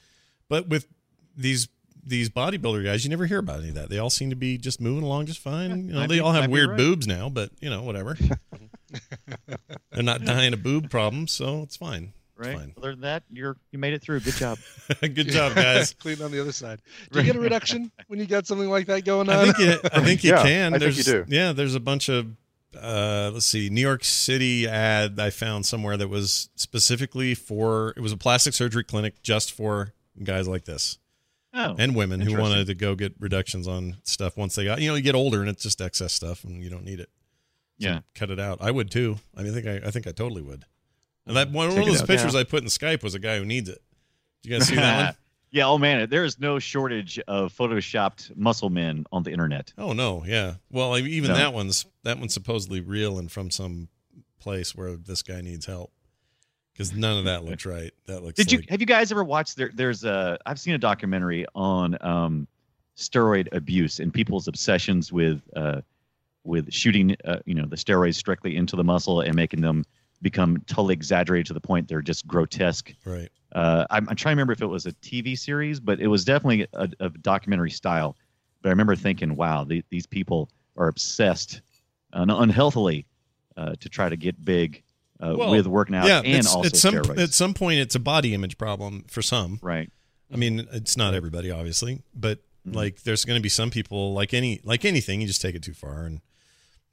But 0.50 0.68
with 0.68 0.86
these 1.34 1.68
these 2.06 2.28
bodybuilder 2.28 2.84
guys, 2.84 3.02
you 3.02 3.08
never 3.08 3.24
hear 3.24 3.38
about 3.38 3.60
any 3.60 3.70
of 3.70 3.76
that. 3.76 3.88
They 3.88 3.96
all 3.98 4.10
seem 4.10 4.28
to 4.28 4.36
be 4.36 4.58
just 4.58 4.78
moving 4.78 5.04
along 5.04 5.24
just 5.24 5.38
fine. 5.38 5.86
you 5.88 5.94
know, 5.94 6.00
they 6.00 6.16
be- 6.16 6.20
all 6.20 6.32
have 6.32 6.50
weird 6.50 6.68
right. 6.70 6.76
boobs 6.76 7.06
now, 7.06 7.30
but 7.30 7.50
you 7.60 7.70
know, 7.70 7.82
whatever. 7.82 8.18
They're 9.92 10.02
not 10.02 10.24
dying 10.24 10.52
of 10.52 10.62
boob 10.62 10.90
problems, 10.90 11.32
so 11.32 11.62
it's 11.62 11.76
fine. 11.76 12.12
It's 12.36 12.48
Right. 12.48 12.56
fine. 12.58 12.74
Other 12.76 12.90
than 12.90 13.02
that, 13.02 13.22
you're 13.30 13.56
you 13.70 13.78
made 13.78 13.92
it 13.94 14.02
through. 14.02 14.20
Good 14.20 14.34
job. 14.34 14.58
Good 15.00 15.28
job, 15.28 15.54
guys. 15.54 15.94
Clean 16.00 16.20
on 16.20 16.30
the 16.32 16.40
other 16.40 16.50
side. 16.52 16.80
Do 17.12 17.20
you 17.20 17.24
get 17.24 17.36
a 17.36 17.40
reduction 17.40 17.92
when 18.08 18.18
you 18.18 18.26
got 18.26 18.46
something 18.46 18.68
like 18.68 18.86
that 18.88 19.04
going 19.04 19.28
on? 19.28 19.36
I 19.36 19.44
think 19.52 19.58
you, 19.58 19.88
I 19.92 20.00
think 20.00 20.24
you 20.24 20.30
Yeah, 20.32 20.42
can. 20.42 20.74
I 20.74 20.78
think 20.80 20.96
you 20.96 21.04
do. 21.04 21.24
Yeah, 21.28 21.52
there's 21.52 21.76
a 21.76 21.80
bunch 21.80 22.08
of 22.08 22.26
uh, 22.76 23.30
let's 23.32 23.46
see, 23.46 23.68
New 23.70 23.80
York 23.80 24.04
City 24.04 24.66
ad 24.68 25.18
I 25.20 25.30
found 25.30 25.66
somewhere 25.66 25.96
that 25.96 26.08
was 26.08 26.48
specifically 26.56 27.34
for 27.34 27.94
it 27.96 28.00
was 28.00 28.12
a 28.12 28.16
plastic 28.16 28.54
surgery 28.54 28.84
clinic 28.84 29.22
just 29.22 29.52
for 29.52 29.92
guys 30.22 30.46
like 30.48 30.64
this 30.64 30.98
Oh, 31.56 31.76
and 31.78 31.94
women 31.94 32.20
who 32.20 32.36
wanted 32.40 32.66
to 32.66 32.74
go 32.74 32.94
get 32.96 33.14
reductions 33.20 33.68
on 33.68 33.96
stuff 34.02 34.36
once 34.36 34.54
they 34.56 34.64
got 34.64 34.80
you 34.80 34.88
know 34.88 34.94
you 34.96 35.02
get 35.02 35.14
older 35.14 35.40
and 35.40 35.48
it's 35.48 35.62
just 35.62 35.80
excess 35.80 36.12
stuff 36.12 36.42
and 36.44 36.62
you 36.62 36.68
don't 36.70 36.84
need 36.84 37.00
it. 37.00 37.10
So 37.80 37.88
Yeah. 37.88 38.00
cut 38.14 38.30
it 38.30 38.40
out. 38.40 38.58
I 38.60 38.70
would 38.70 38.90
too. 38.90 39.18
I 39.36 39.42
mean, 39.42 39.52
I 39.52 39.60
think 39.60 39.66
I, 39.84 39.88
I 39.88 39.90
think 39.90 40.06
I 40.06 40.12
totally 40.12 40.42
would. 40.42 40.64
And 41.26 41.36
that 41.36 41.50
one, 41.50 41.68
one 41.70 41.78
of 41.78 41.86
those 41.86 42.02
out. 42.02 42.08
pictures 42.08 42.34
Yeah. 42.34 42.40
I 42.40 42.44
put 42.44 42.62
in 42.62 42.68
Skype 42.68 43.02
was 43.02 43.14
a 43.14 43.18
guy 43.18 43.38
who 43.38 43.44
needs 43.44 43.68
it. 43.68 43.82
Did 44.42 44.50
you 44.52 44.58
guys 44.58 44.68
see 44.68 44.74
that 44.76 45.04
one? 45.06 45.14
Yeah. 45.54 45.66
Oh 45.66 45.78
man, 45.78 46.08
there 46.10 46.24
is 46.24 46.38
no 46.38 46.58
shortage 46.58 47.18
of 47.26 47.54
photoshopped 47.54 48.36
muscle 48.36 48.68
men 48.68 49.06
on 49.12 49.22
the 49.22 49.30
internet. 49.30 49.72
Oh 49.78 49.92
no, 49.94 50.22
yeah. 50.26 50.54
Well, 50.70 50.94
I- 50.94 50.98
even 50.98 51.30
No. 51.30 51.36
that 51.36 51.54
one's 51.54 51.86
that 52.02 52.18
one's 52.18 52.34
supposedly 52.34 52.80
real 52.80 53.18
and 53.18 53.32
from 53.32 53.50
some 53.50 53.88
place 54.38 54.74
where 54.74 54.96
this 54.96 55.22
guy 55.22 55.40
needs 55.40 55.64
help. 55.66 55.90
Because 56.72 56.92
none 56.92 57.18
of 57.18 57.24
that 57.26 57.44
looks 57.48 57.64
right. 57.64 57.92
That 58.06 58.22
looks. 58.22 58.36
Did 58.36 58.50
you 58.52 58.62
have 58.68 58.80
you 58.80 58.86
guys 58.86 59.10
ever 59.12 59.24
watched 59.24 59.56
there? 59.56 59.70
There's 59.72 60.04
a 60.04 60.38
I've 60.44 60.58
seen 60.60 60.74
a 60.74 60.78
documentary 60.78 61.46
on 61.54 61.96
um, 62.00 62.48
steroid 62.96 63.48
abuse 63.52 64.00
and 64.00 64.12
people's 64.12 64.48
obsessions 64.48 65.12
with 65.12 65.40
uh, 65.56 65.80
with 66.42 66.72
shooting 66.72 67.16
uh, 67.24 67.38
you 67.46 67.54
know 67.54 67.64
the 67.66 67.76
steroids 67.76 68.16
strictly 68.16 68.56
into 68.56 68.76
the 68.76 68.84
muscle 68.84 69.20
and 69.20 69.34
making 69.34 69.60
them 69.60 69.84
become 70.22 70.58
totally 70.66 70.94
exaggerated 70.94 71.46
to 71.46 71.54
the 71.54 71.60
point 71.60 71.88
they're 71.88 72.02
just 72.02 72.26
grotesque. 72.26 72.92
right? 73.04 73.28
Uh, 73.52 73.86
I'm, 73.90 74.08
I'm 74.08 74.16
trying 74.16 74.32
to 74.32 74.36
remember 74.36 74.52
if 74.52 74.62
it 74.62 74.66
was 74.66 74.86
a 74.86 74.92
TV 74.92 75.38
series, 75.38 75.78
but 75.80 76.00
it 76.00 76.08
was 76.08 76.24
definitely 76.24 76.66
a, 76.72 76.88
a 77.00 77.08
documentary 77.10 77.70
style. 77.70 78.16
But 78.62 78.70
I 78.70 78.72
remember 78.72 78.96
thinking, 78.96 79.36
wow, 79.36 79.64
the, 79.64 79.84
these 79.90 80.06
people 80.06 80.48
are 80.76 80.88
obsessed 80.88 81.60
uh, 82.12 82.24
unhealthily 82.28 83.06
uh, 83.56 83.74
to 83.80 83.88
try 83.88 84.08
to 84.08 84.16
get 84.16 84.42
big 84.44 84.82
uh, 85.20 85.34
Well, 85.36 85.50
with 85.50 85.66
working 85.66 85.94
out 85.94 86.06
yeah, 86.08 86.22
and 86.24 86.46
also 86.46 86.66
at 86.66 86.76
some 86.76 86.94
steroids. 86.94 87.18
at 87.22 87.32
some 87.34 87.54
point 87.54 87.78
it's 87.80 87.94
a 87.94 88.00
body 88.00 88.34
image 88.34 88.58
problem 88.58 89.04
for 89.08 89.22
some. 89.22 89.58
right. 89.62 89.90
I 90.32 90.36
mean, 90.36 90.66
it's 90.72 90.96
not 90.96 91.14
everybody, 91.14 91.50
obviously, 91.50 92.02
but 92.14 92.38
Mm-hmm. 92.66 92.76
like 92.78 93.02
there's 93.02 93.26
going 93.26 93.38
to 93.38 93.42
be 93.42 93.50
some 93.50 93.68
people 93.68 94.14
like 94.14 94.32
any 94.32 94.58
like 94.64 94.86
anything, 94.86 95.20
you 95.20 95.26
just 95.26 95.42
take 95.42 95.54
it 95.54 95.62
too 95.62 95.74
far, 95.74 96.04
and 96.04 96.22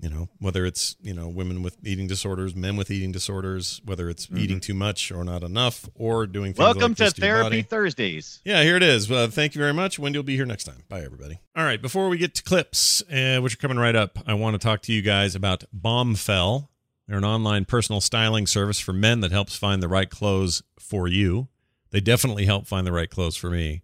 you 0.02 0.10
know 0.10 0.30
whether 0.40 0.66
it's 0.66 0.96
you 1.02 1.14
know 1.14 1.28
women 1.30 1.62
with 1.62 1.78
eating 1.84 2.08
disorders, 2.08 2.56
men 2.56 2.76
with 2.76 2.90
eating 2.90 3.12
disorders, 3.12 3.82
whether 3.86 4.10
it's 4.10 4.28
eating 4.36 4.60
too 4.60 4.74
much 4.74 5.12
or 5.12 5.24
not 5.24 5.44
enough, 5.44 5.88
or 5.96 6.26
doing 6.26 6.54
things 6.54 6.58
Mm-hmm. 6.58 6.80
Welcome 6.80 6.92
like 6.92 6.98
to 6.98 7.04
this 7.04 7.18
your 7.18 7.28
Therapy 7.28 7.50
body. 7.50 7.62
Thursdays. 7.62 8.42
Yeah, 8.44 8.64
here 8.64 8.76
it 8.76 8.84
is. 8.84 9.12
Uh, 9.12 9.28
thank 9.28 9.56
you 9.56 9.60
very 9.60 9.74
much. 9.74 10.00
Wendy 10.00 10.18
will 10.18 10.24
be 10.24 10.36
here 10.36 10.46
next 10.46 10.64
time. 10.64 10.84
Bye, 10.90 11.02
everybody. 11.02 11.40
All 11.56 11.64
right, 11.64 11.82
before 11.82 12.10
we 12.10 12.18
get 12.18 12.34
to 12.36 12.44
clips, 12.44 13.04
uh, 13.12 13.40
which 13.42 13.54
are 13.54 13.58
coming 13.58 13.78
right 13.78 13.96
up, 13.96 14.18
I 14.26 14.34
want 14.34 14.56
to 14.56 14.60
talk 14.60 14.82
to 14.84 14.94
you 14.94 15.02
guys 15.02 15.36
about 15.36 15.64
Bombfell. 15.76 16.68
They're 17.08 17.18
an 17.18 17.26
online 17.26 17.66
personal 17.66 18.02
styling 18.02 18.48
service 18.48 18.80
for 18.80 18.94
men 18.94 19.20
that 19.20 19.32
helps 19.32 19.56
find 19.56 19.84
the 19.84 19.88
right 19.88 20.10
clothes 20.10 20.64
for 20.80 21.08
you. 21.08 21.48
They 21.92 22.00
definitely 22.00 22.46
help 22.46 22.68
find 22.68 22.88
the 22.88 22.92
right 22.94 23.10
clothes 23.10 23.36
for 23.36 23.50
me. 23.50 23.84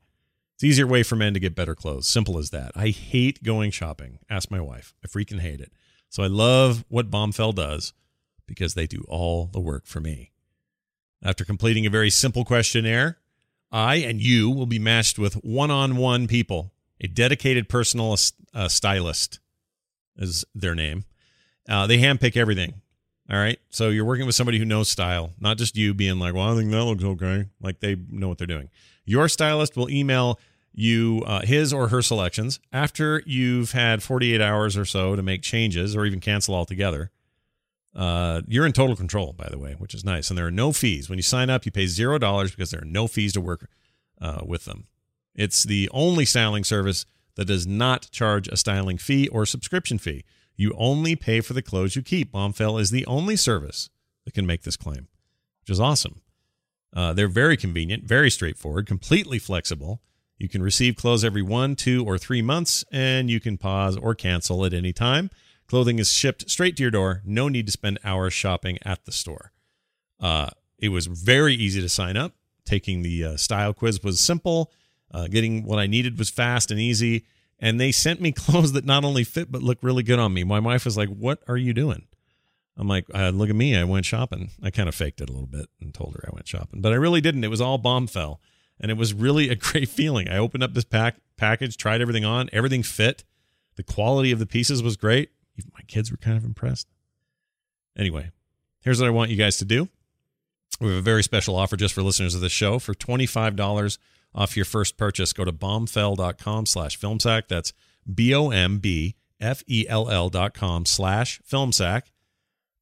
It's 0.55 0.63
an 0.63 0.69
easier 0.69 0.87
way 0.87 1.03
for 1.03 1.15
men 1.15 1.33
to 1.35 1.39
get 1.39 1.53
better 1.53 1.75
clothes. 1.75 2.07
Simple 2.07 2.37
as 2.39 2.49
that. 2.49 2.71
I 2.75 2.87
hate 2.87 3.43
going 3.43 3.69
shopping. 3.69 4.19
Ask 4.29 4.49
my 4.49 4.61
wife. 4.61 4.95
I 5.03 5.07
freaking 5.07 5.41
hate 5.41 5.59
it. 5.61 5.71
So 6.17 6.23
I 6.23 6.27
love 6.27 6.83
what 6.87 7.11
Bombfell 7.11 7.53
does 7.53 7.93
because 8.47 8.73
they 8.73 8.87
do 8.87 9.05
all 9.07 9.51
the 9.53 9.59
work 9.59 9.85
for 9.85 9.99
me. 9.99 10.31
After 11.21 11.45
completing 11.45 11.85
a 11.85 11.91
very 11.91 12.09
simple 12.09 12.43
questionnaire, 12.43 13.19
I 13.71 13.97
and 13.97 14.19
you 14.19 14.49
will 14.49 14.65
be 14.65 14.79
matched 14.79 15.19
with 15.19 15.35
one 15.43 15.69
on 15.69 15.95
one 15.95 16.25
people. 16.25 16.73
A 16.99 17.05
dedicated 17.05 17.69
personal 17.69 18.17
uh, 18.51 18.67
stylist 18.67 19.39
is 20.15 20.43
their 20.55 20.73
name. 20.73 21.05
Uh, 21.69 21.85
they 21.85 21.99
handpick 21.99 22.35
everything. 22.35 22.81
All 23.29 23.37
right. 23.37 23.59
So 23.69 23.89
you're 23.89 24.03
working 24.03 24.25
with 24.25 24.33
somebody 24.33 24.57
who 24.57 24.65
knows 24.65 24.89
style, 24.89 25.33
not 25.39 25.59
just 25.59 25.77
you 25.77 25.93
being 25.93 26.17
like, 26.17 26.33
well, 26.33 26.51
I 26.51 26.55
think 26.55 26.71
that 26.71 26.83
looks 26.83 27.03
okay. 27.03 27.45
Like 27.61 27.79
they 27.79 27.95
know 28.09 28.27
what 28.27 28.39
they're 28.39 28.47
doing. 28.47 28.71
Your 29.05 29.29
stylist 29.29 29.77
will 29.77 29.87
email 29.87 30.39
you 30.79 31.23
uh, 31.25 31.41
his 31.41 31.73
or 31.73 31.87
her 31.87 32.03
selections 32.03 32.59
after 32.71 33.23
you've 33.25 33.71
had 33.71 34.03
48 34.03 34.39
hours 34.39 34.77
or 34.77 34.85
so 34.85 35.15
to 35.15 35.23
make 35.23 35.41
changes 35.41 35.95
or 35.95 36.05
even 36.05 36.19
cancel 36.19 36.53
altogether. 36.53 37.09
Uh, 37.95 38.43
you're 38.47 38.65
in 38.65 38.73
total 38.73 38.95
control, 38.95 39.33
by 39.33 39.49
the 39.49 39.57
way, 39.57 39.73
which 39.79 39.95
is 39.95 40.05
nice. 40.05 40.29
And 40.29 40.37
there 40.37 40.45
are 40.45 40.51
no 40.51 40.71
fees. 40.71 41.09
When 41.09 41.17
you 41.17 41.23
sign 41.23 41.49
up, 41.49 41.65
you 41.65 41.71
pay 41.71 41.87
zero 41.87 42.19
dollars 42.19 42.51
because 42.51 42.69
there 42.69 42.83
are 42.83 42.85
no 42.85 43.07
fees 43.07 43.33
to 43.33 43.41
work 43.41 43.67
uh, 44.21 44.41
with 44.45 44.65
them. 44.65 44.85
It's 45.33 45.63
the 45.63 45.89
only 45.91 46.25
styling 46.25 46.63
service 46.63 47.07
that 47.33 47.45
does 47.45 47.65
not 47.65 48.11
charge 48.11 48.47
a 48.47 48.55
styling 48.55 48.99
fee 48.99 49.27
or 49.29 49.47
subscription 49.47 49.97
fee. 49.97 50.25
You 50.55 50.75
only 50.77 51.15
pay 51.15 51.41
for 51.41 51.53
the 51.53 51.63
clothes 51.63 51.95
you 51.95 52.03
keep. 52.03 52.31
Bombfell 52.31 52.79
is 52.79 52.91
the 52.91 53.05
only 53.07 53.35
service 53.35 53.89
that 54.25 54.35
can 54.35 54.45
make 54.45 54.61
this 54.61 54.77
claim, 54.77 55.07
which 55.61 55.71
is 55.71 55.79
awesome. 55.79 56.21
Uh, 56.95 57.13
they're 57.13 57.27
very 57.27 57.57
convenient, 57.57 58.03
very 58.03 58.29
straightforward, 58.29 58.85
completely 58.85 59.39
flexible. 59.39 60.01
You 60.37 60.47
can 60.47 60.61
receive 60.61 60.95
clothes 60.95 61.23
every 61.23 61.41
one, 61.41 61.75
two, 61.75 62.05
or 62.05 62.17
three 62.17 62.41
months, 62.41 62.85
and 62.91 63.29
you 63.29 63.39
can 63.39 63.57
pause 63.57 63.97
or 63.97 64.13
cancel 64.13 64.65
at 64.65 64.73
any 64.73 64.93
time. 64.93 65.31
Clothing 65.67 65.99
is 65.99 66.11
shipped 66.11 66.49
straight 66.49 66.77
to 66.77 66.83
your 66.83 66.91
door. 66.91 67.21
No 67.25 67.49
need 67.49 67.65
to 67.65 67.71
spend 67.71 67.99
hours 68.03 68.33
shopping 68.33 68.77
at 68.83 69.05
the 69.05 69.11
store. 69.11 69.51
Uh, 70.19 70.49
it 70.79 70.89
was 70.89 71.07
very 71.07 71.55
easy 71.55 71.81
to 71.81 71.89
sign 71.89 72.15
up. 72.15 72.33
Taking 72.65 73.01
the 73.01 73.23
uh, 73.23 73.37
style 73.37 73.73
quiz 73.73 74.03
was 74.03 74.19
simple. 74.19 74.71
Uh, 75.11 75.27
getting 75.27 75.63
what 75.63 75.79
I 75.79 75.87
needed 75.87 76.17
was 76.17 76.29
fast 76.29 76.69
and 76.69 76.79
easy. 76.79 77.25
And 77.59 77.79
they 77.79 77.91
sent 77.91 78.21
me 78.21 78.31
clothes 78.33 78.73
that 78.73 78.85
not 78.85 79.03
only 79.03 79.23
fit 79.23 79.51
but 79.51 79.63
look 79.63 79.79
really 79.81 80.03
good 80.03 80.19
on 80.19 80.33
me. 80.33 80.43
My 80.43 80.59
wife 80.59 80.85
was 80.85 80.97
like, 80.97 81.09
"What 81.09 81.39
are 81.47 81.57
you 81.57 81.73
doing?" 81.73 82.07
I'm 82.77 82.87
like, 82.87 83.05
uh, 83.13 83.29
"Look 83.29 83.49
at 83.49 83.55
me! 83.55 83.75
I 83.75 83.83
went 83.83 84.05
shopping." 84.05 84.51
I 84.61 84.69
kind 84.69 84.87
of 84.87 84.95
faked 84.95 85.21
it 85.21 85.29
a 85.29 85.31
little 85.31 85.47
bit 85.47 85.67
and 85.81 85.93
told 85.93 86.13
her 86.15 86.23
I 86.27 86.33
went 86.33 86.47
shopping, 86.47 86.81
but 86.81 86.93
I 86.93 86.97
really 86.97 87.21
didn't. 87.21 87.43
It 87.43 87.49
was 87.49 87.61
all 87.61 87.79
Bombfell, 87.79 88.37
and 88.79 88.91
it 88.91 88.97
was 88.97 89.13
really 89.13 89.49
a 89.49 89.55
great 89.67 89.89
feeling. 89.89 90.29
I 90.29 90.37
opened 90.37 90.63
up 90.63 90.73
this 90.73 90.85
pack 90.85 91.17
package, 91.37 91.77
tried 91.77 92.01
everything 92.01 92.25
on, 92.25 92.49
everything 92.51 92.83
fit. 92.83 93.23
The 93.75 93.83
quality 93.83 94.31
of 94.31 94.39
the 94.39 94.45
pieces 94.45 94.81
was 94.81 94.97
great. 94.97 95.31
Even 95.57 95.71
my 95.73 95.81
kids 95.87 96.11
were 96.11 96.17
kind 96.17 96.37
of 96.37 96.43
impressed. 96.45 96.87
Anyway, 97.97 98.31
here's 98.81 98.99
what 98.99 99.07
I 99.07 99.11
want 99.11 99.31
you 99.31 99.37
guys 99.37 99.57
to 99.57 99.65
do. 99.65 99.89
We 100.79 100.89
have 100.89 100.97
a 100.97 101.01
very 101.01 101.23
special 101.23 101.55
offer 101.55 101.75
just 101.75 101.93
for 101.93 102.03
listeners 102.03 102.35
of 102.35 102.41
the 102.41 102.49
show. 102.49 102.77
For 102.77 102.93
$25 102.93 103.97
off 104.35 104.55
your 104.55 104.65
first 104.65 104.97
purchase, 104.97 105.33
go 105.33 105.45
to 105.45 105.51
bombfell.com 105.51 106.65
slash 106.67 106.99
filmsack. 106.99 107.47
That's 107.47 107.73
B-O-M-B-F-E-L-L 108.13 108.69
dot 110.29 110.53
com 110.53 110.85
slash 110.85 111.41
filmsack. 111.49 112.03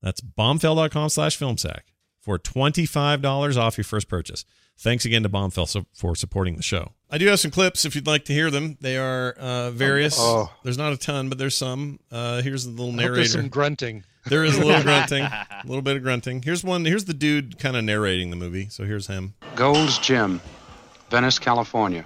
That's 0.02 0.20
bombfell.com 0.22 1.10
slash 1.10 1.39
filmsack 1.39 1.82
for 2.26 2.39
$25 2.39 3.55
off 3.57 3.78
your 3.78 3.84
first 3.86 4.09
purchase. 4.09 4.45
Thanks 4.78 5.05
again 5.05 5.21
to 5.23 5.30
Bombfell 5.30 5.86
for 5.93 6.15
supporting 6.15 6.57
the 6.57 6.63
show. 6.63 6.91
I 7.09 7.17
do 7.19 7.28
have 7.28 7.39
some 7.39 7.51
clips 7.51 7.86
if 7.86 7.95
you'd 7.95 8.07
like 8.07 8.26
to 8.26 8.34
hear 8.34 8.49
them. 8.49 8.78
They 8.82 8.97
are 8.97 9.32
uh, 9.39 9.69
various. 9.71 10.17
Oh. 10.19 10.51
There's 10.63 10.78
not 10.78 10.91
a 10.91 10.97
ton, 10.97 11.30
but 11.30 11.38
there's 11.38 11.55
some. 11.55 11.99
Uh, 12.11 12.41
here's 12.41 12.65
the 12.65 12.71
little 12.71 12.88
I 12.88 12.91
hope 12.91 12.95
narrator. 12.99 13.15
there's 13.17 13.32
some 13.32 13.47
grunting. 13.47 14.03
There 14.26 14.43
is 14.43 14.57
a 14.57 14.65
little 14.65 14.82
grunting, 14.89 15.21
a 15.23 15.47
little 15.65 15.84
bit 15.84 15.95
of 15.95 16.01
grunting. 16.03 16.41
Here's 16.41 16.63
one. 16.63 16.84
Here's 16.84 17.05
the 17.05 17.13
dude 17.13 17.59
kind 17.59 17.78
of 17.78 17.84
narrating 17.86 18.32
the 18.32 18.36
movie. 18.36 18.67
So 18.69 18.84
here's 18.84 19.05
him. 19.07 19.36
Gold's 19.55 19.99
Gym, 19.99 20.41
Venice, 21.11 21.38
California, 21.39 22.03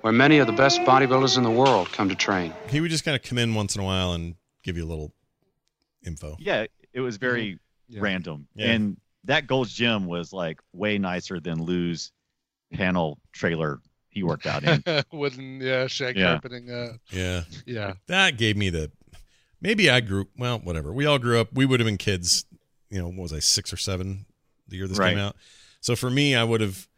where 0.00 0.12
many 0.12 0.38
of 0.38 0.46
the 0.48 0.52
best 0.54 0.80
bodybuilders 0.80 1.36
in 1.36 1.44
the 1.44 1.50
world 1.50 1.92
come 1.92 2.08
to 2.08 2.14
train. 2.16 2.52
He 2.70 2.80
would 2.80 2.90
just 2.90 3.04
kind 3.04 3.14
of 3.14 3.22
come 3.22 3.36
in 3.38 3.54
once 3.54 3.76
in 3.76 3.82
a 3.82 3.84
while 3.84 4.14
and 4.14 4.34
give 4.64 4.76
you 4.78 4.84
a 4.84 4.88
little 4.88 5.12
info. 6.04 6.36
Yeah, 6.40 6.64
it 6.92 7.00
was 7.00 7.18
very 7.18 7.58
Yeah. 7.88 8.00
random. 8.02 8.48
Yeah. 8.56 8.72
And 8.72 8.96
that 9.24 9.46
Gold's 9.46 9.72
Gym 9.74 10.06
was 10.06 10.32
like 10.32 10.60
way 10.72 10.98
nicer 10.98 11.40
than 11.40 11.62
Lou's 11.62 12.12
panel 12.72 13.18
trailer 13.32 13.80
he 14.08 14.22
worked 14.22 14.46
out 14.46 14.64
in. 14.64 14.82
Wooden, 15.12 15.60
yeah, 15.60 15.86
shag 15.86 16.16
Yeah. 16.16 16.32
carpeting. 16.40 16.70
Uh, 16.70 16.94
Yeah, 17.10 17.42
yeah. 17.66 17.94
that 18.06 18.36
gave 18.36 18.56
me 18.56 18.70
the. 18.70 18.90
Maybe 19.60 19.90
I 19.90 20.00
grew. 20.00 20.26
Well, 20.38 20.58
whatever. 20.58 20.92
We 20.92 21.04
all 21.06 21.18
grew 21.18 21.38
up. 21.40 21.48
We 21.52 21.66
would 21.66 21.80
have 21.80 21.86
been 21.86 21.98
kids. 21.98 22.44
You 22.90 22.98
know, 22.98 23.08
what 23.08 23.18
was 23.18 23.32
I 23.32 23.38
six 23.40 23.72
or 23.72 23.76
seven 23.76 24.24
the 24.68 24.76
year 24.78 24.88
this 24.88 24.98
Right. 24.98 25.10
came 25.10 25.18
out? 25.18 25.36
So 25.80 25.94
for 25.94 26.10
me, 26.10 26.34
I 26.34 26.44
would 26.44 26.60
have. 26.60 26.88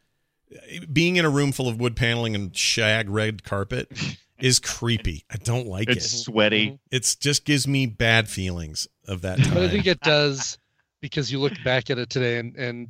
Being 0.91 1.15
in 1.15 1.25
a 1.25 1.29
room 1.29 1.51
full 1.51 1.67
of 1.67 1.79
wood 1.79 1.95
paneling 1.95 2.35
and 2.35 2.55
shag 2.55 3.09
red 3.09 3.43
carpet 3.43 3.89
is 4.39 4.59
creepy. 4.59 5.25
I 5.31 5.37
don't 5.37 5.67
like 5.67 5.89
it's 5.89 6.05
it. 6.05 6.13
It's 6.13 6.23
sweaty. 6.25 6.79
It's 6.91 7.15
just 7.15 7.43
gives 7.45 7.67
me 7.67 7.85
bad 7.87 8.29
feelings 8.29 8.87
of 9.07 9.21
that 9.21 9.39
time. 9.39 9.53
But 9.55 9.63
I 9.63 9.69
think 9.69 9.87
it 9.87 9.99
does 10.01 10.57
because 11.03 11.29
you 11.31 11.37
look 11.39 11.53
back 11.65 11.89
at 11.91 11.99
it 11.99 12.09
today 12.09 12.39
and 12.39 12.55
and 12.55 12.87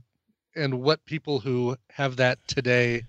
and 0.55 0.81
what 0.81 1.03
people 1.05 1.39
who 1.39 1.75
have 1.89 2.17
that 2.17 2.37
today, 2.47 3.03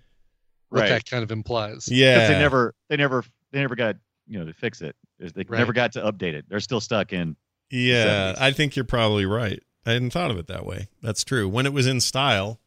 what 0.71 0.81
Right. 0.81 0.89
that 0.89 1.05
kind 1.09 1.23
of 1.23 1.31
implies. 1.31 1.89
yeah, 1.89 2.27
they 2.27 2.39
never, 2.39 2.75
they 2.89 2.97
never, 2.97 3.23
they 3.53 3.61
never 3.61 3.77
got 3.77 3.97
you 4.27 4.39
know 4.41 4.47
to 4.47 4.55
fix 4.55 4.81
it. 4.81 4.97
They 5.21 5.45
Right. 5.47 5.59
never 5.59 5.73
got 5.75 5.93
to 5.93 6.01
update 6.01 6.33
it. 6.33 6.47
They're 6.49 6.59
still 6.61 6.81
stuck 6.81 7.13
in. 7.13 7.37
Yeah, 7.71 8.35
I 8.39 8.51
think 8.53 8.75
you're 8.77 8.85
probably 8.87 9.27
right. 9.27 9.63
I 9.87 9.93
hadn't 9.93 10.11
thought 10.11 10.31
of 10.31 10.39
it 10.39 10.47
that 10.47 10.65
way. 10.65 10.89
That's 11.03 11.23
true. 11.23 11.49
When 11.49 11.67
it 11.67 11.73
was 11.75 11.87
in 11.87 12.01
style, 12.01 12.59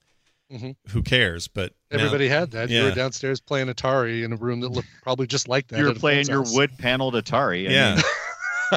Mhm. 0.54 0.76
who 0.90 1.02
cares? 1.02 1.48
But 1.48 1.74
now- 1.92 1.98
Everybody 1.98 2.28
had 2.30 2.52
that. 2.52 2.70
You 2.70 2.84
were 2.84 2.92
downstairs 2.92 3.42
playing 3.42 3.68
Atari 3.68 4.24
in 4.24 4.32
a 4.32 4.36
room 4.36 4.60
that 4.62 4.70
looked 4.70 4.88
probably 5.02 5.26
just 5.28 5.48
like 5.48 5.68
that. 5.70 5.80
You 5.80 5.86
were 5.86 5.94
playing 5.96 6.28
your 6.28 6.44
house. 6.44 6.54
wood 6.54 6.78
paneled 6.78 7.16
Atari. 7.16 7.68
I 7.68 7.72
yeah. 7.72 7.96
mean, 7.96 8.04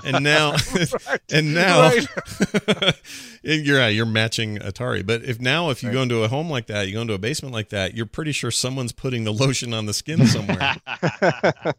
and 0.04 0.24
now, 0.24 0.56
and 1.32 1.54
now, 1.54 1.90
and 3.44 3.66
you're 3.66 3.88
you're 3.88 4.06
matching 4.06 4.58
Atari. 4.58 5.04
But 5.06 5.24
if 5.24 5.40
now, 5.40 5.70
if 5.70 5.82
you 5.82 5.90
go 5.90 6.02
into 6.02 6.22
a 6.22 6.28
home 6.28 6.50
like 6.50 6.66
that, 6.66 6.86
you 6.86 6.94
go 6.94 7.02
into 7.02 7.14
a 7.14 7.18
basement 7.18 7.54
like 7.54 7.70
that, 7.70 7.94
you're 7.94 8.06
pretty 8.06 8.32
sure 8.32 8.50
someone's 8.50 8.92
putting 8.92 9.24
the 9.24 9.32
lotion 9.32 9.74
on 9.74 9.86
the 9.86 9.94
skin 9.94 10.26
somewhere. 10.26 10.76
I 10.86 11.74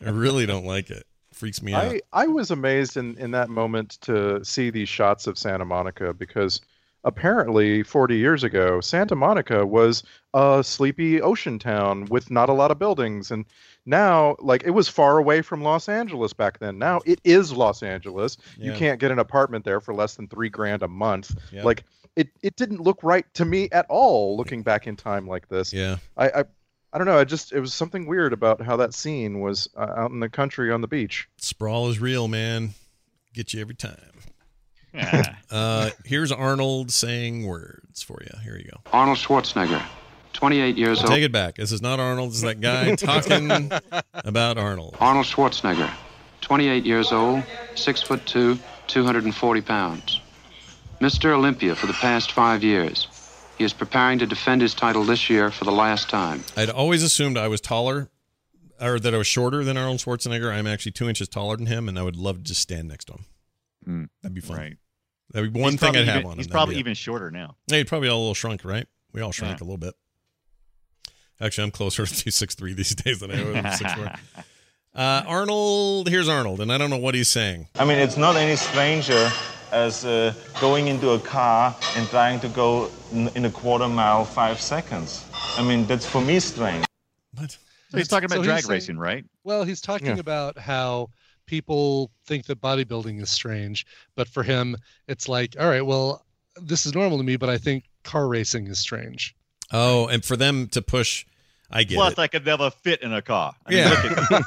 really 0.00 0.46
don't 0.46 0.66
like 0.66 0.90
it. 0.90 1.04
Freaks 1.32 1.62
me 1.62 1.72
out. 1.72 1.84
I, 1.84 2.00
I 2.12 2.26
was 2.26 2.50
amazed 2.50 2.96
in, 2.96 3.16
in 3.18 3.30
that 3.32 3.48
moment 3.48 3.98
to 4.02 4.44
see 4.44 4.70
these 4.70 4.88
shots 4.88 5.26
of 5.26 5.38
Santa 5.38 5.64
Monica 5.64 6.12
because 6.12 6.60
apparently 7.04 7.82
40 7.82 8.16
years 8.16 8.44
ago, 8.44 8.80
Santa 8.80 9.16
Monica 9.16 9.66
was 9.66 10.02
a 10.34 10.62
sleepy 10.64 11.20
ocean 11.20 11.58
town 11.58 12.06
with 12.06 12.30
not 12.30 12.48
a 12.48 12.52
lot 12.52 12.70
of 12.70 12.78
buildings. 12.78 13.30
And 13.30 13.44
now, 13.84 14.36
like, 14.40 14.62
it 14.64 14.70
was 14.70 14.88
far 14.88 15.18
away 15.18 15.42
from 15.42 15.62
Los 15.62 15.88
Angeles 15.88 16.32
back 16.32 16.58
then. 16.58 16.78
Now 16.78 17.00
it 17.04 17.20
is 17.24 17.52
Los 17.52 17.82
Angeles. 17.82 18.36
You 18.58 18.72
can't 18.72 19.00
get 19.00 19.10
an 19.10 19.18
apartment 19.18 19.64
there 19.64 19.80
for 19.80 19.92
less 19.94 20.14
than 20.14 20.28
three 20.28 20.48
grand 20.48 20.82
a 20.82 20.88
month. 20.88 21.34
Yeah. 21.52 21.64
Like, 21.64 21.84
it, 22.14 22.28
it 22.42 22.56
didn't 22.56 22.80
look 22.80 23.02
right 23.02 23.24
to 23.34 23.44
me 23.44 23.68
at 23.72 23.86
all 23.88 24.36
looking 24.36 24.62
back 24.62 24.86
in 24.86 24.96
time 24.96 25.26
like 25.26 25.48
this. 25.48 25.72
yeah. 25.72 25.96
I, 26.16 26.28
I, 26.28 26.44
I 26.92 26.98
don't 26.98 27.06
know. 27.06 27.18
I 27.18 27.24
just, 27.24 27.52
it 27.52 27.60
was 27.60 27.72
something 27.72 28.06
weird 28.06 28.34
about 28.34 28.60
how 28.60 28.76
that 28.76 28.92
scene 28.92 29.40
was 29.40 29.68
uh, 29.76 29.86
out 29.96 30.10
in 30.10 30.20
the 30.20 30.28
country 30.28 30.70
on 30.70 30.82
the 30.82 30.88
beach. 30.88 31.26
Sprawl 31.38 31.88
is 31.88 31.98
real, 31.98 32.28
man. 32.28 32.74
Get 33.32 33.54
you 33.54 33.60
every 33.60 33.74
time. 33.74 33.96
Uh, 35.50 35.90
here's 36.04 36.32
Arnold 36.32 36.90
saying 36.90 37.46
words 37.46 38.02
for 38.02 38.22
you. 38.22 38.38
Here 38.42 38.56
you 38.58 38.70
go. 38.70 38.78
Arnold 38.92 39.18
Schwarzenegger, 39.18 39.82
28 40.32 40.76
years 40.76 40.98
I'll 41.00 41.04
old. 41.06 41.14
take 41.14 41.24
it 41.24 41.32
back. 41.32 41.56
This 41.56 41.72
is 41.72 41.82
not 41.82 42.00
Arnold. 42.00 42.30
This 42.30 42.36
is 42.36 42.42
that 42.42 42.60
guy 42.60 42.94
talking 42.96 43.70
about 44.12 44.58
Arnold. 44.58 44.96
Arnold 45.00 45.26
Schwarzenegger, 45.26 45.90
28 46.40 46.84
years 46.84 47.12
old, 47.12 47.42
6 47.74 48.02
foot 48.02 48.24
2, 48.26 48.58
240 48.86 49.60
pounds. 49.60 50.20
Mr. 51.00 51.32
Olympia 51.32 51.74
for 51.74 51.86
the 51.86 51.92
past 51.94 52.32
five 52.32 52.62
years. 52.62 53.08
He 53.58 53.64
is 53.64 53.72
preparing 53.72 54.18
to 54.20 54.26
defend 54.26 54.62
his 54.62 54.74
title 54.74 55.04
this 55.04 55.28
year 55.28 55.50
for 55.50 55.64
the 55.64 55.72
last 55.72 56.08
time. 56.08 56.42
I'd 56.56 56.70
always 56.70 57.02
assumed 57.02 57.36
I 57.36 57.48
was 57.48 57.60
taller, 57.60 58.08
or 58.80 58.98
that 58.98 59.14
I 59.14 59.18
was 59.18 59.26
shorter 59.26 59.62
than 59.64 59.76
Arnold 59.76 59.98
Schwarzenegger. 59.98 60.52
I'm 60.52 60.66
actually 60.66 60.92
two 60.92 61.08
inches 61.08 61.28
taller 61.28 61.56
than 61.56 61.66
him, 61.66 61.88
and 61.88 61.98
I 61.98 62.02
would 62.02 62.16
love 62.16 62.36
to 62.38 62.42
just 62.42 62.60
stand 62.60 62.88
next 62.88 63.04
to 63.06 63.12
him. 63.14 63.24
Hmm. 63.84 64.04
That'd 64.22 64.34
be 64.34 64.40
fun. 64.40 64.56
right. 64.56 64.76
That'd 65.32 65.52
be 65.52 65.60
one 65.60 65.72
He's 65.72 65.80
thing 65.80 65.96
I'd 65.96 66.06
have 66.06 66.16
even- 66.20 66.26
on 66.26 66.32
him. 66.32 66.38
He's 66.38 66.46
That'd 66.46 66.52
probably 66.52 66.74
be 66.74 66.78
it. 66.78 66.80
even 66.80 66.94
shorter 66.94 67.30
now. 67.30 67.56
Yeah, 67.68 67.78
he'd 67.78 67.88
probably 67.88 68.08
all 68.08 68.18
a 68.18 68.20
little 68.20 68.34
shrunk, 68.34 68.64
right? 68.64 68.86
We 69.12 69.20
all 69.20 69.32
shrank 69.32 69.58
Yeah. 69.60 69.64
a 69.64 69.66
little 69.66 69.78
bit. 69.78 69.94
Actually, 71.40 71.64
I'm 71.64 71.70
closer 71.70 72.06
to 72.06 72.30
six 72.30 72.54
three 72.54 72.72
these 72.74 72.94
days 72.94 73.20
than 73.20 73.30
I 73.30 73.42
was 73.42 73.54
6'4". 73.80 74.18
Uh, 74.94 75.22
Arnold, 75.26 76.08
here's 76.08 76.28
Arnold, 76.28 76.60
and 76.60 76.70
I 76.72 76.76
don't 76.78 76.90
know 76.90 76.98
what 76.98 77.14
he's 77.14 77.28
saying. 77.30 77.68
I 77.78 77.84
mean, 77.84 77.98
it's 77.98 78.16
not 78.18 78.36
any 78.36 78.56
stranger 78.56 79.30
as 79.72 80.04
uh, 80.04 80.34
going 80.60 80.88
into 80.88 81.10
a 81.10 81.18
car 81.18 81.74
and 81.96 82.06
trying 82.08 82.38
to 82.40 82.48
go 82.48 82.90
in, 83.10 83.28
in 83.28 83.44
a 83.46 83.50
quarter 83.50 83.88
mile 83.88 84.24
five 84.26 84.60
seconds. 84.60 85.24
I 85.56 85.62
mean, 85.62 85.86
that's 85.86 86.04
for 86.04 86.20
me 86.20 86.38
strange. 86.40 86.84
What? 87.34 87.52
So 87.88 87.96
he's 87.98 88.08
talking 88.08 88.26
about 88.26 88.38
he's 88.38 88.46
drag 88.46 88.62
saying- 88.64 88.70
racing, 88.70 88.98
right? 88.98 89.24
Well, 89.44 89.64
he's 89.64 89.80
talking 89.80 90.08
Yeah. 90.08 90.16
about 90.18 90.58
how 90.58 91.08
people 91.46 92.10
think 92.26 92.44
that 92.46 92.60
bodybuilding 92.60 93.20
is 93.20 93.30
strange, 93.30 93.86
but 94.14 94.28
for 94.28 94.42
him, 94.42 94.76
it's 95.08 95.26
like, 95.28 95.56
all 95.58 95.68
right, 95.68 95.84
well, 95.84 96.24
this 96.60 96.84
is 96.84 96.94
normal 96.94 97.16
to 97.16 97.24
me, 97.24 97.36
but 97.36 97.48
I 97.48 97.56
think 97.56 97.84
car 98.04 98.28
racing 98.28 98.66
is 98.66 98.78
strange. 98.78 99.34
Oh, 99.72 100.06
and 100.06 100.24
for 100.24 100.36
them 100.36 100.68
to 100.68 100.82
push, 100.82 101.24
I 101.70 101.84
get 101.84 101.94
Plus, 101.96 102.12
it. 102.12 102.18
I 102.18 102.26
could 102.28 102.44
never 102.44 102.70
fit 102.70 103.02
in 103.02 103.12
a 103.12 103.22
car. 103.22 103.54
I 103.66 103.70
mean, 103.70 103.78
Yeah. 103.78 104.40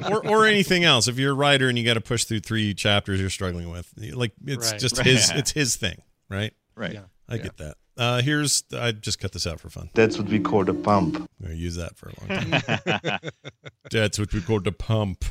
or 0.10 0.26
or 0.26 0.46
anything 0.46 0.84
else. 0.84 1.08
If 1.08 1.18
you're 1.18 1.32
a 1.32 1.34
writer 1.34 1.68
and 1.68 1.76
you 1.76 1.84
got 1.84 1.94
to 1.94 2.00
push 2.00 2.24
through 2.24 2.40
three 2.40 2.72
chapters 2.74 3.20
you're 3.20 3.30
struggling 3.30 3.70
with, 3.70 3.92
like 4.14 4.32
it's 4.46 4.70
Right. 4.72 4.80
just 4.80 4.98
Right. 4.98 5.06
his 5.06 5.30
it's 5.30 5.50
his 5.52 5.76
thing, 5.76 6.02
right? 6.30 6.52
right. 6.76 6.92
Yeah. 6.94 7.02
I 7.28 7.38
get 7.38 7.56
that. 7.58 7.76
Uh, 7.96 8.22
here's 8.22 8.64
I 8.74 8.92
just 8.92 9.18
cut 9.18 9.32
this 9.32 9.46
out 9.46 9.60
for 9.60 9.68
fun. 9.68 9.90
That's 9.94 10.16
what 10.18 10.28
we 10.28 10.38
call 10.40 10.64
the 10.64 10.72
pump. 10.74 11.16
I'm 11.16 11.26
gonna 11.42 11.54
use 11.54 11.76
that 11.76 11.96
for 11.96 12.08
a 12.10 12.12
long 12.20 12.62
time. 12.62 13.18
That's 13.90 14.18
what 14.18 14.32
we 14.32 14.40
call 14.40 14.60
the 14.60 14.72
pump. 14.72 15.24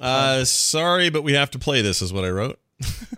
Uh, 0.00 0.44
sorry, 0.44 1.08
but 1.08 1.22
we 1.22 1.32
have 1.34 1.50
to 1.52 1.58
play 1.58 1.80
this. 1.82 2.02
Is 2.02 2.12
what 2.12 2.24
I 2.24 2.30
wrote. 2.30 2.58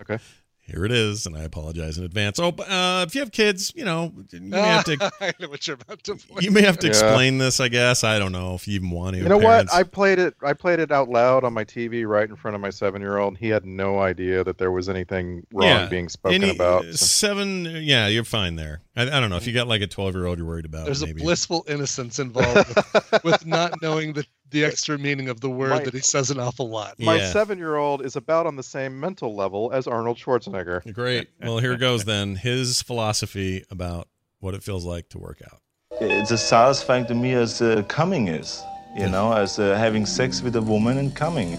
Okay. 0.01 0.19
Here 0.67 0.85
it 0.85 0.91
is, 0.91 1.27
and 1.27 1.37
I 1.37 1.43
apologize 1.45 1.97
in 1.97 2.03
advance. 2.05 2.41
Oh, 2.41 2.51
but, 2.51 2.69
uh, 2.69 3.05
if 3.07 3.15
you 3.15 3.21
have 3.21 3.31
kids, 3.31 3.73
you 3.77 3.85
know, 3.85 4.13
you 4.33 4.41
may 4.41 4.61
have 4.61 4.85
to 4.87 5.13
I 5.21 5.33
know 5.39 5.49
what 5.49 5.65
you're 5.67 5.75
about 5.81 6.03
to 6.05 6.17
point. 6.17 6.43
you 6.43 6.51
may 6.51 6.63
have 6.63 6.77
to 6.81 6.89
Yeah. 6.89 6.91
explain 6.91 7.39
this. 7.39 7.61
I 7.61 7.69
guess 7.69 8.03
I 8.03 8.19
don't 8.19 8.33
know 8.33 8.55
if 8.57 8.67
you 8.67 8.75
even 8.75 8.91
want 8.91 9.15
to. 9.15 9.23
You 9.23 9.29
know 9.29 9.39
parents. 9.39 9.73
what? 9.73 9.79
I 9.79 9.85
played 9.85 10.19
it. 10.19 10.35
I 10.43 10.55
played 10.55 10.81
it 10.81 10.91
out 10.91 11.09
loud 11.09 11.45
on 11.45 11.53
my 11.53 11.65
TV 11.65 12.05
right 12.05 12.29
in 12.29 12.35
front 12.35 12.57
of 12.57 12.61
my 12.61 12.71
seven-year-old. 12.71 13.39
He 13.39 13.49
had 13.49 13.65
no 13.65 14.01
idea 14.01 14.43
that 14.43 14.59
there 14.59 14.73
was 14.73 14.89
anything 14.89 15.47
wrong 15.53 15.69
Yeah. 15.69 15.87
being 15.87 16.09
spoken 16.09 16.43
Any- 16.43 16.55
about. 16.55 16.83
so- 16.87 17.07
Seven, 17.27 17.65
yeah, 17.83 18.09
you're 18.09 18.25
fine 18.25 18.57
there. 18.57 18.81
I, 18.97 19.03
I 19.03 19.21
don't 19.21 19.31
know 19.31 19.37
if 19.37 19.47
you 19.47 19.53
got 19.53 19.69
like 19.69 19.83
a 19.83 19.87
12 19.87 20.15
year 20.15 20.27
old 20.27 20.39
you're 20.39 20.47
worried 20.47 20.65
about. 20.65 20.87
There's 20.87 21.05
maybe. 21.05 21.21
a 21.21 21.25
blissful 21.25 21.65
innocence 21.69 22.19
involved 22.19 22.67
with, 22.75 23.25
with 23.25 23.47
not 23.47 23.81
knowing 23.83 24.15
the, 24.15 24.25
the 24.51 24.65
extra 24.65 24.97
meaning 24.99 25.29
of 25.29 25.41
the 25.41 25.51
word 25.51 25.71
My- 25.71 25.83
that 25.85 25.95
he 25.95 26.01
says 26.01 26.31
an 26.31 26.39
awful 26.39 26.69
lot. 26.69 26.99
My 27.01 27.17
Yeah. 27.17 27.33
seven-year-old 27.33 28.05
is 28.05 28.17
about 28.17 28.47
on 28.47 28.57
the 28.57 28.63
same 28.63 28.99
mental 29.01 29.35
level 29.35 29.71
as 29.73 29.87
Arnold 29.87 30.19
Schwarzenegger. 30.19 30.93
Great. 30.93 31.29
Well, 31.43 31.59
here 31.59 31.77
goes 31.77 32.05
then. 32.05 32.37
His 32.37 32.83
philosophy 32.83 33.65
about 33.71 34.09
what 34.41 34.55
it 34.55 34.63
feels 34.63 34.85
like 34.85 35.09
to 35.11 35.19
work 35.19 35.41
out. 35.45 35.61
It's 36.01 36.31
as 36.31 36.47
satisfying 36.47 37.07
to 37.07 37.15
me 37.15 37.33
as 37.33 37.61
uh, 37.63 37.83
coming 37.89 38.29
is, 38.29 38.63
you 38.97 39.09
know, 39.09 39.33
as 39.33 39.59
uh, 39.59 39.75
having 39.77 40.07
sex 40.07 40.43
with 40.43 40.55
a 40.57 40.63
woman 40.63 40.99
and 40.99 41.15
coming. 41.15 41.57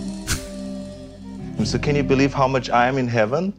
so, 1.65 1.77
can 1.79 1.95
you 1.95 2.03
believe 2.03 2.33
how 2.33 2.47
much 2.47 2.69
I 2.69 2.87
am 2.87 2.97
in 2.97 3.07
heaven? 3.07 3.53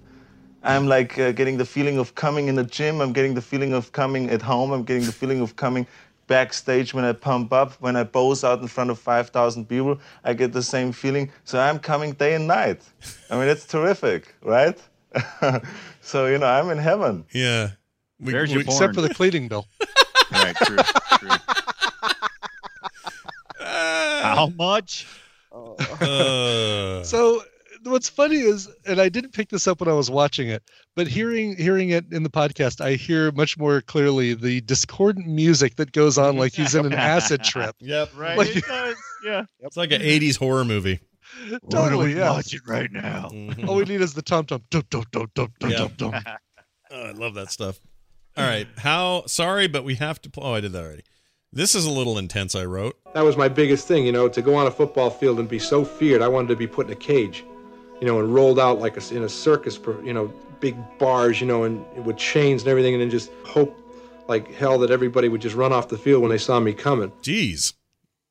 I'm 0.62 0.86
like 0.86 1.18
uh, 1.18 1.32
getting 1.32 1.56
the 1.56 1.64
feeling 1.64 1.98
of 1.98 2.14
coming 2.14 2.48
in 2.48 2.54
the 2.54 2.64
gym. 2.64 3.00
I'm 3.00 3.12
getting 3.12 3.34
the 3.34 3.42
feeling 3.42 3.72
of 3.72 3.92
coming 3.92 4.30
at 4.30 4.42
home. 4.42 4.72
I'm 4.72 4.84
getting 4.84 5.04
the 5.04 5.12
feeling 5.12 5.40
of 5.40 5.56
coming 5.56 5.86
backstage 6.28 6.94
when 6.94 7.04
I 7.04 7.12
pump 7.12 7.52
up, 7.52 7.72
when 7.80 7.96
I 7.96 8.04
pose 8.04 8.44
out 8.44 8.60
in 8.60 8.68
front 8.68 8.90
of 8.90 8.98
5,000 9.00 9.66
people. 9.68 9.98
I 10.22 10.34
get 10.34 10.52
the 10.52 10.62
same 10.62 10.92
feeling. 10.92 11.32
So 11.44 11.58
I'm 11.58 11.80
coming 11.80 12.12
day 12.12 12.34
and 12.34 12.46
night. 12.46 12.82
I 13.30 13.36
mean, 13.38 13.48
it's 13.48 13.66
terrific, 13.66 14.32
right? 14.42 14.78
so, 16.00 16.26
you 16.26 16.38
know, 16.38 16.46
I'm 16.46 16.70
in 16.70 16.78
heaven. 16.78 17.24
Yeah. 17.32 17.70
We- 18.20 18.30
There's 18.32 18.52
your 18.52 18.58
we- 18.60 18.64
Except 18.66 18.94
for 18.94 19.00
the 19.00 19.12
cleaning 19.12 19.48
bill. 19.48 19.66
Right, 20.30 20.54
true, 20.56 20.76
true. 21.18 21.30
How 23.58 24.52
much? 24.56 25.06
Uh, 25.50 27.02
So 27.02 27.42
what's 27.90 28.08
funny 28.08 28.36
is, 28.36 28.68
and 28.86 29.00
I 29.00 29.08
didn't 29.08 29.32
pick 29.32 29.48
this 29.50 29.66
up 29.66 29.80
when 29.80 29.88
I 29.88 29.92
was 29.92 30.10
watching 30.10 30.48
it, 30.48 30.62
but 30.96 31.06
hearing 31.08 31.56
hearing 31.56 31.90
it 31.90 32.04
in 32.12 32.22
the 32.22 32.30
podcast, 32.30 32.80
I 32.80 32.94
hear 32.94 33.30
much 33.32 33.56
more 33.58 33.80
clearly 33.80 34.34
the 34.34 34.60
discordant 34.62 35.26
music 35.26 35.76
that 35.76 35.92
goes 35.92 36.18
on, 36.18 36.36
like 36.36 36.52
he's 36.54 36.74
in 36.74 36.86
an 36.86 36.92
acid 36.94 37.42
trip. 37.44 37.74
yep. 37.80 38.10
Right. 38.16 38.36
Like- 38.38 38.56
it 38.56 38.64
does. 38.64 38.96
Yeah. 39.24 39.44
It's 39.60 39.76
like 39.76 39.90
an 39.92 40.00
80s 40.02 40.38
horror 40.38 40.64
movie. 40.64 41.00
Totally, 41.70 42.14
yeah. 42.14 42.30
Watch 42.30 42.54
it 42.54 42.62
right 42.66 42.90
now. 42.90 43.28
Mhm. 43.32 43.68
All 43.68 43.76
we 43.76 43.84
need 43.84 44.00
is 44.00 44.14
the 44.14 44.22
tom 44.22 44.46
tom. 44.46 44.62
Dum, 44.70 44.82
dum, 44.90 45.04
dum, 45.12 45.30
dum, 45.34 45.52
dum, 45.60 45.70
Yeah. 45.70 45.76
dum, 45.78 45.92
dum. 45.96 46.14
Oh, 46.90 47.02
I 47.02 47.10
love 47.12 47.34
that 47.34 47.50
stuff. 47.52 47.78
All 48.36 48.44
right. 48.46 48.66
How 48.78 49.24
sorry, 49.26 49.66
but 49.66 49.84
we 49.84 49.96
have 49.96 50.22
to. 50.22 50.30
Pl- 50.30 50.44
oh, 50.44 50.54
I 50.54 50.60
did 50.60 50.72
that 50.72 50.82
already. 50.84 51.02
This 51.52 51.74
is 51.74 51.84
a 51.86 51.90
little 51.90 52.16
intense. 52.18 52.54
I 52.54 52.64
wrote. 52.64 52.96
That 53.14 53.22
was 53.24 53.36
my 53.36 53.48
biggest 53.48 53.88
thing, 53.88 54.06
you 54.06 54.12
know, 54.12 54.28
to 54.28 54.40
go 54.42 54.54
on 54.54 54.66
a 54.66 54.70
football 54.70 55.10
field 55.10 55.38
and 55.40 55.48
be 55.48 55.58
so 55.58 55.84
feared. 55.84 56.22
I 56.22 56.28
wanted 56.28 56.48
to 56.48 56.56
be 56.56 56.66
put 56.66 56.86
in 56.86 56.92
a 56.92 56.96
cage, 56.96 57.42
you 58.00 58.06
know, 58.06 58.20
and 58.20 58.32
rolled 58.34 58.58
out 58.58 58.78
like 58.78 58.96
a, 58.96 59.14
in 59.14 59.22
a 59.24 59.28
circus, 59.28 59.76
per- 59.78 60.00
you 60.02 60.12
know, 60.12 60.32
big 60.60 60.76
bars, 60.98 61.40
you 61.40 61.46
know, 61.46 61.64
and 61.64 61.84
with 62.04 62.16
chains 62.16 62.62
and 62.62 62.68
everything, 62.70 62.94
and 62.94 63.00
then 63.02 63.10
just 63.10 63.30
hope 63.44 63.76
like 64.28 64.52
hell 64.54 64.78
that 64.78 64.90
everybody 64.90 65.28
would 65.28 65.40
just 65.40 65.56
run 65.56 65.72
off 65.72 65.88
the 65.88 65.98
field 65.98 66.20
when 66.22 66.30
they 66.30 66.38
saw 66.38 66.60
me 66.60 66.72
coming. 66.72 67.10
Jeez, 67.22 67.72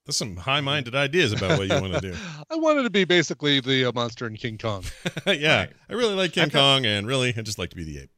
there's 0.06 0.16
some 0.18 0.36
high-minded 0.38 0.94
ideas 0.96 1.34
about 1.34 1.58
what 1.58 1.68
you 1.68 1.82
want 1.82 1.94
to 1.94 2.02
do. 2.02 2.16
I 2.50 2.56
wanted 2.56 2.84
to 2.84 2.90
be 2.90 3.04
basically 3.04 3.60
the 3.62 3.86
uh, 3.86 3.92
monster 3.94 4.28
in 4.28 4.36
King 4.38 4.58
Kong. 4.58 4.84
yeah, 5.26 5.68
I 5.90 5.94
really 5.94 6.14
like 6.16 6.34
King 6.34 6.50
Kong, 6.50 6.86
and 6.86 7.08
really, 7.08 7.34
I 7.36 7.42
just 7.42 7.58
like 7.60 7.72
to 7.72 7.76
be 7.76 7.84
the 7.84 8.00
ape. 8.04 8.12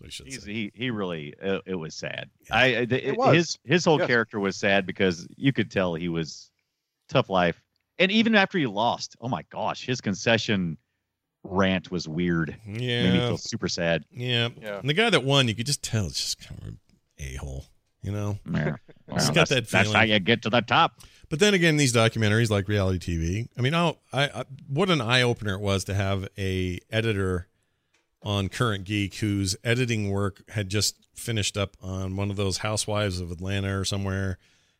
That's 0.00 0.20
what 0.20 0.26
you 0.26 0.32
should 0.32 0.44
he 0.44 0.70
he 0.74 0.90
really 0.90 1.34
it, 1.42 1.62
it 1.66 1.74
was 1.74 1.94
sad. 1.94 2.30
I 2.52 2.76
I- 2.78 2.84
the, 2.84 3.08
It 3.08 3.16
was. 3.16 3.34
his 3.34 3.58
his 3.64 3.84
whole 3.84 3.98
Yes. 3.98 4.06
character 4.06 4.38
was 4.38 4.56
sad 4.56 4.86
because 4.86 5.26
you 5.36 5.52
could 5.52 5.70
tell 5.72 5.94
he 5.94 6.08
was 6.08 6.50
tough 7.08 7.28
life, 7.30 7.60
and 7.98 8.10
even 8.10 8.34
after 8.34 8.58
he 8.58 8.66
lost, 8.66 9.16
oh 9.20 9.28
my 9.28 9.42
gosh, 9.50 9.84
his 9.84 10.00
concession 10.00 10.76
rant 11.44 11.90
was 11.90 12.08
weird. 12.08 12.56
Yeah, 12.66 13.02
Made 13.02 13.12
me 13.12 13.18
Yeah, 13.18 13.26
feel 13.28 13.36
super 13.38 13.68
sad. 13.68 14.04
yeah. 14.12 14.48
Yeah. 14.60 14.78
And 14.78 14.88
the 14.88 14.94
guy 14.94 15.10
that 15.10 15.24
won, 15.24 15.48
you 15.48 15.54
could 15.54 15.66
just 15.66 15.82
tell 15.82 16.06
it's 16.06 16.18
just 16.20 16.46
kind 16.46 16.60
of 16.66 16.74
a-hole. 17.18 17.64
You 18.02 18.12
know. 18.12 18.38
Yeah. 18.52 18.64
Just 18.64 18.80
Well, 19.08 19.16
got 19.26 19.34
that's, 19.34 19.50
that 19.50 19.68
that's 19.70 19.92
how 19.92 20.02
you 20.02 20.18
get 20.20 20.42
to 20.42 20.50
the 20.50 20.60
top. 20.60 21.00
But 21.30 21.40
then 21.40 21.52
again, 21.52 21.76
these 21.76 21.92
documentaries 21.92 22.48
like 22.48 22.68
reality 22.68 22.98
TV. 22.98 23.48
I 23.58 23.60
mean, 23.60 23.74
I'll, 23.74 23.98
I, 24.12 24.24
I 24.28 24.44
what 24.68 24.88
an 24.90 25.00
eye 25.00 25.22
opener 25.22 25.54
it 25.54 25.60
was 25.60 25.84
to 25.84 25.94
have 25.94 26.28
a 26.38 26.78
editor 26.90 27.48
on 28.22 28.48
Current 28.48 28.84
Geek 28.84 29.16
whose 29.16 29.56
editing 29.62 30.10
work 30.10 30.42
had 30.50 30.68
just 30.68 30.96
finished 31.14 31.56
up 31.56 31.76
on 31.82 32.16
one 32.16 32.30
of 32.30 32.36
those 32.36 32.58
Housewives 32.58 33.20
of 33.20 33.30
Atlanta 33.30 33.78
or 33.78 33.84
somewhere. 33.84 34.38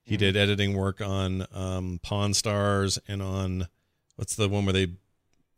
He 0.08 0.16
did 0.16 0.36
editing 0.36 0.74
work 0.76 1.00
on 1.00 1.46
um, 1.52 2.00
Pawn 2.02 2.34
Stars 2.34 2.98
and 3.06 3.20
on 3.22 3.68
what's 4.16 4.34
the 4.34 4.48
one 4.48 4.64
where 4.64 4.72
they 4.72 4.88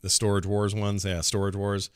the 0.02 0.10
Storage 0.10 0.46
Wars 0.46 0.74
ones? 0.74 1.04
Yeah, 1.04 1.20
Storage 1.20 1.56
Wars. 1.56 1.90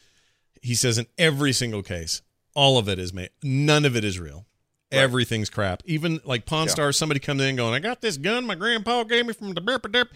He 0.63 0.75
says 0.75 0.99
in 0.99 1.07
every 1.19 1.53
single 1.53 1.83
case, 1.83 2.23
all 2.55 2.79
of 2.79 2.89
it 2.89 2.99
is 2.99 3.13
made. 3.13 3.31
None 3.43 3.85
of 3.85 3.97
it 3.97 4.05
is 4.05 4.19
real. 4.19 4.47
Everything's 4.93 5.51
crap. 5.51 5.83
Even 5.87 6.21
like 6.25 6.47
Pawn 6.47 6.67
Yeah. 6.67 6.73
Stars, 6.73 6.97
somebody 6.97 7.19
comes 7.19 7.43
in 7.43 7.57
going, 7.57 7.75
"I 7.75 7.81
got 7.81 8.01
this 8.01 8.17
gun 8.17 8.47
my 8.47 8.55
grandpa 8.55 9.03
gave 9.03 9.27
me 9.27 9.33
from 9.33 9.53
the 9.55 9.61
burp 9.61 9.91
dip." 9.91 10.09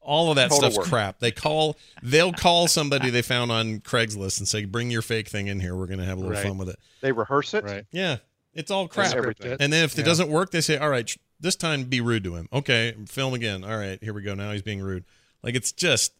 All 0.00 0.30
of 0.30 0.36
that 0.36 0.50
Total 0.50 0.58
stuff's 0.70 0.76
work. 0.76 0.86
crap. 0.86 1.18
They 1.18 1.32
call, 1.32 1.76
they'll 2.02 2.32
call 2.32 2.68
somebody 2.68 3.10
they 3.10 3.22
found 3.22 3.50
on 3.50 3.80
Craigslist 3.80 4.38
and 4.38 4.46
say, 4.46 4.64
"Bring 4.64 4.90
your 4.90 5.02
fake 5.02 5.28
thing 5.28 5.46
in 5.48 5.58
here. 5.60 5.74
We're 5.74 5.86
gonna 5.86 6.04
have 6.04 6.18
a 6.18 6.20
little 6.20 6.36
Right. 6.36 6.46
fun 6.46 6.58
with 6.58 6.68
it." 6.68 6.78
They 7.00 7.10
rehearse 7.12 7.54
it. 7.54 7.64
Right. 7.64 7.86
Yeah, 7.90 8.18
it's 8.54 8.70
all 8.70 8.86
crap. 8.86 9.14
everything. 9.14 9.56
And 9.58 9.72
then 9.72 9.82
if 9.84 9.98
it 9.98 10.04
doesn't 10.04 10.28
work, 10.28 10.50
they 10.52 10.60
say, 10.60 10.76
"All 10.76 10.90
right, 10.90 11.06
tr- 11.06 11.18
this 11.40 11.56
time 11.56 11.84
be 11.84 12.00
rude 12.00 12.24
to 12.24 12.34
him." 12.36 12.48
Okay, 12.52 12.94
film 13.08 13.34
again. 13.34 13.64
All 13.64 13.76
right, 13.76 13.98
here 14.02 14.12
we 14.14 14.22
go. 14.22 14.34
Now 14.34 14.52
he's 14.52 14.62
being 14.62 14.80
rude. 14.80 15.04
Like 15.42 15.54
it's 15.54 15.72
just, 15.72 16.12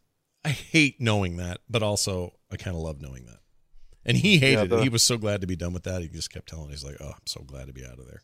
I 0.45 0.51
hate 0.51 1.01
knowing 1.01 1.37
that, 1.39 1.61
but 1.69 1.83
also 1.83 2.35
I 2.51 2.57
kind 2.57 2.77
of 2.77 2.83
love 2.83 3.01
knowing 3.01 3.27
that. 3.27 3.39
And 4.05 4.17
he 4.17 4.39
hated 4.39 4.71
the- 4.71 4.79
it. 4.79 4.83
He 4.85 4.89
was 4.89 5.03
so 5.03 5.17
glad 5.19 5.41
to 5.41 5.47
be 5.47 5.57
done 5.57 5.73
with 5.73 5.83
that. 5.85 6.01
He 6.03 6.09
just 6.09 6.31
kept 6.33 6.49
telling. 6.49 6.71
He's 6.71 6.85
like, 6.85 6.97
"Oh, 7.01 7.09
I'm 7.11 7.27
so 7.27 7.43
glad 7.43 7.67
to 7.67 7.73
be 7.73 7.85
out 7.85 7.99
of 7.99 8.07
there." 8.07 8.23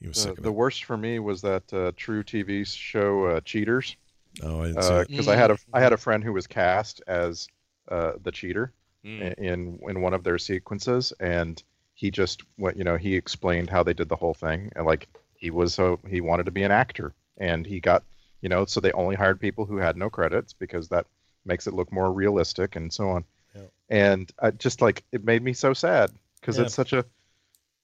He 0.00 0.08
was 0.08 0.16
The, 0.16 0.22
sick 0.22 0.38
of 0.38 0.44
the 0.44 0.50
it. 0.50 0.54
worst 0.54 0.84
for 0.84 0.96
me 0.96 1.18
was 1.18 1.40
that 1.42 1.72
uh, 1.72 1.92
True 1.96 2.22
TV 2.24 2.66
show 2.66 3.26
uh, 3.26 3.40
Cheaters, 3.40 3.96
Oh, 4.42 4.62
I 4.62 4.66
didn't 4.68 4.82
see 4.82 4.92
it. 4.94 5.08
because 5.08 5.28
I 5.28 5.36
had 5.36 5.50
a 5.50 5.58
I 5.72 5.80
had 5.80 5.92
a 5.92 5.96
friend 5.96 6.22
who 6.24 6.32
was 6.32 6.46
cast 6.46 7.00
as 7.06 7.48
uh, 7.88 8.12
the 8.22 8.32
cheater 8.32 8.72
Mm. 9.04 9.34
in 9.38 9.78
in 9.88 10.00
one 10.00 10.14
of 10.14 10.22
their 10.24 10.38
sequences, 10.38 11.12
and 11.18 11.60
he 11.94 12.10
just 12.10 12.42
went, 12.56 12.76
you 12.76 12.84
know, 12.84 12.96
he 12.96 13.16
explained 13.16 13.68
how 13.68 13.82
they 13.82 13.92
did 13.94 14.08
the 14.08 14.14
whole 14.16 14.32
thing, 14.34 14.70
and 14.76 14.86
like 14.86 15.08
he 15.42 15.50
was 15.50 15.74
so 15.74 15.98
he 16.08 16.20
wanted 16.22 16.44
to 16.46 16.52
be 16.52 16.62
an 16.62 16.70
actor, 16.70 17.12
and 17.36 17.66
he 17.66 17.80
got, 17.80 18.04
you 18.40 18.48
know, 18.48 18.64
so 18.64 18.80
they 18.80 18.92
only 18.92 19.16
hired 19.16 19.40
people 19.40 19.66
who 19.66 19.76
had 19.76 19.96
no 19.96 20.08
credits 20.08 20.52
because 20.54 20.88
that 20.88 21.04
makes 21.44 21.66
it 21.66 21.74
look 21.74 21.92
more 21.92 22.12
realistic 22.12 22.76
and 22.76 22.92
so 22.92 23.10
on, 23.10 23.24
Yeah. 23.54 23.62
and 23.90 24.30
I 24.40 24.52
just 24.52 24.80
like 24.80 25.02
it 25.12 25.24
made 25.24 25.42
me 25.42 25.52
so 25.52 25.74
sad 25.74 26.10
because 26.40 26.56
Yeah. 26.56 26.64
it's 26.64 26.74
such 26.74 26.92
a 26.92 27.04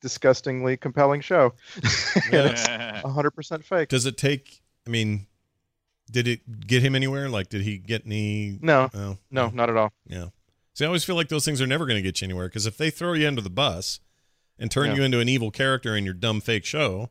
disgustingly 0.00 0.76
compelling 0.76 1.20
show, 1.20 1.52
and 2.32 2.50
it's 2.50 2.66
hundred 3.04 3.32
percent 3.32 3.64
fake. 3.64 3.88
Does 3.88 4.06
it 4.06 4.16
take? 4.16 4.62
I 4.86 4.90
mean, 4.90 5.26
did 6.10 6.28
it 6.28 6.66
get 6.66 6.82
him 6.82 6.94
anywhere? 6.94 7.28
Like, 7.28 7.48
did 7.48 7.62
he 7.62 7.78
get 7.78 8.06
any? 8.06 8.58
No, 8.62 8.88
Oh, 8.94 9.18
no, 9.30 9.48
not 9.50 9.68
at 9.68 9.76
all. 9.76 9.92
Yeah. 10.06 10.28
See, 10.74 10.84
I 10.84 10.86
always 10.86 11.04
feel 11.04 11.16
like 11.16 11.28
those 11.28 11.44
things 11.44 11.60
are 11.60 11.66
never 11.66 11.86
going 11.86 11.96
to 11.96 12.02
get 12.02 12.20
you 12.20 12.26
anywhere 12.26 12.46
because 12.46 12.64
if 12.64 12.76
they 12.78 12.88
throw 12.90 13.12
you 13.14 13.26
under 13.26 13.40
the 13.42 13.50
bus 13.50 13.98
and 14.60 14.70
turn 14.70 14.86
Yeah. 14.90 14.94
you 14.96 15.02
into 15.02 15.18
an 15.18 15.28
evil 15.28 15.50
character 15.50 15.96
in 15.96 16.04
your 16.04 16.14
dumb 16.14 16.40
fake 16.40 16.64
show, 16.64 17.10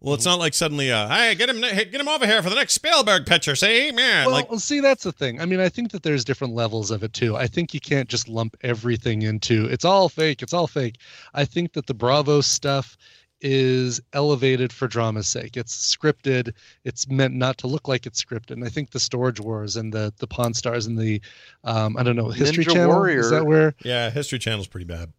well, 0.00 0.12
Mm-hmm. 0.12 0.14
it's 0.18 0.24
not 0.26 0.38
like 0.38 0.54
suddenly, 0.54 0.90
uh, 0.90 1.08
hey, 1.08 1.34
get 1.34 1.48
him, 1.50 1.60
get 1.60 1.94
him 1.94 2.08
over 2.08 2.26
here 2.26 2.42
for 2.42 2.48
the 2.50 2.56
next 2.56 2.74
Spielberg 2.74 3.26
picture. 3.26 3.54
See, 3.54 3.92
man, 3.92 4.26
Well, 4.26 4.34
like, 4.34 4.60
see, 4.60 4.80
that's 4.80 5.04
the 5.04 5.12
thing. 5.12 5.40
I 5.40 5.46
mean, 5.46 5.60
I 5.60 5.68
think 5.68 5.90
that 5.92 6.02
there's 6.02 6.24
different 6.24 6.54
levels 6.54 6.90
of 6.90 7.02
it 7.02 7.12
too. 7.12 7.36
I 7.36 7.46
think 7.46 7.74
you 7.74 7.80
can't 7.80 8.08
just 8.08 8.28
lump 8.28 8.56
everything 8.62 9.22
into 9.22 9.66
it's 9.66 9.84
all 9.84 10.08
fake, 10.08 10.42
it's 10.42 10.52
all 10.54 10.66
fake. 10.66 10.96
I 11.34 11.44
think 11.44 11.72
that 11.74 11.86
the 11.86 11.94
Bravo 11.94 12.40
stuff 12.40 12.96
is 13.42 14.00
elevated 14.12 14.70
for 14.70 14.86
drama's 14.86 15.26
sake. 15.26 15.56
It's 15.56 15.96
scripted. 15.96 16.52
It's 16.84 17.08
meant 17.08 17.34
not 17.34 17.56
to 17.58 17.66
look 17.68 17.88
like 17.88 18.04
it's 18.04 18.22
scripted. 18.22 18.50
And 18.50 18.64
I 18.64 18.68
think 18.68 18.90
the 18.90 19.00
Storage 19.00 19.40
Wars 19.40 19.76
and 19.76 19.92
the 19.94 20.12
the 20.18 20.26
Pawn 20.26 20.52
Stars 20.52 20.84
and 20.86 20.98
the 20.98 21.22
um, 21.64 21.96
I 21.96 22.02
don't 22.02 22.16
know 22.16 22.28
History 22.28 22.64
Ninja 22.66 22.72
Channel 22.74 22.88
Warrior. 22.96 23.20
is 23.20 23.30
that 23.30 23.46
where? 23.46 23.74
yeah, 23.82 24.10
History 24.10 24.38
Channel's 24.38 24.66
pretty 24.66 24.84
bad. 24.84 25.12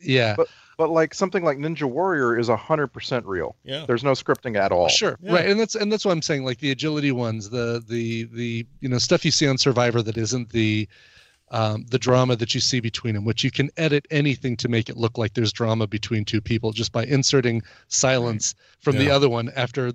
Yeah. 0.00 0.34
But 0.36 0.48
but 0.76 0.90
like 0.90 1.12
something 1.12 1.44
like 1.44 1.58
Ninja 1.58 1.84
Warrior 1.84 2.38
is 2.38 2.48
hundred 2.48 2.88
percent 2.88 3.26
real. 3.26 3.56
Yeah. 3.64 3.84
There's 3.86 4.02
no 4.02 4.12
scripting 4.12 4.56
at 4.56 4.72
all. 4.72 4.88
Sure, 4.88 5.18
Yeah. 5.20 5.34
right, 5.34 5.46
and 5.46 5.60
that's 5.60 5.74
and 5.74 5.92
that's 5.92 6.04
what 6.04 6.12
I'm 6.12 6.22
saying. 6.22 6.44
Like 6.44 6.58
the 6.58 6.70
agility 6.70 7.12
ones, 7.12 7.50
the 7.50 7.84
the 7.86 8.24
the 8.32 8.66
you 8.80 8.88
know 8.88 8.98
stuff 8.98 9.24
you 9.24 9.30
see 9.30 9.46
on 9.46 9.58
Survivor 9.58 10.02
that 10.02 10.16
isn't 10.16 10.50
the 10.50 10.88
um, 11.50 11.84
the 11.90 11.98
drama 11.98 12.36
that 12.36 12.54
you 12.54 12.60
see 12.60 12.80
between 12.80 13.14
them, 13.14 13.24
which 13.24 13.42
you 13.42 13.50
can 13.50 13.70
edit 13.76 14.06
anything 14.10 14.56
to 14.58 14.68
make 14.68 14.88
it 14.88 14.96
look 14.96 15.18
like 15.18 15.34
there's 15.34 15.52
drama 15.52 15.86
between 15.86 16.24
two 16.24 16.40
people 16.40 16.70
just 16.72 16.92
by 16.92 17.04
inserting 17.04 17.62
silence 17.88 18.54
from 18.78 18.96
the 18.96 19.10
other 19.10 19.28
one 19.28 19.50
after 19.56 19.92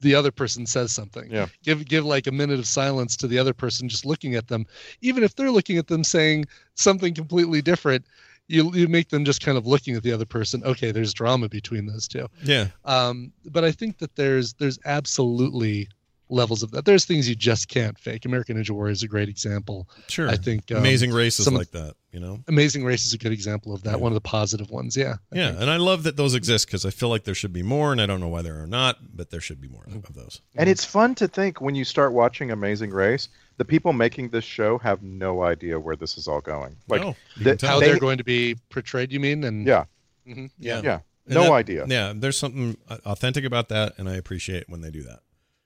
the 0.00 0.14
other 0.14 0.30
person 0.30 0.66
says 0.66 0.92
something. 0.92 1.30
Yeah. 1.30 1.46
Give 1.62 1.86
give 1.86 2.04
like 2.04 2.26
a 2.26 2.32
minute 2.32 2.58
of 2.58 2.66
silence 2.66 3.16
to 3.18 3.26
the 3.26 3.38
other 3.38 3.54
person 3.54 3.88
just 3.88 4.04
looking 4.04 4.34
at 4.34 4.48
them, 4.48 4.66
even 5.02 5.22
if 5.22 5.36
they're 5.36 5.50
looking 5.50 5.78
at 5.78 5.86
them 5.86 6.02
saying 6.02 6.46
something 6.74 7.14
completely 7.14 7.62
different. 7.62 8.04
You, 8.48 8.72
you 8.74 8.86
make 8.88 9.08
them 9.08 9.24
just 9.24 9.40
kind 9.44 9.58
of 9.58 9.66
looking 9.66 9.96
at 9.96 10.02
the 10.04 10.12
other 10.12 10.24
person. 10.24 10.62
Okay, 10.64 10.92
there's 10.92 11.12
drama 11.12 11.48
between 11.48 11.86
those 11.86 12.06
two 12.06 12.28
Yeah. 12.44 12.68
um, 12.84 13.32
but 13.46 13.64
I 13.64 13.72
think 13.72 13.98
that 13.98 14.14
there's 14.16 14.52
there's 14.54 14.78
absolutely 14.84 15.88
levels 16.28 16.62
of 16.64 16.72
that. 16.72 16.84
There's 16.84 17.04
things 17.04 17.28
you 17.28 17.36
just 17.36 17.68
can't 17.68 17.96
fake. 17.98 18.24
American 18.24 18.56
Ninja 18.56 18.70
Warrior 18.70 18.90
is 18.92 19.02
a 19.04 19.08
great 19.08 19.28
example. 19.28 19.88
Sure. 20.08 20.28
I 20.28 20.36
think 20.36 20.70
um, 20.72 20.78
Amazing 20.78 21.12
Race 21.12 21.38
is 21.38 21.44
some- 21.44 21.54
like 21.54 21.70
that, 21.70 21.94
you 22.10 22.18
know? 22.18 22.40
Amazing 22.48 22.84
Race 22.84 23.04
is 23.06 23.12
a 23.14 23.18
good 23.18 23.30
example 23.30 23.72
of 23.72 23.84
that. 23.84 24.00
One 24.00 24.10
of 24.10 24.14
the 24.14 24.20
positive 24.20 24.68
ones. 24.70 24.96
Yeah. 24.96 25.14
I 25.32 25.36
Yeah, 25.36 25.48
think. 25.50 25.60
and 25.62 25.70
I 25.70 25.76
love 25.76 26.02
that 26.02 26.16
those 26.16 26.34
exist 26.34 26.66
because 26.66 26.84
I 26.84 26.90
feel 26.90 27.08
like 27.10 27.22
there 27.24 27.34
should 27.34 27.52
be 27.52 27.62
more, 27.62 27.92
and 27.92 28.00
I 28.02 28.06
don't 28.06 28.18
know 28.20 28.26
why 28.28 28.42
there 28.42 28.60
are 28.60 28.66
not, 28.66 29.16
but 29.16 29.30
there 29.30 29.40
should 29.40 29.60
be 29.60 29.68
more 29.68 29.84
of 29.86 30.14
those. 30.14 30.40
And 30.56 30.68
it's 30.68 30.84
fun 30.84 31.14
to 31.16 31.28
think 31.28 31.60
when 31.60 31.76
you 31.76 31.84
start 31.84 32.12
watching 32.12 32.50
Amazing 32.50 32.90
Race, 32.90 33.28
the 33.58 33.64
people 33.64 33.92
making 33.92 34.28
this 34.30 34.44
show 34.44 34.78
have 34.78 35.02
no 35.02 35.42
idea 35.42 35.78
where 35.80 35.96
this 35.96 36.18
is 36.18 36.28
all 36.28 36.40
going. 36.40 36.76
Like 36.88 37.00
No, 37.02 37.16
the- 37.38 37.58
How 37.66 37.80
they- 37.80 37.86
they're 37.86 37.98
going 37.98 38.18
to 38.18 38.24
be 38.24 38.56
portrayed, 38.70 39.12
you 39.12 39.20
mean? 39.20 39.44
And 39.44 39.66
Yeah. 39.66 39.84
Mhm. 40.26 40.50
Yeah. 40.58 40.80
Yeah. 40.84 41.00
And 41.26 41.34
No 41.34 41.42
that- 41.44 41.52
idea. 41.52 41.86
Yeah, 41.88 42.12
there's 42.14 42.38
something 42.38 42.76
authentic 42.88 43.44
about 43.44 43.68
that, 43.70 43.94
and 43.98 44.08
I 44.08 44.16
appreciate 44.16 44.68
when 44.68 44.80
they 44.80 44.90
do 44.90 45.02
that. 45.04 45.20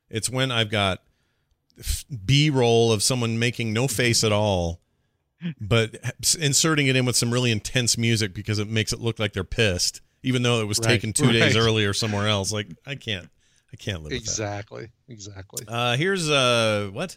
It's 0.08 0.30
when 0.30 0.50
I've 0.50 0.70
got 0.70 1.02
B 2.24 2.50
roll 2.50 2.92
of 2.92 3.02
someone 3.02 3.38
making 3.38 3.72
no 3.72 3.88
face 3.88 4.22
at 4.24 4.32
all, 4.32 4.80
but 5.60 5.96
inserting 6.38 6.86
it 6.88 6.96
in 6.96 7.04
with 7.06 7.16
some 7.16 7.32
really 7.32 7.50
intense 7.50 7.96
music 7.96 8.34
because 8.34 8.58
it 8.58 8.68
makes 8.68 8.92
it 8.92 9.00
look 9.00 9.18
like 9.18 9.32
they're 9.32 9.44
pissed, 9.44 10.00
even 10.22 10.42
though 10.42 10.60
it 10.60 10.64
was 10.66 10.78
Right. 10.78 10.88
taken 10.88 11.12
two 11.12 11.32
days 11.32 11.56
earlier 11.56 11.92
somewhere 11.94 12.28
else. 12.28 12.52
Like 12.52 12.68
I 12.86 12.94
can't, 12.96 13.28
I 13.72 13.76
can't 13.76 14.02
live 14.02 14.12
with 14.12 14.20
Exactly. 14.20 14.90
Exactly. 15.08 15.64
Uh, 15.68 15.96
here's 15.96 16.28
uh, 16.28 16.90
what? 16.92 17.16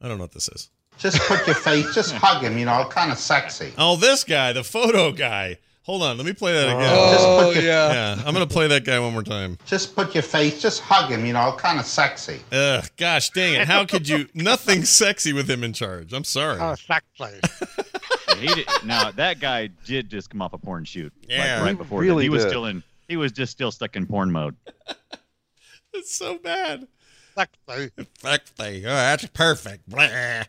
I 0.00 0.08
don't 0.08 0.18
know 0.18 0.24
what 0.24 0.32
this 0.32 0.48
is. 0.48 0.70
Just 0.98 1.18
put 1.28 1.46
your 1.46 1.54
face, 1.56 1.94
just 1.94 2.12
hug 2.14 2.42
him, 2.42 2.58
you 2.58 2.64
know, 2.64 2.84
kind 2.90 3.10
of 3.12 3.18
sexy. 3.18 3.72
Oh, 3.78 3.96
this 3.96 4.24
guy, 4.24 4.52
the 4.52 4.64
photo 4.64 5.12
guy. 5.12 5.58
Hold 5.82 6.02
on, 6.02 6.18
let 6.18 6.26
me 6.26 6.34
play 6.34 6.52
that 6.52 6.66
again. 6.68 7.16
Oh, 7.18 7.50
your- 7.50 7.62
yeah. 7.62 7.92
yeah, 8.16 8.22
I'm 8.26 8.34
gonna 8.34 8.46
play 8.46 8.66
that 8.66 8.84
guy 8.84 8.98
one 9.00 9.12
more 9.14 9.22
time. 9.22 9.56
Just 9.64 9.96
put 9.96 10.12
your 10.14 10.22
face, 10.22 10.60
just 10.60 10.80
hug 10.82 11.10
him, 11.10 11.24
you 11.24 11.32
know, 11.32 11.54
kind 11.58 11.80
of 11.80 11.86
sexy. 11.86 12.40
Ugh, 12.52 12.84
gosh 12.98 13.30
dang 13.30 13.54
it! 13.54 13.66
How 13.66 13.86
could 13.86 14.06
you? 14.06 14.28
Nothing 14.34 14.84
sexy 14.84 15.32
with 15.32 15.48
him 15.48 15.64
in 15.64 15.72
charge. 15.72 16.12
I'm 16.12 16.24
sorry. 16.24 16.58
Oh, 16.60 16.72
exactly. 16.72 17.40
he 18.38 18.48
did, 18.48 18.68
now 18.84 19.10
that 19.12 19.40
guy 19.40 19.68
did 19.86 20.10
just 20.10 20.28
come 20.28 20.42
off 20.42 20.52
a 20.52 20.58
porn 20.58 20.84
shoot. 20.84 21.10
like, 21.22 21.30
Yeah. 21.30 21.60
right 21.62 21.70
He 21.70 21.74
before 21.76 22.00
really 22.02 22.24
he 22.24 22.28
was 22.28 22.42
did. 22.44 22.50
still 22.50 22.66
in. 22.66 22.82
He 23.08 23.16
was 23.16 23.32
just 23.32 23.52
still 23.52 23.70
stuck 23.72 23.96
in 23.96 24.06
porn 24.06 24.30
mode. 24.30 24.56
It's 25.94 26.14
so 26.14 26.36
bad. 26.38 26.86
Exactly. 27.38 27.90
Sexy. 28.18 28.86
Oh, 28.86 28.88
that's 28.90 29.26
perfect. 29.26 29.88
Blah. 29.88 30.42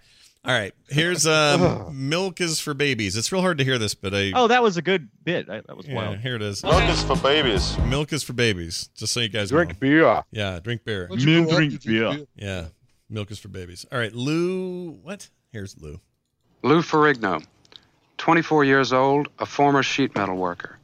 All 0.46 0.54
right, 0.54 0.74
here's 0.88 1.28
um, 1.28 1.90
milk 2.10 2.40
is 2.40 2.62
for 2.62 2.74
babies. 2.74 3.18
It's 3.18 3.30
real 3.32 3.42
hard 3.42 3.58
to 3.58 3.66
hear 3.66 3.78
this, 3.78 3.94
but 3.94 4.14
I. 4.16 4.32
Oh, 4.34 4.48
that 4.48 4.64
was 4.64 4.78
a 4.78 4.82
good 4.82 5.10
bit. 5.24 5.50
I, 5.50 5.62
that 5.68 5.76
was 5.76 5.86
yeah, 5.86 5.96
wild. 5.96 6.20
here 6.20 6.36
it 6.36 6.42
is. 6.42 6.64
Milk 6.64 6.84
is 6.84 7.04
for 7.04 7.18
babies. 7.18 7.78
Milk 7.80 8.14
is 8.14 8.24
for 8.24 8.32
babies. 8.32 8.90
Just 8.96 9.12
so 9.12 9.20
you 9.20 9.28
guys 9.28 9.50
Drink 9.50 9.72
know. 9.74 9.78
beer. 9.80 10.24
Yeah, 10.32 10.60
drink 10.60 10.86
beer. 10.86 11.08
Once 11.10 11.26
Men 11.26 11.46
drink 11.48 11.74
you 11.74 11.80
beer. 11.92 12.26
Yeah, 12.36 12.68
milk 13.10 13.32
is 13.32 13.38
for 13.40 13.50
babies. 13.50 13.86
All 13.92 14.00
right, 14.00 14.14
Lou. 14.16 14.92
What? 15.04 15.30
Here's 15.52 15.78
Lou. 15.78 16.00
Lou 16.64 16.82
Ferrigno, 16.82 17.46
24 18.18 18.64
years 18.64 18.94
old, 18.94 19.28
a 19.40 19.46
former 19.46 19.84
sheet 19.84 20.16
metal 20.16 20.38
worker. 20.38 20.78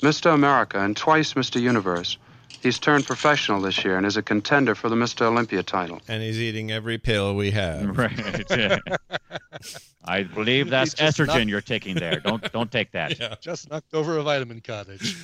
Mr. 0.00 0.32
America 0.32 0.78
and 0.78 0.96
twice 0.96 1.34
Mr. 1.34 1.60
Universe. 1.60 2.18
He's 2.62 2.78
turned 2.78 3.06
professional 3.06 3.60
this 3.60 3.84
year 3.84 3.96
and 3.96 4.06
is 4.06 4.16
a 4.16 4.22
contender 4.22 4.74
for 4.74 4.88
the 4.88 4.96
Mr. 4.96 5.22
Olympia 5.22 5.62
title. 5.62 6.00
And 6.08 6.22
he's 6.22 6.38
eating 6.40 6.70
every 6.72 6.98
pill 6.98 7.34
we 7.34 7.50
have. 7.52 7.96
Right. 7.96 8.80
I 10.08 10.22
believe 10.22 10.70
that's 10.70 10.94
estrogen 10.96 11.26
knocked- 11.26 11.46
you're 11.48 11.60
taking 11.60 11.96
there. 11.96 12.20
Don't 12.20 12.52
don't 12.52 12.70
take 12.70 12.92
that. 12.92 13.18
Yeah. 13.20 13.34
Just 13.40 13.70
knocked 13.70 13.92
over 13.92 14.18
a 14.18 14.22
vitamin 14.22 14.60
cottage. 14.60 15.16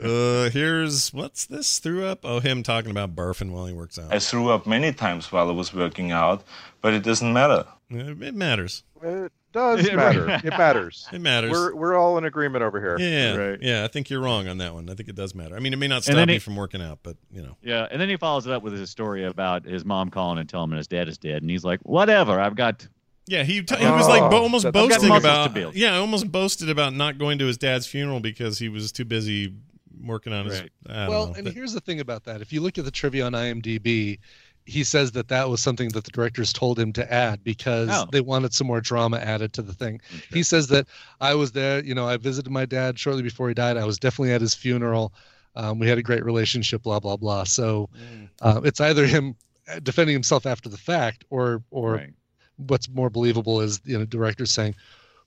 Uh, 0.00 0.48
here's 0.50 1.12
what's 1.12 1.46
this? 1.46 1.78
Threw 1.80 2.04
up? 2.06 2.20
Oh, 2.22 2.38
him 2.40 2.62
talking 2.62 2.90
about 2.92 3.16
barfing 3.16 3.50
while 3.50 3.66
he 3.66 3.72
works 3.72 3.98
out. 3.98 4.12
I 4.14 4.18
threw 4.20 4.50
up 4.50 4.66
many 4.66 4.92
times 4.92 5.32
while 5.32 5.48
I 5.48 5.52
was 5.52 5.74
working 5.74 6.12
out, 6.12 6.44
but 6.82 6.94
it 6.94 7.02
doesn't 7.02 7.32
matter. 7.32 7.64
It 7.90 8.22
it 8.22 8.34
matters. 8.34 8.84
It 9.02 9.32
does 9.52 9.86
Yeah, 9.86 9.96
matter. 9.96 10.24
right. 10.26 10.44
It 10.44 10.50
matters. 10.50 11.08
It 11.12 11.20
matters. 11.20 11.50
We're 11.50 11.74
we're 11.74 11.94
all 11.96 12.18
in 12.18 12.24
agreement 12.24 12.62
over 12.64 12.80
here. 12.80 12.98
Yeah, 12.98 13.34
Right. 13.36 13.58
yeah. 13.62 13.84
I 13.84 13.88
think 13.88 14.10
you're 14.10 14.20
wrong 14.20 14.48
on 14.48 14.58
that 14.58 14.74
one. 14.74 14.90
I 14.90 14.94
think 14.94 15.08
it 15.08 15.14
does 15.14 15.34
matter. 15.34 15.56
I 15.56 15.60
mean, 15.60 15.72
it 15.72 15.76
may 15.76 15.88
not 15.88 16.02
stop 16.02 16.16
then 16.16 16.28
you 16.28 16.34
he- 16.34 16.38
from 16.40 16.56
working 16.56 16.82
out, 16.82 16.98
but 17.02 17.16
you 17.30 17.42
know. 17.42 17.56
Yeah, 17.62 17.86
and 17.90 18.00
then 18.00 18.08
he 18.08 18.16
follows 18.16 18.46
it 18.46 18.52
up 18.52 18.62
with 18.62 18.72
his 18.74 18.90
story 18.90 19.24
about 19.24 19.64
his 19.64 19.84
mom 19.84 20.10
calling 20.10 20.38
and 20.38 20.48
telling 20.48 20.70
him 20.70 20.76
his 20.76 20.88
dad 20.88 21.08
is 21.08 21.16
dead, 21.18 21.42
and 21.42 21.50
he's 21.50 21.64
like, 21.64 21.80
"Whatever, 21.82 22.38
I've 22.40 22.54
got." 22.56 22.86
Yeah, 23.28 23.42
he 23.42 23.62
t- 23.62 23.74
he 23.76 23.86
was 23.86 24.06
like 24.06 24.22
oh, 24.22 24.28
bo- 24.30 24.36
Oh, 24.38 24.42
almost 24.42 24.62
that- 24.64 24.72
boasting 24.72 25.10
about 25.10 25.52
build. 25.52 25.74
yeah, 25.74 25.96
almost 25.96 26.30
boasted 26.30 26.68
about 26.70 26.94
not 26.94 27.18
going 27.18 27.38
to 27.38 27.46
his 27.46 27.58
dad's 27.58 27.86
funeral 27.86 28.20
because 28.20 28.58
he 28.60 28.68
was 28.68 28.92
too 28.92 29.04
busy 29.04 29.52
working 30.00 30.32
on 30.32 30.44
his. 30.46 30.60
Right. 30.60 30.70
I 30.88 30.94
don't 30.94 31.08
Well, 31.08 31.26
know. 31.28 31.32
and 31.34 31.44
But- 31.44 31.54
here's 31.54 31.72
the 31.72 31.80
thing 31.80 31.98
about 31.98 32.22
that. 32.24 32.40
If 32.40 32.52
you 32.52 32.60
look 32.60 32.78
at 32.78 32.84
the 32.84 32.90
trivia 32.92 33.26
on 33.26 33.32
IMDb, 33.32 34.18
he 34.66 34.82
says 34.84 35.12
that 35.12 35.28
that 35.28 35.48
was 35.48 35.62
something 35.62 35.88
that 35.90 36.04
the 36.04 36.10
directors 36.10 36.52
told 36.52 36.78
him 36.78 36.92
to 36.92 37.12
add 37.12 37.42
because 37.44 37.88
Oh. 37.90 38.08
they 38.10 38.20
wanted 38.20 38.52
some 38.52 38.66
more 38.66 38.80
drama 38.80 39.18
added 39.18 39.52
to 39.54 39.62
the 39.62 39.72
thing. 39.72 40.00
He 40.30 40.42
says 40.42 40.66
that 40.68 40.86
I 41.20 41.34
was 41.34 41.52
there, 41.52 41.82
you 41.84 41.94
know, 41.94 42.06
I 42.06 42.16
visited 42.16 42.50
my 42.50 42.66
dad 42.66 42.98
shortly 42.98 43.22
before 43.22 43.48
he 43.48 43.54
died. 43.54 43.76
I 43.76 43.84
was 43.84 43.98
definitely 43.98 44.34
at 44.34 44.40
his 44.40 44.54
funeral. 44.54 45.12
Um, 45.54 45.78
we 45.78 45.88
had 45.88 45.98
a 45.98 46.02
great 46.02 46.24
relationship, 46.24 46.82
blah 46.82 47.00
blah 47.00 47.16
blah. 47.16 47.44
So 47.44 47.88
Mm. 47.94 48.28
uh, 48.42 48.60
it's 48.64 48.80
either 48.80 49.06
him 49.06 49.36
defending 49.82 50.12
himself 50.14 50.46
after 50.46 50.68
the 50.68 50.76
fact, 50.76 51.24
or 51.30 51.62
or 51.70 51.92
Right. 51.92 52.12
what's 52.56 52.88
more 52.88 53.08
believable 53.10 53.60
is 53.60 53.80
you 53.84 53.98
know 53.98 54.04
directors 54.04 54.50
saying, 54.50 54.74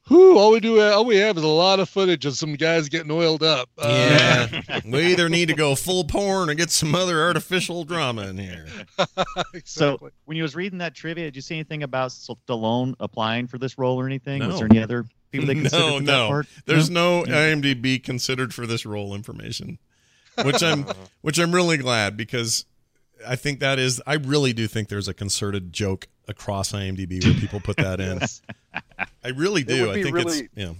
"Who 0.10 0.38
all 0.38 0.52
we 0.52 0.60
do, 0.60 0.81
all 0.81 1.06
we 1.06 1.15
have 1.18 1.38
is 1.38 1.44
a 1.44 1.48
lot 1.48 1.80
of 1.80 1.88
footage 1.88 2.26
of 2.26 2.36
some 2.36 2.53
guys 2.56 2.90
getting 2.90 3.10
oiled 3.11 3.41
up." 3.41 3.69
Uh, 3.77 4.60
yeah, 4.68 4.80
we 4.86 5.06
either 5.11 5.30
need 5.30 5.48
to 5.48 5.53
go 5.56 5.73
full 5.76 6.03
porn 6.03 6.49
or 6.49 6.53
get 6.56 6.69
some 6.72 6.94
other 6.94 7.22
artificial 7.22 7.84
drama 7.86 8.27
in 8.27 8.38
here. 8.38 8.68
So 9.65 9.98
when 10.26 10.36
you 10.38 10.44
was 10.44 10.56
reading 10.56 10.80
that 10.80 10.94
trivia, 10.95 11.26
did 11.26 11.36
you 11.36 11.41
see 11.41 11.56
anything 11.56 11.84
about 11.84 12.11
Stallone 12.11 12.95
applying 12.99 13.48
for 13.48 13.57
this 13.57 13.77
role 13.77 13.99
or 13.99 14.06
anything? 14.06 14.45
Was 14.45 14.60
there 14.60 14.68
any 14.69 14.81
other 14.81 15.06
people 15.31 15.48
they 15.48 15.56
considered 15.56 15.80
No, 15.80 15.98
for 15.99 16.03
that 16.03 16.11
no. 16.11 16.27
part? 16.27 16.48
There's 16.65 16.90
no 16.90 17.23
IMDb 17.23 18.03
considered 18.03 18.53
for 18.53 18.65
this 18.68 18.86
role 18.86 19.14
information, 19.15 19.77
which 20.44 20.61
I'm 20.64 20.86
which 21.22 21.40
I'm 21.40 21.53
really 21.53 21.77
glad 21.77 22.18
because 22.18 22.65
I 23.27 23.36
think 23.36 23.60
that 23.60 23.80
is 23.80 24.02
I 24.07 24.15
really 24.15 24.53
do 24.53 24.68
think 24.68 24.88
there's 24.90 25.07
a 25.07 25.14
concerted 25.14 25.72
joke 25.73 26.07
across 26.27 26.72
IMDb 26.72 27.23
where 27.23 27.34
people 27.34 27.60
put 27.60 27.77
that 27.77 27.99
in. 27.99 28.19
I 29.23 29.29
really 29.29 29.63
do. 29.63 29.81
would 29.87 29.91
I 29.91 29.93
be 29.95 30.03
think 30.03 30.15
it's 30.17 30.25
really- 30.35 30.49
yeah. 30.55 30.73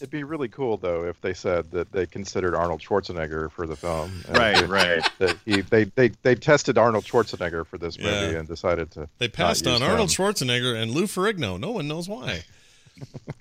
It'd 0.00 0.10
be 0.10 0.24
really 0.24 0.48
cool 0.48 0.76
though 0.76 1.04
if 1.04 1.20
they 1.20 1.32
said 1.34 1.70
that 1.70 1.92
they 1.92 2.04
considered 2.04 2.54
Arnold 2.56 2.80
Schwarzenegger 2.80 3.48
for 3.50 3.64
the 3.66 3.76
film. 3.76 4.10
Right, 4.28 4.56
that- 4.56 4.68
right. 4.68 5.08
That 5.18 5.36
he, 5.44 5.60
they, 5.60 5.84
they 5.84 6.08
they 6.22 6.34
tested 6.34 6.76
Arnold 6.78 7.04
Schwarzenegger 7.04 7.64
for 7.64 7.78
this 7.78 7.96
movie 7.98 8.10
Yeah. 8.10 8.38
and 8.40 8.48
decided 8.48 8.90
to. 8.92 9.08
They 9.18 9.26
not 9.26 9.32
passed 9.34 9.64
use 9.66 9.80
on 9.80 9.88
Arnold 9.88 10.10
him. 10.10 10.24
Schwarzenegger 10.24 10.80
and 10.80 10.90
Lou 10.90 11.04
Ferrigno. 11.04 11.60
No 11.60 11.70
one 11.70 11.86
knows 11.86 12.08
why. 12.08 12.42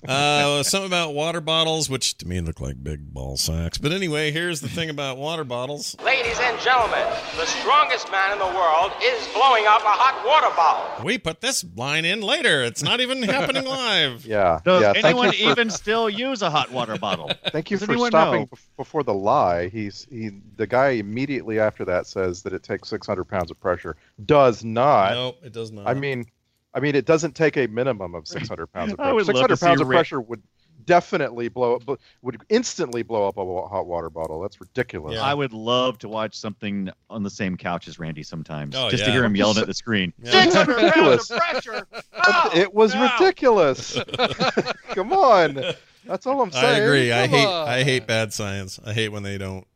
Uh, 0.07 0.63
something 0.63 0.87
about 0.87 1.13
water 1.13 1.41
bottles, 1.41 1.89
which 1.89 2.17
to 2.17 2.27
me 2.27 2.41
look 2.41 2.59
like 2.59 2.83
big 2.83 3.13
ball 3.13 3.37
sacks. 3.37 3.77
But 3.77 3.91
anyway, 3.91 4.31
here's 4.31 4.61
the 4.61 4.69
thing 4.69 4.89
about 4.89 5.17
water 5.17 5.43
bottles. 5.43 5.95
Ladies 6.03 6.39
and 6.41 6.59
gentlemen, 6.59 7.05
the 7.37 7.45
strongest 7.45 8.11
man 8.11 8.33
in 8.33 8.39
the 8.39 8.45
world 8.45 8.91
is 9.01 9.27
blowing 9.29 9.65
up 9.65 9.81
a 9.81 9.85
hot 9.85 10.25
water 10.25 10.53
bottle. 10.55 11.05
We 11.05 11.17
put 11.17 11.41
this 11.41 11.65
line 11.75 12.05
in 12.05 12.21
later. 12.21 12.63
It's 12.63 12.83
not 12.83 12.99
even 12.99 13.23
happening 13.23 13.65
live. 13.67 14.25
Yeah. 14.25 14.59
Does 14.63 14.81
yeah. 14.81 14.93
Thank 14.93 15.05
anyone 15.05 15.29
for, 15.29 15.35
even 15.35 15.69
still 15.69 16.09
use 16.09 16.41
a 16.41 16.49
hot 16.49 16.71
water 16.71 16.97
bottle? 16.97 17.31
Thank 17.51 17.71
you 17.71 17.77
Does 17.77 17.87
for 17.87 17.97
stopping 18.07 18.41
know? 18.41 18.57
before 18.77 19.03
the 19.03 19.13
lie. 19.13 19.69
He's 19.69 20.07
he. 20.09 20.31
The 20.57 20.67
guy 20.67 20.89
immediately 20.89 21.59
after 21.59 21.85
that 21.85 22.07
says 22.07 22.43
that 22.43 22.53
it 22.53 22.63
takes 22.63 22.89
600 22.89 23.23
pounds 23.25 23.51
of 23.51 23.59
pressure. 23.59 23.95
Does 24.25 24.63
not. 24.63 25.11
Nope, 25.13 25.39
it 25.43 25.53
does 25.53 25.71
not. 25.71 25.87
I 25.87 25.93
mean, 25.93 26.25
I 26.73 26.79
mean, 26.79 26.95
it 26.95 27.05
doesn't 27.05 27.35
take 27.35 27.57
a 27.57 27.67
minimum 27.67 28.15
of 28.15 28.27
600 28.27 28.67
pounds 28.67 28.93
of 28.93 28.97
pressure. 28.99 29.23
600 29.23 29.59
pounds 29.59 29.81
of 29.81 29.87
re- 29.87 29.95
pressure 29.95 30.21
would 30.21 30.41
definitely 30.85 31.47
blow 31.47 31.75
up, 31.75 31.99
would 32.21 32.41
instantly 32.49 33.03
blow 33.03 33.27
up 33.27 33.37
a 33.37 33.67
hot 33.67 33.85
water 33.85 34.09
bottle. 34.09 34.41
That's 34.41 34.59
ridiculous. 34.59 35.19
I 35.19 35.33
would 35.33 35.53
love 35.53 35.97
to 35.99 36.09
watch 36.09 36.35
something 36.35 36.89
on 37.09 37.23
the 37.23 37.29
same 37.29 37.55
couch 37.57 37.87
as 37.87 37.99
Randy 37.99 38.23
sometimes, 38.23 38.75
Oh, 38.75 38.89
just 38.89 39.05
to 39.05 39.11
hear 39.11 39.23
him 39.23 39.35
yelling 39.35 39.59
at 39.59 39.67
the 39.67 39.73
screen. 39.73 40.13
Yeah. 40.21 40.43
600 40.43 40.93
pounds 40.93 41.31
of 41.31 41.37
pressure. 41.37 41.87
Oh, 42.25 42.49
it 42.53 42.73
was 42.73 42.95
no. 42.95 43.03
ridiculous. 43.03 43.99
Come 44.91 45.11
on. 45.11 45.61
That's 46.05 46.25
all 46.25 46.41
I'm 46.41 46.51
saying. 46.51 46.65
I 46.65 46.69
saying. 46.75 46.83
agree. 46.83 47.11
I 47.11 47.27
hate 47.27 47.45
on. 47.45 47.67
I 47.67 47.83
hate 47.83 48.07
bad 48.07 48.31
science. 48.33 48.79
I 48.85 48.93
hate 48.93 49.09
when 49.09 49.23
they 49.23 49.37
don't 49.37 49.67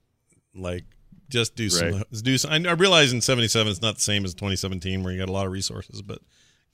like 0.55 0.85
just 1.29 1.55
do 1.55 1.69
some 1.69 2.03
do 2.23 2.37
some, 2.37 2.51
I 2.65 2.71
realize 2.71 3.11
in 3.11 3.19
77 3.19 3.69
it's 3.69 3.81
not 3.81 3.95
the 3.95 4.01
same 4.01 4.23
as 4.23 4.33
2017 4.33 5.03
where 5.03 5.11
you 5.11 5.19
got 5.19 5.27
a 5.27 5.31
lot 5.31 5.45
of 5.45 5.51
resources, 5.51 6.01
but 6.01 6.19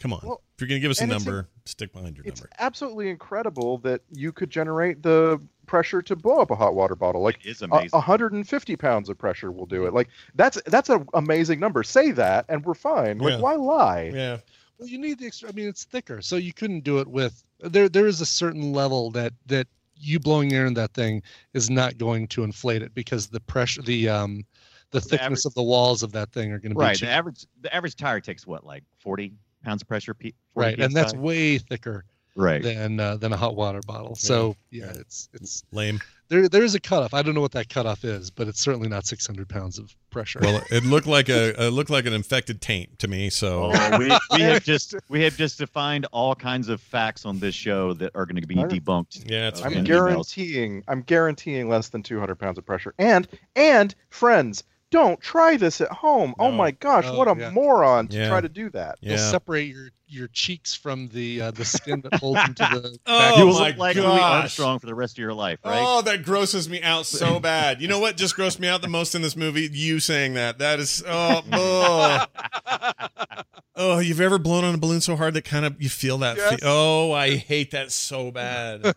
come 0.03 0.11
on. 0.11 0.19
Well, 0.21 0.41
if 0.55 0.61
you're 0.61 0.67
going 0.67 0.79
to 0.79 0.81
give 0.81 0.91
us 0.91 0.99
a 0.99 1.03
and 1.03 1.13
it's 1.13 1.25
number, 1.25 1.47
stick 1.65 1.93
behind 1.93 2.17
your 2.17 2.25
It's 2.27 2.41
number. 2.41 2.49
absolutely 2.59 3.09
incredible 3.09 3.77
that 3.79 4.01
you 4.11 4.33
could 4.33 4.49
generate 4.49 5.01
the 5.01 5.39
pressure 5.65 6.01
to 6.01 6.15
blow 6.17 6.41
up 6.41 6.51
a 6.51 6.55
hot 6.55 6.75
water 6.75 6.93
bottle. 6.93 7.21
Like 7.21 7.37
It 7.45 7.49
is 7.51 7.61
a- 7.61 7.65
amazing. 7.65 7.91
150 7.91 8.75
pounds 8.75 9.07
of 9.07 9.17
pressure 9.17 9.49
will 9.49 9.65
do 9.65 9.85
it. 9.85 9.93
Like 9.93 10.09
that's 10.35 10.61
that's 10.65 10.89
an 10.89 11.07
amazing 11.13 11.61
number. 11.61 11.83
Say 11.83 12.11
that, 12.11 12.45
and 12.49 12.65
we're 12.65 12.73
fine. 12.73 13.17
Like 13.19 13.31
Yeah. 13.35 13.39
why 13.39 13.55
lie? 13.55 14.11
Yeah. 14.13 14.37
Well, 14.77 14.89
you 14.89 14.97
need 14.97 15.19
the 15.19 15.25
extra. 15.27 15.47
I 15.47 15.53
mean, 15.53 15.69
it's 15.69 15.85
thicker, 15.85 16.21
so 16.21 16.35
you 16.35 16.51
couldn't 16.51 16.83
do 16.83 16.99
it 16.99 17.07
with. 17.07 17.41
There, 17.61 17.87
there 17.87 18.05
is 18.07 18.19
a 18.19 18.25
certain 18.25 18.73
level 18.73 19.09
that 19.11 19.31
that 19.45 19.67
you 19.95 20.19
blowing 20.19 20.51
air 20.51 20.65
in 20.65 20.73
that 20.73 20.93
thing 20.93 21.23
is 21.53 21.69
not 21.69 21.97
going 21.97 22.27
to 22.27 22.43
inflate 22.43 22.81
it 22.81 22.93
because 22.93 23.27
the 23.27 23.39
pressure, 23.39 23.81
the 23.83 24.09
um, 24.09 24.43
the 24.91 24.99
thickness 24.99 25.45
of 25.45 25.53
the 25.53 25.63
walls 25.63 26.03
of 26.03 26.11
that 26.11 26.33
thing 26.33 26.51
are 26.51 26.59
going 26.59 26.71
to 26.73 26.75
be 26.77 26.81
right. 26.83 26.97
cheap. 26.97 27.07
The 27.07 27.13
average 27.13 27.45
the 27.61 27.73
average 27.73 27.95
tire 27.95 28.19
takes 28.19 28.45
what, 28.45 28.65
like 28.65 28.83
forty 28.99 29.31
pounds 29.63 29.81
of 29.81 29.87
pressure. 29.87 30.13
P- 30.13 30.35
40 30.53 30.67
right, 30.67 30.79
and 30.79 30.95
that's 30.95 31.13
way 31.13 31.57
thicker 31.57 32.05
right. 32.35 32.61
than 32.61 32.99
uh, 32.99 33.17
than 33.17 33.33
a 33.33 33.37
hot 33.37 33.55
water 33.55 33.81
bottle. 33.85 34.15
So 34.15 34.55
yeah, 34.71 34.91
it's 34.95 35.29
it's 35.33 35.63
lame. 35.71 35.99
There 36.29 36.49
there 36.49 36.63
is 36.63 36.73
a 36.73 36.79
cutoff. 36.79 37.13
I 37.13 37.21
don't 37.21 37.35
know 37.35 37.41
what 37.41 37.51
that 37.51 37.69
cutoff 37.69 38.03
is, 38.03 38.31
but 38.31 38.47
it's 38.47 38.59
certainly 38.59 38.87
not 38.87 39.05
600 39.05 39.47
pounds 39.47 39.77
of 39.77 39.95
pressure. 40.09 40.39
Well, 40.41 40.63
it 40.71 40.83
looked 40.85 41.07
like 41.07 41.29
a 41.29 41.67
it 41.67 41.69
looked 41.69 41.89
like 41.89 42.05
an 42.05 42.13
infected 42.13 42.61
taint 42.61 42.99
to 42.99 43.07
me. 43.07 43.29
So 43.29 43.71
Oh, 43.73 43.97
we, 43.97 44.11
we 44.31 44.41
have 44.41 44.63
just 44.63 44.95
we 45.09 45.21
have 45.23 45.37
just 45.37 45.59
defined 45.59 46.07
all 46.11 46.33
kinds 46.33 46.69
of 46.69 46.81
facts 46.81 47.25
on 47.25 47.39
this 47.39 47.55
show 47.55 47.93
that 47.93 48.11
are 48.15 48.25
going 48.25 48.41
to 48.41 48.47
be 48.47 48.55
debunked. 48.55 49.29
Yeah, 49.29 49.49
it's 49.49 49.61
uh, 49.61 49.65
I'm 49.65 49.73
in 49.73 49.83
emails. 49.83 49.87
guaranteeing. 49.87 50.83
I'm 50.87 51.01
guaranteeing 51.01 51.69
less 51.69 51.89
than 51.89 52.01
200 52.03 52.35
pounds 52.35 52.57
of 52.57 52.65
pressure. 52.65 52.93
And 52.97 53.27
and 53.55 53.93
friends, 54.09 54.63
don't 54.93 55.19
try 55.19 55.57
this 55.57 55.81
at 55.81 55.91
home. 55.91 56.35
Oh 56.39 56.51
my 56.51 56.71
gosh, 56.71 57.05
Oh, 57.07 57.17
what 57.17 57.27
a 57.27 57.31
oh, 57.31 57.35
yeah. 57.37 57.49
moron 57.49 58.07
to 58.09 58.17
Yeah. 58.17 58.29
try 58.29 58.39
to 58.41 58.47
do 58.49 58.69
that. 58.69 58.99
You'll 59.01 59.17
separate 59.17 59.67
your 59.67 59.89
your 60.07 60.27
cheeks 60.27 60.73
from 60.75 61.07
the 61.09 61.41
uh, 61.41 61.51
the 61.51 61.65
skin 61.65 62.01
that 62.01 62.15
holds 62.15 62.41
them 62.43 62.53
to 62.55 62.63
the. 62.63 62.97
Oh, 63.05 63.37
you 63.37 63.45
will 63.47 63.59
my 63.59 63.69
look 63.69 63.77
like 63.77 63.95
Louis 63.95 64.03
gosh. 64.05 64.41
Armstrong 64.41 64.79
for 64.79 64.85
the 64.85 64.95
rest 64.95 65.13
of 65.15 65.19
your 65.19 65.33
life, 65.33 65.59
right? 65.65 65.81
Oh, 65.85 66.01
that 66.03 66.23
grosses 66.23 66.69
me 66.69 66.81
out 66.81 67.05
so 67.05 67.39
bad. 67.41 67.81
You 67.81 67.87
know 67.87 67.99
what 67.99 68.17
just 68.17 68.35
grossed 68.35 68.59
me 68.59 68.67
out 68.67 68.81
the 68.81 68.87
most 68.87 69.15
in 69.15 69.21
this 69.21 69.35
movie? 69.35 69.69
You 69.71 69.99
saying 69.99 70.33
that. 70.35 70.59
That 70.59 70.79
is 70.79 71.03
oh 71.07 71.41
oh. 71.51 72.25
Oh, 73.75 73.97
you've 73.97 74.21
ever 74.21 74.37
blown 74.37 74.63
on 74.63 74.75
a 74.75 74.77
balloon 74.77 75.01
so 75.01 75.15
hard 75.15 75.33
that 75.33 75.45
kind 75.45 75.65
of 75.65 75.81
you 75.81 75.89
feel 75.89 76.19
that 76.19 76.37
fe- 76.37 76.59
Oh, 76.61 77.11
I 77.11 77.37
hate 77.37 77.71
that 77.71 77.91
so 77.91 78.29
bad. 78.29 78.93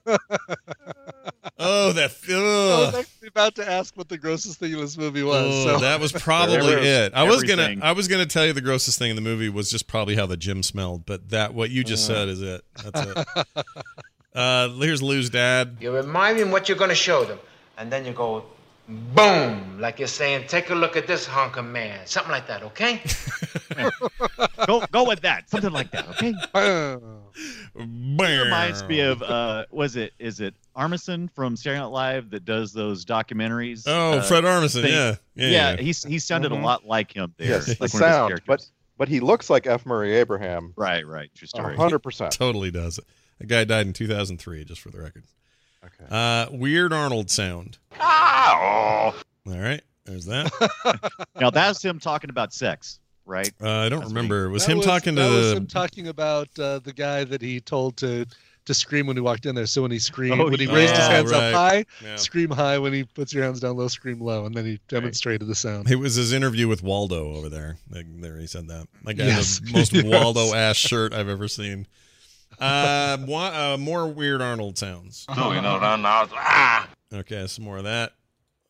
oh, 1.59 1.93
that 1.93 2.13
I 2.29 2.87
was 2.87 2.95
actually 2.95 3.29
about 3.29 3.55
to 3.55 3.69
ask 3.69 3.97
what 3.97 4.11
the 4.11 4.19
grossest 4.19 4.59
thing 4.59 4.73
in 4.73 4.79
this 4.79 4.99
movie 4.99 5.23
was. 5.23 5.47
Oh, 5.47 5.65
so 5.65 5.79
that 5.79 5.99
was 5.99 6.13
probably 6.13 6.75
it. 6.75 7.15
I 7.15 7.23
was 7.23 7.43
gonna. 7.43 7.77
I 7.81 7.93
was 7.93 8.07
gonna 8.07 8.27
tell 8.27 8.45
you 8.45 8.53
the 8.53 8.61
grossest 8.61 8.99
thing 8.99 9.09
in 9.11 9.17
the 9.17 9.23
movie 9.23 9.49
was 9.49 9.71
just 9.71 9.87
probably 9.87 10.15
how 10.15 10.27
the 10.27 10.37
gym 10.37 10.63
smelled, 10.63 11.06
but 11.07 11.31
that 11.31 11.55
what 11.55 11.71
you 11.71 11.85
just 11.85 12.07
said 12.07 12.29
is 12.29 12.43
it. 12.43 12.63
That's 12.85 13.01
it. 13.07 13.47
uh 14.35 14.69
here's 14.71 15.03
Lou's 15.03 15.31
dad. 15.31 15.77
You 15.81 15.93
remind 15.95 16.39
them 16.39 16.51
what 16.51 16.69
you're 16.69 16.79
going 16.79 16.91
to 16.91 16.95
show 16.95 17.25
them. 17.25 17.39
And 17.79 17.91
then 17.93 18.05
you 18.05 18.13
go, 18.13 18.45
boom, 18.89 19.79
like 19.81 19.99
you're 19.99 20.09
saying, 20.09 20.47
take 20.49 20.71
a 20.71 20.75
look 20.75 20.97
at 20.97 21.07
this 21.07 21.27
hunk 21.27 21.57
of 21.57 21.65
man. 21.65 22.07
Something 22.07 22.33
like 22.33 22.47
that, 22.49 22.63
okay? 22.63 23.03
go 24.67 24.85
go 24.91 25.05
with 25.05 25.21
that, 25.23 25.49
something 25.51 25.73
like 25.73 25.91
that. 25.93 26.09
Okay. 26.11 26.35
Bam. 26.53 28.45
reminds 28.45 28.83
me 28.85 29.01
of 29.01 29.23
uh 29.23 29.65
was 29.71 29.97
it 29.97 30.13
is 30.19 30.41
it 30.41 30.55
Armisen 30.77 31.31
from 31.35 31.57
Saturday 31.57 31.81
Out 31.81 31.93
Live 31.93 32.31
that 32.31 32.45
does 32.45 32.73
those 32.73 33.05
documentaries? 33.05 33.85
Oh, 33.87 34.15
uh, 34.19 34.23
Fred 34.23 34.45
Armisen, 34.45 34.85
yeah. 34.85 34.89
Yeah, 34.91 35.15
yeah. 35.35 35.49
yeah. 35.73 35.77
He's 35.77 36.03
he 36.03 36.19
sounded 36.19 36.53
Mhm. 36.53 36.61
a 36.61 36.65
lot 36.65 36.87
like 36.87 37.13
him 37.15 37.35
there. 37.39 37.49
Yes, 37.49 37.69
like 37.81 37.91
the 37.91 37.99
one 37.99 38.03
of 38.03 38.09
his 38.09 38.17
sound, 38.17 38.29
but 38.47 38.47
characters. 38.47 38.73
But 38.99 39.09
he 39.09 39.21
looks 39.21 39.49
like 39.51 39.67
F. 39.67 39.85
Murray 39.87 40.15
Abraham. 40.17 40.73
right, 40.77 41.07
right, 41.07 41.31
true 41.35 41.47
story. 41.49 41.77
hundred 41.77 42.01
percent. 42.01 42.33
Totally 42.39 42.71
does. 42.71 42.99
That 43.39 43.47
guy 43.49 43.65
died 43.65 43.87
in 43.87 43.93
2003, 43.93 44.65
just 44.65 44.81
for 44.81 44.91
the 44.91 44.99
record. 45.01 45.25
Okay. 45.85 46.05
Uh, 46.11 46.47
Weird 46.51 46.93
Arnold 46.93 47.31
sound. 47.31 47.79
Ah, 48.01 49.15
All 49.47 49.59
right, 49.59 49.83
there's 50.05 50.25
that. 50.27 50.51
Now 51.41 51.51
that's 51.51 51.85
him 51.85 51.99
talking 51.99 52.31
about 52.31 52.53
sex, 52.55 52.99
right? 53.27 53.53
Uh, 53.63 53.69
I 53.71 53.89
don't 53.91 54.01
That's 54.01 54.11
remember. 54.11 54.49
Was 54.49 54.65
That 54.67 54.73
him 54.73 54.81
talking 54.81 55.15
to 55.17 55.23
that 55.23 55.29
was 55.31 55.51
the? 55.51 55.57
him 55.59 55.67
talking 55.67 56.09
about 56.09 56.49
uh, 56.59 56.79
the 56.79 56.93
guy 56.95 57.25
that 57.25 57.43
he 57.43 57.61
told 57.61 57.99
to 57.99 58.25
to 58.67 58.75
scream 58.75 59.07
when 59.07 59.17
he 59.17 59.21
walked 59.21 59.47
in 59.47 59.55
there. 59.55 59.67
So 59.67 59.83
when 59.83 59.91
he 59.91 59.99
screamed, 59.99 60.41
Oh, 60.41 60.45
when 60.51 60.61
he 60.61 60.67
yeah. 60.67 60.75
raised 60.75 60.95
his 60.95 61.07
Oh, 61.07 61.11
hands 61.11 61.33
right. 61.33 61.43
up 61.45 61.55
high, 61.55 61.85
Yeah. 62.05 62.17
scream 62.17 62.51
high. 62.51 62.79
When 62.79 62.93
he 62.93 63.05
puts 63.05 63.33
your 63.33 63.43
hands 63.45 63.61
down 63.61 63.77
low, 63.77 63.89
scream 63.89 64.21
low, 64.21 64.45
and 64.47 64.55
then 64.55 64.65
he 64.67 64.79
demonstrated 64.89 65.49
the 65.49 65.55
sound. 65.55 65.91
It 65.91 65.97
was 65.97 66.15
his 66.17 66.33
interview 66.33 66.69
with 66.69 66.83
Waldo 66.83 67.35
over 67.35 67.49
there. 67.49 67.79
Like, 67.91 68.07
There, 68.21 68.39
he 68.39 68.47
said 68.47 68.69
that. 68.69 68.87
Like 69.05 69.17
Yes. 69.19 69.59
the 69.61 69.73
most 69.73 69.93
Yes. 69.93 70.05
Waldo 70.05 70.55
ass 70.55 70.77
shirt 70.77 71.13
I've 71.15 71.29
ever 71.29 71.49
seen. 71.49 71.87
Uh, 72.61 73.19
wa- 73.27 73.75
uh, 73.75 73.77
more 73.79 74.07
Weird 74.09 74.41
Arnold 74.43 74.79
sounds. 74.79 75.27
No, 75.37 75.53
you 75.53 75.61
know, 75.61 75.79
no, 75.79 75.97
no. 75.97 76.27
Ah! 76.35 76.89
Okay, 77.13 77.47
some 77.47 77.65
more 77.65 77.79
of 77.79 77.85
that. 77.85 78.13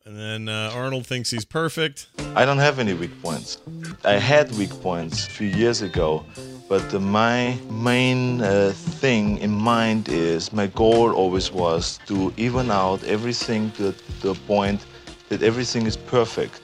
And 0.05 0.17
then 0.17 0.47
uh, 0.47 0.71
Arnold 0.73 1.05
thinks 1.05 1.31
he's 1.31 1.43
perfect. 1.43 2.07
I 2.35 2.45
don't 2.45 2.59
have 2.59 2.79
any 2.79 2.93
weak 2.93 3.21
points. 3.21 3.59
I 4.05 4.13
had 4.13 4.49
weak 4.57 4.69
points 4.81 5.27
a 5.27 5.29
few 5.29 5.47
years 5.47 5.81
ago, 5.81 6.25
but 6.69 6.89
the, 6.89 6.99
my 6.99 7.57
main 7.69 8.41
uh, 8.41 8.71
thing 8.75 9.37
in 9.39 9.51
mind 9.51 10.09
is 10.09 10.51
my 10.51 10.67
goal 10.67 11.11
always 11.11 11.51
was 11.51 11.99
to 12.07 12.33
even 12.37 12.69
out 12.71 13.03
everything 13.05 13.71
to 13.71 13.93
the 14.21 14.33
point 14.47 14.85
that 15.29 15.41
everything 15.43 15.85
is 15.85 15.95
perfect. 15.97 16.61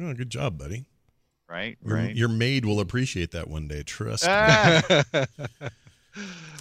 Oh, 0.00 0.12
good 0.14 0.30
job, 0.30 0.58
buddy. 0.58 0.84
Right, 1.48 1.76
Your, 1.84 1.96
right. 1.96 2.14
your 2.14 2.28
maid 2.28 2.64
will 2.64 2.78
appreciate 2.78 3.32
that 3.32 3.48
one 3.48 3.66
day. 3.66 3.82
Trust 3.82 4.24
me. 4.24 4.30
Ah, 4.32 4.82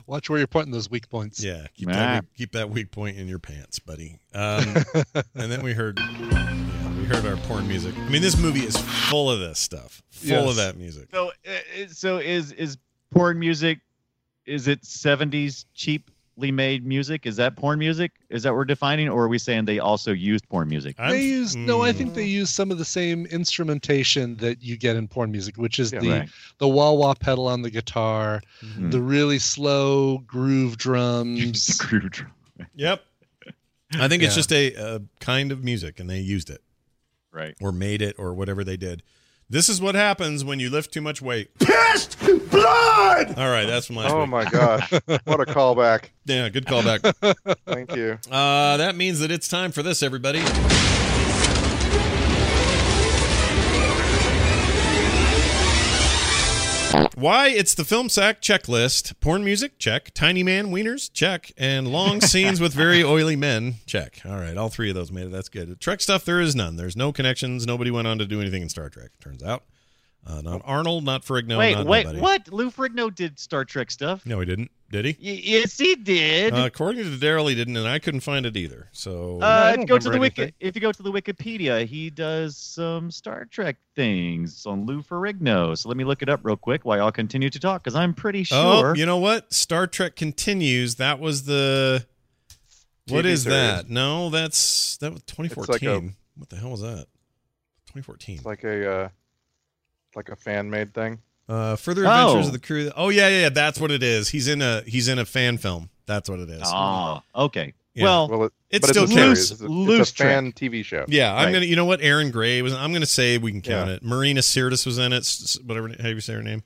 Watch 0.08 0.30
where 0.30 0.40
you're 0.40 0.48
pointing 0.48 0.72
those 0.72 0.90
weak 0.90 1.08
points. 1.10 1.44
Yeah, 1.44 1.68
keep 1.76 1.90
Ah. 1.90 1.92
that 1.94 2.24
weak, 2.24 2.34
keep 2.36 2.52
that 2.54 2.70
weak 2.72 2.90
point 2.90 3.18
in 3.18 3.28
your 3.28 3.38
pants, 3.38 3.78
buddy. 3.78 4.18
Um, 4.34 4.76
and 5.36 5.52
then 5.52 5.62
we 5.62 5.74
heard, 5.74 6.00
yeah, 6.00 6.54
we 6.56 6.79
heard 7.10 7.26
our 7.26 7.38
porn 7.48 7.68
music. 7.68 7.96
I 7.98 8.10
mean, 8.10 8.22
this 8.22 8.38
movie 8.38 8.62
is 8.66 8.78
full 8.78 9.30
of 9.32 9.40
this 9.40 9.60
stuff, 9.60 10.02
full 10.12 10.30
Yes. 10.30 10.50
of 10.50 10.56
that 10.58 10.78
music. 10.78 11.08
so 11.12 11.32
uh, 11.48 11.88
so 11.92 12.18
is 12.18 12.52
is 12.54 12.78
porn 13.12 13.40
music? 13.40 13.80
Is 14.46 14.68
it 14.68 14.84
seventies 14.86 15.66
cheaply 15.74 16.52
made 16.52 16.86
music? 16.86 17.26
Is 17.26 17.36
that 17.38 17.56
porn 17.56 17.80
music? 17.80 18.12
Is 18.30 18.44
that 18.44 18.50
what 18.52 18.58
we're 18.58 18.66
defining, 18.66 19.10
or 19.10 19.24
are 19.24 19.28
we 19.28 19.38
saying 19.40 19.66
they 19.66 19.80
also 19.80 20.12
used 20.12 20.48
porn 20.50 20.68
music? 20.70 20.96
I'm- 21.00 21.12
They 21.12 21.24
use 21.24 21.56
no. 21.56 21.82
I 21.84 21.92
mm, 21.92 21.96
think 21.96 22.14
they 22.14 22.26
use 22.26 22.50
some 22.52 22.70
of 22.72 22.78
the 22.78 22.86
same 22.86 23.26
instrumentation 23.28 24.36
that 24.38 24.62
you 24.64 24.78
get 24.78 24.96
in 24.96 25.08
porn 25.08 25.32
music, 25.32 25.58
which 25.58 25.80
is 25.80 25.92
Yeah. 25.92 26.00
the 26.00 26.10
Right. 26.10 26.30
the 26.60 26.68
wah 26.68 26.92
wah 26.92 27.14
pedal 27.16 27.48
on 27.48 27.62
the 27.64 27.70
guitar, 27.72 28.42
Mm-hmm. 28.64 28.90
the 28.92 29.02
really 29.02 29.40
slow 29.40 30.20
groove 30.20 30.78
drums. 30.86 31.62
Scrooge. 31.64 32.24
Yep. 32.76 33.04
I 33.96 34.08
think 34.08 34.22
it's 34.22 34.36
just 34.36 34.52
a, 34.52 34.74
a 34.76 35.02
kind 35.20 35.52
of 35.52 35.64
music, 35.64 36.00
and 36.00 36.08
they 36.10 36.20
used 36.20 36.50
it 36.52 36.62
Right. 37.32 37.56
or 37.62 37.72
made 37.72 38.02
it 38.02 38.16
or 38.18 38.34
whatever 38.34 38.64
they 38.64 38.78
did. 38.78 39.04
This 39.52 39.68
is 39.70 39.82
what 39.82 39.96
happens 39.96 40.44
when 40.44 40.60
you 40.60 40.70
lift 40.70 40.94
too 40.94 41.02
much 41.02 41.22
weight. 41.22 41.58
Pissed 41.60 42.20
blood! 42.52 43.34
All 43.38 43.50
right, 43.50 43.66
that's 43.66 43.88
from 43.88 43.96
last 43.96 44.12
Oh 44.14 44.22
week. 44.22 44.30
my 44.30 44.46
gosh, 44.46 44.92
what 45.26 45.40
a 45.40 45.46
callback! 45.46 46.10
Yeah, 46.26 46.50
good 46.50 46.66
callback. 46.66 47.14
Thank 47.66 47.96
you. 47.96 48.20
Uh, 48.32 48.78
that 48.78 48.96
means 48.96 49.20
that 49.22 49.32
it's 49.32 49.48
time 49.48 49.72
for 49.72 49.82
this, 49.82 50.04
everybody. 50.04 50.42
Why? 57.16 57.50
It's 57.50 57.74
the 57.76 57.84
film 57.84 58.10
sack 58.10 58.42
checklist. 58.42 59.20
Porn 59.20 59.44
music, 59.44 59.78
check. 59.78 60.12
Tiny 60.14 60.42
man 60.42 60.68
wieners, 60.68 61.12
check. 61.12 61.52
And 61.58 61.88
long 61.88 62.22
scenes 62.22 62.60
with 62.60 62.74
very 62.74 63.04
oily 63.04 63.36
men, 63.36 63.76
check. 63.86 64.22
All 64.26 64.38
right, 64.38 64.58
all 64.58 64.70
three 64.70 64.90
of 64.90 64.96
those 64.96 65.12
made 65.12 65.26
it. 65.26 65.32
That's 65.32 65.50
good. 65.50 65.80
Trek 65.80 66.02
stuff, 66.02 66.26
there 66.26 66.40
is 66.42 66.56
none. 66.56 66.78
There's 66.78 66.96
no 66.96 67.12
connections. 67.12 67.68
Nobody 67.68 67.92
went 67.92 68.08
on 68.08 68.18
to 68.20 68.26
do 68.26 68.42
anything 68.42 68.62
in 68.62 68.70
Star 68.70 68.90
Trek, 68.90 69.12
turns 69.22 69.44
out. 69.44 69.64
Uh, 70.28 70.42
not 70.42 70.62
Arnold, 70.66 71.04
not 71.06 71.24
Ferrigno, 71.24 71.58
wait, 71.58 71.74
not 71.76 71.88
wait, 71.88 72.04
nobody. 72.06 72.22
what? 72.22 72.48
Lou 72.54 72.70
Ferrigno 72.70 73.14
did 73.14 73.40
Star 73.40 73.66
Trek 73.66 73.90
stuff. 73.90 74.26
No, 74.26 74.40
he 74.40 74.46
didn't. 74.46 74.70
Did 74.92 75.06
he? 75.06 75.12
Y- 75.22 75.42
yes, 75.44 75.78
he 75.78 75.96
did. 75.96 76.54
Uh, 76.54 76.66
according 76.66 77.04
to 77.04 77.10
Daryl, 77.18 77.48
he 77.50 77.56
didn't, 77.56 77.78
and 77.78 77.88
I 77.88 78.00
couldn't 78.00 78.20
find 78.20 78.46
it 78.46 78.58
either. 78.58 78.90
So 78.92 79.40
Uh, 79.42 79.46
I 79.46 79.72
if 79.74 79.80
you 79.80 79.86
go 79.86 79.98
to 79.98 80.04
the 80.04 80.10
remember 80.12 80.42
wiki, 80.42 80.54
if 80.60 80.76
you 80.76 80.82
go 80.82 80.92
to 80.92 81.02
the 81.02 81.12
Wikipedia, 81.12 81.86
he 81.86 82.10
does 82.10 82.58
some 82.58 83.10
Star 83.12 83.46
Trek 83.46 83.78
things 83.96 84.66
on 84.66 84.86
Lou 84.86 85.02
Ferrigno. 85.02 85.78
So 85.78 85.90
let 85.90 85.98
me 85.98 86.04
look 86.04 86.22
it 86.22 86.30
up 86.30 86.42
real 86.44 86.58
quick 86.58 86.86
while 86.86 86.98
y'all 86.98 87.12
continue 87.12 87.50
to 87.50 87.60
talk, 87.60 87.84
because 87.84 87.96
I'm 87.96 88.14
pretty 88.14 88.44
sure. 88.44 88.88
Oh, 88.88 88.94
you 88.94 89.06
know 89.06 89.18
what? 89.18 89.52
Star 89.54 89.88
Trek 89.88 90.16
continues. 90.16 90.96
That 90.96 91.20
was 91.20 91.44
the. 91.46 92.06
What 93.08 93.26
TV 93.26 93.30
is 93.30 93.44
series. 93.44 93.58
that? 93.58 93.90
No, 93.90 94.30
that's 94.30 94.98
that 94.98 95.12
was 95.14 95.22
2014. 95.24 95.90
a- 95.90 96.40
what 96.40 96.50
the 96.50 96.58
hell 96.58 96.72
was 96.72 96.82
that? 96.82 97.08
2014. 97.88 98.36
It's 98.36 98.46
like 98.46 98.64
a 98.64 98.92
uh, 98.92 99.10
like 100.16 100.30
a 100.30 100.36
fan 100.36 100.70
made 100.70 100.94
thing. 100.94 101.20
Uh, 101.48 101.76
further 101.76 102.04
adventures 102.04 102.46
Oh. 102.46 102.48
of 102.48 102.54
the 102.54 102.60
crew. 102.60 102.92
Oh 102.96 103.10
yeah, 103.10 103.28
yeah, 103.28 103.40
yeah, 103.42 103.50
that's 103.50 103.80
what 103.80 103.90
it 103.92 104.04
is. 104.04 104.30
He's 104.30 104.48
in 104.48 104.62
a 104.62 104.84
he's 104.86 105.08
in 105.08 105.18
a 105.20 105.26
fan 105.26 105.58
film. 105.58 105.90
That's 106.06 106.30
what 106.30 106.40
it 106.40 106.50
is. 106.50 106.62
Ah, 106.66 107.24
okay. 107.36 107.74
Yeah. 107.96 108.04
Well, 108.04 108.28
Well, 108.30 108.44
it, 108.46 108.54
It's 108.70 108.88
still 108.90 109.04
it's 109.06 109.14
a 109.14 109.16
counts. 109.16 109.52
It's 109.52 109.62
a, 109.62 109.68
Loose 109.68 110.12
it's 110.12 110.20
a 110.20 110.24
fan 110.24 110.52
TV 110.54 110.86
show. 110.86 111.06
yeah, 111.08 111.34
I'm 111.36 111.52
gonna. 111.52 111.66
You 111.66 111.76
know 111.76 111.86
what? 111.86 112.02
Aaron 112.02 112.30
Gray 112.32 112.62
was. 112.62 112.74
I'm 112.74 112.94
gonna 112.94 113.06
say 113.08 113.38
we 113.40 113.52
can 113.52 113.62
count 113.62 113.90
Yeah. 113.90 113.96
it. 113.96 114.04
Marina 114.04 114.42
Sirtis 114.42 114.86
was 114.86 114.98
in 115.00 115.12
it. 115.12 115.18
s- 115.18 115.58
s- 115.58 115.64
Whatever. 115.64 115.90
How 115.90 115.96
do 115.96 116.10
you 116.14 116.22
say 116.22 116.34
her 116.34 116.44
name? 116.44 116.64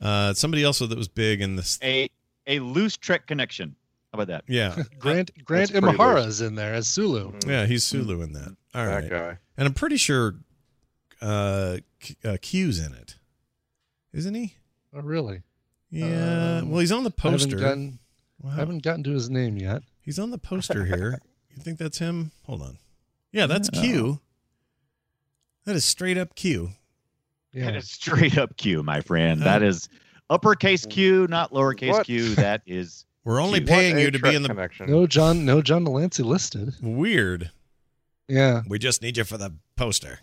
Uh, 0.00 0.32
somebody 0.34 0.62
else 0.62 0.78
that 0.80 0.96
was 0.96 1.08
big 1.08 1.40
in 1.40 1.56
this. 1.56 1.78
a 1.82 2.08
a 2.46 2.60
loose 2.60 2.96
Trek 2.96 3.26
connection. 3.26 3.74
How 4.12 4.20
about 4.20 4.28
that? 4.28 4.44
Yeah, 4.46 4.76
Grant 4.98 5.32
Grant 5.44 5.72
That's 5.72 5.80
pretty 5.84 5.98
Imahara 5.98 6.24
is 6.26 6.40
in 6.40 6.54
there 6.54 6.72
as 6.74 6.86
Sulu. 6.86 7.32
yeah, 7.46 7.66
he's 7.66 7.82
Sulu 7.84 8.22
in 8.22 8.32
that. 8.34 8.56
All 8.74 8.86
that 8.86 8.94
right. 9.02 9.10
guy. 9.10 9.38
And 9.56 9.66
I'm 9.66 9.74
pretty 9.74 9.96
sure 9.96 10.36
uh, 11.24 11.78
Q- 12.00 12.16
uh, 12.24 12.36
Q's 12.40 12.78
in 12.84 12.92
it, 12.94 13.16
isn't 14.12 14.34
he? 14.34 14.54
Oh, 14.94 15.00
really? 15.00 15.42
Yeah. 15.90 16.58
Um, 16.62 16.70
well, 16.70 16.80
he's 16.80 16.92
on 16.92 17.04
the 17.04 17.12
I 17.18 17.22
haven't 17.22 17.38
poster. 17.40 17.56
gotten, 17.56 17.98
Wow. 18.40 18.50
I 18.52 18.54
haven't 18.56 18.82
gotten 18.82 19.02
to 19.04 19.10
his 19.12 19.30
name 19.30 19.56
yet. 19.56 19.82
He's 20.00 20.18
on 20.18 20.30
the 20.30 20.38
poster 20.38 20.84
here. 20.84 21.20
you 21.56 21.62
think 21.62 21.78
that's 21.78 21.98
him? 21.98 22.32
Hold 22.44 22.62
on. 22.62 22.78
Yeah, 23.32 23.46
that's 23.46 23.70
Q. 23.70 24.20
That 25.64 25.76
is 25.76 25.84
straight 25.84 26.18
up 26.18 26.34
Q. 26.34 26.70
Yeah. 27.52 27.66
That 27.66 27.76
is 27.76 27.90
straight 27.90 28.36
up 28.36 28.56
Q, 28.56 28.82
my 28.82 29.00
friend. 29.00 29.40
That 29.42 29.62
is 29.62 29.88
uppercase 30.28 30.84
Q, 30.86 31.26
not 31.28 31.52
lowercase 31.52 31.90
What? 31.92 32.06
Q. 32.06 32.34
That 32.34 32.62
is. 32.66 33.04
We're 33.24 33.40
only 33.40 33.60
Q. 33.60 33.68
paying 33.68 33.98
you 33.98 34.10
to 34.10 34.18
be 34.18 34.34
in 34.34 34.42
the 34.42 34.48
connection. 34.48 34.90
No 34.90 35.06
John, 35.06 35.46
no 35.46 35.62
John 35.62 35.84
de 35.84 35.90
Lancie 35.90 36.22
listed. 36.22 36.74
weird. 36.82 37.50
Yeah. 38.28 38.62
We 38.68 38.78
just 38.78 39.00
need 39.00 39.16
you 39.16 39.24
for 39.24 39.38
the 39.38 39.54
poster. 39.76 40.20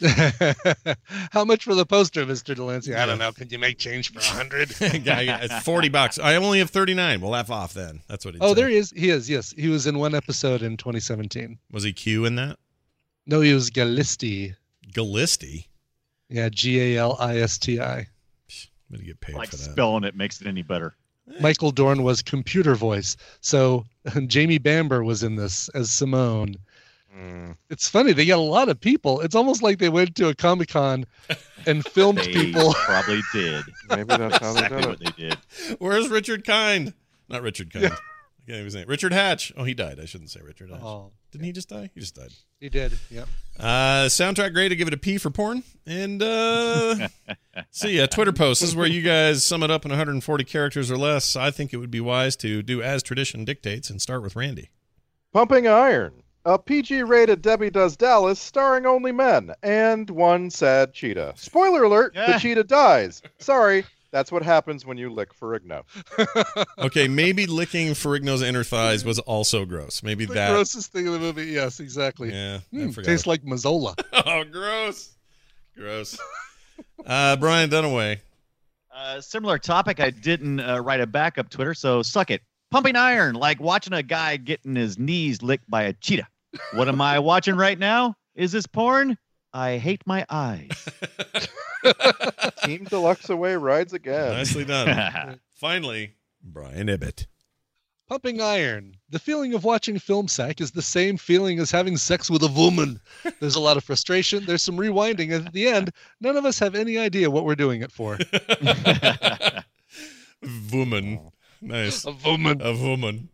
How 1.30 1.44
much 1.44 1.64
for 1.64 1.74
the 1.74 1.86
poster, 1.86 2.24
Mr. 2.26 2.54
de 2.54 2.62
Lancie? 2.64 2.94
I 2.94 3.06
don't 3.06 3.18
know. 3.18 3.32
Can 3.32 3.48
you 3.50 3.58
make 3.58 3.78
change 3.78 4.12
for 4.12 4.18
a 4.18 4.22
hundred? 4.22 4.74
Guy, 5.04 5.38
it's 5.42 5.58
forty 5.64 5.88
bucks. 5.88 6.18
I 6.18 6.36
only 6.36 6.58
have 6.58 6.70
thirty 6.70 6.94
nine. 6.94 7.20
We'll 7.20 7.30
laugh 7.32 7.50
off 7.50 7.74
then. 7.74 8.00
That's 8.08 8.24
what 8.24 8.34
he. 8.34 8.40
Oh, 8.40 8.48
said. 8.48 8.56
there 8.56 8.68
he 8.68 8.76
is. 8.76 8.90
He 8.96 9.10
is. 9.10 9.28
Yes, 9.28 9.52
he 9.56 9.68
was 9.68 9.86
in 9.86 9.98
one 9.98 10.14
episode 10.14 10.62
in 10.62 10.76
2017. 10.76 11.58
was 11.70 11.82
he 11.84 11.92
Q 11.92 12.24
in 12.24 12.36
that? 12.36 12.58
No, 13.26 13.40
he 13.40 13.52
was 13.54 13.70
Galisti. 13.70 14.54
Galisti. 14.92 15.66
Yeah, 16.28 16.48
G 16.48 16.80
A 16.96 16.98
L 17.00 17.16
I 17.20 17.38
S 17.38 17.58
T 17.58 17.80
I. 17.80 17.98
I'm 17.98 18.06
gonna 18.92 19.04
get 19.04 19.20
paid 19.20 19.36
Like 19.36 19.50
for 19.50 19.56
that. 19.56 19.70
spelling 19.70 20.04
it 20.04 20.16
makes 20.16 20.40
it 20.40 20.46
any 20.46 20.62
better. 20.62 20.96
Eh. 21.30 21.36
Michael 21.40 21.70
Dorn 21.70 22.02
was 22.02 22.22
computer 22.22 22.74
voice. 22.74 23.16
So 23.40 23.84
Jamie 24.26 24.58
Bamber 24.58 25.04
was 25.04 25.22
in 25.22 25.36
this 25.36 25.68
as 25.70 25.90
Simone. 25.90 26.56
It's 27.68 27.88
funny. 27.88 28.12
They 28.12 28.26
got 28.26 28.38
a 28.38 28.42
lot 28.42 28.68
of 28.68 28.80
people. 28.80 29.20
It's 29.20 29.34
almost 29.34 29.62
like 29.62 29.78
they 29.78 29.88
went 29.88 30.14
to 30.16 30.28
a 30.28 30.34
Comic 30.34 30.68
Con 30.68 31.06
and 31.66 31.84
filmed 31.92 32.18
They 32.18 32.32
people. 32.32 32.72
probably 32.84 33.20
did. 33.32 33.64
Maybe 33.88 34.04
that's 34.04 34.38
how 34.38 34.52
they 34.52 34.60
exactly 34.64 34.78
did 34.80 34.86
what 34.86 35.00
it. 35.02 35.16
they 35.16 35.28
did. 35.28 35.76
Where's 35.78 36.08
Richard 36.08 36.44
Kind? 36.44 36.94
Not 37.28 37.42
Richard 37.42 37.72
Kind. 37.72 37.86
I 37.86 37.88
can't 37.88 37.98
even 38.48 38.64
his 38.64 38.74
name. 38.74 38.86
Richard 38.88 39.12
Hatch. 39.12 39.52
Oh, 39.56 39.64
he 39.64 39.74
died. 39.74 39.98
I 40.00 40.04
shouldn't 40.06 40.30
say 40.30 40.40
Richard 40.42 40.70
Hatch. 40.70 40.80
Oh. 40.82 41.12
Didn't 41.30 41.44
he 41.44 41.52
just 41.52 41.68
die? 41.68 41.90
He 41.94 42.00
just 42.00 42.16
died. 42.16 42.32
He 42.58 42.68
did. 42.68 42.98
Yep. 43.10 43.28
Uh, 43.58 44.06
soundtrack 44.06 44.52
great. 44.52 44.70
to 44.70 44.76
give 44.76 44.88
it 44.88 44.94
a 44.94 44.96
P 44.96 45.16
for 45.18 45.30
porn. 45.30 45.62
And 45.86 46.20
uh, 46.22 47.08
see, 47.70 47.98
a 47.98 48.08
Twitter 48.08 48.32
post. 48.32 48.60
This 48.60 48.70
is 48.70 48.76
where 48.76 48.86
you 48.86 49.02
guys 49.02 49.44
sum 49.44 49.62
it 49.62 49.70
up 49.70 49.84
in 49.84 49.90
140 49.90 50.44
characters 50.44 50.90
or 50.90 50.96
less. 50.96 51.36
I 51.36 51.50
think 51.52 51.72
it 51.72 51.76
would 51.76 51.90
be 51.90 52.00
wise 52.00 52.34
to 52.36 52.62
do 52.62 52.82
as 52.82 53.02
tradition 53.04 53.44
dictates 53.44 53.90
and 53.90 54.02
start 54.02 54.22
with 54.22 54.34
Randy. 54.34 54.70
Pumping 55.32 55.68
Iron. 55.68 56.24
A 56.46 56.58
PG 56.58 57.02
rated 57.02 57.42
Debbie 57.42 57.70
Does 57.70 57.96
Dallas 57.96 58.40
starring 58.40 58.86
only 58.86 59.12
men 59.12 59.52
and 59.62 60.08
one 60.08 60.50
sad 60.50 60.94
cheetah. 60.94 61.34
Spoiler 61.36 61.82
alert, 61.84 62.14
the 62.14 62.38
cheetah 62.40 62.64
dies. 62.64 63.20
Sorry, 63.38 63.84
that's 64.10 64.32
what 64.32 64.42
happens 64.42 64.86
when 64.86 64.96
you 64.96 65.12
lick 65.12 65.38
Ferrigno. 65.38 65.82
Okay, 66.78 67.08
maybe 67.08 67.46
licking 67.46 67.88
Ferrigno's 67.88 68.40
inner 68.40 68.64
thighs 68.64 69.04
was 69.04 69.18
also 69.18 69.66
gross. 69.66 70.02
Maybe 70.02 70.24
The 70.24 70.32
that. 70.34 70.50
grossest 70.50 70.90
thing 70.92 71.06
in 71.06 71.12
the 71.12 71.18
movie. 71.18 71.44
Yes, 71.44 71.78
exactly. 71.78 72.32
Yeah, 72.32 72.60
I 72.74 72.90
forgot. 72.90 73.04
tastes 73.04 73.26
like 73.26 73.42
Mazola. 73.44 73.94
oh, 74.26 74.44
gross. 74.44 75.14
Gross. 75.76 76.18
Uh, 77.04 77.36
Brian 77.36 77.68
Dunaway. 77.68 78.18
Uh, 78.94 79.20
similar 79.20 79.58
topic. 79.58 80.00
I 80.00 80.08
didn't 80.10 80.58
uh, 80.60 80.80
write 80.80 81.00
a 81.00 81.06
backup 81.06 81.50
Twitter, 81.50 81.74
so 81.74 82.02
suck 82.02 82.30
it. 82.30 82.40
Pumping 82.70 82.96
iron, 82.96 83.34
like 83.34 83.60
watching 83.60 83.92
a 83.92 84.02
guy 84.02 84.36
getting 84.36 84.76
his 84.76 84.98
knees 84.98 85.42
licked 85.42 85.68
by 85.68 85.82
a 85.82 85.92
cheetah. 85.92 86.28
What 86.74 86.88
am 86.88 87.00
I 87.00 87.18
watching 87.18 87.56
right 87.56 87.78
now? 87.78 88.16
Is 88.34 88.52
this 88.52 88.66
porn? 88.66 89.18
I 89.52 89.78
hate 89.78 90.02
my 90.06 90.24
eyes. 90.30 90.88
Team 92.64 92.84
Deluxe 92.84 93.30
away 93.30 93.56
rides 93.56 93.92
again. 93.92 94.32
Nicely 94.32 94.64
done. 94.64 95.40
Finally, 95.54 96.14
Brian 96.42 96.88
Ibbott. 96.88 97.26
Pumping 98.08 98.40
iron. 98.40 98.96
The 99.08 99.20
feeling 99.20 99.54
of 99.54 99.62
watching 99.62 99.98
film 99.98 100.26
sack 100.26 100.60
is 100.60 100.72
the 100.72 100.82
same 100.82 101.16
feeling 101.16 101.60
as 101.60 101.70
having 101.70 101.96
sex 101.96 102.28
with 102.28 102.42
a 102.42 102.48
woman. 102.48 103.00
There's 103.38 103.54
a 103.54 103.60
lot 103.60 103.76
of 103.76 103.84
frustration. 103.84 104.44
There's 104.44 104.64
some 104.64 104.76
rewinding. 104.76 105.32
And 105.32 105.46
at 105.46 105.52
the 105.52 105.68
end, 105.68 105.92
none 106.20 106.36
of 106.36 106.44
us 106.44 106.58
have 106.58 106.74
any 106.74 106.98
idea 106.98 107.30
what 107.30 107.44
we're 107.44 107.54
doing 107.54 107.82
it 107.82 107.92
for. 107.92 108.18
Woman. 110.72 111.30
Nice. 111.60 112.04
A 112.04 112.12
woman. 112.12 112.60
A 112.62 112.74
woman. 112.74 113.28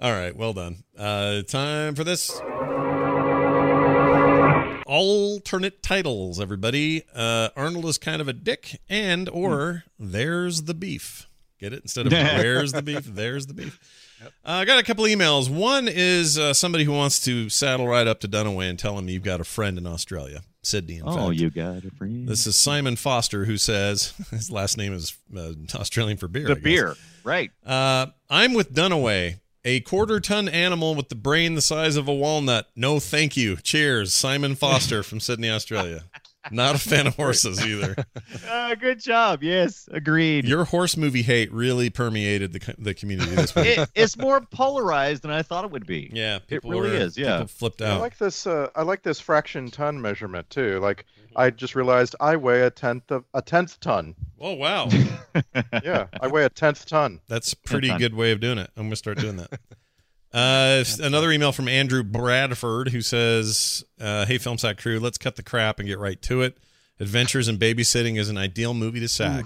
All 0.00 0.12
right, 0.12 0.36
well 0.36 0.52
done. 0.52 0.84
Uh, 0.98 1.42
time 1.42 1.94
for 1.94 2.04
this. 2.04 2.30
Alternate 4.86 5.82
titles, 5.82 6.40
everybody. 6.40 7.04
Uh, 7.14 7.48
Arnold 7.56 7.86
is 7.86 7.98
kind 7.98 8.20
of 8.20 8.28
a 8.28 8.32
dick, 8.32 8.80
and 8.88 9.28
or 9.28 9.84
there's 9.98 10.62
the 10.62 10.74
beef. 10.74 11.28
Get 11.58 11.72
it? 11.72 11.82
Instead 11.82 12.06
of 12.06 12.12
where's 12.12 12.72
the 12.72 12.82
beef, 12.82 13.04
there's 13.04 13.46
the 13.46 13.54
beef. 13.54 13.78
Uh, 14.22 14.26
I 14.44 14.64
got 14.64 14.78
a 14.78 14.82
couple 14.82 15.04
emails. 15.04 15.48
One 15.48 15.88
is 15.88 16.38
uh, 16.38 16.52
somebody 16.52 16.84
who 16.84 16.92
wants 16.92 17.20
to 17.24 17.48
saddle 17.48 17.86
right 17.86 18.06
up 18.06 18.20
to 18.20 18.28
Dunaway 18.28 18.68
and 18.68 18.78
tell 18.78 18.98
him 18.98 19.08
you've 19.08 19.22
got 19.22 19.40
a 19.40 19.44
friend 19.44 19.78
in 19.78 19.86
Australia, 19.86 20.42
Sydney. 20.66 20.96
In 20.96 21.02
oh, 21.06 21.28
fact. 21.28 21.40
you 21.40 21.50
got 21.50 21.84
a 21.84 21.90
friend. 21.90 22.28
This 22.28 22.46
is 22.46 22.56
Simon 22.56 22.96
Foster 22.96 23.44
who 23.44 23.56
says 23.56 24.14
his 24.30 24.50
last 24.50 24.76
name 24.76 24.92
is 24.92 25.16
uh, 25.36 25.52
Australian 25.74 26.18
for 26.18 26.28
beer. 26.28 26.46
The 26.46 26.56
beer, 26.56 26.96
right? 27.22 27.50
Uh, 27.64 28.06
I'm 28.28 28.54
with 28.54 28.72
Dunaway, 28.72 29.40
a 29.64 29.80
quarter 29.80 30.20
ton 30.20 30.48
animal 30.48 30.94
with 30.94 31.08
the 31.08 31.14
brain 31.14 31.54
the 31.54 31.62
size 31.62 31.96
of 31.96 32.08
a 32.08 32.14
walnut. 32.14 32.68
No, 32.76 33.00
thank 33.00 33.36
you. 33.36 33.56
Cheers, 33.56 34.12
Simon 34.12 34.54
Foster 34.54 35.02
from 35.02 35.20
Sydney, 35.20 35.50
Australia. 35.50 36.04
Not 36.50 36.74
a 36.74 36.78
fan 36.88 37.06
of 37.06 37.16
horses 37.16 37.64
either. 37.64 37.96
Uh, 38.48 38.74
good 38.74 39.00
job. 39.00 39.42
Yes, 39.42 39.88
agreed. 39.90 40.44
Your 40.46 40.64
horse 40.64 40.96
movie 40.96 41.22
hate 41.22 41.52
really 41.52 41.90
permeated 41.90 42.52
the 42.52 42.74
the 42.78 42.94
community 42.94 43.34
this 43.34 43.54
week. 43.54 43.78
It, 43.78 43.90
it's 43.94 44.16
more 44.16 44.40
polarized 44.40 45.22
than 45.22 45.30
I 45.30 45.42
thought 45.42 45.64
it 45.64 45.70
would 45.70 45.86
be. 45.86 46.10
yeah, 46.12 46.40
it 46.48 46.62
really 46.64 46.90
were- 46.90 46.94
is. 46.96 47.16
Yeah. 47.16 47.38
people 47.38 47.48
flipped 47.48 47.82
I 47.82 47.96
like 47.96 48.18
this. 48.18 48.46
Uh, 48.46 48.68
I 48.74 48.82
like 48.82 49.02
this 49.02 49.20
fraction 49.20 49.70
ton 49.70 50.00
measurement 50.00 50.50
too. 50.50 50.78
Like 50.80 51.06
I 51.36 51.50
just 51.50 51.74
realized 51.74 52.14
I 52.20 52.36
weigh 52.36 52.62
a 52.62 52.70
tenth 52.70 53.10
of 53.10 53.24
a 53.34 53.42
tenth 53.42 53.80
ton. 53.80 54.14
oh 54.40 54.52
wow, 54.54 54.88
Yeah, 55.82 56.06
I 56.20 56.26
weigh 56.28 56.44
a 56.44 56.48
tenth 56.50 56.86
ton. 56.86 57.20
that's 57.28 57.52
a 57.52 57.56
pretty 57.56 57.88
ton. 57.88 57.98
good 57.98 58.14
way 58.14 58.32
of 58.32 58.40
doing 58.40 58.58
it. 58.58 58.70
I'm 58.76 58.84
gonna 58.86 58.96
start 58.96 59.18
doing 59.18 59.36
that. 59.36 59.58
Uh, 60.34 60.82
another 61.00 61.30
email 61.30 61.52
from 61.52 61.68
Andrew 61.68 62.02
Bradford 62.02 62.88
who 62.88 63.00
says, 63.00 63.84
uh, 64.00 64.26
"Hey, 64.26 64.38
Film 64.38 64.58
Sack 64.58 64.78
crew, 64.78 64.98
let's 64.98 65.16
cut 65.16 65.36
the 65.36 65.42
crap 65.44 65.78
and 65.78 65.86
get 65.86 65.98
right 66.00 66.20
to 66.22 66.42
it. 66.42 66.58
Adventures 66.98 67.46
in 67.48 67.56
Babysitting 67.58 68.18
is 68.18 68.28
an 68.28 68.36
ideal 68.36 68.74
movie 68.74 69.00
to 69.00 69.08
sack. 69.08 69.44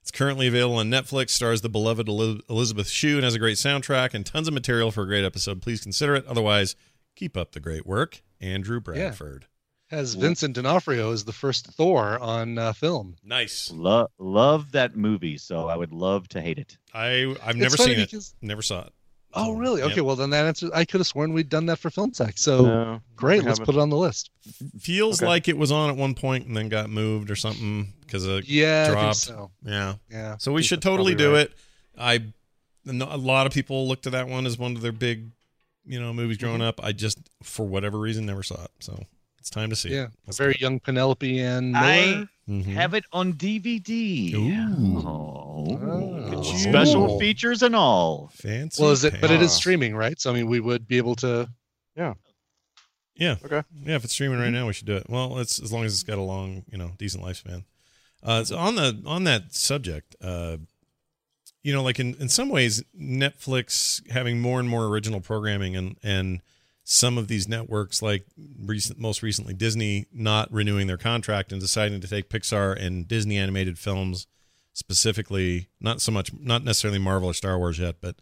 It's 0.00 0.10
currently 0.10 0.46
available 0.48 0.76
on 0.76 0.90
Netflix. 0.90 1.30
Stars 1.30 1.60
the 1.60 1.68
beloved 1.68 2.08
Eli- 2.08 2.40
Elizabeth 2.50 2.88
Shue 2.88 3.16
and 3.16 3.24
has 3.24 3.34
a 3.34 3.38
great 3.38 3.56
soundtrack 3.58 4.14
and 4.14 4.26
tons 4.26 4.48
of 4.48 4.54
material 4.54 4.90
for 4.90 5.02
a 5.02 5.06
great 5.06 5.24
episode. 5.24 5.62
Please 5.62 5.80
consider 5.82 6.14
it. 6.16 6.26
Otherwise, 6.26 6.76
keep 7.14 7.36
up 7.36 7.52
the 7.52 7.60
great 7.60 7.86
work, 7.86 8.22
Andrew 8.40 8.80
Bradford. 8.80 9.46
Has 9.88 10.14
Vincent 10.14 10.54
D'Onofrio 10.54 11.12
as 11.12 11.24
the 11.24 11.32
first 11.34 11.66
Thor 11.66 12.18
on 12.18 12.56
uh, 12.58 12.72
film. 12.72 13.16
Nice. 13.22 13.70
Lo- 13.70 14.08
love 14.18 14.72
that 14.72 14.96
movie, 14.96 15.36
so 15.36 15.68
I 15.68 15.76
would 15.76 15.92
love 15.92 16.26
to 16.28 16.40
hate 16.40 16.58
it. 16.58 16.78
I 16.94 17.36
I've 17.44 17.56
never 17.56 17.76
funny 17.76 17.94
seen 17.96 18.04
because- 18.04 18.34
it. 18.42 18.46
Never 18.46 18.62
saw 18.62 18.84
it. 18.86 18.92
Oh, 19.34 19.52
really? 19.52 19.80
Yep. 19.80 19.92
Okay, 19.92 20.00
well 20.02 20.16
then 20.16 20.30
that 20.30 20.46
answers. 20.46 20.70
I 20.72 20.84
could 20.84 21.00
have 21.00 21.06
sworn 21.06 21.32
we'd 21.32 21.48
done 21.48 21.66
that 21.66 21.78
for 21.78 21.90
film 21.90 22.12
sack. 22.12 22.36
So 22.38 22.64
No, 22.64 23.00
great, 23.16 23.42
let's 23.44 23.58
put 23.58 23.74
it 23.74 23.78
on 23.78 23.88
the 23.90 23.96
list. 23.96 24.30
Feels 24.78 25.20
Okay. 25.20 25.26
like 25.28 25.48
it 25.48 25.56
was 25.56 25.72
on 25.72 25.90
at 25.90 25.96
one 25.96 26.14
point 26.14 26.46
and 26.46 26.56
then 26.56 26.68
got 26.68 26.90
moved 26.90 27.30
or 27.30 27.36
something 27.36 27.92
because 28.00 28.26
it 28.26 28.46
Yeah, 28.48 28.82
I 28.82 28.86
think 28.88 28.98
dropped. 28.98 29.16
so. 29.16 29.50
Yeah. 29.64 29.94
Yeah. 30.10 30.36
So 30.38 30.52
we 30.52 30.62
should 30.62 30.82
totally 30.82 31.14
do 31.14 31.32
right. 31.32 31.46
it. 31.46 31.52
I, 31.98 32.24
a 32.86 33.16
lot 33.16 33.46
of 33.46 33.52
people 33.52 33.86
looked 33.88 34.04
to 34.04 34.10
that 34.10 34.28
one 34.28 34.44
as 34.46 34.58
one 34.58 34.74
of 34.76 34.82
their 34.82 34.92
big, 34.92 35.30
you 35.86 36.00
know, 36.00 36.12
movies 36.12 36.36
growing 36.38 36.56
Mm-hmm. 36.58 36.62
up. 36.68 36.80
I 36.84 36.92
just 36.92 37.18
for 37.42 37.66
whatever 37.66 37.98
reason 37.98 38.26
never 38.26 38.42
saw 38.42 38.62
it. 38.64 38.70
So 38.80 39.04
it's 39.42 39.50
time 39.50 39.70
to 39.70 39.76
see 39.76 39.90
Yeah, 39.90 40.04
it. 40.04 40.10
a 40.28 40.32
very 40.32 40.56
young 40.60 40.78
Penelope 40.78 41.40
and 41.40 41.76
I 41.76 42.00
Miller. 42.06 42.28
Mhm. 42.48 42.64
have 42.74 42.94
it 42.94 43.04
on 43.12 43.32
DVD. 43.32 44.32
Ooh. 44.34 44.98
Oh, 44.98 45.78
Oh. 45.82 46.42
special 46.42 47.16
Ooh. 47.16 47.18
features 47.18 47.62
and 47.62 47.74
all. 47.74 48.30
Fancy. 48.34 48.80
Well, 48.80 48.92
is 48.92 49.02
it? 49.02 49.20
But 49.20 49.32
it 49.32 49.42
is 49.42 49.52
streaming, 49.52 49.96
right? 49.96 50.20
So 50.20 50.30
I 50.30 50.34
mean, 50.34 50.46
we 50.46 50.60
would 50.60 50.86
be 50.86 50.96
able 50.96 51.16
to. 51.16 51.48
Yeah. 51.96 52.14
Yeah. 53.16 53.36
Okay. 53.44 53.62
Yeah, 53.84 53.96
if 53.96 54.04
it's 54.04 54.12
streaming 54.12 54.38
right 54.38 54.50
now, 54.50 54.68
we 54.68 54.72
should 54.72 54.86
do 54.86 54.96
it. 54.96 55.06
Well, 55.08 55.38
it's 55.38 55.60
as 55.60 55.72
long 55.72 55.84
as 55.84 55.92
it's 55.92 56.02
got 56.04 56.18
a 56.18 56.22
long, 56.22 56.64
you 56.70 56.78
know, 56.78 56.92
decent 56.98 57.24
lifespan. 57.24 57.64
Uh, 58.22 58.44
so 58.44 58.56
on 58.56 58.76
the 58.76 59.02
on 59.04 59.24
that 59.24 59.54
subject, 59.54 60.14
uh, 60.20 60.56
you 61.64 61.72
know, 61.72 61.82
like 61.82 61.98
in 61.98 62.14
in 62.20 62.28
some 62.28 62.48
ways, 62.48 62.82
Netflix 62.96 64.08
having 64.10 64.40
more 64.40 64.60
and 64.60 64.68
more 64.68 64.86
original 64.86 65.20
programming, 65.20 65.74
and 65.76 65.96
and 66.02 66.40
some 66.92 67.16
of 67.16 67.26
these 67.26 67.48
networks, 67.48 68.02
like 68.02 68.26
recent, 68.62 68.98
most 68.98 69.22
recently 69.22 69.54
Disney, 69.54 70.04
not 70.12 70.52
renewing 70.52 70.88
their 70.88 70.98
contract 70.98 71.50
and 71.50 71.58
deciding 71.58 72.02
to 72.02 72.06
take 72.06 72.28
Pixar 72.28 72.78
and 72.78 73.08
Disney 73.08 73.38
animated 73.38 73.78
films, 73.78 74.26
specifically, 74.74 75.68
not 75.80 76.02
so 76.02 76.12
much, 76.12 76.30
not 76.38 76.64
necessarily 76.64 76.98
Marvel 76.98 77.30
or 77.30 77.32
Star 77.34 77.56
Wars 77.56 77.78
yet, 77.78 77.96
but 78.02 78.16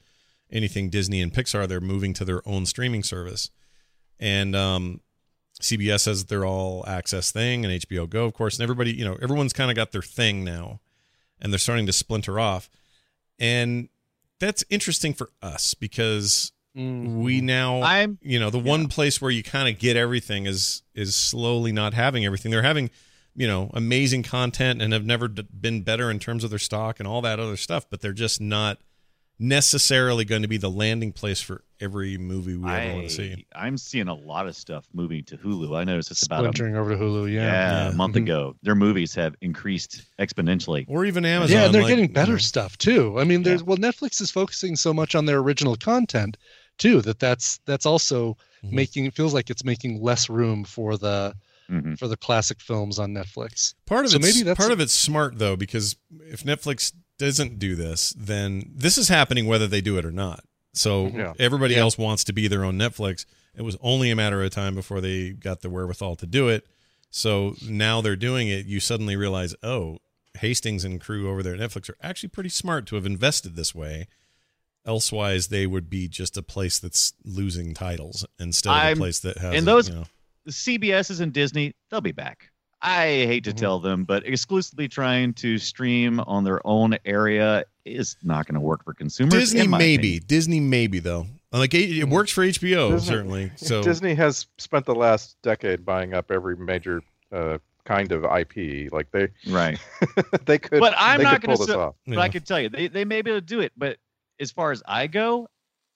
anything 0.53 0.89
Disney 0.89 1.21
and 1.21 1.33
Pixar, 1.33 1.67
they're 1.67 1.81
moving 1.81 2.15
to 2.15 2.25
their 2.25 2.49
own 2.49 2.65
streaming 2.65 3.03
service. 3.03 3.51
And 4.21 4.55
um, 4.55 5.01
CBS 5.61 6.07
has 6.07 6.27
their 6.27 6.47
all 6.47 6.85
access 6.87 7.33
thing, 7.33 7.65
and 7.65 7.75
HBO 7.83 8.09
Go, 8.09 8.25
of 8.25 8.35
course, 8.35 8.57
and 8.57 8.63
everybody, 8.63 8.93
you 8.93 9.05
know, 9.05 9.19
everyone's 9.21 9.53
kind 9.53 9.73
of 9.73 9.75
got 9.75 9.91
their 9.91 10.01
thing 10.01 10.45
now, 10.45 10.79
and 11.41 11.53
they're 11.53 11.59
starting 11.59 11.87
to 11.87 11.93
splinter 11.93 12.39
off, 12.39 12.71
and 13.37 13.89
that's 14.39 14.63
interesting 14.71 15.13
for 15.13 15.31
us 15.43 15.75
because 15.75 16.53
we 16.75 17.41
now 17.41 17.81
I'm- 17.81 18.19
you 18.23 18.39
know 18.39 18.51
the 18.51 18.59
one 18.59 18.89
place 18.89 19.21
where 19.21 19.31
you 19.31 19.43
kind 19.43 19.69
of 19.69 19.79
get 19.81 19.97
everything 19.97 20.47
is 20.47 20.83
is 20.95 21.15
slowly 21.17 21.73
not 21.73 21.95
having 21.95 22.25
everything. 22.25 22.51
They're 22.51 22.63
having 22.63 22.91
you 23.35 23.47
know 23.47 23.71
amazing 23.75 24.23
content 24.23 24.81
and 24.83 24.93
have 24.93 25.05
never 25.05 25.29
d- 25.29 25.47
been 25.59 25.83
better 25.83 26.11
in 26.11 26.19
terms 26.19 26.45
of 26.45 26.51
their 26.51 26.59
stock 26.59 26.99
and 27.01 27.09
all 27.09 27.23
that 27.23 27.41
other 27.41 27.57
stuff, 27.57 27.87
but 27.91 28.01
they're 28.01 28.13
just 28.13 28.41
not 28.41 28.79
necessarily 29.43 30.25
going 30.25 30.43
to 30.43 30.49
be 30.49 30.59
the 30.59 30.71
landing 30.71 31.13
place 31.13 31.41
for 31.41 31.65
every 31.81 32.19
movie 32.19 32.57
we 32.57 32.69
ever 32.71 32.95
want 32.95 33.09
to 33.09 33.15
see. 33.15 33.47
I, 33.55 33.67
I'm 33.67 33.79
seeing 33.79 34.07
a 34.09 34.15
lot 34.15 34.47
of 34.47 34.55
stuff 34.55 34.85
moving 34.93 35.25
to 35.25 35.39
Hulu. 35.39 35.75
I 35.75 35.85
noticed 35.85 36.11
it's 36.11 36.27
about 36.27 36.45
a, 36.45 36.49
Splintering 36.49 36.77
over 36.77 36.91
to 36.91 36.97
Hulu. 37.03 37.33
Yeah. 37.33 37.45
yeah, 37.45 37.89
a 37.89 37.93
month 37.95 38.17
Mhm. 38.17 38.25
ago. 38.25 38.57
Their 38.63 38.75
movies 38.75 39.15
have 39.15 39.35
increased 39.41 40.03
exponentially. 40.19 40.85
Or 40.89 41.07
even 41.07 41.25
Amazon. 41.25 41.57
yeah, 41.57 41.65
and 41.65 41.75
they're 41.75 41.83
like, 41.83 41.89
getting 41.89 42.05
you 42.09 42.13
better 42.13 42.33
know. 42.33 42.39
stuff 42.39 42.77
too. 42.77 43.19
I 43.19 43.25
mean, 43.25 43.43
there's 43.43 43.63
well, 43.63 43.79
Netflix 43.79 44.21
is 44.21 44.31
focusing 44.31 44.77
so 44.77 44.93
much 44.93 45.15
on 45.15 45.25
their 45.25 45.39
original 45.39 45.75
content 45.75 46.37
too 46.81 47.01
that 47.02 47.19
that's 47.20 47.59
that's 47.66 47.86
also 47.86 48.36
Mm-hmm. 48.65 48.77
making 48.77 49.05
it 49.07 49.15
feels 49.15 49.32
like 49.32 49.48
it's 49.48 49.65
making 49.65 50.02
less 50.02 50.28
room 50.28 50.65
for 50.65 50.98
the 50.98 51.35
Mhm. 51.70 51.98
for 51.98 52.09
the 52.09 52.16
classic 52.19 52.61
films 52.61 52.98
on 52.98 53.15
Netflix. 53.15 53.73
Part 53.86 54.05
of 54.05 54.11
so 54.11 54.19
it's 54.19 54.27
maybe 54.27 54.43
that's 54.43 54.59
part 54.59 54.70
of 54.70 54.81
it's 54.81 54.93
smart 54.93 55.39
though 55.39 55.57
because 55.57 55.97
if 56.27 56.43
Netflix 56.44 56.93
doesn't 57.16 57.59
do 57.59 57.74
this, 57.74 58.12
then 58.19 58.70
this 58.74 58.98
is 58.98 59.09
happening 59.09 59.47
whether 59.47 59.66
they 59.66 59.81
do 59.81 59.97
it 59.97 60.05
or 60.05 60.11
not. 60.11 60.44
So 60.74 61.07
Yeah. 61.07 61.32
everybody 61.39 61.74
else 61.77 61.97
wants 61.97 62.23
to 62.24 62.35
be 62.35 62.48
their 62.48 62.62
own 62.65 62.77
Netflix. 62.77 63.24
It 63.57 63.62
was 63.62 63.78
only 63.81 64.11
a 64.11 64.16
matter 64.16 64.43
of 64.44 64.51
time 64.51 64.74
before 64.74 65.01
they 65.01 65.31
got 65.31 65.62
the 65.62 65.70
wherewithal 65.70 66.16
to 66.16 66.27
do 66.27 66.48
it. 66.48 66.66
So 67.11 67.57
now 67.66 68.02
they're 68.02 68.15
doing 68.15 68.48
it. 68.48 68.66
You 68.66 68.78
suddenly 68.78 69.16
realize, 69.16 69.55
oh, 69.62 70.01
Hastings 70.39 70.85
and 70.85 71.01
crew 71.01 71.31
over 71.31 71.43
there 71.43 71.55
at 71.55 71.61
Netflix 71.61 71.89
are 71.89 71.97
actually 72.02 72.28
pretty 72.28 72.51
smart 72.51 72.85
to 72.89 72.97
have 72.97 73.07
invested 73.07 73.57
this 73.57 73.74
way. 73.74 74.07
Elsewise, 74.86 75.48
they 75.48 75.66
would 75.66 75.90
be 75.90 76.09
just 76.09 76.36
a 76.36 76.43
place 76.43 76.78
that's 76.78 77.12
losing 77.24 77.74
titles 77.74 78.27
instead 78.39 78.70
of 78.70 78.77
I'm- 78.77 78.97
a 78.97 79.01
place 79.01 79.20
that 79.20 79.39
has. 79.39 79.55
and 79.55 79.66
those 79.66 79.89
you 79.89 79.94
know, 79.97 80.05
the 80.47 80.52
CBS's 80.52 81.20
and 81.20 81.32
Disney, 81.32 81.74
they'll 81.90 82.01
be 82.01 82.12
back. 82.12 82.51
I 82.82 83.05
hate 83.27 83.44
Mm-hmm. 83.44 83.51
to 83.51 83.61
tell 83.61 83.78
them, 83.78 84.05
but 84.05 84.27
exclusively 84.27 84.89
trying 84.89 85.35
to 85.35 85.59
stream 85.59 86.19
on 86.20 86.44
their 86.44 86.66
own 86.66 86.97
area 87.05 87.65
is 87.85 88.16
not 88.23 88.47
going 88.47 88.55
to 88.55 88.61
work 88.61 88.82
for 88.85 88.94
consumers. 88.94 89.35
Disney 89.35 89.66
maybe 89.66 89.94
opinion. 90.16 90.23
Disney 90.27 90.61
maybe 90.61 90.98
though 90.98 91.27
like 91.52 91.74
it, 91.74 91.90
it 91.98 92.09
works 92.09 92.31
for 92.31 92.43
HBO 92.43 92.93
Disney- 92.93 93.07
certainly 93.15 93.52
so 93.57 93.82
Disney 93.82 94.15
has 94.15 94.47
spent 94.57 94.86
the 94.86 94.94
last 94.94 95.36
decade 95.43 95.85
buying 95.85 96.15
up 96.15 96.31
every 96.31 96.57
major 96.57 97.02
uh, 97.32 97.59
kind 97.85 98.12
of 98.12 98.24
IP. 98.24 98.90
Like 98.93 99.11
they, 99.11 99.28
Right. 99.48 99.78
they 100.47 100.59
could. 100.59 100.81
but 100.81 100.94
I'm 100.97 101.23
not 101.23 101.43
going 101.43 101.57
to. 101.59 101.66
this 101.66 101.74
off. 101.74 101.97
But 102.07 102.19
I 102.19 102.28
can 102.31 102.43
tell 102.43 102.61
you, 102.61 102.69
they, 102.70 102.89
they 102.89 103.05
may 103.05 103.20
be 103.23 103.31
able 103.31 103.40
to 103.40 103.47
do 103.47 103.61
it. 103.61 103.73
But 103.77 103.97
as 104.41 104.51
far 104.51 104.73
as 104.73 104.83
I 104.87 105.07
go, 105.07 105.49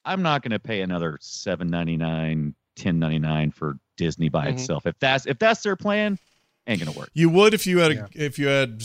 I'm 0.05 0.23
not 0.23 0.43
going 0.43 0.53
to 0.53 0.59
pay 0.59 0.83
another 0.83 1.19
seven 1.21 1.69
ninety 1.69 1.97
nine, 1.97 2.55
ten 2.77 2.99
ninety 2.99 3.19
nine 3.19 3.51
for 3.51 3.79
Disney 3.97 4.29
by 4.29 4.47
Mhm. 4.49 4.53
itself. 4.55 4.87
If 4.87 4.99
that's 4.99 5.27
if 5.27 5.39
that's 5.39 5.63
their 5.63 5.77
plan, 5.77 6.19
ain't 6.67 6.81
going 6.81 6.93
to 6.93 6.99
work. 6.99 7.11
you 7.15 7.29
would 7.31 7.55
if 7.55 7.67
you 7.67 7.79
had 7.79 7.93
a, 7.93 8.09
if 8.15 8.39
you 8.39 8.47
had 8.47 8.83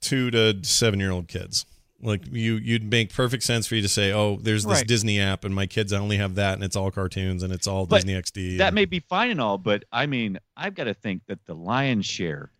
two 0.00 0.30
to 0.30 0.62
seven 0.64 0.98
year 1.00 1.10
old 1.10 1.28
kids 1.28 1.66
like 2.00 2.22
you 2.32 2.54
you'd 2.56 2.84
make 2.84 3.12
perfect 3.12 3.42
sense 3.42 3.66
for 3.66 3.74
you 3.76 3.82
to 3.82 3.88
say 3.88 4.12
oh 4.12 4.36
there's 4.40 4.64
this 4.64 4.78
Right. 4.78 4.86
Disney 4.86 5.20
app 5.20 5.44
and 5.44 5.54
my 5.54 5.66
kids 5.66 5.92
only 5.92 6.16
have 6.16 6.34
that 6.36 6.54
and 6.54 6.64
it's 6.64 6.74
all 6.76 6.90
cartoons 6.90 7.42
and 7.42 7.52
it's 7.52 7.66
all 7.66 7.86
But 7.86 7.96
Disney 8.04 8.14
XD 8.14 8.58
That 8.58 8.68
and- 8.68 8.74
may 8.74 8.84
be 8.86 9.00
fine 9.00 9.30
and 9.30 9.40
all, 9.40 9.58
but 9.58 9.84
I 9.92 10.06
mean, 10.06 10.38
I've 10.56 10.74
got 10.74 10.84
to 10.84 10.94
think 10.94 11.22
that 11.26 11.44
the 11.46 11.54
lion's 11.54 12.06
share 12.06 12.50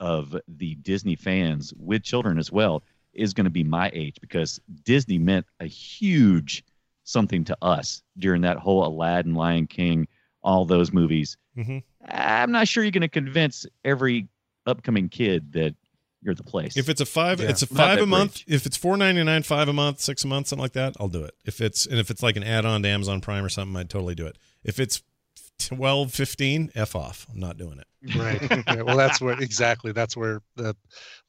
of 0.00 0.36
the 0.48 0.74
Disney 0.76 1.14
fans 1.16 1.72
with 1.76 2.02
children 2.02 2.38
as 2.38 2.50
well 2.52 2.82
is 3.14 3.34
going 3.34 3.44
to 3.44 3.50
be 3.50 3.64
my 3.64 3.90
age 3.94 4.16
because 4.20 4.60
Disney 4.84 5.18
meant 5.18 5.46
a 5.60 5.66
huge 5.66 6.64
something 7.04 7.44
to 7.44 7.56
us 7.62 8.02
during 8.18 8.42
that 8.42 8.56
whole 8.56 8.86
Aladdin, 8.86 9.34
Lion 9.34 9.66
King, 9.66 10.08
all 10.42 10.64
those 10.64 10.92
movies. 10.92 11.36
Mhm. 11.56 11.82
I'm 12.08 12.50
not 12.52 12.66
sure 12.68 12.82
you're 12.82 12.90
going 12.90 13.02
to 13.02 13.08
convince 13.08 13.66
every 13.84 14.28
upcoming 14.66 15.08
kid 15.08 15.52
that 15.52 15.74
you're 16.22 16.34
the 16.34 16.42
place. 16.42 16.76
If 16.76 16.88
it's 16.88 17.00
a 17.02 17.06
five, 17.06 17.40
Yeah. 17.40 17.50
it's 17.50 17.62
a 17.62 17.66
five 17.66 18.00
a 18.00 18.06
month. 18.06 18.44
bridge. 18.46 18.54
If 18.56 18.64
it's 18.66 18.76
four 18.78 18.96
ninety 18.96 19.22
nine, 19.22 19.42
five 19.42 19.68
a 19.68 19.72
month, 19.74 20.00
six 20.00 20.24
a 20.24 20.26
month, 20.26 20.48
something 20.48 20.62
like 20.62 20.72
that, 20.72 20.94
I'll 20.98 21.08
do 21.08 21.22
it. 21.22 21.34
If 21.44 21.60
it's 21.60 21.84
and 21.86 21.98
if 21.98 22.10
it's 22.10 22.22
like 22.22 22.36
an 22.36 22.42
add 22.42 22.64
on 22.64 22.82
to 22.82 22.88
Amazon 22.88 23.20
Prime 23.20 23.44
or 23.44 23.50
something, 23.50 23.76
I'd 23.76 23.90
totally 23.90 24.14
do 24.14 24.26
it. 24.26 24.38
If 24.62 24.80
it's 24.80 25.02
12, 25.58 26.12
15, 26.12 26.72
f 26.74 26.94
off. 26.94 27.26
I'm 27.32 27.40
not 27.40 27.56
doing 27.56 27.78
it. 27.78 27.86
right 28.16 28.66
Yeah, 28.68 28.82
well 28.82 28.96
that's 28.96 29.20
where 29.20 29.40
exactly 29.40 29.92
that's 29.92 30.16
where 30.16 30.42
the, 30.56 30.76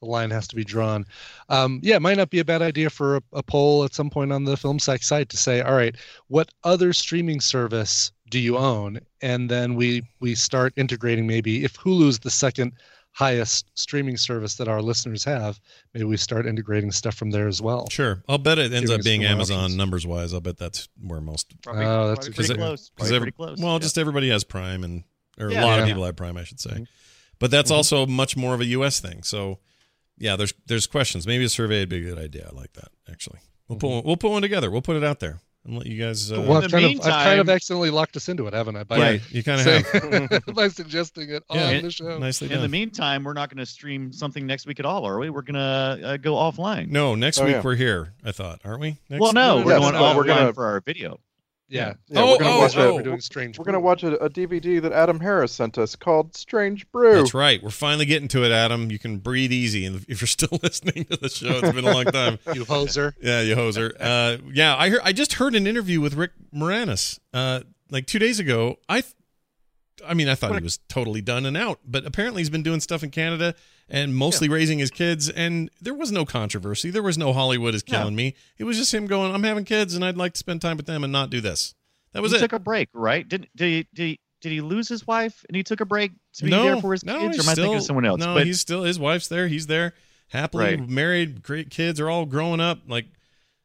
the 0.00 0.06
line 0.06 0.30
has 0.30 0.46
to 0.48 0.56
be 0.56 0.64
drawn 0.64 1.06
um, 1.48 1.80
yeah 1.82 1.96
it 1.96 2.02
might 2.02 2.18
not 2.18 2.28
be 2.28 2.40
a 2.40 2.44
bad 2.44 2.60
idea 2.60 2.90
for 2.90 3.16
a, 3.16 3.22
a 3.32 3.42
poll 3.42 3.84
at 3.84 3.94
some 3.94 4.10
point 4.10 4.30
on 4.32 4.44
the 4.44 4.56
film 4.56 4.78
site 4.78 5.02
site 5.02 5.30
to 5.30 5.38
say 5.38 5.62
all 5.62 5.74
right 5.74 5.96
what 6.28 6.50
other 6.64 6.92
streaming 6.92 7.40
service 7.40 8.12
do 8.28 8.38
you 8.38 8.58
own 8.58 9.00
and 9.22 9.48
then 9.48 9.74
we 9.74 10.02
we 10.20 10.34
start 10.34 10.74
integrating 10.76 11.26
maybe 11.26 11.64
if 11.64 11.76
hulu's 11.76 12.18
the 12.18 12.30
second 12.30 12.72
highest 13.16 13.70
streaming 13.74 14.14
service 14.18 14.56
that 14.56 14.68
our 14.68 14.82
listeners 14.82 15.24
have 15.24 15.58
maybe 15.94 16.04
we 16.04 16.18
start 16.18 16.44
integrating 16.46 16.92
stuff 16.92 17.14
from 17.14 17.30
there 17.30 17.48
as 17.48 17.62
well 17.62 17.88
Sure, 17.90 18.22
I'll 18.28 18.36
bet 18.36 18.58
it 18.58 18.74
ends 18.74 18.90
up 18.90 19.02
being 19.02 19.24
Amazon 19.24 19.56
options. 19.56 19.76
numbers 19.76 20.06
wise. 20.06 20.34
I'll 20.34 20.42
bet 20.42 20.58
that's 20.58 20.86
where 21.02 21.22
most. 21.22 21.54
oh 21.66 22.08
that's 22.08 22.28
pretty 22.28 22.52
it- 22.52 22.56
close. 22.58 22.90
'cause 22.90 23.08
Probably 23.08 23.16
every- 23.16 23.32
pretty 23.32 23.36
close. 23.54 23.58
Well, 23.58 23.72
Yeah. 23.74 23.78
just 23.78 23.96
everybody 23.96 24.28
has 24.28 24.44
Prime, 24.44 24.84
and 24.84 25.04
or 25.38 25.50
Yeah. 25.50 25.64
a 25.64 25.66
lot 25.66 25.80
of 25.80 25.86
people 25.86 26.04
have 26.04 26.14
Prime, 26.16 26.36
I 26.36 26.44
should 26.44 26.60
say. 26.60 26.70
Mm-hmm. 26.70 26.82
But 27.38 27.50
that's 27.50 27.70
also 27.70 28.06
much 28.06 28.36
more 28.36 28.52
of 28.54 28.60
a 28.60 28.66
U.S. 28.66 29.00
thing. 29.00 29.22
So, 29.22 29.60
yeah, 30.18 30.36
there's 30.36 30.52
there's 30.66 30.86
questions. 30.86 31.26
Maybe 31.26 31.44
a 31.44 31.48
survey 31.48 31.80
would 31.80 31.88
be 31.88 31.98
a 31.98 32.00
good 32.14 32.18
idea. 32.18 32.48
I 32.50 32.54
like 32.54 32.74
that 32.74 32.88
actually. 33.10 33.38
We'll 33.68 33.78
put 33.78 33.88
one, 33.90 34.02
we'll 34.04 34.16
put 34.18 34.30
one 34.30 34.42
together. 34.42 34.70
We'll 34.70 34.82
put 34.82 34.96
it 34.96 35.04
out 35.04 35.20
there 35.20 35.40
and 35.66 35.76
let 35.78 35.86
you 35.86 36.02
guys. 36.02 36.30
Uh, 36.32 36.40
well, 36.40 36.58
I've 36.64 36.70
kind, 36.70 36.84
the 36.84 36.98
of, 37.00 37.06
I've 37.06 37.24
kind 37.24 37.40
of 37.40 37.48
accidentally 37.48 37.90
locked 37.90 38.16
us 38.16 38.28
into 38.28 38.46
it, 38.46 38.54
haven't 38.54 38.76
I? 38.76 38.84
By 38.84 38.98
Right, 38.98 39.22
you 39.30 39.42
kinda 39.42 39.62
saying- 39.62 40.28
have. 40.30 40.44
by 40.54 40.68
suggesting 40.68 41.30
it 41.30 41.42
Yeah. 41.50 41.68
on 41.76 41.82
the 41.82 41.90
show. 41.90 42.18
nicely 42.18 42.48
done. 42.48 42.56
In 42.58 42.62
the 42.62 42.68
meantime, 42.68 43.24
we're 43.24 43.32
not 43.32 43.48
going 43.50 43.58
to 43.58 43.66
stream 43.66 44.12
something 44.12 44.46
next 44.46 44.66
week 44.66 44.78
at 44.80 44.86
all, 44.86 45.04
are 45.04 45.18
we? 45.18 45.30
We're 45.30 45.42
going 45.42 45.54
to 45.54 46.06
uh, 46.08 46.16
go 46.18 46.34
offline. 46.34 46.88
no, 46.90 47.14
next 47.14 47.38
Oh, 47.40 47.44
week 47.44 47.54
yeah. 47.54 47.62
we're 47.62 47.74
here. 47.74 48.14
I 48.24 48.32
thought, 48.32 48.60
aren't 48.64 48.80
we? 48.80 48.96
Next, 49.10 49.20
well, 49.20 49.32
no, 49.32 49.56
we're 49.64 49.72
Yes, 49.72 49.80
going 49.80 49.92
no, 49.94 50.00
offline 50.02 50.16
we're 50.16 50.24
gonna- 50.24 50.52
for 50.54 50.66
our 50.66 50.80
video. 50.80 51.20
Yeah. 51.68 51.94
Yeah, 52.08 52.20
Oh, 52.20 52.32
we're 52.32 52.38
gonna 52.38 52.50
oh, 52.50 52.58
watch 52.60 52.76
oh. 52.76 52.90
a, 52.90 52.94
We're 52.94 53.02
doing 53.02 53.20
Strange 53.20 53.58
We're 53.58 53.64
gonna 53.64 53.80
watch 53.80 54.02
a, 54.02 54.16
a 54.22 54.30
DVD 54.30 54.80
that 54.82 54.92
Adam 54.92 55.18
Harris 55.20 55.52
sent 55.52 55.78
us 55.78 55.96
called 55.96 56.36
Strange 56.36 56.90
Brew. 56.92 57.14
That's 57.14 57.34
right. 57.34 57.62
We're 57.62 57.70
finally 57.70 58.06
getting 58.06 58.28
to 58.28 58.44
it, 58.44 58.52
Adam. 58.52 58.90
You 58.90 58.98
can 58.98 59.18
breathe 59.18 59.52
easy, 59.52 59.84
and 59.84 60.04
if 60.08 60.20
you're 60.20 60.28
still 60.28 60.58
listening 60.62 61.04
to 61.06 61.16
the 61.16 61.28
show, 61.28 61.48
it's 61.58 61.72
been 61.72 61.86
a 61.86 61.92
long 61.92 62.04
time. 62.04 62.38
You 62.54 62.64
hoser. 62.64 63.12
Yeah, 63.20 63.42
you 63.42 63.56
hoser. 63.56 63.92
Uh, 63.98 64.38
yeah, 64.52 64.76
I 64.76 64.88
heard. 64.88 65.00
I 65.02 65.12
just 65.12 65.34
heard 65.34 65.54
an 65.54 65.66
interview 65.66 66.00
with 66.00 66.14
Rick 66.14 66.30
Moranis 66.54 67.18
uh, 67.34 67.60
like 67.90 68.06
two 68.06 68.18
days 68.18 68.38
ago. 68.38 68.76
I, 68.88 69.00
th- 69.00 69.12
I 70.04 70.14
mean, 70.14 70.28
I 70.28 70.34
thought 70.34 70.54
he 70.56 70.62
was 70.62 70.78
totally 70.88 71.20
done 71.20 71.46
and 71.46 71.56
out, 71.56 71.80
but 71.86 72.04
apparently 72.04 72.40
he's 72.40 72.50
been 72.50 72.62
doing 72.62 72.80
stuff 72.80 73.02
in 73.02 73.10
Canada 73.10 73.54
and 73.88 74.14
mostly 74.14 74.48
raising 74.48 74.78
his 74.78 74.90
kids. 74.90 75.28
And 75.28 75.70
there 75.80 75.94
was 75.94 76.10
no 76.12 76.24
controversy. 76.24 76.90
There 76.90 77.02
was 77.02 77.16
no 77.16 77.32
Hollywood 77.32 77.74
is 77.74 77.82
killing 77.82 78.14
me. 78.16 78.34
It 78.58 78.64
was 78.64 78.76
just 78.76 78.92
him 78.92 79.06
going, 79.06 79.32
"I'm 79.32 79.42
having 79.42 79.64
kids, 79.64 79.94
and 79.94 80.04
I'd 80.04 80.16
like 80.16 80.32
to 80.34 80.38
spend 80.38 80.60
time 80.60 80.76
with 80.76 80.86
them 80.86 81.04
and 81.04 81.12
not 81.12 81.30
do 81.30 81.40
this." 81.40 81.74
That 82.12 82.22
was 82.22 82.32
he 82.32 82.38
it. 82.38 82.40
took 82.40 82.52
a 82.52 82.58
break, 82.58 82.88
right? 82.92 83.26
Did 83.28 83.48
did 83.54 83.66
he, 83.66 83.86
did 83.94 84.02
he, 84.06 84.20
did 84.40 84.52
he 84.52 84.60
lose 84.60 84.88
his 84.88 85.06
wife 85.06 85.44
and 85.48 85.56
he 85.56 85.62
took 85.62 85.80
a 85.80 85.84
break 85.86 86.12
to 86.34 86.44
be 86.44 86.50
no, 86.50 86.64
there 86.64 86.80
for 86.80 86.92
his 86.92 87.04
no, 87.04 87.18
kids? 87.20 87.38
Or 87.38 87.42
am 87.42 87.48
I 87.48 87.54
thinking 87.54 87.76
of 87.76 87.82
someone 87.82 88.04
else? 88.06 88.20
No, 88.20 88.34
but 88.34 88.46
he's 88.46 88.60
still 88.60 88.82
his 88.82 88.98
wife's 88.98 89.28
there. 89.28 89.48
He's 89.48 89.66
there, 89.66 89.94
happily 90.28 90.64
Right. 90.64 90.88
married, 90.88 91.42
great 91.42 91.70
kids 91.70 92.00
are 92.00 92.10
all 92.10 92.26
growing 92.26 92.60
up. 92.60 92.80
Like 92.88 93.06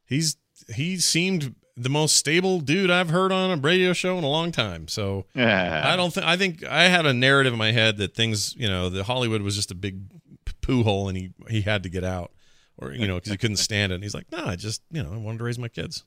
he's 0.06 0.38
he 0.76 0.98
seemed 0.98 1.56
the 1.78 1.90
most 1.90 2.16
stable 2.18 2.60
dude 2.60 2.90
I've 2.92 3.10
heard 3.10 3.32
on 3.32 3.52
a 3.58 3.62
radio 3.62 3.94
show 3.94 4.18
in 4.18 4.24
a 4.24 4.30
long 4.30 4.52
time. 4.52 4.88
So 4.88 5.26
I 5.36 5.96
don't 5.96 6.14
think 6.14 6.26
I 6.26 6.38
think 6.38 6.64
I 6.66 6.84
had 6.84 7.06
a 7.06 7.14
narrative 7.14 7.54
in 7.54 7.60
my 7.60 7.72
head 7.72 7.98
that 7.98 8.14
things 8.16 8.56
you 8.56 8.68
know 8.68 8.90
the 8.90 9.04
Hollywood 9.04 9.42
was 9.42 9.56
just 9.56 9.72
a 9.72 9.76
big 9.76 10.02
p- 10.46 10.54
poo 10.62 10.84
hole 10.84 11.08
and 11.10 11.18
he 11.18 11.32
he 11.50 11.62
had 11.62 11.84
to 11.84 11.90
get 11.90 12.04
out 12.04 12.32
or 12.78 12.92
you 12.94 13.08
know 13.08 13.16
because 13.16 13.32
he 13.32 13.38
couldn't 13.38 13.58
stand 13.58 13.92
it. 13.92 13.96
And 13.96 14.04
he's 14.04 14.14
like, 14.14 14.32
no, 14.32 14.46
I 14.46 14.56
just 14.56 14.82
you 14.92 15.02
know 15.02 15.12
I 15.14 15.18
wanted 15.18 15.38
to 15.40 15.44
raise 15.46 15.60
my 15.60 15.68
kids. 15.70 16.04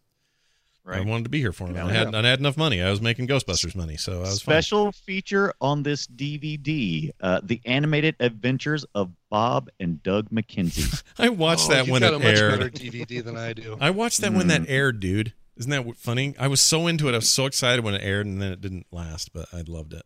Right. 0.86 0.98
I 0.98 1.00
wanted 1.00 1.24
to 1.24 1.30
be 1.30 1.38
here 1.40 1.52
for 1.52 1.64
them. 1.66 1.76
Yeah. 1.76 1.86
I 1.86 1.92
had 1.92 2.14
I 2.14 2.28
had 2.28 2.40
enough 2.40 2.58
money. 2.58 2.82
I 2.82 2.90
was 2.90 3.00
making 3.00 3.26
Ghostbusters 3.26 3.74
money, 3.74 3.96
so 3.96 4.18
I 4.18 4.28
was 4.28 4.42
fine. 4.42 4.52
Special 4.52 4.92
feature 4.92 5.54
on 5.62 5.82
this 5.82 6.06
DVD: 6.06 7.10
uh, 7.22 7.40
the 7.42 7.58
animated 7.64 8.16
adventures 8.20 8.84
of 8.94 9.10
Bob 9.30 9.70
and 9.80 10.02
Doug 10.02 10.28
McKenzie. 10.28 11.02
I 11.18 11.30
watched 11.30 11.70
Oh, 11.70 11.72
that 11.72 11.86
you've 11.86 11.92
when 11.92 12.02
got 12.02 12.12
it 12.12 12.16
a 12.16 12.18
much 12.18 12.34
better 12.34 12.68
DVD 12.68 13.24
than 13.24 13.34
I 13.34 13.54
do. 13.54 13.78
I 13.80 13.88
watched 13.90 14.20
that 14.20 14.34
when 14.34 14.44
Mm. 14.44 14.48
that 14.48 14.68
aired, 14.68 15.00
dude. 15.00 15.32
Isn't 15.56 15.70
that 15.70 15.96
funny? 15.96 16.34
I 16.38 16.48
was 16.48 16.60
so 16.60 16.86
into 16.86 17.08
it. 17.08 17.12
I 17.12 17.16
was 17.18 17.30
so 17.30 17.46
excited 17.46 17.84
when 17.84 17.94
it 17.94 18.02
aired, 18.02 18.26
and 18.26 18.40
then 18.42 18.52
it 18.52 18.60
didn't 18.60 18.86
last, 18.90 19.32
but 19.32 19.46
I 19.52 19.62
loved 19.66 19.92
it. 19.94 20.02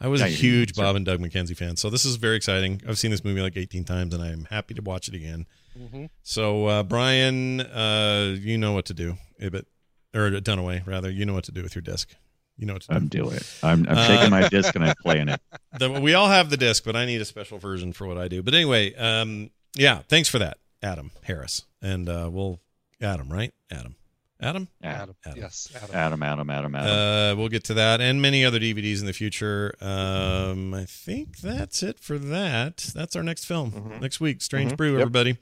I 0.00 0.08
was 0.08 0.20
Yeah, 0.20 0.26
a 0.26 0.30
huge. 0.30 0.74
Bob 0.74 0.96
and 0.96 1.06
Doug 1.06 1.20
McKenzie 1.20 1.56
fan, 1.56 1.76
so 1.76 1.88
this 1.88 2.04
is 2.04 2.16
very 2.16 2.34
exciting. 2.36 2.82
I've 2.88 2.98
seen 2.98 3.12
this 3.12 3.22
movie 3.24 3.40
like 3.40 3.56
18 3.56 3.84
times, 3.84 4.12
and 4.12 4.22
I 4.22 4.30
am 4.32 4.46
happy 4.50 4.74
to 4.74 4.82
watch 4.82 5.06
it 5.06 5.14
again. 5.14 5.46
Mhm. 5.78 6.10
So, 6.24 6.66
uh, 6.66 6.82
Brian, 6.82 7.60
uh, 7.60 8.36
you 8.40 8.58
know 8.58 8.72
what 8.72 8.86
to 8.86 8.94
do. 8.94 9.16
Ibbott, 9.38 9.66
or 10.12 10.30
Dunaway, 10.30 10.84
rather. 10.86 11.08
You 11.10 11.24
know 11.24 11.34
what 11.34 11.44
to 11.44 11.52
do 11.52 11.62
with 11.62 11.76
your 11.76 11.82
disc. 11.82 12.12
You 12.58 12.66
know 12.66 12.72
what 12.72 12.82
to 12.82 12.88
do. 12.88 12.94
I'm 12.96 13.06
doing 13.08 13.34
it. 13.36 13.46
I'm, 13.62 13.86
I'm 13.88 14.06
shaking 14.08 14.30
my 14.30 14.48
disc 14.50 14.74
and 14.74 14.84
I'm 14.84 14.94
playing 15.02 15.28
it. 15.28 15.40
The- 15.78 15.90
we 16.00 16.14
all 16.14 16.28
have 16.28 16.50
the 16.50 16.56
disc, 16.56 16.82
but 16.84 16.96
I 16.96 17.06
need 17.06 17.20
a 17.20 17.24
special 17.24 17.58
version 17.58 17.92
for 17.92 18.06
what 18.08 18.18
I 18.18 18.26
do. 18.28 18.42
But 18.42 18.54
anyway, 18.54 18.94
um, 18.96 19.50
yeah, 19.74 20.00
thanks 20.08 20.28
for 20.28 20.38
that, 20.40 20.58
Adam 20.82 21.12
Harris, 21.22 21.62
and 21.80 22.08
uh, 22.08 22.28
we'll 22.30 22.60
Adam, 23.00 23.32
right? 23.32 23.54
Adam, 23.70 23.94
Adam? 24.42 24.68
Adam. 24.82 25.14
Yes, 25.36 25.68
Adam. 25.74 25.94
Adam, 25.94 26.22
Adam, 26.22 26.50
Adam, 26.50 26.74
Adam. 26.74 26.90
Uh, 26.90 27.38
we'll 27.38 27.48
get 27.48 27.64
to 27.64 27.74
that 27.74 28.00
and 28.00 28.20
many 28.20 28.44
other 28.44 28.58
DVDs 28.58 29.00
in 29.00 29.06
the 29.06 29.12
future. 29.12 29.74
Um, 29.80 30.74
I 30.74 30.84
think 30.84 31.38
that's 31.38 31.82
it 31.82 31.98
for 32.00 32.18
that. 32.18 32.78
That's 32.94 33.14
our 33.16 33.22
next 33.22 33.44
film 33.44 33.98
next 34.00 34.20
week. 34.20 34.42
Strange 34.42 34.72
Mhm. 34.72 34.76
Brew, 34.76 34.92
Yep. 34.92 35.00
everybody. 35.00 35.36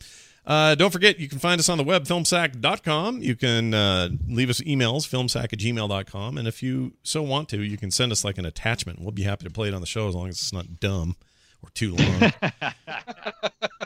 Uh, 0.46 0.74
don't 0.74 0.90
forget, 0.90 1.20
you 1.20 1.28
can 1.28 1.38
find 1.38 1.58
us 1.60 1.68
on 1.68 1.78
the 1.78 1.84
web, 1.84 2.04
filmsack.com. 2.04 3.22
You 3.22 3.36
can 3.36 3.74
uh, 3.74 4.08
leave 4.26 4.50
us 4.50 4.60
emails, 4.62 5.06
filmsack 5.08 5.52
at 5.52 5.58
gmail.com. 5.58 6.38
And 6.38 6.48
if 6.48 6.62
you 6.62 6.94
so 7.02 7.22
want 7.22 7.48
to, 7.50 7.62
you 7.62 7.76
can 7.76 7.90
send 7.90 8.10
us 8.10 8.24
like 8.24 8.38
an 8.38 8.46
attachment. 8.46 9.00
We'll 9.00 9.10
be 9.12 9.22
happy 9.22 9.44
to 9.44 9.50
play 9.50 9.68
it 9.68 9.74
on 9.74 9.80
the 9.80 9.86
show 9.86 10.08
as 10.08 10.14
long 10.14 10.28
as 10.28 10.36
it's 10.36 10.52
not 10.52 10.80
dumb 10.80 11.16
or 11.62 11.70
too 11.70 11.94
long. 11.96 12.32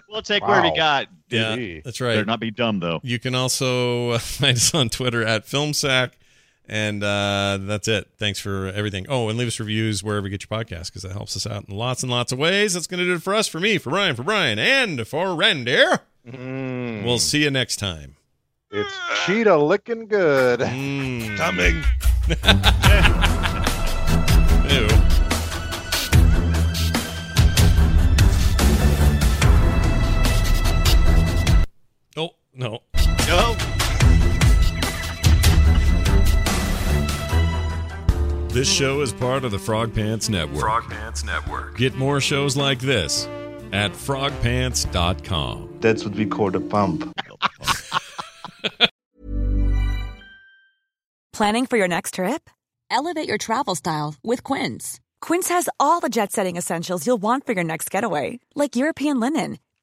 we'll 0.09 0.22
take 0.22 0.46
whatever 0.46 0.66
you 0.66 0.72
Wow. 0.72 0.76
got. 0.76 1.06
Yeah, 1.28 1.56
DD. 1.56 1.84
that's 1.84 2.01
right. 2.01 2.14
Better 2.14 2.24
not 2.26 2.40
be 2.40 2.51
dumb 2.51 2.80
though. 2.80 3.01
You 3.02 3.18
can 3.18 3.34
also 3.34 4.10
uh, 4.10 4.18
find 4.18 4.56
us 4.56 4.74
on 4.74 4.88
Twitter 4.88 5.22
at 5.24 5.46
FilmSack. 5.46 6.12
And 6.66 7.05
uh, 7.05 7.59
that's 7.60 7.88
it. 7.88 8.09
Thanks 8.16 8.40
for 8.40 8.68
everything. 8.68 9.05
Oh, 9.10 9.28
and 9.28 9.36
leave 9.36 9.48
us 9.48 9.60
reviews 9.60 10.02
wherever 10.02 10.26
you 10.26 10.30
get 10.30 10.48
your 10.48 10.59
podcast 10.59 10.86
because 10.86 11.02
that 11.02 11.12
helps 11.12 11.36
us 11.36 11.46
out 11.46 11.68
in 11.68 11.76
lots 11.76 12.02
and 12.02 12.10
lots 12.10 12.32
of 12.32 12.38
ways. 12.38 12.72
That's 12.72 12.86
going 12.86 13.01
to 13.01 13.05
do 13.05 13.12
it 13.12 13.22
for 13.22 13.34
us, 13.34 13.46
for 13.46 13.60
me, 13.60 13.76
for 13.76 13.90
Ryan, 13.90 14.16
for 14.16 14.22
Brian, 14.22 14.59
and 14.59 15.06
for 15.06 15.34
Randy. 15.34 15.84
Mm. 16.26 17.05
We'll 17.05 17.18
see 17.18 17.42
you 17.44 17.51
next 17.51 17.76
time. 17.76 18.16
It's 18.70 18.94
cheetah 19.26 19.59
licking 19.59 20.06
good. 20.06 20.60
Coming. 21.36 21.82
Ew. 24.70 25.14
No. 32.56 32.81
No. 33.26 33.56
This 38.48 38.72
show 38.72 39.01
is 39.01 39.12
part 39.12 39.44
of 39.44 39.51
the 39.51 39.59
Frog 39.59 39.93
Pants 39.94 40.28
Network. 40.28 40.60
Frog 40.60 40.89
Pants 40.89 41.24
Network. 41.24 41.76
Get 41.76 41.97
more 41.97 42.20
shows 42.20 42.56
like 42.56 42.78
this 42.78 43.26
at 43.72 43.90
frogpants.com. 43.93 45.78
That's 45.81 46.05
what 46.05 46.14
we 46.14 46.26
call 46.26 46.52
the 46.52 46.60
pump. 46.60 47.12
Planning 51.32 51.66
for 51.66 51.76
your 51.76 51.89
next 51.89 52.14
trip? 52.14 52.48
Elevate 52.93 53.26
your 53.26 53.39
travel 53.39 53.74
style 53.74 54.14
with 54.22 54.44
Quince. 54.44 55.01
Quince 55.20 55.48
has 55.48 55.68
all 55.81 55.98
the 55.98 56.09
jet 56.09 56.31
setting 56.31 56.56
essentials 56.56 57.06
you'll 57.06 57.16
want 57.22 57.44
for 57.44 57.55
your 57.55 57.64
next 57.64 57.90
getaway, 57.90 58.39
like 58.55 58.76
European 58.76 59.18
linen, 59.18 59.59